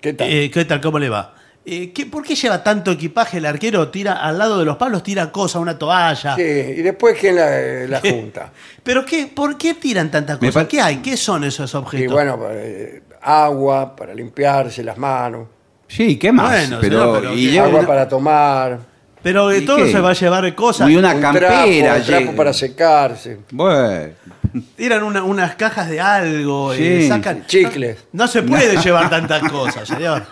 ¿Qué 0.00 0.12
tal? 0.12 0.28
Eh, 0.30 0.50
¿Qué 0.50 0.64
tal? 0.64 0.80
¿Cómo 0.80 0.98
le 0.98 1.08
va? 1.08 1.34
Eh, 1.66 1.92
¿qué- 1.92 2.06
¿Por 2.06 2.22
qué 2.24 2.34
lleva 2.34 2.62
tanto 2.62 2.90
equipaje 2.90 3.38
el 3.38 3.46
arquero? 3.46 3.88
Tira 3.88 4.14
al 4.14 4.38
lado 4.38 4.58
de 4.58 4.64
los 4.64 4.76
palos, 4.76 5.02
tira 5.02 5.30
cosas, 5.30 5.60
una 5.60 5.76
toalla. 5.78 6.34
Sí, 6.36 6.42
y 6.42 6.82
después 6.82 7.16
quién 7.20 7.36
la, 7.36 7.50
la 7.86 8.00
junta. 8.00 8.52
¿Pero 8.82 9.04
qué, 9.04 9.26
por 9.26 9.58
qué 9.58 9.74
tiran 9.74 10.10
tantas 10.10 10.38
cosas? 10.38 10.54
pa- 10.54 10.68
¿Qué 10.68 10.80
hay? 10.80 10.96
¿Qué 10.98 11.16
son 11.16 11.44
esos 11.44 11.72
Y 11.74 11.76
objetos? 11.76 12.12
bueno, 12.12 12.38
eh, 12.50 13.02
agua 13.20 13.94
para 13.94 14.14
limpiarse 14.14 14.82
las 14.82 14.96
manos, 14.96 15.48
Sí, 15.88 16.18
¿qué 16.18 16.30
más? 16.32 16.50
Bueno, 16.50 16.78
pero, 16.82 16.98
señor, 17.00 17.20
pero 17.22 17.34
y 17.34 17.56
agua 17.58 17.78
una- 17.80 17.88
para 17.88 18.08
tomar, 18.08 18.78
Pero 19.22 19.48
de 19.48 19.58
¿Y 19.58 19.64
todo 19.66 19.78
qué? 19.78 19.90
se 19.90 20.00
va 20.00 20.10
a 20.10 20.14
llevar 20.14 20.54
cosas. 20.54 20.88
y 20.88 20.96
una 20.96 21.14
un 21.14 21.20
campera. 21.20 21.48
trapo, 21.48 21.96
un 21.96 22.02
trapo 22.04 22.36
para 22.36 22.52
secarse, 22.52 23.38
Bueno. 23.50 24.12
Tiran 24.76 25.02
una- 25.02 25.22
unas 25.24 25.54
cajas 25.56 25.88
de 25.90 26.00
algo, 26.00 26.74
Sí, 26.74 26.84
eh, 26.86 27.08
sacan. 27.08 27.46
chicles. 27.46 27.98
No 28.12 28.26
se 28.28 28.42
puede 28.42 28.76
llevar 28.82 29.08
tantas 29.10 29.42
cosas, 29.50 29.88
señor. 29.88 30.24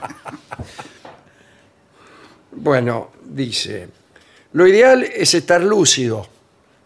Bueno, 2.52 3.10
dice, 3.24 3.88
lo 4.52 4.66
ideal 4.66 5.02
es 5.02 5.34
estar 5.34 5.62
lúcido. 5.62 6.26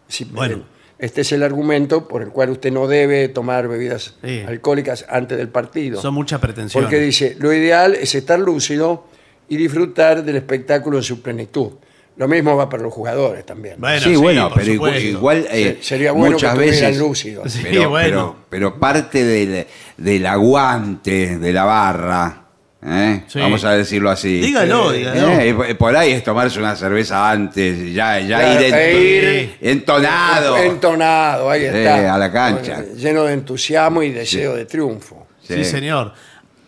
Sí, 0.07 0.25
Bueno. 0.25 0.63
este 0.99 1.21
es 1.21 1.31
el 1.31 1.43
argumento 1.43 2.07
por 2.07 2.21
el 2.21 2.29
cual 2.29 2.49
usted 2.49 2.71
no 2.71 2.87
debe 2.87 3.29
tomar 3.29 3.67
bebidas 3.67 4.15
Sí. 4.23 4.41
alcohólicas 4.45 5.05
antes 5.09 5.37
del 5.37 5.49
partido. 5.49 6.01
Son 6.01 6.13
muchas 6.13 6.39
pretensiones. 6.41 6.85
Porque 6.87 6.99
dice, 7.01 7.37
lo 7.39 7.53
ideal 7.53 7.95
es 7.95 8.13
estar 8.15 8.39
lúcido 8.39 9.05
y 9.47 9.57
disfrutar 9.57 10.23
del 10.23 10.35
espectáculo 10.37 10.97
en 10.97 11.03
su 11.03 11.21
plenitud. 11.21 11.71
Lo 12.17 12.27
mismo 12.27 12.55
va 12.55 12.69
para 12.69 12.83
los 12.83 12.93
jugadores 12.93 13.45
también. 13.45 13.75
Bueno, 13.79 13.99
sí, 14.01 14.15
bueno, 14.15 14.49
por 14.49 14.59
pero 14.59 14.73
igual, 14.73 14.91
supuesto. 14.93 15.09
igual, 15.17 15.47
eh, 15.49 15.77
Se- 15.79 15.83
sería 15.87 16.11
bueno 16.11 16.33
muchas 16.33 16.53
que 16.53 16.59
veces 16.59 16.97
lúcidos. 16.97 17.51
Sí, 17.51 17.59
pero, 17.63 17.89
bueno. 17.89 18.35
pero, 18.49 18.71
pero 18.71 18.79
parte 18.79 19.23
del, 19.23 19.65
del 19.97 20.25
aguante 20.25 21.37
de 21.39 21.53
la 21.53 21.63
barra, 21.63 22.43
¿eh? 22.85 23.23
Sí. 23.27 23.39
vamos 23.39 23.63
a 23.63 23.71
decirlo 23.71 24.09
así. 24.11 24.39
Dígalo, 24.41 24.91
Eh, 24.93 24.97
dígalo. 24.97 25.63
eh, 25.63 25.75
por 25.75 25.95
ahí 25.95 26.11
es 26.11 26.23
tomarse 26.23 26.59
una 26.59 26.75
cerveza 26.75 27.31
antes, 27.31 27.93
ya, 27.93 28.19
ya 28.19 28.39
Claro, 28.39 28.61
ir, 28.67 28.73
e 28.75 29.43
ir- 29.43 29.57
entonado. 29.61 30.57
Entonado, 30.57 31.49
ahí 31.49 31.63
está. 31.65 32.13
a 32.13 32.17
la 32.17 32.31
cancha. 32.31 32.83
Lleno 32.95 33.23
de 33.23 33.33
entusiasmo 33.33 34.03
y 34.03 34.11
deseo 34.11 34.53
de 34.55 34.65
triunfo. 34.65 35.27
Sí. 35.47 35.63
señor. 35.63 36.13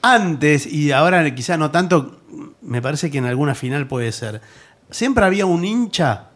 Antes, 0.02 0.65
y 0.65 0.91
ahora 0.91 1.34
quizá 1.36 1.57
no 1.57 1.70
tanto, 1.72 2.20
me 2.61 2.82
parece 2.82 3.10
que 3.11 3.18
en 3.20 3.26
alguna 3.26 3.56
final 3.56 3.88
puede 3.88 4.11
ser. 4.11 4.41
Siempre 4.94 5.26
había 5.26 5.45
un 5.45 5.65
hincha 5.65 6.28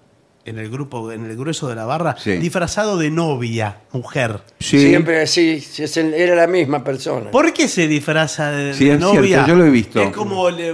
en 0.45 0.57
el 0.59 0.69
grupo, 0.69 1.11
en 1.11 1.25
el 1.29 1.35
grueso 1.37 1.67
de 1.67 1.75
la 1.75 1.85
barra, 1.85 2.15
Sí. 2.17 2.31
disfrazado 2.37 2.97
de 2.97 3.11
novia, 3.11 3.81
mujer. 3.91 4.41
Sí. 4.59 4.79
Siempre 4.79 5.21
es 5.23 5.37
el- 5.37 6.13
era 6.13 6.35
la 6.35 6.47
misma 6.47 6.83
persona. 6.83 7.31
¿Por 7.31 7.51
qué 7.53 7.67
se 7.67 7.87
disfraza 7.87 8.51
de, 8.51 8.73
Sí, 8.73 8.85
de 8.85 8.93
es 8.93 8.99
novia? 8.99 9.21
cierto, 9.21 9.47
yo 9.47 9.55
lo 9.55 9.65
he 9.65 9.69
visto. 9.69 10.01
Es 10.01 10.11
como. 10.15 10.49
le- 10.49 10.73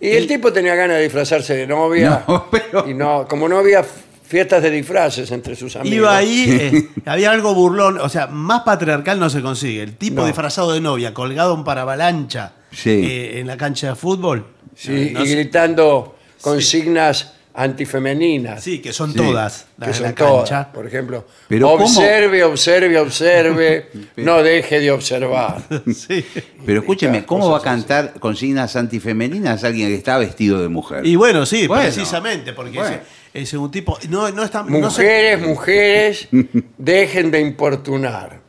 Y 0.00 0.08
el 0.08 0.26
tipo 0.26 0.52
tenía 0.52 0.74
ganas 0.74 0.96
de 0.98 1.04
disfrazarse 1.04 1.54
de 1.54 1.66
novia. 1.66 2.24
No, 2.28 2.46
pero- 2.50 2.88
Y 2.88 2.94
no, 2.94 3.26
como 3.28 3.48
no 3.48 3.58
había 3.58 3.84
fiestas 4.24 4.62
de 4.62 4.70
disfraces 4.70 5.30
entre 5.30 5.54
sus 5.56 5.76
amigos. 5.76 5.96
Iba 5.96 6.16
ahí, 6.16 6.46
eh, 6.50 6.88
había 7.06 7.30
algo 7.30 7.54
burlón, 7.54 7.98
o 7.98 8.08
sea, 8.08 8.26
más 8.26 8.62
patriarcal 8.62 9.18
no 9.20 9.30
se 9.30 9.42
consigue. 9.42 9.82
El 9.82 9.96
tipo 9.96 10.22
No. 10.22 10.26
disfrazado 10.26 10.72
de 10.72 10.80
novia, 10.80 11.12
colgado 11.14 11.54
en 11.54 11.64
paravalancha 11.64 12.52
Sí. 12.72 12.90
eh, 12.90 13.40
en 13.40 13.46
la 13.46 13.56
cancha 13.56 13.88
de 13.90 13.94
fútbol. 13.94 14.46
Sí, 14.74 15.10
No 15.12 15.22
y 15.22 15.26
sé. 15.26 15.34
gritando 15.36 16.16
consignas 16.42 17.32
antifemeninas. 17.54 18.62
Sí, 18.64 18.80
que 18.80 18.92
son 18.94 19.12
Sí. 19.12 19.18
todas 19.18 19.66
las 19.76 19.88
que 19.88 19.92
de 19.92 19.94
son 19.94 20.02
la 20.04 20.14
todas. 20.14 20.48
cancha. 20.50 20.72
Por 20.72 20.86
ejemplo, 20.86 21.26
Pero 21.48 21.68
¿cómo? 21.68 21.84
observe, 21.84 22.42
observe, 22.44 22.98
observe, 22.98 23.88
no 24.16 24.42
deje 24.42 24.80
de 24.80 24.90
observar. 24.90 25.62
Sí. 25.94 26.24
Pero 26.64 26.80
escúcheme, 26.80 27.24
¿cómo 27.26 27.50
va 27.50 27.58
a 27.58 27.62
cantar 27.62 28.14
consignas 28.18 28.74
antifemeninas 28.76 29.64
alguien 29.64 29.88
que 29.88 29.94
está 29.96 30.16
vestido 30.18 30.62
de 30.62 30.68
mujer? 30.68 31.06
Y 31.06 31.16
bueno, 31.16 31.44
sí, 31.44 31.66
Bueno. 31.66 31.82
precisamente, 31.84 32.52
porque 32.54 32.78
Bueno. 32.78 32.96
ese, 32.96 33.42
ese 33.42 33.58
un 33.58 33.70
tipo. 33.70 33.98
No, 34.08 34.30
no 34.30 34.44
está. 34.44 34.62
no 34.62 34.70
Mujeres, 34.80 35.40
mujeres, 35.46 36.28
dejen 36.78 37.30
de 37.30 37.40
importunar. 37.40 38.40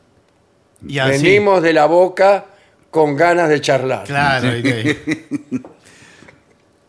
y 0.87 0.99
así, 0.99 1.23
Venimos 1.23 1.61
de 1.61 1.73
la 1.73 1.85
boca 1.87 2.45
con 2.89 3.15
ganas 3.17 3.49
de 3.49 3.59
charlar. 3.59 4.03
Claro, 4.05 4.55
y, 4.57 4.63
que- 4.63 4.97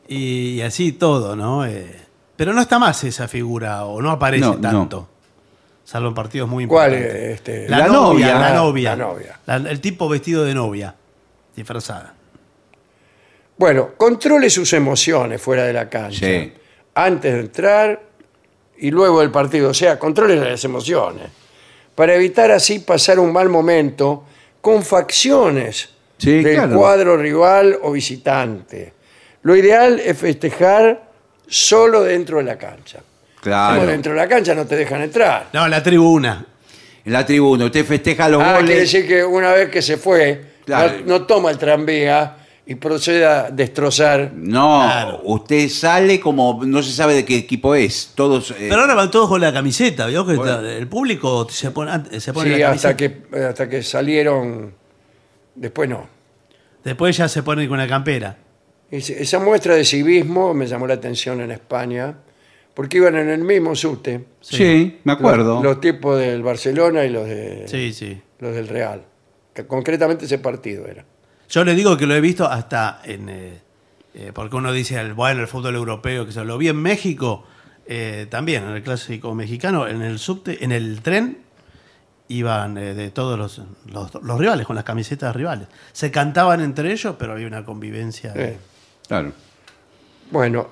y- 0.09 0.55
y 0.57 0.63
así 0.63 0.93
todo, 0.93 1.37
¿no? 1.37 1.65
Eh, 1.67 1.87
pero 2.37 2.53
no 2.53 2.61
está 2.61 2.79
más 2.79 3.03
esa 3.05 3.29
figura, 3.29 3.85
o 3.85 4.01
no 4.03 4.11
aparece 4.11 4.45
No, 4.45 4.55
no. 4.55 4.61
tanto. 4.61 5.09
Salvo 5.85 6.09
en 6.09 6.15
partidos 6.15 6.49
muy 6.49 6.67
¿Cuál 6.67 6.93
importantes. 6.95 7.23
es 7.25 7.35
este? 7.35 7.69
La, 7.69 7.79
La 7.81 7.87
novia, 7.89 7.99
novia. 8.35 8.39
la 8.39 8.55
novia. 8.55 8.91
la 8.91 8.97
novia. 9.05 9.41
La- 9.47 9.57
el 9.71 9.81
tipo 9.81 10.09
vestido 10.09 10.45
de 10.45 10.55
novia, 10.55 10.95
disfrazada. 11.55 12.15
Bueno, 13.57 13.91
controle 13.97 14.51
sus 14.51 14.73
emociones 14.73 15.41
fuera 15.41 15.65
de 15.65 15.73
la 15.73 15.89
cancha. 15.89 16.27
Sí. 16.27 16.53
Antes 16.95 17.33
de 17.35 17.41
entrar 17.41 18.03
y 18.79 18.91
luego 18.91 19.21
del 19.21 19.31
partido. 19.31 19.71
O 19.71 19.75
sea, 19.75 19.99
controle 19.99 20.37
las 20.37 20.65
emociones. 20.65 21.29
Para 21.95 22.15
evitar 22.15 22.51
así 22.51 22.81
pasar 22.81 23.19
un 23.21 23.33
mal 23.33 23.49
momento 23.49 24.25
con 24.61 24.83
facciones 24.83 25.91
Sí, 26.19 26.43
del 26.43 26.55
claro. 26.57 26.77
cuadro 26.79 27.17
rival 27.17 27.79
o 27.83 27.93
visitante. 27.93 28.94
Lo 29.45 29.55
ideal 29.57 30.01
es 30.01 30.19
festejar 30.19 31.11
solo 31.47 32.03
dentro 32.03 32.39
de 32.39 32.45
la 32.45 32.59
cancha. 32.59 32.99
Como 32.99 33.41
Claro. 33.43 33.87
dentro 33.87 34.13
de 34.13 34.19
la 34.19 34.27
cancha 34.29 34.55
no 34.55 34.67
te 34.67 34.75
dejan 34.77 35.03
entrar. 35.03 35.49
No, 35.53 35.69
la 35.69 35.83
tribuna. 35.83 36.47
En 37.05 37.13
la 37.13 37.25
tribuna, 37.27 37.67
usted 37.67 37.85
festeja 37.85 38.29
los 38.31 38.43
Ah, 38.43 38.57
quiere 38.59 38.63
goles. 38.75 38.79
decir 38.93 39.07
que 39.07 39.23
una 39.23 39.53
vez 39.53 39.69
que 39.69 39.83
se 39.83 39.99
fue, 39.99 40.43
Claro. 40.65 40.95
no, 41.05 41.19
no 41.19 41.27
toma 41.27 41.51
el 41.51 41.59
tranvía 41.59 42.37
y 42.67 42.77
procede 42.77 43.27
a 43.27 43.51
destrozar. 43.51 44.31
No, 44.35 44.81
Claro. 44.83 45.21
usted 45.25 45.69
sale 45.69 46.19
como 46.19 46.63
no 46.65 46.83
se 46.83 46.93
sabe 46.93 47.13
de 47.13 47.25
qué 47.27 47.37
equipo 47.37 47.75
es. 47.75 48.13
Todos. 48.15 48.53
eh, 48.53 48.55
Pero 48.71 48.81
ahora 48.81 48.95
van 48.95 49.11
todos 49.11 49.29
con 49.29 49.43
la 49.43 49.53
camiseta, 49.53 50.07
¿vio? 50.07 50.25
Que 50.27 50.37
Bueno. 50.37 50.61
el 50.67 50.89
público 50.89 51.47
se 51.51 51.71
pone, 51.71 52.19
se 52.19 52.33
pone 52.33 52.55
Sí, 52.55 52.61
la 52.63 52.71
hasta 52.71 52.97
camiseta. 52.97 53.29
que, 53.31 53.45
hasta 53.45 53.69
que 53.69 53.83
salieron. 53.83 54.73
Después 55.55 55.91
no. 55.91 56.09
Después 56.83 57.15
ya 57.15 57.29
se 57.29 57.43
pone 57.43 57.69
con 57.69 57.77
la 57.77 57.87
campera. 57.87 58.39
Esa 58.99 59.39
muestra 59.39 59.75
de 59.75 59.85
civismo 59.85 60.55
me 60.55 60.67
llamó 60.67 60.87
la 60.87 60.95
atención 60.95 61.41
en 61.41 61.51
España, 61.51 62.15
porque 62.75 62.99
iban 62.99 63.17
en 63.17 63.29
el 63.31 63.43
mismo 63.43 63.75
subte. 63.75 64.25
sí. 64.41 64.99
me 65.05 65.13
acuerdo. 65.13 65.55
Los, 65.57 65.65
los 65.65 65.81
tipos 65.81 66.19
del 66.19 66.43
Barcelona 66.43 67.05
y 67.05 67.11
los, 67.11 67.27
de, 67.27 67.65
Sí, 67.69 67.93
sí. 67.93 68.21
los 68.39 68.55
del 68.55 68.69
Real. 68.69 69.05
Que 69.55 69.67
concretamente 69.67 70.25
ese 70.27 70.39
partido 70.39 70.87
era. 70.87 71.05
Yo 71.49 71.65
le 71.65 71.75
digo 71.75 71.97
que 71.97 72.07
lo 72.07 72.15
he 72.15 72.21
visto 72.21 72.47
hasta 72.47 73.01
en. 73.05 73.29
eh, 73.29 73.61
eh, 74.15 74.31
porque 74.35 74.57
uno 74.57 74.73
dice, 74.73 74.99
el- 75.01 75.15
bueno, 75.15 75.41
el 75.41 75.49
fútbol 75.49 75.75
europeo, 75.75 76.25
que 76.27 76.33
se 76.33 76.45
lo 76.45 76.57
vi 76.59 76.69
en 76.69 76.77
México, 76.77 77.45
eh, 77.87 78.27
también 78.31 78.65
en 78.65 78.71
el 78.71 78.83
clásico 78.83 79.35
mexicano, 79.35 79.87
en 79.89 80.03
el 80.03 80.19
subte, 80.19 80.65
en 80.65 80.73
el 80.73 81.01
tren, 81.03 81.39
iban 82.29 82.79
eh, 82.79 82.95
de 82.95 83.11
todos 83.11 83.39
los, 83.39 83.61
los, 83.87 84.15
los 84.23 84.39
rivales, 84.39 84.67
con 84.67 84.77
las 84.77 84.85
camisetas 84.85 85.35
rivales. 85.37 85.69
Se 85.93 86.11
cantaban 86.11 86.61
entre 86.61 86.91
ellos, 86.93 87.17
pero 87.19 87.33
había 87.33 87.47
una 87.47 87.65
convivencia. 87.65 88.33
Eh, 88.37 88.57
Claro. 89.09 89.33
Bueno, 90.31 90.69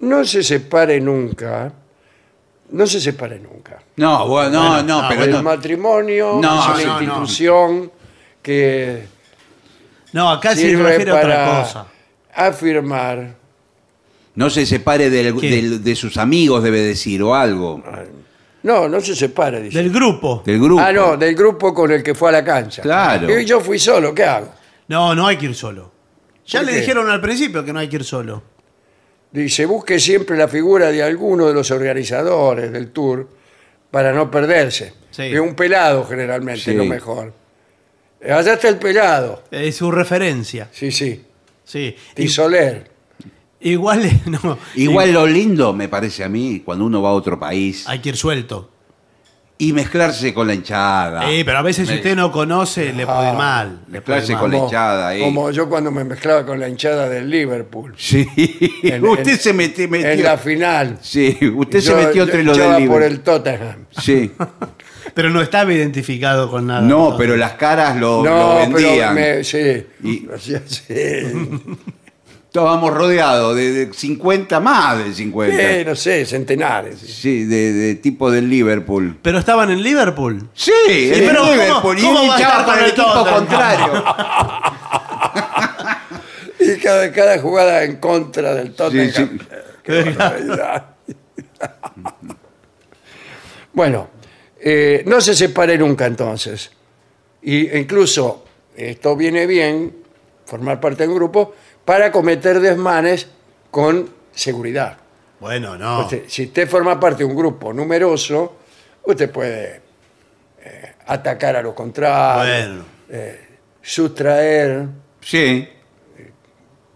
no 0.00 0.24
se 0.24 0.42
separe 0.42 1.00
nunca. 1.00 1.72
No 2.70 2.86
se 2.86 3.00
separe 3.00 3.38
nunca. 3.38 3.82
No, 3.96 4.26
bueno, 4.28 4.50
no, 4.50 4.68
Bueno, 4.70 4.82
no, 4.84 5.00
ah, 5.00 5.06
pero 5.10 5.24
el 5.24 5.30
no. 5.32 5.42
matrimonio 5.42 6.38
No, 6.40 6.60
es 6.60 6.66
una 6.68 6.84
no, 6.84 6.94
no. 6.94 7.02
institución 7.02 7.92
que 8.40 9.04
No, 10.12 10.30
acá 10.30 10.54
se 10.54 10.62
sirve 10.62 10.82
refiere 10.84 11.10
a 11.10 11.14
otra 11.16 11.28
para 11.28 11.60
cosa. 11.62 11.86
afirmar 12.34 13.34
No 14.34 14.48
se 14.48 14.64
separe 14.64 15.10
del- 15.10 15.38
¿Qué? 15.38 15.50
del- 15.50 15.84
de 15.84 15.94
sus 15.94 16.16
amigos, 16.16 16.62
debe 16.62 16.80
decir, 16.80 17.22
o 17.22 17.34
algo. 17.34 17.82
No, 18.62 18.88
no 18.88 19.00
se 19.02 19.14
separe, 19.14 19.60
dice. 19.60 19.76
Del 19.82 19.90
grupo. 19.92 20.42
Del 20.46 20.58
grupo. 20.58 20.80
Ah, 20.80 20.90
no, 20.92 21.16
del 21.18 21.34
grupo 21.34 21.74
con 21.74 21.90
el 21.90 22.02
que 22.02 22.14
fue 22.14 22.30
a 22.30 22.32
la 22.32 22.44
cancha. 22.44 22.80
Claro. 22.80 23.38
Y 23.38 23.44
yo 23.44 23.60
fui 23.60 23.78
solo, 23.78 24.14
¿qué 24.14 24.24
hago? 24.24 24.48
No, 24.88 25.14
no 25.14 25.26
hay 25.26 25.36
que 25.36 25.46
ir 25.46 25.54
solo. 25.54 25.92
Ya 26.52 26.60
¿Por 26.60 26.66
le 26.66 26.72
qué? 26.74 26.80
dijeron 26.80 27.10
al 27.10 27.20
principio 27.20 27.64
que 27.64 27.72
no 27.72 27.78
hay 27.78 27.88
que 27.88 27.96
ir 27.96 28.04
solo. 28.04 28.42
Dice, 29.30 29.64
busque 29.66 29.98
siempre 29.98 30.36
la 30.36 30.46
figura 30.48 30.90
de 30.90 31.02
alguno 31.02 31.46
de 31.48 31.54
los 31.54 31.70
organizadores 31.70 32.70
del 32.70 32.90
tour 32.90 33.28
para 33.90 34.12
no 34.12 34.30
perderse. 34.30 34.92
Sí. 35.10 35.22
Es 35.22 35.40
un 35.40 35.54
pelado 35.54 36.04
generalmente, 36.06 36.60
Sí. 36.62 36.74
lo 36.74 36.84
mejor. 36.84 37.32
Allá 38.22 38.52
está 38.54 38.68
el 38.68 38.76
pelado. 38.76 39.42
Es 39.50 39.76
su 39.76 39.90
referencia. 39.90 40.68
Sí, 40.72 40.92
sí. 40.92 41.24
Sí. 41.64 41.96
I- 42.12 42.14
Tisoler. 42.14 42.90
Igual, 43.60 44.02
no. 44.26 44.58
Igual 44.74 45.12
lo 45.12 45.26
lindo, 45.26 45.72
me 45.72 45.88
parece 45.88 46.24
a 46.24 46.28
mí, 46.28 46.60
cuando 46.64 46.84
uno 46.84 47.00
va 47.00 47.10
a 47.10 47.12
otro 47.12 47.38
país 47.38 47.84
Hay 47.88 48.00
que 48.00 48.10
ir 48.10 48.16
suelto. 48.16 48.70
Y 49.68 49.72
mezclarse 49.72 50.32
con 50.34 50.46
la 50.46 50.54
hinchada. 50.54 51.28
Sí, 51.28 51.42
pero 51.44 51.58
a 51.58 51.62
veces 51.62 51.88
si 51.88 51.94
usted 51.94 52.16
no 52.16 52.32
conoce, 52.32 52.92
le 52.92 53.06
puede 53.06 53.22
ir 53.22 53.28
Ah, 53.28 53.32
mal. 53.34 53.80
Le 53.90 54.00
puede 54.00 54.18
ir 54.18 54.22
mezclarse 54.28 54.32
mal. 54.32 54.40
con 54.40 54.50
la 54.50 54.58
hinchada 54.58 55.08
ahí. 55.08 55.20
como 55.20 55.50
yo 55.50 55.68
cuando 55.68 55.90
me 55.90 56.04
mezclaba 56.04 56.44
con 56.46 56.58
la 56.58 56.68
hinchada 56.68 57.08
del 57.08 57.30
Liverpool. 57.30 57.94
Sí. 57.96 58.26
En- 58.82 59.04
usted 59.08 59.32
en- 59.32 59.38
se 59.38 59.54
meti- 59.54 59.88
metió. 59.88 60.08
En 60.10 60.22
la 60.22 60.36
final. 60.38 60.98
Sí, 61.00 61.38
usted 61.54 61.80
se 61.80 61.90
Yo- 61.90 61.96
metió 61.96 62.12
yo 62.14 62.22
entre 62.24 62.42
los 62.44 62.56
hinchaba 62.56 62.74
del 62.78 62.88
por 62.88 63.00
Liverpool. 63.02 63.18
el 63.18 63.20
Tottenham. 63.22 63.84
Sí. 64.00 64.32
Pero 65.14 65.30
no 65.30 65.42
estaba 65.42 65.72
identificado 65.72 66.50
con 66.50 66.66
nada. 66.68 66.80
No, 66.80 67.16
pero 67.18 67.36
las 67.36 67.52
caras 67.54 67.96
lo, 67.96 68.24
lo 68.24 68.30
No, 68.30 68.58
pero 68.72 68.88
vendían. 68.88 69.14
me, 69.14 69.44
sí. 69.44 69.86
Y- 70.02 70.26
Hacía 70.34 70.62
así. 70.64 70.94
Estábamos 72.52 72.92
rodeados 72.92 73.56
de, 73.56 73.72
de 73.86 73.94
50 73.94 74.60
más 74.60 75.02
de 75.02 75.14
50. 75.14 75.56
Eh, 75.58 75.84
no 75.86 75.96
sé, 75.96 76.26
centenares. 76.26 76.98
Sí, 76.98 77.46
de, 77.46 77.72
de 77.72 77.94
tipo 77.94 78.30
del 78.30 78.50
Liverpool. 78.50 79.18
Pero 79.22 79.38
estaban 79.38 79.70
en 79.70 79.82
Liverpool. 79.82 80.50
Sí, 80.52 80.70
en 80.86 81.24
pero 81.28 81.40
¿cómo- 81.40 81.52
Liverpool. 81.54 81.98
y 81.98 82.02
cómo 82.02 82.22
él 82.24 82.28
va 82.28 82.36
a 82.36 82.40
estar 82.40 82.64
con 82.66 82.74
el 82.78 82.84
el 82.84 82.90
equipo 82.90 83.06
Tottenham? 83.10 83.34
contrario. 83.38 84.04
Y 86.60 86.76
cada, 86.78 87.10
cada 87.10 87.38
jugada 87.40 87.82
en 87.84 87.96
contra 87.96 88.54
del 88.54 88.72
Tottenham. 88.74 89.10
Sí, 89.10 89.22
sí. 89.38 89.38
Qué 89.82 90.02
barbaridad. 90.12 90.84
bueno, 93.72 94.10
eh, 94.60 95.02
no 95.06 95.20
se 95.22 95.34
separe 95.34 95.76
nunca 95.78 96.04
entonces. 96.06 96.70
Y 97.42 97.74
incluso 97.76 98.44
esto 98.76 99.16
viene 99.16 99.46
bien, 99.46 99.96
formar 100.44 100.78
parte 100.80 101.02
de 101.04 101.08
un 101.08 101.14
grupo, 101.16 101.54
para 101.84 102.10
cometer 102.12 102.60
desmanes 102.60 103.28
con 103.70 104.08
seguridad. 104.32 104.98
Bueno, 105.40 105.76
no. 105.76 106.00
Usted- 106.02 106.24
si 106.28 106.44
usted 106.46 106.68
forma 106.68 106.98
parte 107.00 107.18
de 107.18 107.24
un 107.24 107.36
grupo 107.36 107.72
numeroso, 107.72 108.56
Usted 109.04 109.32
puede 109.32 109.80
eh, 110.64 110.92
atacar 111.08 111.56
a 111.56 111.62
los 111.62 111.74
contrarios, 111.74 112.84
Bueno. 113.08 113.32
sustraer 113.82 114.86
Sí. 115.20 115.68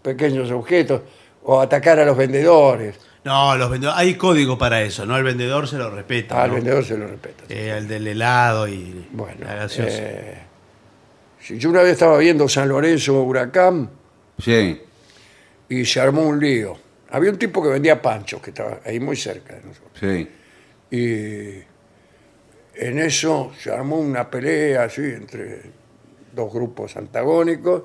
pequeños 0.01 0.49
objetos 0.51 1.01
o 1.43 1.59
atacar 1.59 1.99
a 1.99 2.05
los 2.05 2.15
vendedores. 2.15 2.97
No, 3.25 3.57
los 3.57 3.69
vendedores, 3.69 3.99
hay 3.99 4.15
código 4.15 4.57
para 4.57 4.81
eso, 4.83 5.05
¿no? 5.05 5.15
Al 5.15 5.23
vendedor 5.23 5.67
se 5.67 5.77
lo 5.77 5.89
respeta. 5.89 6.41
Al 6.43 6.49
¿no? 6.51 6.55
vendedor 6.55 6.85
se 6.85 6.97
lo 6.97 7.07
respeta. 7.07 7.43
Eh, 7.49 7.75
el 7.77 7.89
del 7.89 8.07
helado 8.07 8.69
y 8.69 9.05
Bueno, 9.11 9.45
la 9.45 9.55
gaseosa. 9.55 9.97
eh, 9.99 10.37
si 11.41 11.57
yo 11.59 11.69
una 11.69 11.81
vez 11.81 11.91
estaba 11.91 12.17
viendo 12.19 12.47
San 12.47 12.69
Lorenzo 12.69 13.21
Huracán 13.21 13.89
Sí. 14.39 14.81
y 15.69 15.85
se 15.85 15.99
armó 15.99 16.21
un 16.23 16.39
lío. 16.39 16.77
Había 17.09 17.31
un 17.31 17.37
tipo 17.37 17.61
que 17.63 17.69
vendía 17.69 18.01
panchos 18.01 18.41
que 18.41 18.51
estaba 18.51 18.79
ahí 18.85 18.99
muy 18.99 19.15
cerca 19.15 19.55
de 19.55 19.61
nosotros. 19.63 19.91
Sí. 19.99 20.27
Y 20.91 21.63
en 22.79 22.99
eso 22.99 23.51
se 23.59 23.71
armó 23.71 23.97
una 23.97 24.29
pelea 24.29 24.83
así 24.83 25.01
entre 25.01 25.61
dos 26.33 26.53
grupos 26.53 26.95
antagónicos 26.97 27.83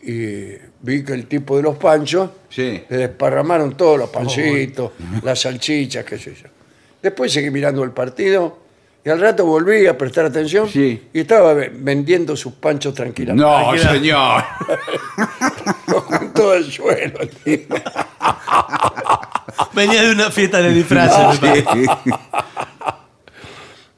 y 0.00 0.52
vi 0.80 1.02
que 1.04 1.12
el 1.12 1.26
tipo 1.26 1.56
de 1.56 1.62
los 1.64 1.76
panchos 1.76 2.30
Sí. 2.48 2.84
le 2.88 2.96
desparramaron 2.96 3.76
todos 3.76 3.98
los 3.98 4.10
pancitos, 4.10 4.92
las 5.24 5.40
salchichas, 5.40 6.04
qué 6.04 6.18
sé 6.18 6.34
yo. 6.34 6.48
Después 7.02 7.32
seguí 7.32 7.50
mirando 7.50 7.82
el 7.82 7.90
partido 7.90 8.58
y 9.04 9.10
al 9.10 9.20
rato 9.20 9.44
volví 9.44 9.86
a 9.86 9.96
prestar 9.98 10.26
atención 10.26 10.68
Sí. 10.68 11.08
y 11.12 11.20
estaba 11.20 11.52
ve- 11.54 11.70
vendiendo 11.74 12.36
sus 12.36 12.52
panchos 12.54 12.94
tranquilamente. 12.94 13.44
No, 13.44 13.76
señor. 13.76 14.44
con 16.06 16.32
todo 16.32 16.54
el 16.54 16.70
suelo. 16.70 17.20
el 17.20 17.28
tipo. 17.30 17.76
Venía 19.72 20.02
de 20.02 20.12
una 20.12 20.30
fiesta 20.30 20.60
de 20.62 20.72
disfraces. 20.72 21.40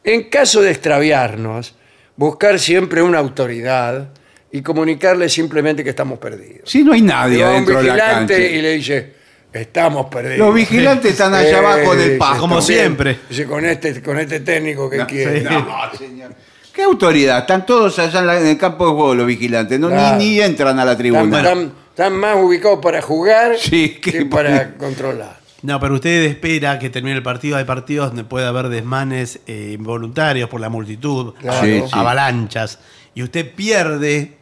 En 0.02 0.30
caso 0.30 0.60
de 0.62 0.70
extraviarnos, 0.70 1.74
buscar 2.16 2.58
siempre 2.58 3.02
una 3.02 3.18
autoridad 3.18 4.08
y 4.50 4.62
comunicarle 4.62 5.28
simplemente 5.28 5.84
que 5.84 5.90
estamos 5.90 6.18
perdidos. 6.18 6.68
Sí, 6.70 6.82
no 6.82 6.92
hay 6.92 7.02
nadie 7.02 7.38
Y 7.38 7.42
va 7.42 7.48
un 7.50 7.54
adentro 7.56 7.76
de 7.78 7.82
la 7.84 7.92
vigilante 7.94 8.34
cancha. 8.34 8.48
y 8.56 8.62
le 8.62 8.72
dice, 8.72 9.12
estamos 9.52 10.06
perdidos. 10.06 10.38
Los 10.38 10.54
vigilantes 10.54 11.12
están 11.12 11.34
allá 11.34 11.50
Eh, 11.50 11.56
abajo 11.56 11.94
del 11.94 12.04
dice, 12.06 12.18
pasto. 12.18 12.40
Como 12.40 12.60
siempre. 12.62 13.18
Dice, 13.28 13.44
con 13.46 13.64
este, 13.64 14.02
con 14.02 14.18
este 14.18 14.40
técnico 14.40 14.88
que 14.90 15.04
quiere. 15.06 15.40
sí. 15.40 15.46
No, 15.48 15.90
señor. 15.96 16.34
¿Qué 16.72 16.82
autoridad? 16.82 17.38
Están 17.40 17.66
todos 17.66 17.98
allá 17.98 18.20
en, 18.20 18.26
la- 18.26 18.40
en 18.40 18.46
el 18.46 18.58
campo 18.58 18.86
de 18.86 18.92
juego 18.92 19.14
los 19.14 19.26
vigilantes. 19.26 19.78
No, 19.80 19.88
Claro. 19.88 20.16
ni, 20.18 20.30
ni 20.30 20.40
entran 20.40 20.78
a 20.78 20.84
la 20.84 20.92
Están, 20.92 20.98
tribuna. 20.98 21.38
están- 21.38 21.72
están 21.90 22.12
más 22.16 22.36
ubicados 22.36 22.78
para 22.80 23.02
jugar 23.02 23.52
Sí, 23.58 23.98
que 24.00 24.12
que- 24.12 24.26
para 24.26 24.74
controlar. 24.76 25.40
No, 25.62 25.78
pero 25.78 25.94
usted 25.96 26.24
espera 26.24 26.78
que 26.78 26.88
termine 26.88 27.16
el 27.16 27.22
partido. 27.22 27.56
Hay 27.58 27.64
partidos 27.64 28.08
donde 28.08 28.24
puede 28.24 28.46
haber 28.46 28.68
desmanes 28.70 29.40
eh, 29.46 29.72
involuntarios 29.78 30.48
por 30.48 30.60
la 30.60 30.70
multitud, 30.70 31.34
Claro. 31.34 31.60
Sí, 31.66 31.80
sí. 31.84 31.90
avalanchas, 31.92 32.78
y 33.14 33.22
usted 33.22 33.54
pierde 33.54 34.38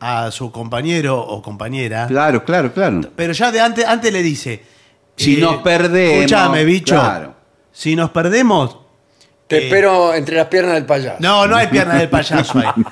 a 0.00 0.30
su 0.30 0.50
compañero 0.50 1.20
o 1.20 1.42
compañera. 1.42 2.06
Claro, 2.06 2.44
claro, 2.44 2.72
claro. 2.72 3.02
Pero 3.14 3.32
ya 3.34 3.52
de 3.52 3.60
antes, 3.60 3.84
antes 3.84 4.10
le 4.12 4.22
dice: 4.22 4.52
eh, 4.54 4.62
Si 5.16 5.36
nos 5.36 5.56
perdemos, 5.58 6.14
Escúchame, 6.24 6.64
bicho. 6.64 6.94
claro. 6.94 7.34
Si 7.70 7.94
nos 7.94 8.10
perdemos. 8.10 8.78
Te 9.52 9.58
eh, 9.58 9.64
espero 9.66 10.14
entre 10.14 10.36
las 10.36 10.46
piernas 10.46 10.74
del 10.76 10.86
payaso. 10.86 11.16
No, 11.20 11.46
no 11.46 11.56
hay 11.56 11.66
pierna 11.66 11.96
del 11.98 12.08
payaso 12.08 12.58
ahí. 12.58 12.66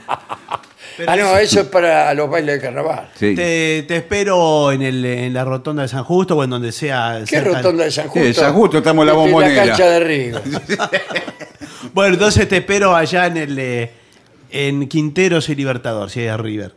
Pero 0.99 1.11
ah, 1.13 1.17
no, 1.17 1.39
eso 1.39 1.61
es 1.61 1.67
para 1.69 2.13
los 2.13 2.29
bailes 2.29 2.57
de 2.57 2.61
carnaval. 2.61 3.09
Sí. 3.15 3.35
te, 3.35 3.85
te 3.89 3.97
espero 3.97 4.71
en, 4.71 4.83
el, 4.83 5.03
en 5.03 5.33
la 5.33 5.47
rotonda 5.47 5.81
de 5.83 5.89
San 5.89 6.05
Justo 6.05 6.37
o 6.37 6.45
en 6.45 6.51
donde 6.51 6.73
sea. 6.73 7.21
¿Qué 7.21 7.37
cerca- 7.37 7.57
rotonda 7.57 7.85
de 7.85 7.91
San 7.91 8.09
Justo? 8.09 8.29
Sí, 8.29 8.35
San 8.35 8.53
Justo, 8.53 8.79
estamos 8.79 9.03
en 9.03 9.07
la 9.07 9.13
Esta 9.13 9.25
es 9.25 9.33
Bombonera. 9.33 9.65
La 9.65 9.69
cancha 9.69 9.91
de 9.91 10.01
Río. 10.01 10.41
Bueno, 11.95 12.15
entonces 12.15 12.47
te 12.47 12.59
espero 12.59 12.95
allá 12.95 13.27
en 13.27 13.37
el 13.39 13.59
eh, 13.59 13.91
en 14.51 14.87
Quinteros 14.89 15.49
y 15.49 15.55
Libertador, 15.55 16.11
si 16.11 16.21
hay 16.21 16.29
a 16.29 16.37
River. 16.37 16.75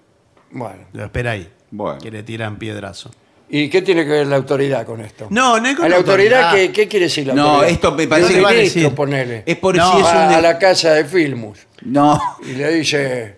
Bueno. 0.52 0.86
Lo 0.94 1.04
espera 1.04 1.32
ahí. 1.32 1.50
Bueno. 1.72 2.00
Que 2.00 2.10
le 2.10 2.24
tiran 2.24 2.58
piedrazo. 2.58 3.12
¿Y 3.56 3.70
qué 3.70 3.84
tiene 3.84 4.04
que 4.04 4.10
ver 4.10 4.26
la 4.28 4.38
autoridad 4.38 4.84
con 4.84 5.00
esto? 5.02 5.28
No, 5.30 5.60
no 5.60 5.70
es 5.70 5.76
con 5.76 5.86
¿A 5.86 5.90
la 5.90 5.96
la 5.96 6.00
autoridad, 6.00 6.44
autoridad. 6.46 6.66
¿qué, 6.68 6.72
qué 6.74 6.88
quiere 6.88 7.06
decir 7.06 7.28
la 7.28 7.36
No, 7.36 7.44
autoridad? 7.50 7.70
esto 7.72 7.92
me 7.92 8.08
parece 8.08 8.34
que 8.34 8.42
va 8.42 8.50
a 8.50 8.54
decir. 8.54 8.90
ponele. 8.96 9.44
Es 9.46 9.58
por 9.58 9.76
No, 9.76 9.92
si 9.92 9.98
es 10.00 10.04
Va 10.06 10.28
un. 10.30 10.34
a 10.34 10.42
la 10.42 10.58
casa 10.58 10.94
de 10.94 11.06
Filmus 11.06 11.60
No. 11.84 12.20
y 12.44 12.54
le 12.54 12.72
dice, 12.74 13.36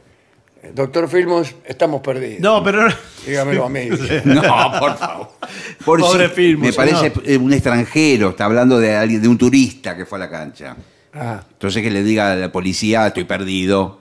doctor 0.74 1.10
Filmus, 1.10 1.54
estamos 1.66 2.00
perdidos. 2.02 2.40
No, 2.40 2.64
pero. 2.64 2.88
Dígamelo 3.28 3.66
a 3.66 3.70
mí. 3.70 3.90
No, 4.24 4.42
por 4.80 4.98
favor. 4.98 5.28
Por 5.84 6.00
Pobre 6.00 6.30
si- 6.30 6.34
Filmus, 6.34 6.68
me 6.68 6.72
parece 6.74 7.12
no. 7.38 7.44
un 7.44 7.52
extranjero, 7.52 8.30
está 8.30 8.46
hablando 8.46 8.80
de 8.80 8.96
alguien, 8.96 9.22
de 9.22 9.28
un 9.28 9.38
turista 9.38 9.98
que 9.98 10.06
fue 10.06 10.18
a 10.18 10.22
la 10.22 10.30
cancha. 10.30 10.78
Ah, 11.14 11.44
Entonces 11.52 11.84
que 11.84 11.92
le 11.92 12.04
diga 12.04 12.32
a 12.32 12.36
la 12.36 12.52
policía, 12.54 13.06
estoy 13.08 13.26
perdido. 13.26 14.00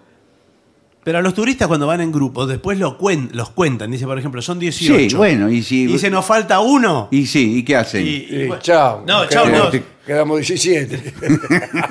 Pero 1.05 1.19
a 1.19 1.23
los 1.23 1.35
turistas 1.35 1.69
cuando 1.69 1.87
van 1.87 2.01
en 2.01 2.11
grupo, 2.11 2.47
después 2.47 2.79
lo 2.79 2.99
cuen- 2.99 3.31
los 3.33 3.51
cuentan. 3.51 3.91
Dice, 3.91 4.07
por 4.07 4.19
ejemplo, 4.19 4.41
son 4.43 4.59
18. 4.59 5.11
Sí, 5.11 5.15
bueno, 5.17 5.51
y 5.51 5.63
si. 5.63 5.83
Y 5.83 5.87
dice, 5.87 6.11
nos 6.11 6.25
falta 6.25 6.61
uno. 6.61 7.09
Y 7.11 7.27
sí, 7.27 7.59
¿y 7.59 7.63
qué 7.63 7.77
hacen? 7.77 8.07
Y- 8.07 8.11
y 8.11 8.27
y 8.31 8.47
bueno, 8.47 8.63
chao. 8.63 9.05
No, 9.07 9.27
chao, 9.29 9.45
Quedamos- 9.45 9.75
no. 9.75 9.81
Quedamos 10.07 10.37
17. 10.39 11.15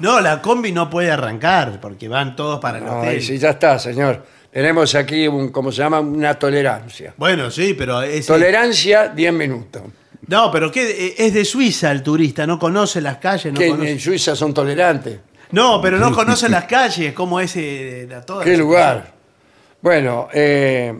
No, 0.00 0.20
la 0.20 0.42
combi 0.42 0.72
no 0.72 0.90
puede 0.90 1.10
arrancar 1.10 1.80
porque 1.80 2.08
van 2.08 2.36
todos 2.36 2.60
para 2.60 2.78
el 2.78 2.84
No, 2.84 2.98
hotel. 3.00 3.18
y 3.18 3.22
sí, 3.22 3.38
ya 3.38 3.50
está, 3.50 3.78
señor. 3.78 4.24
Tenemos 4.52 4.94
aquí, 4.94 5.26
un, 5.28 5.48
como 5.50 5.70
se 5.72 5.78
llama, 5.78 6.00
una 6.00 6.34
tolerancia. 6.34 7.14
Bueno, 7.16 7.50
sí, 7.50 7.74
pero 7.74 8.02
es. 8.02 8.26
Tolerancia, 8.26 9.08
10 9.08 9.32
minutos. 9.32 9.82
No, 10.28 10.50
pero 10.50 10.70
¿qué? 10.72 11.14
Es 11.16 11.32
de 11.34 11.44
Suiza 11.44 11.90
el 11.92 12.02
turista, 12.02 12.46
no 12.46 12.58
conoce 12.58 13.00
las 13.00 13.18
calles, 13.18 13.52
no 13.52 13.58
que 13.58 13.68
conoce. 13.68 13.90
en 13.92 14.00
Suiza 14.00 14.34
son 14.36 14.52
tolerantes. 14.52 15.18
No, 15.52 15.80
pero 15.80 15.98
no 15.98 16.12
conoce 16.14 16.48
las 16.48 16.64
calles, 16.64 17.12
cómo 17.14 17.40
es 17.40 17.54
eh, 17.56 18.06
la- 18.08 18.22
toda 18.24 18.44
¿Qué 18.44 18.56
lugar? 18.56 19.12
Bueno, 19.80 20.28
eh, 20.32 20.94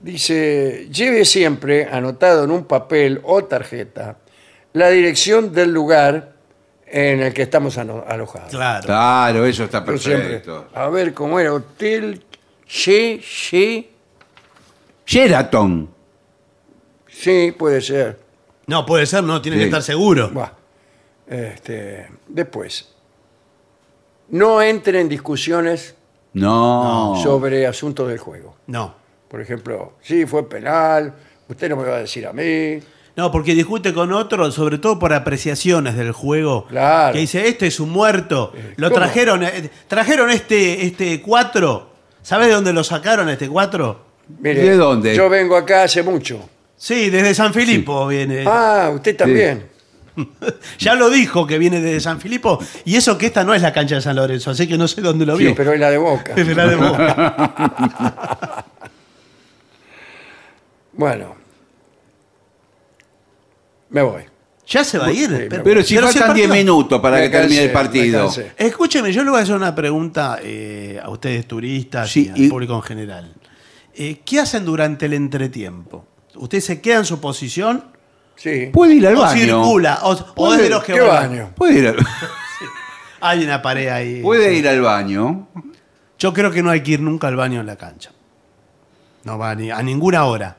dice, 0.00 0.88
lleve 0.92 1.24
siempre 1.24 1.86
anotado 1.90 2.44
en 2.44 2.50
un 2.50 2.64
papel 2.64 3.20
o 3.24 3.44
tarjeta 3.44 4.16
la 4.72 4.90
dirección 4.90 5.52
del 5.52 5.72
lugar 5.72 6.32
en 6.86 7.20
el 7.22 7.32
que 7.34 7.42
estamos 7.42 7.78
ano- 7.78 8.04
alojados. 8.06 8.50
Claro. 8.50 8.84
Claro, 8.86 9.44
eso 9.46 9.64
está 9.64 9.84
Yo 9.84 9.98
siempre, 9.98 10.28
perfecto. 10.40 10.68
a 10.74 10.88
ver 10.88 11.12
cómo 11.14 11.40
era, 11.40 11.52
hotel, 11.52 12.22
sí, 12.66 13.20
sí, 13.24 13.90
Sheraton. 15.06 15.88
sí, 17.08 17.52
puede 17.58 17.80
ser. 17.80 18.18
No, 18.66 18.84
puede 18.84 19.06
ser, 19.06 19.22
no, 19.24 19.40
tiene 19.40 19.56
Sí. 19.56 19.60
que 19.62 19.66
estar 19.66 19.82
seguro. 19.82 20.28
Buah. 20.30 20.50
Este, 21.28 22.08
después, 22.28 22.94
no 24.30 24.62
entre 24.62 25.00
en 25.00 25.08
discusiones 25.08 25.94
No. 26.32 27.18
sobre 27.22 27.66
asuntos 27.66 28.08
del 28.08 28.18
juego. 28.18 28.56
No. 28.66 28.94
Por 29.28 29.40
ejemplo, 29.40 29.94
sí, 30.02 30.26
fue 30.26 30.48
penal, 30.48 31.12
usted 31.48 31.68
no 31.68 31.76
me 31.76 31.84
va 31.88 31.96
a 31.96 32.00
decir 32.00 32.26
a 32.26 32.32
mí. 32.32 32.78
No, 33.16 33.32
porque 33.32 33.54
discute 33.54 33.94
con 33.94 34.12
otro, 34.12 34.50
sobre 34.52 34.76
todo 34.78 34.98
por 34.98 35.12
apreciaciones 35.14 35.96
del 35.96 36.12
juego. 36.12 36.66
Claro. 36.68 37.14
Que 37.14 37.20
dice, 37.20 37.48
este 37.48 37.66
es 37.66 37.80
un 37.80 37.88
muerto. 37.90 38.52
Lo 38.76 38.88
¿cómo? 38.90 39.00
trajeron, 39.00 39.42
eh, 39.42 39.70
trajeron 39.88 40.30
este, 40.30 40.84
este 40.84 41.22
4. 41.22 41.90
¿Sabes 42.22 42.48
de 42.48 42.54
dónde 42.54 42.72
lo 42.74 42.84
sacaron 42.84 43.28
este 43.30 43.48
4? 43.48 44.00
Mire, 44.40 44.62
¿De 44.62 44.76
dónde? 44.76 45.14
Yo 45.14 45.30
vengo 45.30 45.56
acá 45.56 45.84
hace 45.84 46.02
mucho. 46.02 46.46
Sí, 46.76 47.08
desde 47.08 47.34
San 47.34 47.54
Filipo 47.54 48.06
viene. 48.06 48.44
Ah, 48.46 48.90
usted 48.94 49.16
también. 49.16 49.66
Ya 50.78 50.94
lo 50.94 51.10
dijo 51.10 51.46
que 51.46 51.58
viene 51.58 51.80
desde 51.80 52.00
San 52.00 52.20
Filipo. 52.20 52.58
Y 52.84 52.96
eso 52.96 53.16
que 53.18 53.26
esta 53.26 53.44
no 53.44 53.54
es 53.54 53.62
la 53.62 53.72
cancha 53.72 53.96
de 53.96 54.00
San 54.00 54.16
Lorenzo, 54.16 54.50
así 54.50 54.66
que 54.66 54.76
no 54.78 54.88
sé 54.88 55.00
dónde 55.02 55.26
lo 55.26 55.36
Sí, 55.36 55.44
vio. 55.44 55.54
pero 55.54 55.72
es 55.72 55.80
la 55.80 55.90
de 55.90 55.98
Boca. 55.98 56.32
Es 56.36 56.46
de 56.46 56.54
la 56.54 56.66
de 56.66 56.76
Boca. 56.76 58.64
Bueno, 60.98 61.34
me 63.90 64.00
voy. 64.02 64.22
Ya 64.66 64.82
se 64.82 64.98
va 64.98 65.06
a 65.06 65.12
ir. 65.12 65.28
Sí, 65.28 65.46
pero, 65.50 65.62
Pero 65.62 65.82
si 65.82 65.94
pero 65.94 66.08
el 66.08 66.12
faltan 66.14 66.34
10 66.34 66.48
partido- 66.48 66.54
minutos 66.64 67.00
para 67.00 67.16
Me 67.18 67.22
que 67.24 67.28
termine 67.30 67.64
el 67.64 67.70
partido. 67.72 68.32
Escúcheme, 68.56 69.12
yo 69.12 69.22
le 69.22 69.30
voy 69.30 69.40
a 69.40 69.42
hacer 69.42 69.54
una 69.54 69.74
pregunta 69.74 70.38
eh, 70.42 70.98
a 71.02 71.08
ustedes 71.10 71.46
turistas 71.46 72.10
Sí, 72.10 72.26
y 72.26 72.28
al 72.30 72.40
y- 72.40 72.48
público 72.48 72.74
en 72.76 72.82
general. 72.82 73.34
Eh, 73.94 74.20
¿Qué 74.24 74.40
hacen 74.40 74.64
durante 74.64 75.06
el 75.06 75.12
entretiempo? 75.12 76.06
¿Usted 76.34 76.60
se 76.60 76.80
queda 76.80 76.96
en 76.98 77.04
su 77.04 77.20
posición 77.20 77.84
Sí. 78.36 78.70
Puede 78.72 78.94
ir 78.94 79.06
al 79.06 79.16
o 79.16 79.20
baño. 79.22 79.40
circula? 79.40 79.98
¿O, 80.02 80.16
o 80.36 80.54
es 80.54 80.60
de 80.62 80.70
los 80.70 80.84
que 80.84 80.92
¿Qué 80.94 81.00
van- 81.00 81.30
baño? 81.30 81.50
Puede 81.56 81.78
ir 81.78 81.88
al, 81.88 81.96
Hay 83.20 83.44
una 83.44 83.60
pared 83.62 83.88
ahí. 83.88 84.20
puede 84.22 84.50
sí. 84.50 84.56
ir 84.58 84.68
al 84.68 84.80
baño. 84.82 85.48
Yo 86.18 86.32
creo 86.32 86.50
que 86.50 86.62
no 86.62 86.70
hay 86.70 86.82
que 86.82 86.92
ir 86.92 87.00
nunca 87.00 87.28
al 87.28 87.36
baño 87.36 87.60
en 87.60 87.66
la 87.66 87.76
cancha. 87.76 88.10
No 89.24 89.38
va 89.38 89.54
ni- 89.54 89.70
a 89.70 89.82
ninguna 89.82 90.24
hora. 90.24 90.56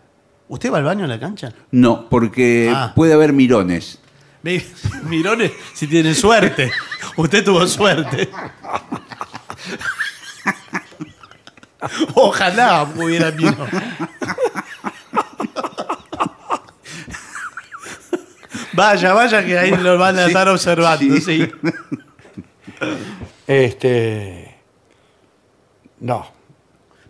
¿Usted 0.49 0.72
va 0.72 0.78
al 0.78 0.84
baño 0.84 1.04
en 1.04 1.10
la 1.10 1.20
cancha? 1.20 1.52
No, 1.72 2.08
porque 2.10 2.72
Ah. 2.74 2.94
puede 2.95 3.14
haber 3.14 3.32
mirones. 3.34 3.99
Mi- 4.44 4.62
Mirones, 5.04 5.52
si 5.74 5.88
tiene 5.88 6.14
suerte. 6.16 6.72
Usted 7.16 7.44
tuvo 7.44 7.66
suerte. 7.68 8.30
Ojalá 12.16 12.88
hubiera 12.95 13.32
mirones. 13.32 13.70
Vaya, 18.78 19.14
vaya, 19.14 19.44
que 19.44 19.58
ahí 19.58 19.72
lo 19.72 19.98
van 19.98 20.18
a 20.20 20.24
Sí, 20.24 20.28
estar 20.28 20.48
observando, 20.48 21.16
sí. 21.16 21.22
sí. 21.22 21.52
Este. 23.48 24.56
No. 25.99 26.28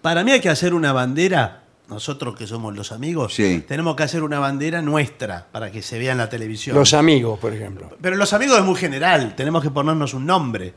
Para 0.02 0.24
mí 0.24 0.32
hay 0.32 0.40
que 0.40 0.50
hacer 0.50 0.74
una 0.74 0.94
bandera, 0.94 1.64
nosotros 1.90 2.36
que 2.38 2.48
somos 2.48 2.76
los 2.76 2.92
amigos, 2.94 3.34
Sí. 3.34 3.66
tenemos 3.68 3.96
que 3.96 4.04
hacer 4.04 4.24
una 4.24 4.40
bandera 4.40 4.82
nuestra 4.82 5.46
para 5.52 5.70
que 5.72 5.82
se 5.82 6.00
vea 6.00 6.14
en 6.14 6.20
la 6.20 6.30
televisión. 6.30 6.76
Los 6.76 6.94
amigos, 6.94 7.38
por 7.40 7.54
ejemplo. 7.54 7.90
Pero 8.02 8.16
los 8.16 8.32
amigos 8.34 8.60
es 8.60 8.64
muy 8.64 8.76
general, 8.76 9.36
tenemos 9.36 9.62
que 9.62 9.70
ponernos 9.72 10.14
un 10.14 10.26
nombre. 10.26 10.74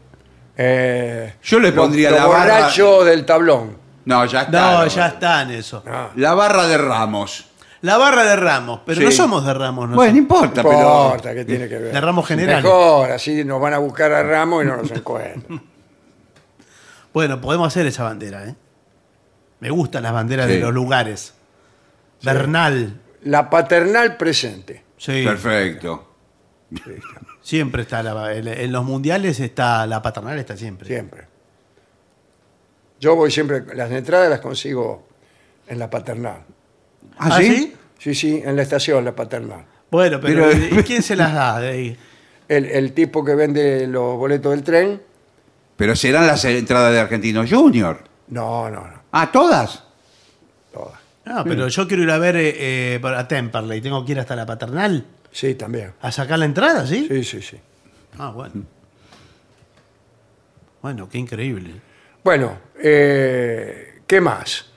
Eh, 0.56 1.34
Yo 1.44 1.60
le 1.60 1.70
lo- 1.70 1.82
pondría 1.82 2.10
lo 2.10 2.16
la 2.16 2.26
barra. 2.26 2.54
borracho 2.56 3.04
del 3.04 3.24
tablón. 3.24 3.76
No, 4.06 4.24
ya 4.24 4.48
No, 4.48 4.82
está. 4.84 4.86
ya 4.88 5.06
está 5.06 5.42
en 5.42 5.50
eso. 5.52 5.84
Ah, 5.86 6.10
La 6.16 6.34
barra 6.34 6.66
de 6.66 6.76
Ramos. 6.78 7.44
La 7.82 7.96
barra 7.96 8.24
de 8.24 8.36
Ramos, 8.36 8.80
pero 8.84 8.98
Sí. 9.00 9.04
no 9.06 9.10
somos 9.10 9.46
de 9.46 9.54
Ramos, 9.54 9.88
nosotros. 9.88 9.96
Bueno, 9.96 10.10
no 10.10 10.12
no 10.12 10.18
importa, 10.18 10.62
pero. 10.62 11.04
importa, 11.04 11.34
¿qué 11.34 11.44
tiene 11.46 11.68
que 11.68 11.78
ver? 11.78 11.92
De 11.94 12.00
ramos 12.00 12.26
generales. 12.26 12.62
Mejor, 12.64 13.10
así 13.10 13.42
nos 13.44 13.60
van 13.60 13.72
a 13.74 13.78
buscar 13.78 14.12
a 14.12 14.22
Ramos 14.22 14.62
y 14.64 14.66
no 14.66 14.76
nos 14.76 14.90
encuentran. 14.90 15.62
Bueno, 17.12 17.40
podemos 17.40 17.66
hacer 17.66 17.86
esa 17.86 18.04
bandera, 18.04 18.46
¿eh? 18.46 18.54
Me 19.58 19.68
gustan 19.70 20.04
las 20.04 20.12
banderas 20.12 20.46
Sí. 20.46 20.52
de 20.52 20.60
los 20.60 20.72
lugares. 20.72 21.34
Bernal. 22.22 23.00
La 23.24 23.50
paternal 23.50 24.16
presente. 24.16 24.84
Sí. 24.96 25.24
Perfecto. 25.24 26.08
Siempre 27.42 27.82
está 27.82 28.02
la, 28.04 28.32
en, 28.32 28.46
en 28.46 28.70
los 28.70 28.84
mundiales 28.84 29.40
está 29.40 29.86
la 29.88 30.00
paternal 30.00 30.38
está 30.38 30.56
siempre. 30.56 30.86
Siempre. 30.86 31.26
Yo 33.00 33.16
voy 33.16 33.30
siempre, 33.32 33.64
las 33.74 33.90
entradas 33.90 34.30
las 34.30 34.38
consigo 34.40 35.08
en 35.66 35.78
la 35.80 35.90
paternal. 35.90 36.44
¿Ah, 37.20 37.38
sí? 37.38 37.74
Sí, 37.98 38.14
sí, 38.14 38.42
en 38.44 38.56
la 38.56 38.62
estación, 38.62 39.04
la 39.04 39.14
paternal. 39.14 39.64
Bueno, 39.90 40.20
pero, 40.20 40.48
Pero- 40.50 40.80
¿y 40.80 40.82
quién 40.84 41.02
se 41.02 41.16
las 41.16 41.34
da? 41.34 41.60
de 41.60 41.68
ahí? 41.68 41.98
El, 42.48 42.64
el 42.66 42.92
tipo 42.94 43.24
que 43.24 43.34
vende 43.36 43.86
los 43.86 44.16
boletos 44.16 44.50
del 44.50 44.64
tren, 44.64 45.00
Pero 45.76 45.94
serán 45.94 46.26
las 46.26 46.44
entradas 46.44 46.92
de 46.92 46.98
Argentinos 46.98 47.48
Junior. 47.48 48.02
no, 48.28 48.68
no, 48.68 48.88
no, 48.88 49.00
Ah, 49.12 49.30
todas. 49.30 49.84
todas. 50.72 50.98
No, 51.24 51.44
pero 51.44 51.68
yo 51.68 51.86
quiero 51.86 52.02
ir 52.02 52.10
a 52.10 52.18
ver 52.18 52.34
eh, 52.36 52.94
eh, 52.96 53.00
a 53.04 53.28
Temperley. 53.28 53.80
Tengo 53.80 54.04
que 54.04 54.12
ir 54.12 54.18
hasta 54.20 54.34
la 54.34 54.46
paternal 54.46 55.04
Sí, 55.30 55.54
también. 55.54 55.92
a 56.00 56.10
sacar 56.10 56.40
la 56.40 56.44
entrada, 56.46 56.84
¿sí? 56.88 57.06
Sí, 57.08 57.22
sí, 57.22 57.40
sí. 57.42 57.56
Ah, 58.18 58.30
bueno. 58.32 58.64
Bueno, 60.82 61.08
qué 61.08 61.18
increíble. 61.18 61.70
Bueno, 62.24 62.58
eh, 62.82 64.00
¿qué 64.06 64.20
más? 64.20 64.69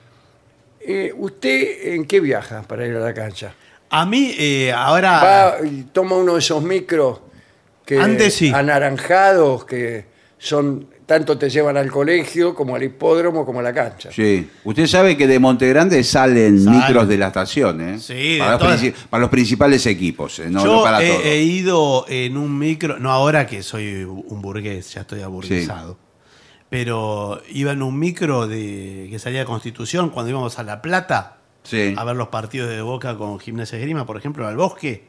Eh, 0.86 1.12
¿Usted 1.16 1.94
en 1.94 2.04
qué 2.04 2.20
viaja 2.20 2.62
para 2.62 2.86
ir 2.86 2.94
a 2.96 3.00
la 3.00 3.14
cancha? 3.14 3.54
A 3.90 4.04
mí, 4.06 4.34
eh, 4.38 4.72
ahora. 4.72 5.22
Va 5.60 5.66
y 5.66 5.84
toma 5.92 6.16
uno 6.16 6.34
de 6.34 6.40
esos 6.40 6.62
micros 6.62 7.20
que 7.86 7.98
Antes 7.98 8.34
sí. 8.34 8.50
anaranjados 8.52 9.64
que 9.64 10.06
son 10.38 10.88
tanto 11.06 11.36
te 11.36 11.50
llevan 11.50 11.76
al 11.76 11.90
colegio 11.90 12.54
como 12.54 12.76
al 12.76 12.82
hipódromo 12.82 13.44
como 13.44 13.60
a 13.60 13.62
la 13.62 13.74
cancha. 13.74 14.10
Sí. 14.10 14.48
Usted 14.64 14.86
sabe 14.86 15.16
que 15.18 15.26
de 15.26 15.38
Monte 15.38 15.68
Grande 15.68 16.02
salen 16.02 16.64
micros 16.64 17.06
de 17.06 17.18
la 17.18 17.26
estación, 17.26 17.80
¿eh? 17.82 17.98
Sí, 17.98 18.34
de 18.34 18.38
para, 18.38 18.52
los 18.52 18.60
todas- 18.60 18.82
para 19.10 19.20
los 19.20 19.30
principales 19.30 19.84
equipos, 19.86 20.38
¿eh? 20.38 20.46
no, 20.48 20.64
yo 20.64 20.76
no 20.76 20.82
para 20.82 21.02
he, 21.02 21.08
todos. 21.08 21.24
he 21.26 21.42
ido 21.42 22.06
en 22.08 22.36
un 22.38 22.58
micro, 22.58 22.98
no 22.98 23.10
ahora 23.10 23.46
que 23.46 23.62
soy 23.62 24.04
un 24.04 24.40
burgués, 24.40 24.94
ya 24.94 25.02
estoy 25.02 25.20
aburguesado, 25.20 25.98
pero 26.70 27.40
iba 27.50 27.72
en 27.72 27.82
un 27.82 27.98
micro 27.98 28.46
de 28.46 29.06
que 29.10 29.18
salía 29.18 29.40
de 29.40 29.44
Constitución 29.46 30.10
cuando 30.10 30.30
íbamos 30.30 30.58
a 30.58 30.62
La 30.64 30.82
Plata 30.82 31.36
Sí. 31.62 31.94
a 31.96 32.04
ver 32.04 32.16
los 32.16 32.28
partidos 32.28 32.68
de 32.68 32.82
Boca 32.82 33.16
con 33.16 33.38
Gimnasia 33.40 33.78
Grima, 33.78 34.04
por 34.04 34.16
ejemplo, 34.18 34.46
al 34.46 34.56
Bosque. 34.56 35.04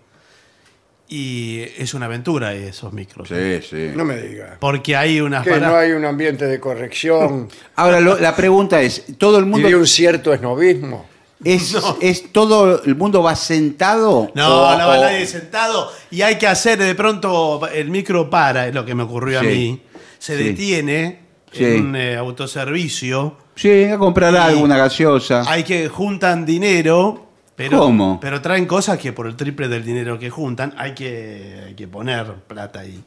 Y 1.08 1.62
es 1.78 1.94
una 1.94 2.08
aventura 2.08 2.54
esos 2.56 2.92
micros. 2.92 3.28
Sí, 3.30 3.60
sí. 3.70 3.92
No 3.96 4.04
me 4.06 4.18
diga. 4.20 4.58
Porque 4.60 4.96
hay 4.96 5.22
unas 5.22 5.44
Que 5.44 5.52
para- 5.52 5.68
no 5.68 5.76
hay 5.76 5.92
un 5.92 6.04
ambiente 6.04 6.46
de 6.48 6.60
corrección 6.60 7.48
Ahora, 7.76 8.00
lo- 8.00 8.18
la 8.20 8.36
pregunta 8.36 8.82
es, 8.82 9.06
¿todo 9.20 9.38
el 9.38 9.46
y 9.46 9.48
mundo 9.50 9.68
de 9.68 9.76
un 9.76 9.86
cierto 9.86 10.34
esnovismo. 10.34 11.06
es, 11.44 11.76
es 12.02 12.32
todo 12.32 12.82
el 12.84 12.96
mundo 12.96 13.22
va 13.22 13.36
sentado? 13.36 14.32
No, 14.34 14.48
o- 14.64 14.78
no 14.80 14.88
va 14.88 14.98
o- 15.00 15.04
nadie 15.04 15.28
sentado 15.28 15.92
y 16.10 16.24
hay 16.24 16.38
que 16.38 16.48
hacer 16.48 16.80
de 16.80 16.96
pronto 16.96 17.68
el 17.68 17.90
micro 17.92 18.28
para, 18.30 18.68
es 18.68 18.74
lo 18.74 18.84
que 18.84 18.96
me 18.96 19.04
ocurrió 19.04 19.42
Sí. 19.42 19.46
a 19.46 19.50
mí. 19.50 19.82
Se 20.18 20.38
Sí. 20.38 20.44
detiene 20.44 21.20
Sí. 21.58 21.64
en 21.66 21.86
un 21.88 21.96
eh, 21.96 22.16
autoservicio. 22.16 23.38
Sí, 23.56 23.86
a 23.86 23.98
comprar 23.98 24.34
Y- 24.34 24.38
alguna 24.38 24.78
gaseosa. 24.78 25.44
Hay 25.48 25.64
que 25.64 25.88
juntan 25.90 26.46
dinero, 26.46 27.28
pero, 27.56 27.80
¿Cómo? 27.80 28.20
pero 28.20 28.42
traen 28.42 28.66
cosas 28.66 28.98
que 29.00 29.14
por 29.14 29.28
el 29.28 29.36
triple 29.36 29.68
del 29.68 29.84
dinero 29.86 30.20
que 30.20 30.30
juntan 30.30 30.74
hay 30.78 30.94
que, 30.94 31.64
hay 31.68 31.74
que 31.74 31.88
poner 31.88 32.34
plata 32.48 32.82
ahí. 32.82 33.04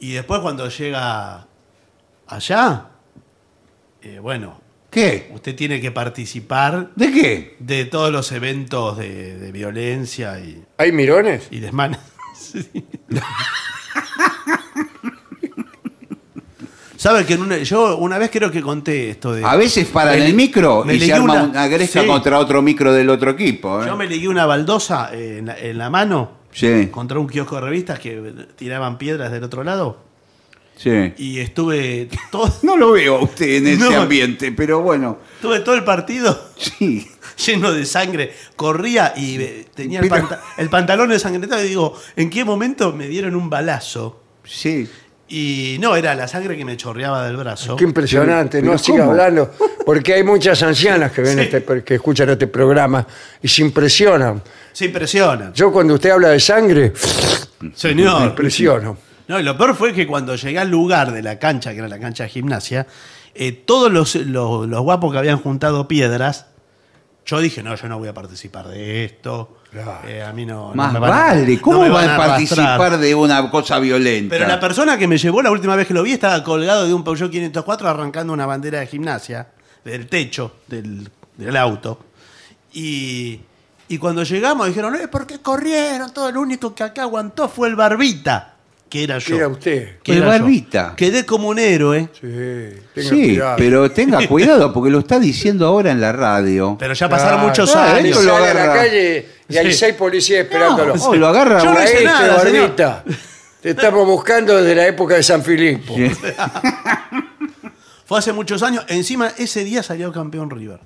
Y 0.00 0.12
después 0.12 0.40
cuando 0.40 0.68
llega 0.68 1.46
allá, 2.26 2.86
eh, 4.02 4.18
bueno, 4.18 4.60
¿Qué? 4.90 5.30
usted 5.32 5.54
tiene 5.54 5.80
que 5.80 5.92
participar 5.92 6.90
¿De 6.96 7.12
qué? 7.12 7.56
de 7.60 7.84
todos 7.84 8.10
los 8.10 8.32
eventos 8.32 8.96
de, 8.98 9.38
de 9.38 9.52
violencia 9.52 10.40
y, 10.40 10.64
¿Hay 10.78 10.90
mirones? 10.92 11.46
y 11.50 11.60
desmanes. 11.60 12.00
Sí. 12.34 12.66
¿Sabe 17.00 17.24
que 17.24 17.32
en 17.32 17.40
una- 17.40 17.56
yo 17.56 17.96
una 17.96 18.18
vez 18.18 18.28
creo 18.30 18.50
que 18.50 18.60
conté 18.60 19.08
esto 19.08 19.32
de... 19.32 19.42
A 19.42 19.56
veces 19.56 19.86
paran 19.88 20.16
Me 20.18 20.20
el 20.20 20.26
li- 20.32 20.36
micro 20.36 20.84
me 20.84 20.96
y 20.96 21.00
se 21.00 21.14
arma 21.14 21.32
una- 21.32 21.42
una 21.44 21.66
gresca 21.66 22.02
Sí. 22.02 22.06
contra 22.06 22.38
otro 22.38 22.60
micro 22.60 22.92
del 22.92 23.08
otro 23.08 23.30
equipo. 23.30 23.82
¿eh? 23.82 23.86
Yo 23.86 23.96
me 23.96 24.06
ligué 24.06 24.28
una 24.28 24.44
baldosa 24.44 25.08
eh, 25.14 25.38
en 25.38 25.46
la, 25.46 25.58
en 25.58 25.78
la 25.78 25.88
mano 25.88 26.32
Sí, 26.52 26.88
contra 26.90 27.18
un 27.18 27.26
kiosco 27.26 27.54
de 27.54 27.60
revistas 27.62 27.98
que 28.00 28.34
tiraban 28.54 28.98
piedras 28.98 29.32
del 29.32 29.42
otro 29.44 29.64
lado 29.64 29.96
sí. 30.76 31.14
y 31.16 31.38
estuve 31.38 32.10
todo, 32.30 32.52
No 32.62 32.76
lo 32.76 32.92
veo 32.92 33.16
a 33.16 33.22
usted 33.22 33.48
en 33.48 33.66
ese 33.68 33.78
No. 33.90 34.02
ambiente, 34.02 34.52
pero 34.52 34.82
bueno, 34.82 35.20
estuve 35.36 35.60
todo 35.60 35.76
el 35.76 35.84
partido 35.84 36.38
sí. 36.58 37.08
lleno 37.46 37.72
de 37.72 37.86
sangre, 37.86 38.34
corría 38.56 39.14
y 39.16 39.36
eh, 39.40 39.66
tenía 39.74 40.00
el, 40.00 40.08
Pero- 40.10 40.28
panta- 40.28 40.42
el 40.58 40.68
pantalón 40.68 41.10
ensangrentado 41.12 41.64
y 41.64 41.68
digo, 41.68 41.96
¿en 42.16 42.28
qué 42.28 42.44
momento 42.44 42.92
me 42.92 43.08
dieron 43.08 43.36
un 43.36 43.48
balazo? 43.48 44.20
Sí. 44.44 44.86
Y 45.32 45.76
no, 45.78 45.94
era 45.94 46.16
la 46.16 46.26
sangre 46.26 46.56
que 46.56 46.64
me 46.64 46.76
chorreaba 46.76 47.24
del 47.24 47.36
brazo. 47.36 47.76
Qué 47.76 47.84
impresionante, 47.84 48.60
no 48.60 48.76
siga 48.76 48.98
¿cómo? 48.98 49.10
hablando, 49.12 49.52
porque 49.86 50.14
hay 50.14 50.24
muchas 50.24 50.60
ancianas 50.64 51.12
que 51.12 51.22
ven 51.22 51.38
Sí. 51.38 51.44
este, 51.56 51.84
que 51.84 51.94
escuchan 51.94 52.30
este 52.30 52.48
programa 52.48 53.06
y 53.40 53.46
se 53.46 53.62
impresionan. 53.62 54.42
Se 54.72 54.86
impresionan. 54.86 55.52
Yo 55.54 55.72
cuando 55.72 55.94
usted 55.94 56.10
habla 56.10 56.30
de 56.30 56.40
sangre, 56.40 56.92
me 57.60 57.70
Señor. 57.76 58.22
impresiono. 58.24 58.98
No, 59.28 59.38
y 59.38 59.44
lo 59.44 59.56
peor 59.56 59.76
fue 59.76 59.92
que 59.92 60.04
cuando 60.08 60.34
llegué 60.34 60.58
al 60.58 60.68
lugar 60.68 61.12
de 61.12 61.22
la 61.22 61.38
cancha, 61.38 61.70
que 61.70 61.78
era 61.78 61.86
la 61.88 62.00
cancha 62.00 62.24
de 62.24 62.30
gimnasia, 62.30 62.88
eh, 63.32 63.52
todos 63.52 63.92
los, 63.92 64.16
los- 64.16 64.66
los 64.66 64.80
guapos 64.80 65.12
que 65.12 65.18
habían 65.18 65.38
juntado 65.38 65.86
piedras, 65.86 66.46
yo 67.24 67.38
dije, 67.38 67.62
no, 67.62 67.76
yo 67.76 67.86
no 67.86 68.00
voy 68.00 68.08
a 68.08 68.14
participar 68.14 68.66
de 68.66 69.04
esto. 69.04 69.58
Claro. 69.70 70.00
Eh, 70.08 70.22
a 70.22 70.32
mí 70.32 70.44
no. 70.46 70.68
no 70.70 70.74
Más 70.74 70.92
me 70.92 70.98
van 70.98 71.12
a- 71.12 71.16
vale, 71.16 71.54
no 71.56 71.62
¿cómo 71.62 71.82
me 71.82 71.88
van 71.90 72.06
van 72.06 72.08
a 72.10 72.14
arrastrar. 72.24 72.28
participar 72.78 72.98
de 72.98 73.14
una 73.14 73.50
cosa 73.50 73.78
violenta? 73.78 74.34
Pero 74.36 74.48
la 74.48 74.58
persona 74.58 74.98
que 74.98 75.06
me 75.06 75.16
llevó 75.16 75.42
la 75.42 75.50
última 75.50 75.76
vez 75.76 75.86
que 75.86 75.94
lo 75.94 76.02
vi 76.02 76.12
estaba 76.12 76.42
colgado 76.42 76.86
de 76.88 76.92
un 76.94 77.04
Peugeot 77.04 77.30
504 77.30 77.88
arrancando 77.88 78.32
una 78.32 78.46
bandera 78.46 78.80
de 78.80 78.86
gimnasia 78.88 79.46
del 79.84 80.06
techo 80.08 80.56
del, 80.66 81.08
del 81.36 81.56
auto. 81.56 82.00
Y, 82.72 83.40
y 83.88 83.98
cuando 83.98 84.22
llegamos 84.22 84.66
dijeron, 84.68 84.94
"Eh, 84.96 85.08
¿por 85.08 85.26
qué 85.26 85.38
corrieron? 85.40 86.12
Todo 86.12 86.28
el 86.28 86.36
único 86.36 86.74
que 86.74 86.84
acá 86.84 87.02
aguantó 87.02 87.48
fue 87.48 87.68
el 87.68 87.76
Barbita, 87.76 88.54
que 88.88 89.04
era 89.04 89.18
yo. 89.18 89.26
¿Qué 89.28 89.36
era 89.36 89.48
usted? 89.48 89.98
Que 90.02 90.12
El 90.12 90.20
yo. 90.20 90.26
Barbita. 90.26 90.94
Quedé 90.96 91.24
como 91.26 91.48
un 91.48 91.58
héroe, 91.58 92.08
Sí, 92.12 92.26
tenga 92.94 93.08
Sí, 93.08 93.22
cuidado. 93.28 93.56
pero 93.56 93.90
tenga 93.90 94.18
cuidado 94.28 94.72
porque 94.72 94.90
lo 94.90 95.00
está 95.00 95.18
diciendo 95.18 95.66
ahora 95.66 95.90
en 95.92 96.00
la 96.00 96.12
radio. 96.12 96.76
pero 96.78 96.94
ya 96.94 97.08
pasaron 97.08 97.34
Claro. 97.34 97.48
muchos 97.48 97.70
Claro, 97.72 97.96
años. 97.96 98.10
esto 98.10 98.22
lo 98.22 98.32
Sale 98.36 98.50
a 98.50 98.54
la 98.54 98.62
agarra. 98.62 98.80
calle 98.82 99.28
y 99.50 99.56
hay 99.58 99.72
Sí. 99.72 99.78
seis 99.78 99.94
policías 99.94 100.44
esperándolo. 100.44 100.94
No, 100.96 101.14
lo 101.14 101.26
agarra 101.28 101.62
Yo 101.62 101.72
no 101.74 101.82
hice 101.82 101.96
te, 101.98 102.04
nada. 102.04 102.36
Barbita. 102.36 103.04
Te 103.60 103.70
estamos 103.70 104.06
buscando 104.06 104.56
desde 104.56 104.74
la 104.74 104.86
época 104.86 105.14
de 105.16 105.22
San 105.22 105.42
Filipo. 105.42 105.94
Sí. 105.94 106.10
Fue 108.06 108.18
hace 108.18 108.32
muchos 108.32 108.62
años. 108.62 108.84
Encima, 108.88 109.28
ese 109.38 109.64
día 109.64 109.82
salió 109.82 110.12
campeón 110.12 110.50
River. 110.50 110.80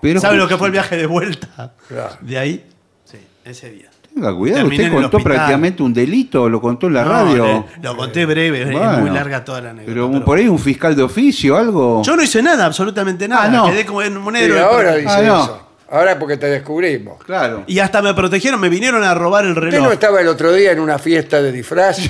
Pero 0.00 0.20
¿Sabe 0.20 0.36
lo 0.36 0.46
que 0.48 0.56
fue 0.56 0.68
el 0.68 0.72
viaje 0.72 0.96
de 0.96 1.06
vuelta? 1.06 1.72
Claro. 1.88 2.16
De 2.20 2.38
ahí. 2.38 2.64
Sí, 3.04 3.18
ese 3.44 3.70
día. 3.70 3.90
Tenga 4.14 4.34
cuidado, 4.34 4.62
Terminé 4.62 4.84
usted 4.84 4.96
contó 5.02 5.18
prácticamente 5.20 5.82
un 5.82 5.92
delito, 5.92 6.48
lo 6.48 6.60
contó 6.60 6.86
en 6.88 6.94
la 6.94 7.04
No, 7.04 7.10
radio. 7.10 7.44
le- 7.76 7.82
lo 7.82 7.96
conté 7.96 8.26
breve, 8.26 8.62
es 8.62 9.00
muy 9.00 9.10
larga 9.10 9.44
toda 9.44 9.60
la 9.60 9.70
anécdota. 9.70 9.92
Pero, 9.92 10.24
por 10.24 10.38
ahí 10.38 10.48
un 10.48 10.58
fiscal 10.58 10.96
de 10.96 11.02
oficio, 11.02 11.56
algo. 11.56 12.02
Yo 12.02 12.16
no 12.16 12.22
hice 12.22 12.42
nada, 12.42 12.64
absolutamente 12.66 13.28
nada. 13.28 13.44
Ah, 13.44 13.48
no. 13.48 13.66
Quedé 13.70 13.84
como 13.84 14.02
en 14.02 14.16
un 14.16 14.34
Sí, 14.34 14.42
héroe. 14.42 14.60
ahora 14.60 14.94
dice 14.96 15.08
Ah, 15.12 15.22
no. 15.22 15.42
eso. 15.44 15.67
Ahora 15.90 16.18
porque 16.18 16.36
te 16.36 16.46
descubrimos. 16.46 17.22
Claro. 17.24 17.64
Y 17.66 17.78
hasta 17.78 18.02
me 18.02 18.12
protegieron, 18.12 18.60
me 18.60 18.68
vinieron 18.68 19.02
a 19.02 19.14
robar 19.14 19.44
el 19.44 19.52
¿Usted 19.52 19.62
reloj. 19.62 19.84
no 19.84 19.92
estaba 19.92 20.20
el 20.20 20.28
otro 20.28 20.52
día 20.52 20.72
en 20.72 20.80
una 20.80 20.98
fiesta 20.98 21.40
de 21.40 21.50
disfraz? 21.50 21.98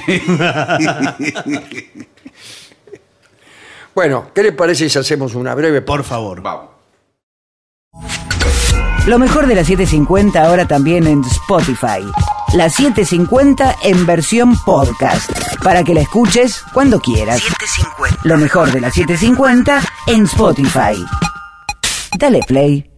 bueno, 3.95 4.31
¿qué 4.35 4.43
le 4.43 4.53
parece 4.53 4.89
si 4.89 4.99
hacemos 4.99 5.35
una 5.35 5.55
breve 5.55 5.81
Por 5.83 6.03
favor. 6.03 6.43
Vamos. 6.43 6.71
Lo 9.07 9.19
mejor 9.19 9.47
de 9.47 9.55
la 9.55 9.65
750 9.65 10.43
ahora 10.43 10.67
también 10.67 11.07
en 11.07 11.23
Spotify. 11.25 12.05
La 12.55 12.69
750 12.69 13.77
en 13.85 14.05
versión 14.07 14.55
podcast. 14.65 15.31
Para 15.63 15.83
que 15.85 15.95
la 15.95 16.01
escuches 16.01 16.63
cuando 16.75 17.01
quieras. 17.01 17.43
Lo 18.25 18.37
mejor 18.37 18.71
de 18.73 18.81
la 18.81 18.91
750 18.91 19.81
en 20.09 20.25
Spotify. 20.25 21.05
Dale 22.19 22.41
play. 22.47 22.98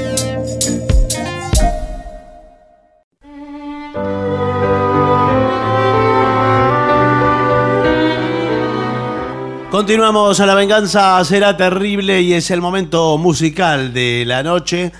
Continuamos 9.71 10.37
a 10.41 10.45
la 10.45 10.53
venganza, 10.53 11.23
será 11.23 11.55
terrible 11.55 12.21
y 12.21 12.33
es 12.33 12.51
el 12.51 12.59
momento 12.59 13.17
musical 13.17 13.93
de 13.93 14.25
la 14.27 14.43
noche 14.43 14.91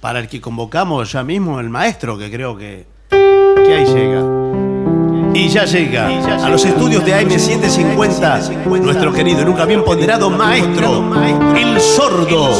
para 0.00 0.18
el 0.18 0.26
que 0.26 0.40
convocamos 0.40 1.12
ya 1.12 1.22
mismo 1.22 1.60
el 1.60 1.70
maestro, 1.70 2.18
que 2.18 2.28
creo 2.28 2.58
que, 2.58 2.86
que 3.08 3.72
ahí 3.72 3.84
llega. 3.86 4.24
Y 5.32 5.48
ya 5.48 5.64
llega 5.64 6.08
a 6.44 6.48
los 6.48 6.64
estudios 6.64 7.04
de 7.04 7.14
AM750 7.14 8.80
nuestro 8.80 9.12
querido 9.12 9.42
y 9.42 9.44
nunca 9.44 9.64
bien 9.64 9.84
ponderado 9.84 10.28
maestro, 10.28 11.04
el 11.56 11.80
sordo 11.80 12.50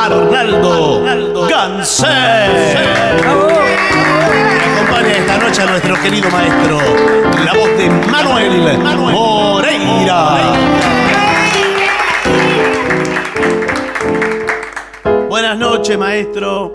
Arnaldo 0.00 1.48
Gansé. 1.50 2.06
Acompaña 4.76 5.10
esta 5.10 5.38
noche 5.38 5.60
a 5.60 5.66
nuestro 5.66 6.00
querido 6.00 6.30
maestro, 6.30 6.78
la 7.44 7.52
voz 7.52 7.76
de 7.78 7.90
Manuel 8.12 9.33
Moreira. 9.78 10.52
Buenas 15.28 15.58
noches, 15.58 15.98
maestro. 15.98 16.72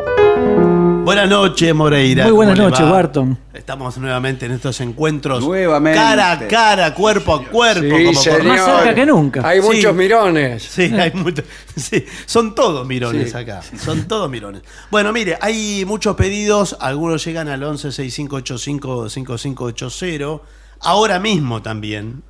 Buenas 1.04 1.30
noches, 1.30 1.74
Moreira. 1.74 2.24
Muy 2.26 2.34
buenas 2.34 2.56
¿Cómo 2.56 2.68
le 2.70 2.72
noches? 2.72 2.90
Barton. 2.90 3.38
Estamos 3.54 3.98
nuevamente 3.98 4.46
en 4.46 4.52
estos 4.54 4.80
encuentros. 4.82 5.44
Nuevamente. 5.44 5.98
Cara 6.00 6.32
a 6.32 6.48
cara, 6.48 6.94
cuerpo 6.94 7.34
a 7.36 7.46
cuerpo. 7.46 7.82
Sí, 7.82 7.90
como 8.06 8.24
por-. 8.24 8.44
Más 8.44 8.66
cerca 8.66 8.96
que 8.96 9.06
nunca. 9.06 9.48
Hay 9.48 9.62
Sí. 9.62 9.68
muchos 9.68 9.96
mirones. 9.96 10.64
Sí, 10.64 10.84
hay 10.94 11.12
mucho- 11.14 11.44
sí, 11.76 12.06
son 12.26 12.54
todos 12.54 12.86
mirones 12.86 13.32
Sí. 13.32 13.38
acá. 13.38 13.62
Son 13.84 14.08
todos 14.08 14.30
mirones. 14.30 14.62
Bueno, 14.92 15.12
mire, 15.14 15.38
hay 15.42 15.84
muchos 15.86 16.16
pedidos. 16.16 16.78
Algunos 16.80 17.24
llegan 17.26 17.48
al 17.48 17.64
11 17.64 17.92
6585 17.92 19.10
5580. 19.10 20.42
Ahora 20.82 21.20
mismo 21.20 21.62
también, 21.62 22.24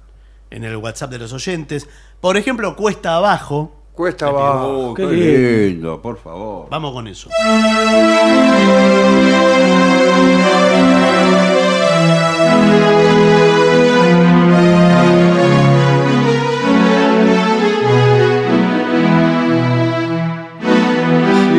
en 0.52 0.64
el 0.64 0.78
WhatsApp 0.78 1.12
de 1.12 1.20
los 1.20 1.34
oyentes. 1.34 1.88
Por 2.22 2.38
ejemplo, 2.38 2.76
Cuesta 2.76 3.16
Abajo. 3.16 3.76
Cuesta 3.94 4.28
abajo. 4.28 4.92
Oh, 4.92 4.94
Qué 4.94 5.06
qué 5.06 5.68
lindo, 5.72 6.02
por 6.02 6.18
favor. 6.18 6.68
Vamos 6.70 6.94
con 6.94 7.06
eso. 7.10 7.30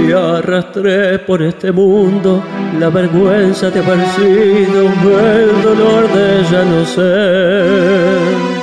Si 0.06 0.12
arrastré 0.12 1.18
por 1.20 1.42
este 1.42 1.70
mundo 1.72 2.42
la 2.78 2.88
vergüenza 2.88 3.70
de 3.70 3.80
haber 3.80 4.06
sido 4.16 4.82
el 5.20 5.62
dolor 5.62 6.08
de 6.12 6.44
ya 6.50 6.64
no 6.64 6.84
ser. 6.84 8.59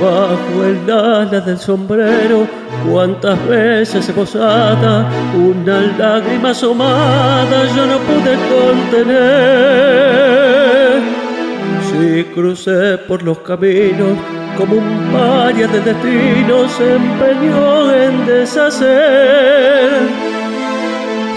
Bajo 0.00 0.64
el 0.64 0.90
ala 0.90 1.40
del 1.40 1.58
sombrero, 1.58 2.48
cuántas 2.90 3.38
veces 3.48 4.08
he 4.08 4.12
posada 4.12 5.08
una 5.34 5.80
lágrima 5.96 6.50
asomada 6.50 7.64
yo 7.76 7.86
no 7.86 7.98
pude 7.98 8.36
contener. 8.54 9.84
Si 11.90 12.24
crucé 12.34 12.98
por 13.06 13.22
los 13.22 13.38
caminos 13.38 14.18
como 14.58 14.74
un 14.76 15.12
paria 15.12 15.68
de 15.68 15.80
destino 15.80 16.68
se 16.68 16.96
empeñó 16.96 17.92
en 17.92 18.26
deshacer. 18.26 20.33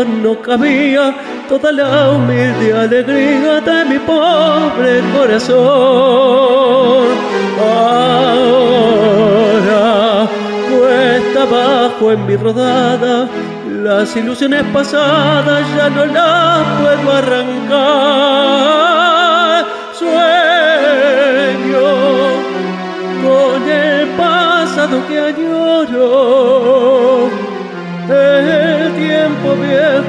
no 0.00 0.40
cabía 0.40 1.14
toda 1.48 1.70
la 1.70 2.10
humilde 2.12 2.72
alegría 2.72 3.60
de 3.60 3.84
mi 3.84 3.98
pobre 3.98 5.02
corazón. 5.14 5.58
Ahora 7.60 8.56
cuesta 10.70 11.42
abajo 11.42 12.12
en 12.12 12.26
mi 12.26 12.36
rodada, 12.36 13.28
las 13.82 14.16
ilusiones 14.16 14.64
pasadas 14.72 15.66
ya 15.76 15.90
no 15.90 16.06
las 16.06 16.66
puedo 16.80 17.12
arrancar. 17.12 18.22
Sueño 19.92 20.22
con 23.22 23.68
el 23.68 24.08
pasado 24.16 25.06
que 25.06 25.18
añoro, 25.20 26.91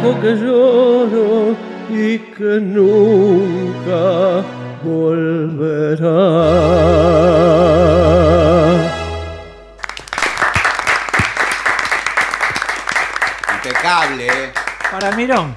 viejo 0.04 0.22
que 0.22 0.36
lloro 0.36 1.56
y 1.90 2.20
que 2.20 2.60
nunca 2.60 4.44
volverá. 4.84 6.14
Impecable, 13.56 14.28
¿eh? 14.28 14.52
Para 14.92 15.12
Mirón. 15.16 15.56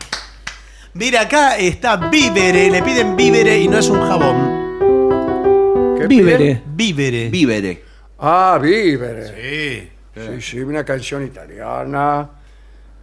Mira, 0.94 1.22
acá 1.22 1.56
está 1.58 1.96
Vívere. 1.96 2.70
Le 2.70 2.82
piden 2.82 3.16
Vívere 3.16 3.58
y 3.58 3.68
no 3.68 3.78
es 3.78 3.88
un 3.88 4.00
jabón. 4.00 5.96
¿Qué 5.98 6.06
Vívere. 6.06 6.38
piden? 6.38 6.62
Vívere. 6.76 7.28
Vívere. 7.30 7.84
Ah, 8.18 8.58
vívere. 8.60 9.26
Sí. 9.28 9.90
Sí, 10.16 10.40
sì, 10.40 10.58
una 10.60 10.82
canzone 10.82 11.26
italiana. 11.26 12.26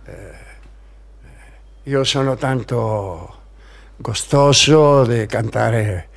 Eh, 0.07 0.42
io 1.83 2.03
sono 2.05 2.35
tanto 2.35 3.35
gustoso 3.97 5.03
di 5.05 5.25
cantare 5.25 6.07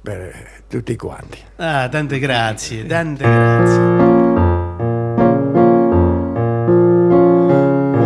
per 0.00 0.62
tutti 0.68 0.94
quanti. 0.94 1.38
Ah, 1.56 1.88
tante 1.88 2.20
grazie, 2.20 2.86
tante 2.86 3.24
grazie. 3.24 3.82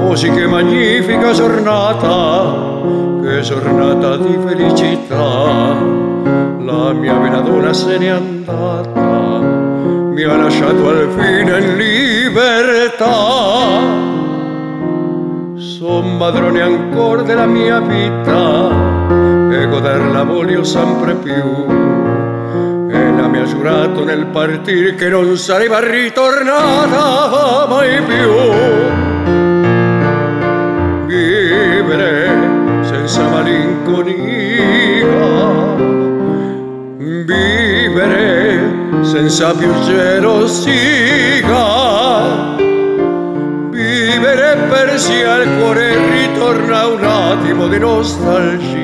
Oh 0.00 0.16
sì 0.16 0.30
che 0.30 0.46
magnifica 0.46 1.32
giornata, 1.32 2.80
che 3.22 3.40
giornata 3.42 4.16
di 4.16 4.38
felicità. 4.46 5.90
La 6.64 6.92
mia 6.92 7.14
bella 7.14 7.40
donna 7.40 7.74
se 7.74 7.98
n'è 7.98 8.08
andata, 8.08 9.38
mi 9.40 10.22
ha 10.22 10.36
lasciato 10.36 10.88
al 10.88 11.10
fine 11.10 11.58
in 11.58 11.76
libertà. 11.76 13.41
Son 15.92 16.16
padrone 16.16 16.62
ancora 16.62 17.20
della 17.20 17.44
mia 17.44 17.78
vita. 17.78 18.70
E 19.50 19.66
goderla 19.66 20.22
voglio 20.22 20.64
sempre 20.64 21.14
più. 21.16 21.66
E 22.90 23.12
la 23.14 23.28
mi 23.28 23.38
ha 23.38 23.44
giurato 23.44 24.02
nel 24.02 24.24
partire 24.24 24.94
che 24.94 25.10
non 25.10 25.36
sarebbe 25.36 25.90
ritornata 25.90 27.66
mai 27.68 28.00
più. 28.04 28.30
Vivere 31.08 32.30
senza 32.80 33.28
malinconia, 33.28 34.16
vivere 37.26 38.60
senza 39.02 39.52
più 39.52 39.70
gelosia, 39.80 40.70
vivere 44.32 44.56
persia 44.68 45.42
il 45.42 45.58
cuore 45.58 45.94
ritorna 46.10 46.86
un 46.86 47.04
attimo 47.04 47.68
di 47.68 47.78
nostalgia. 47.78 48.80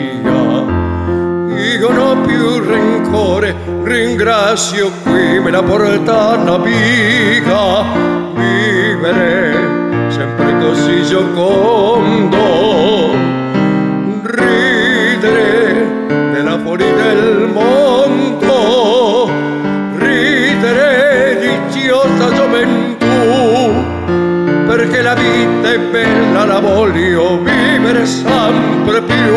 Io 1.81 1.91
non 1.91 1.99
ho 1.99 2.21
più 2.21 2.59
rancore, 2.61 3.55
ringrazio 3.83 4.91
qui 5.03 5.41
me 5.41 5.51
la 5.51 5.63
portata 5.63 6.55
amica. 6.55 7.83
Vivere 8.35 9.57
sempre 10.09 10.59
così 10.61 11.03
giocondo, 11.05 12.37
ridere 14.25 15.87
della 16.33 16.59
fuori 16.59 16.85
del 16.85 17.49
mondo, 17.53 17.88
la 25.09 25.15
vita 25.15 25.73
è 25.73 25.79
bella, 25.79 26.45
la 26.45 26.61
voglio 26.61 27.39
vivere 27.39 28.05
sempre 28.05 29.01
più. 29.01 29.37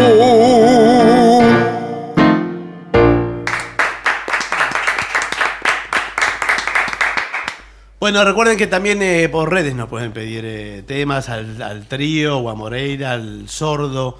Bueno, 7.99 8.23
recuerden 8.26 8.57
que 8.57 8.65
también 8.65 9.02
eh, 9.03 9.30
por 9.30 9.52
redes 9.52 9.76
nos 9.76 9.88
pueden 9.88 10.11
pedir 10.11 10.43
eh, 10.45 10.84
temas 10.88 11.30
al, 11.30 11.61
al 11.61 11.85
trío 11.85 12.39
o 12.39 12.49
a 12.49 12.56
Moreira, 12.56 13.11
al 13.11 13.48
sordo. 13.48 14.18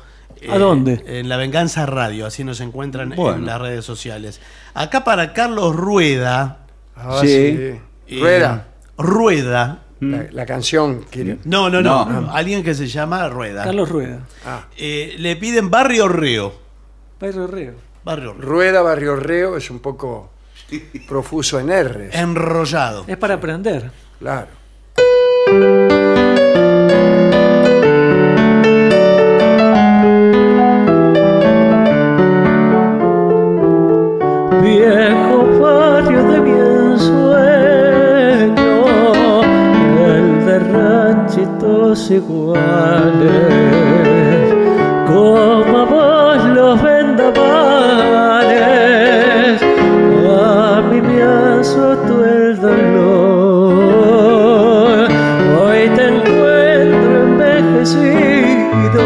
¿A 0.50 0.58
dónde? 0.58 1.04
En 1.08 1.30
La 1.30 1.38
Venganza 1.38 1.86
Radio, 1.86 2.28
así 2.28 2.44
nos 2.44 2.62
encuentran 2.62 3.14
en 3.14 3.46
las 3.46 3.60
redes 3.60 3.84
sociales. 3.84 4.40
Acá 4.74 5.04
para 5.04 5.34
Carlos 5.34 5.76
Rueda. 5.76 6.60
Ah, 6.96 7.20
Sí. 7.22 7.28
eh, 7.28 7.82
Rueda, 8.20 8.68
Rueda. 8.98 9.80
La, 10.02 10.26
la 10.32 10.46
canción. 10.46 11.06
quiere- 11.10 11.38
No, 11.46 11.70
no, 11.70 11.82
no, 11.82 12.06
No. 12.06 12.32
Alguien 12.34 12.64
que 12.64 12.74
se 12.74 12.88
llama 12.88 13.30
Rueda. 13.30 13.64
Carlos 13.64 13.88
Rueda. 13.90 14.20
Ah, 14.46 14.66
Eh, 14.78 15.16
le 15.20 15.36
piden 15.36 15.70
Barrio 15.70 16.08
Reo. 16.08 16.54
Pedro 17.20 17.46
Reo. 17.48 17.74
Barrio 18.04 18.34
Reo. 18.34 18.42
Rueda 18.42 18.82
Barrio 18.82 19.16
Reo 19.16 19.56
es 19.58 19.70
un 19.70 19.80
poco 19.80 20.32
profuso 21.08 21.60
en 21.60 21.70
R. 21.70 22.10
Enrollado. 22.14 23.06
Es 23.08 23.18
para 23.18 23.36
aprender. 23.36 23.92
Claro. 24.20 24.48
Iguales, 41.92 43.04
como 45.08 45.86
vos 45.88 46.42
los 46.46 46.82
vendavales, 46.82 47.42
a 50.30 50.82
mí 50.90 51.02
me 51.02 51.22
azotó 51.22 52.26
el 52.26 52.62
dolor. 52.62 53.12
Hoy 55.60 55.90
te 55.98 56.08
encuentro 56.08 57.24
envejecido, 57.24 59.06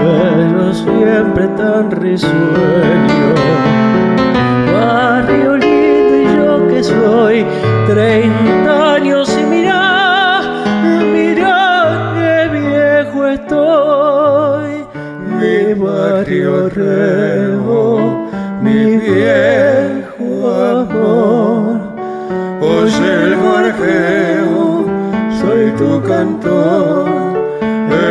pero 0.00 0.72
siempre 0.72 1.48
tan 1.48 1.90
risueño 1.90 2.57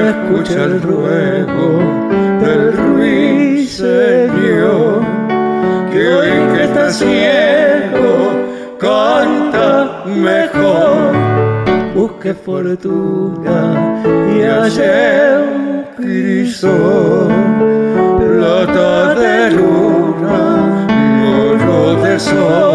Escucha 0.07 0.63
el 0.63 0.81
ruego 0.81 1.69
del 2.41 2.71
ruiseñor. 2.77 4.21
Que 5.91 6.07
hoy 6.07 6.31
que 6.53 6.63
está 6.63 6.89
ciego, 6.89 8.31
canta 8.79 10.03
mejor. 10.05 11.15
Busque 11.95 12.33
fortuna 12.33 13.57
Y 14.33 14.41
ayer 14.41 15.39
un 15.53 15.83
crisol, 15.97 17.27
plata 18.19 19.15
de 19.15 19.51
luna, 19.51 20.87
oro 21.51 21.95
de 22.03 22.19
sol, 22.19 22.66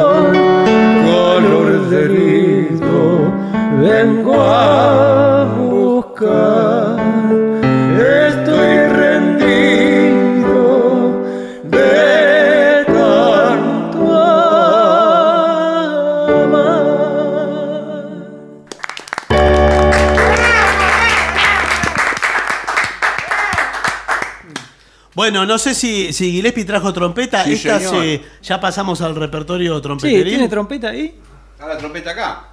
Bueno, 25.22 25.46
no 25.46 25.56
sé 25.56 25.72
si, 25.76 26.12
si 26.12 26.32
Gillespie 26.32 26.64
trajo 26.64 26.92
trompeta. 26.92 27.44
Sí, 27.44 27.52
Esta 27.52 27.78
se- 27.78 28.20
ya 28.42 28.60
pasamos 28.60 29.00
al 29.02 29.14
repertorio 29.14 29.76
Sí, 29.76 29.82
trompeterín. 29.82 30.24
¿tiene 30.24 30.48
trompeta 30.48 30.88
ahí? 30.88 31.14
Está 31.54 31.68
la 31.68 31.78
trompeta 31.78 32.10
acá. 32.10 32.48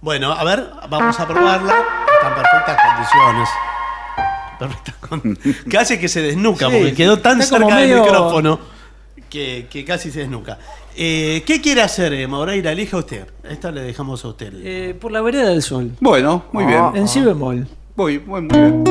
Bueno, 0.00 0.30
a 0.30 0.44
ver, 0.44 0.64
vamos 0.88 1.18
a 1.18 1.26
probarla. 1.26 1.74
Está 2.14 2.28
en 2.28 2.34
perfectas 2.36 2.78
condiciones. 2.86 3.48
Perfectas 4.60 4.94
con- 5.08 5.38
Casi 5.72 5.98
que 5.98 6.06
se 6.06 6.22
desnuca, 6.22 6.68
Sí, 6.70 6.76
porque 6.76 6.94
quedó 6.94 7.18
tan 7.18 7.42
cerca 7.42 7.76
del 7.78 7.98
micrófono 8.00 8.60
que, 9.28 9.66
que 9.68 9.84
casi 9.84 10.12
se 10.12 10.20
desnuca. 10.20 10.58
Eh, 10.94 11.42
¿Qué 11.44 11.60
quiere 11.60 11.82
hacer, 11.82 12.12
eh, 12.12 12.28
Moreira? 12.28 12.70
Elija 12.70 12.96
usted. 12.96 13.26
Esta 13.42 13.72
le 13.72 13.80
dejamos 13.80 14.24
a 14.24 14.28
usted. 14.28 14.52
Eh, 14.54 14.94
por 15.00 15.10
la 15.10 15.20
vereda 15.20 15.48
del 15.48 15.62
sol. 15.62 15.90
Bueno, 15.98 16.44
muy 16.52 16.64
bien. 16.64 16.84
En 16.94 17.08
si 17.08 17.20
bemol. 17.22 17.66
Voy, 17.96 18.18
voy 18.18 18.42
muy 18.42 18.56
bien. 18.56 18.84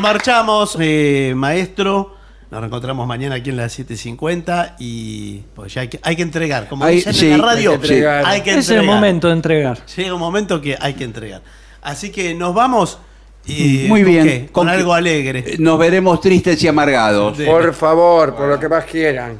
Nos 0.00 0.14
marchamos, 0.14 0.78
eh, 0.80 1.34
maestro. 1.36 2.16
Nos 2.50 2.60
reencontramos 2.60 3.06
mañana 3.06 3.34
aquí 3.34 3.50
en 3.50 3.58
las 3.58 3.78
7.50 3.78 4.76
y 4.78 5.40
pues 5.54 5.74
ya 5.74 5.82
hay 5.82 5.88
que, 5.88 6.00
hay 6.02 6.16
que 6.16 6.22
entregar. 6.22 6.70
Como 6.70 6.86
Hay- 6.86 6.96
dicen 6.96 7.12
sí, 7.12 7.30
en 7.30 7.38
la 7.38 7.44
radio, 7.44 7.72
hay 7.72 7.76
que 7.76 7.82
entregar. 7.82 8.24
hay 8.24 8.40
que 8.40 8.54
Es 8.54 8.70
el 8.70 8.82
momento 8.84 9.26
de 9.28 9.34
entregar. 9.34 9.84
Llega 9.94 10.14
un 10.14 10.20
momento 10.20 10.58
que 10.58 10.74
hay 10.80 10.94
que 10.94 11.04
entregar. 11.04 11.42
Así 11.82 12.10
que 12.10 12.34
nos 12.34 12.54
vamos 12.54 12.98
y 13.44 13.84
Muy 13.88 14.00
¿con 14.02 14.10
bien. 14.10 14.24
qué? 14.24 14.48
Con, 14.50 14.70
algo 14.70 14.94
alegre. 14.94 15.56
Nos 15.58 15.78
veremos 15.78 16.18
tristes 16.22 16.64
y 16.64 16.68
amargados. 16.68 17.36
Sí. 17.36 17.44
Por 17.44 17.74
favor, 17.74 18.34
por 18.34 18.48
lo 18.48 18.58
que 18.58 18.70
más 18.70 18.86
quieran. 18.86 19.38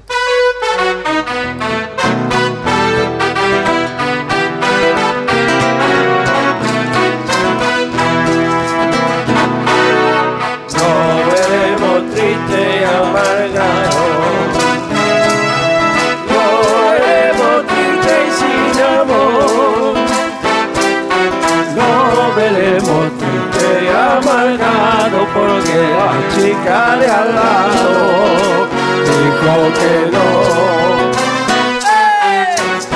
De 26.65 26.71
al 26.71 27.35
lado 27.35 28.69
dijo 29.07 29.55
que 29.79 30.11
no. 30.13 30.29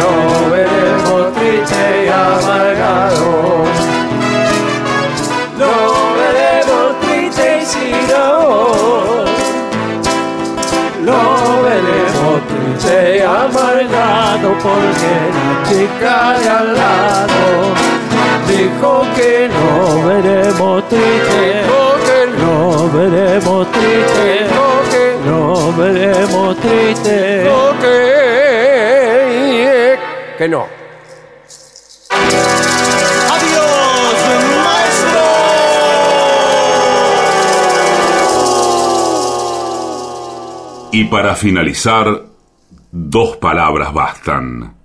Nos 0.01 0.51
veremos 0.51 1.33
triste 1.35 2.05
y 2.05 2.09
amargado. 2.09 3.65
Lo 5.59 5.75
veremos 6.21 7.01
triste 7.01 7.45
y 7.63 7.65
sin 7.65 8.15
amor. 8.15 9.25
Lo 11.05 11.23
veremos 11.63 12.37
triste 12.49 13.17
y 13.17 13.21
amargado 13.21 14.49
porque 14.63 15.13
la 15.37 15.53
chica 15.69 16.39
de 16.39 16.49
al 16.51 16.75
lado 16.75 17.45
dijo 18.47 19.03
que 19.17 19.49
no 19.49 20.07
veremos 20.07 20.89
triste. 20.89 21.94
No 22.55 22.89
veremos 22.89 23.67
triste. 23.73 24.47
No 25.27 25.73
veremos 25.73 26.57
triste. 26.61 27.51
que, 27.81 29.99
que 30.39 30.49
no. 30.49 30.69
¡Adiós, 33.35 34.15
maestro! 34.65 35.25
Y 40.93 41.05
para 41.07 41.35
finalizar, 41.35 42.23
dos 42.93 43.37
palabras 43.39 43.93
bastan. 43.93 44.77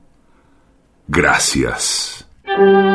Gracias. 1.08 2.26
Gracias. 2.44 2.89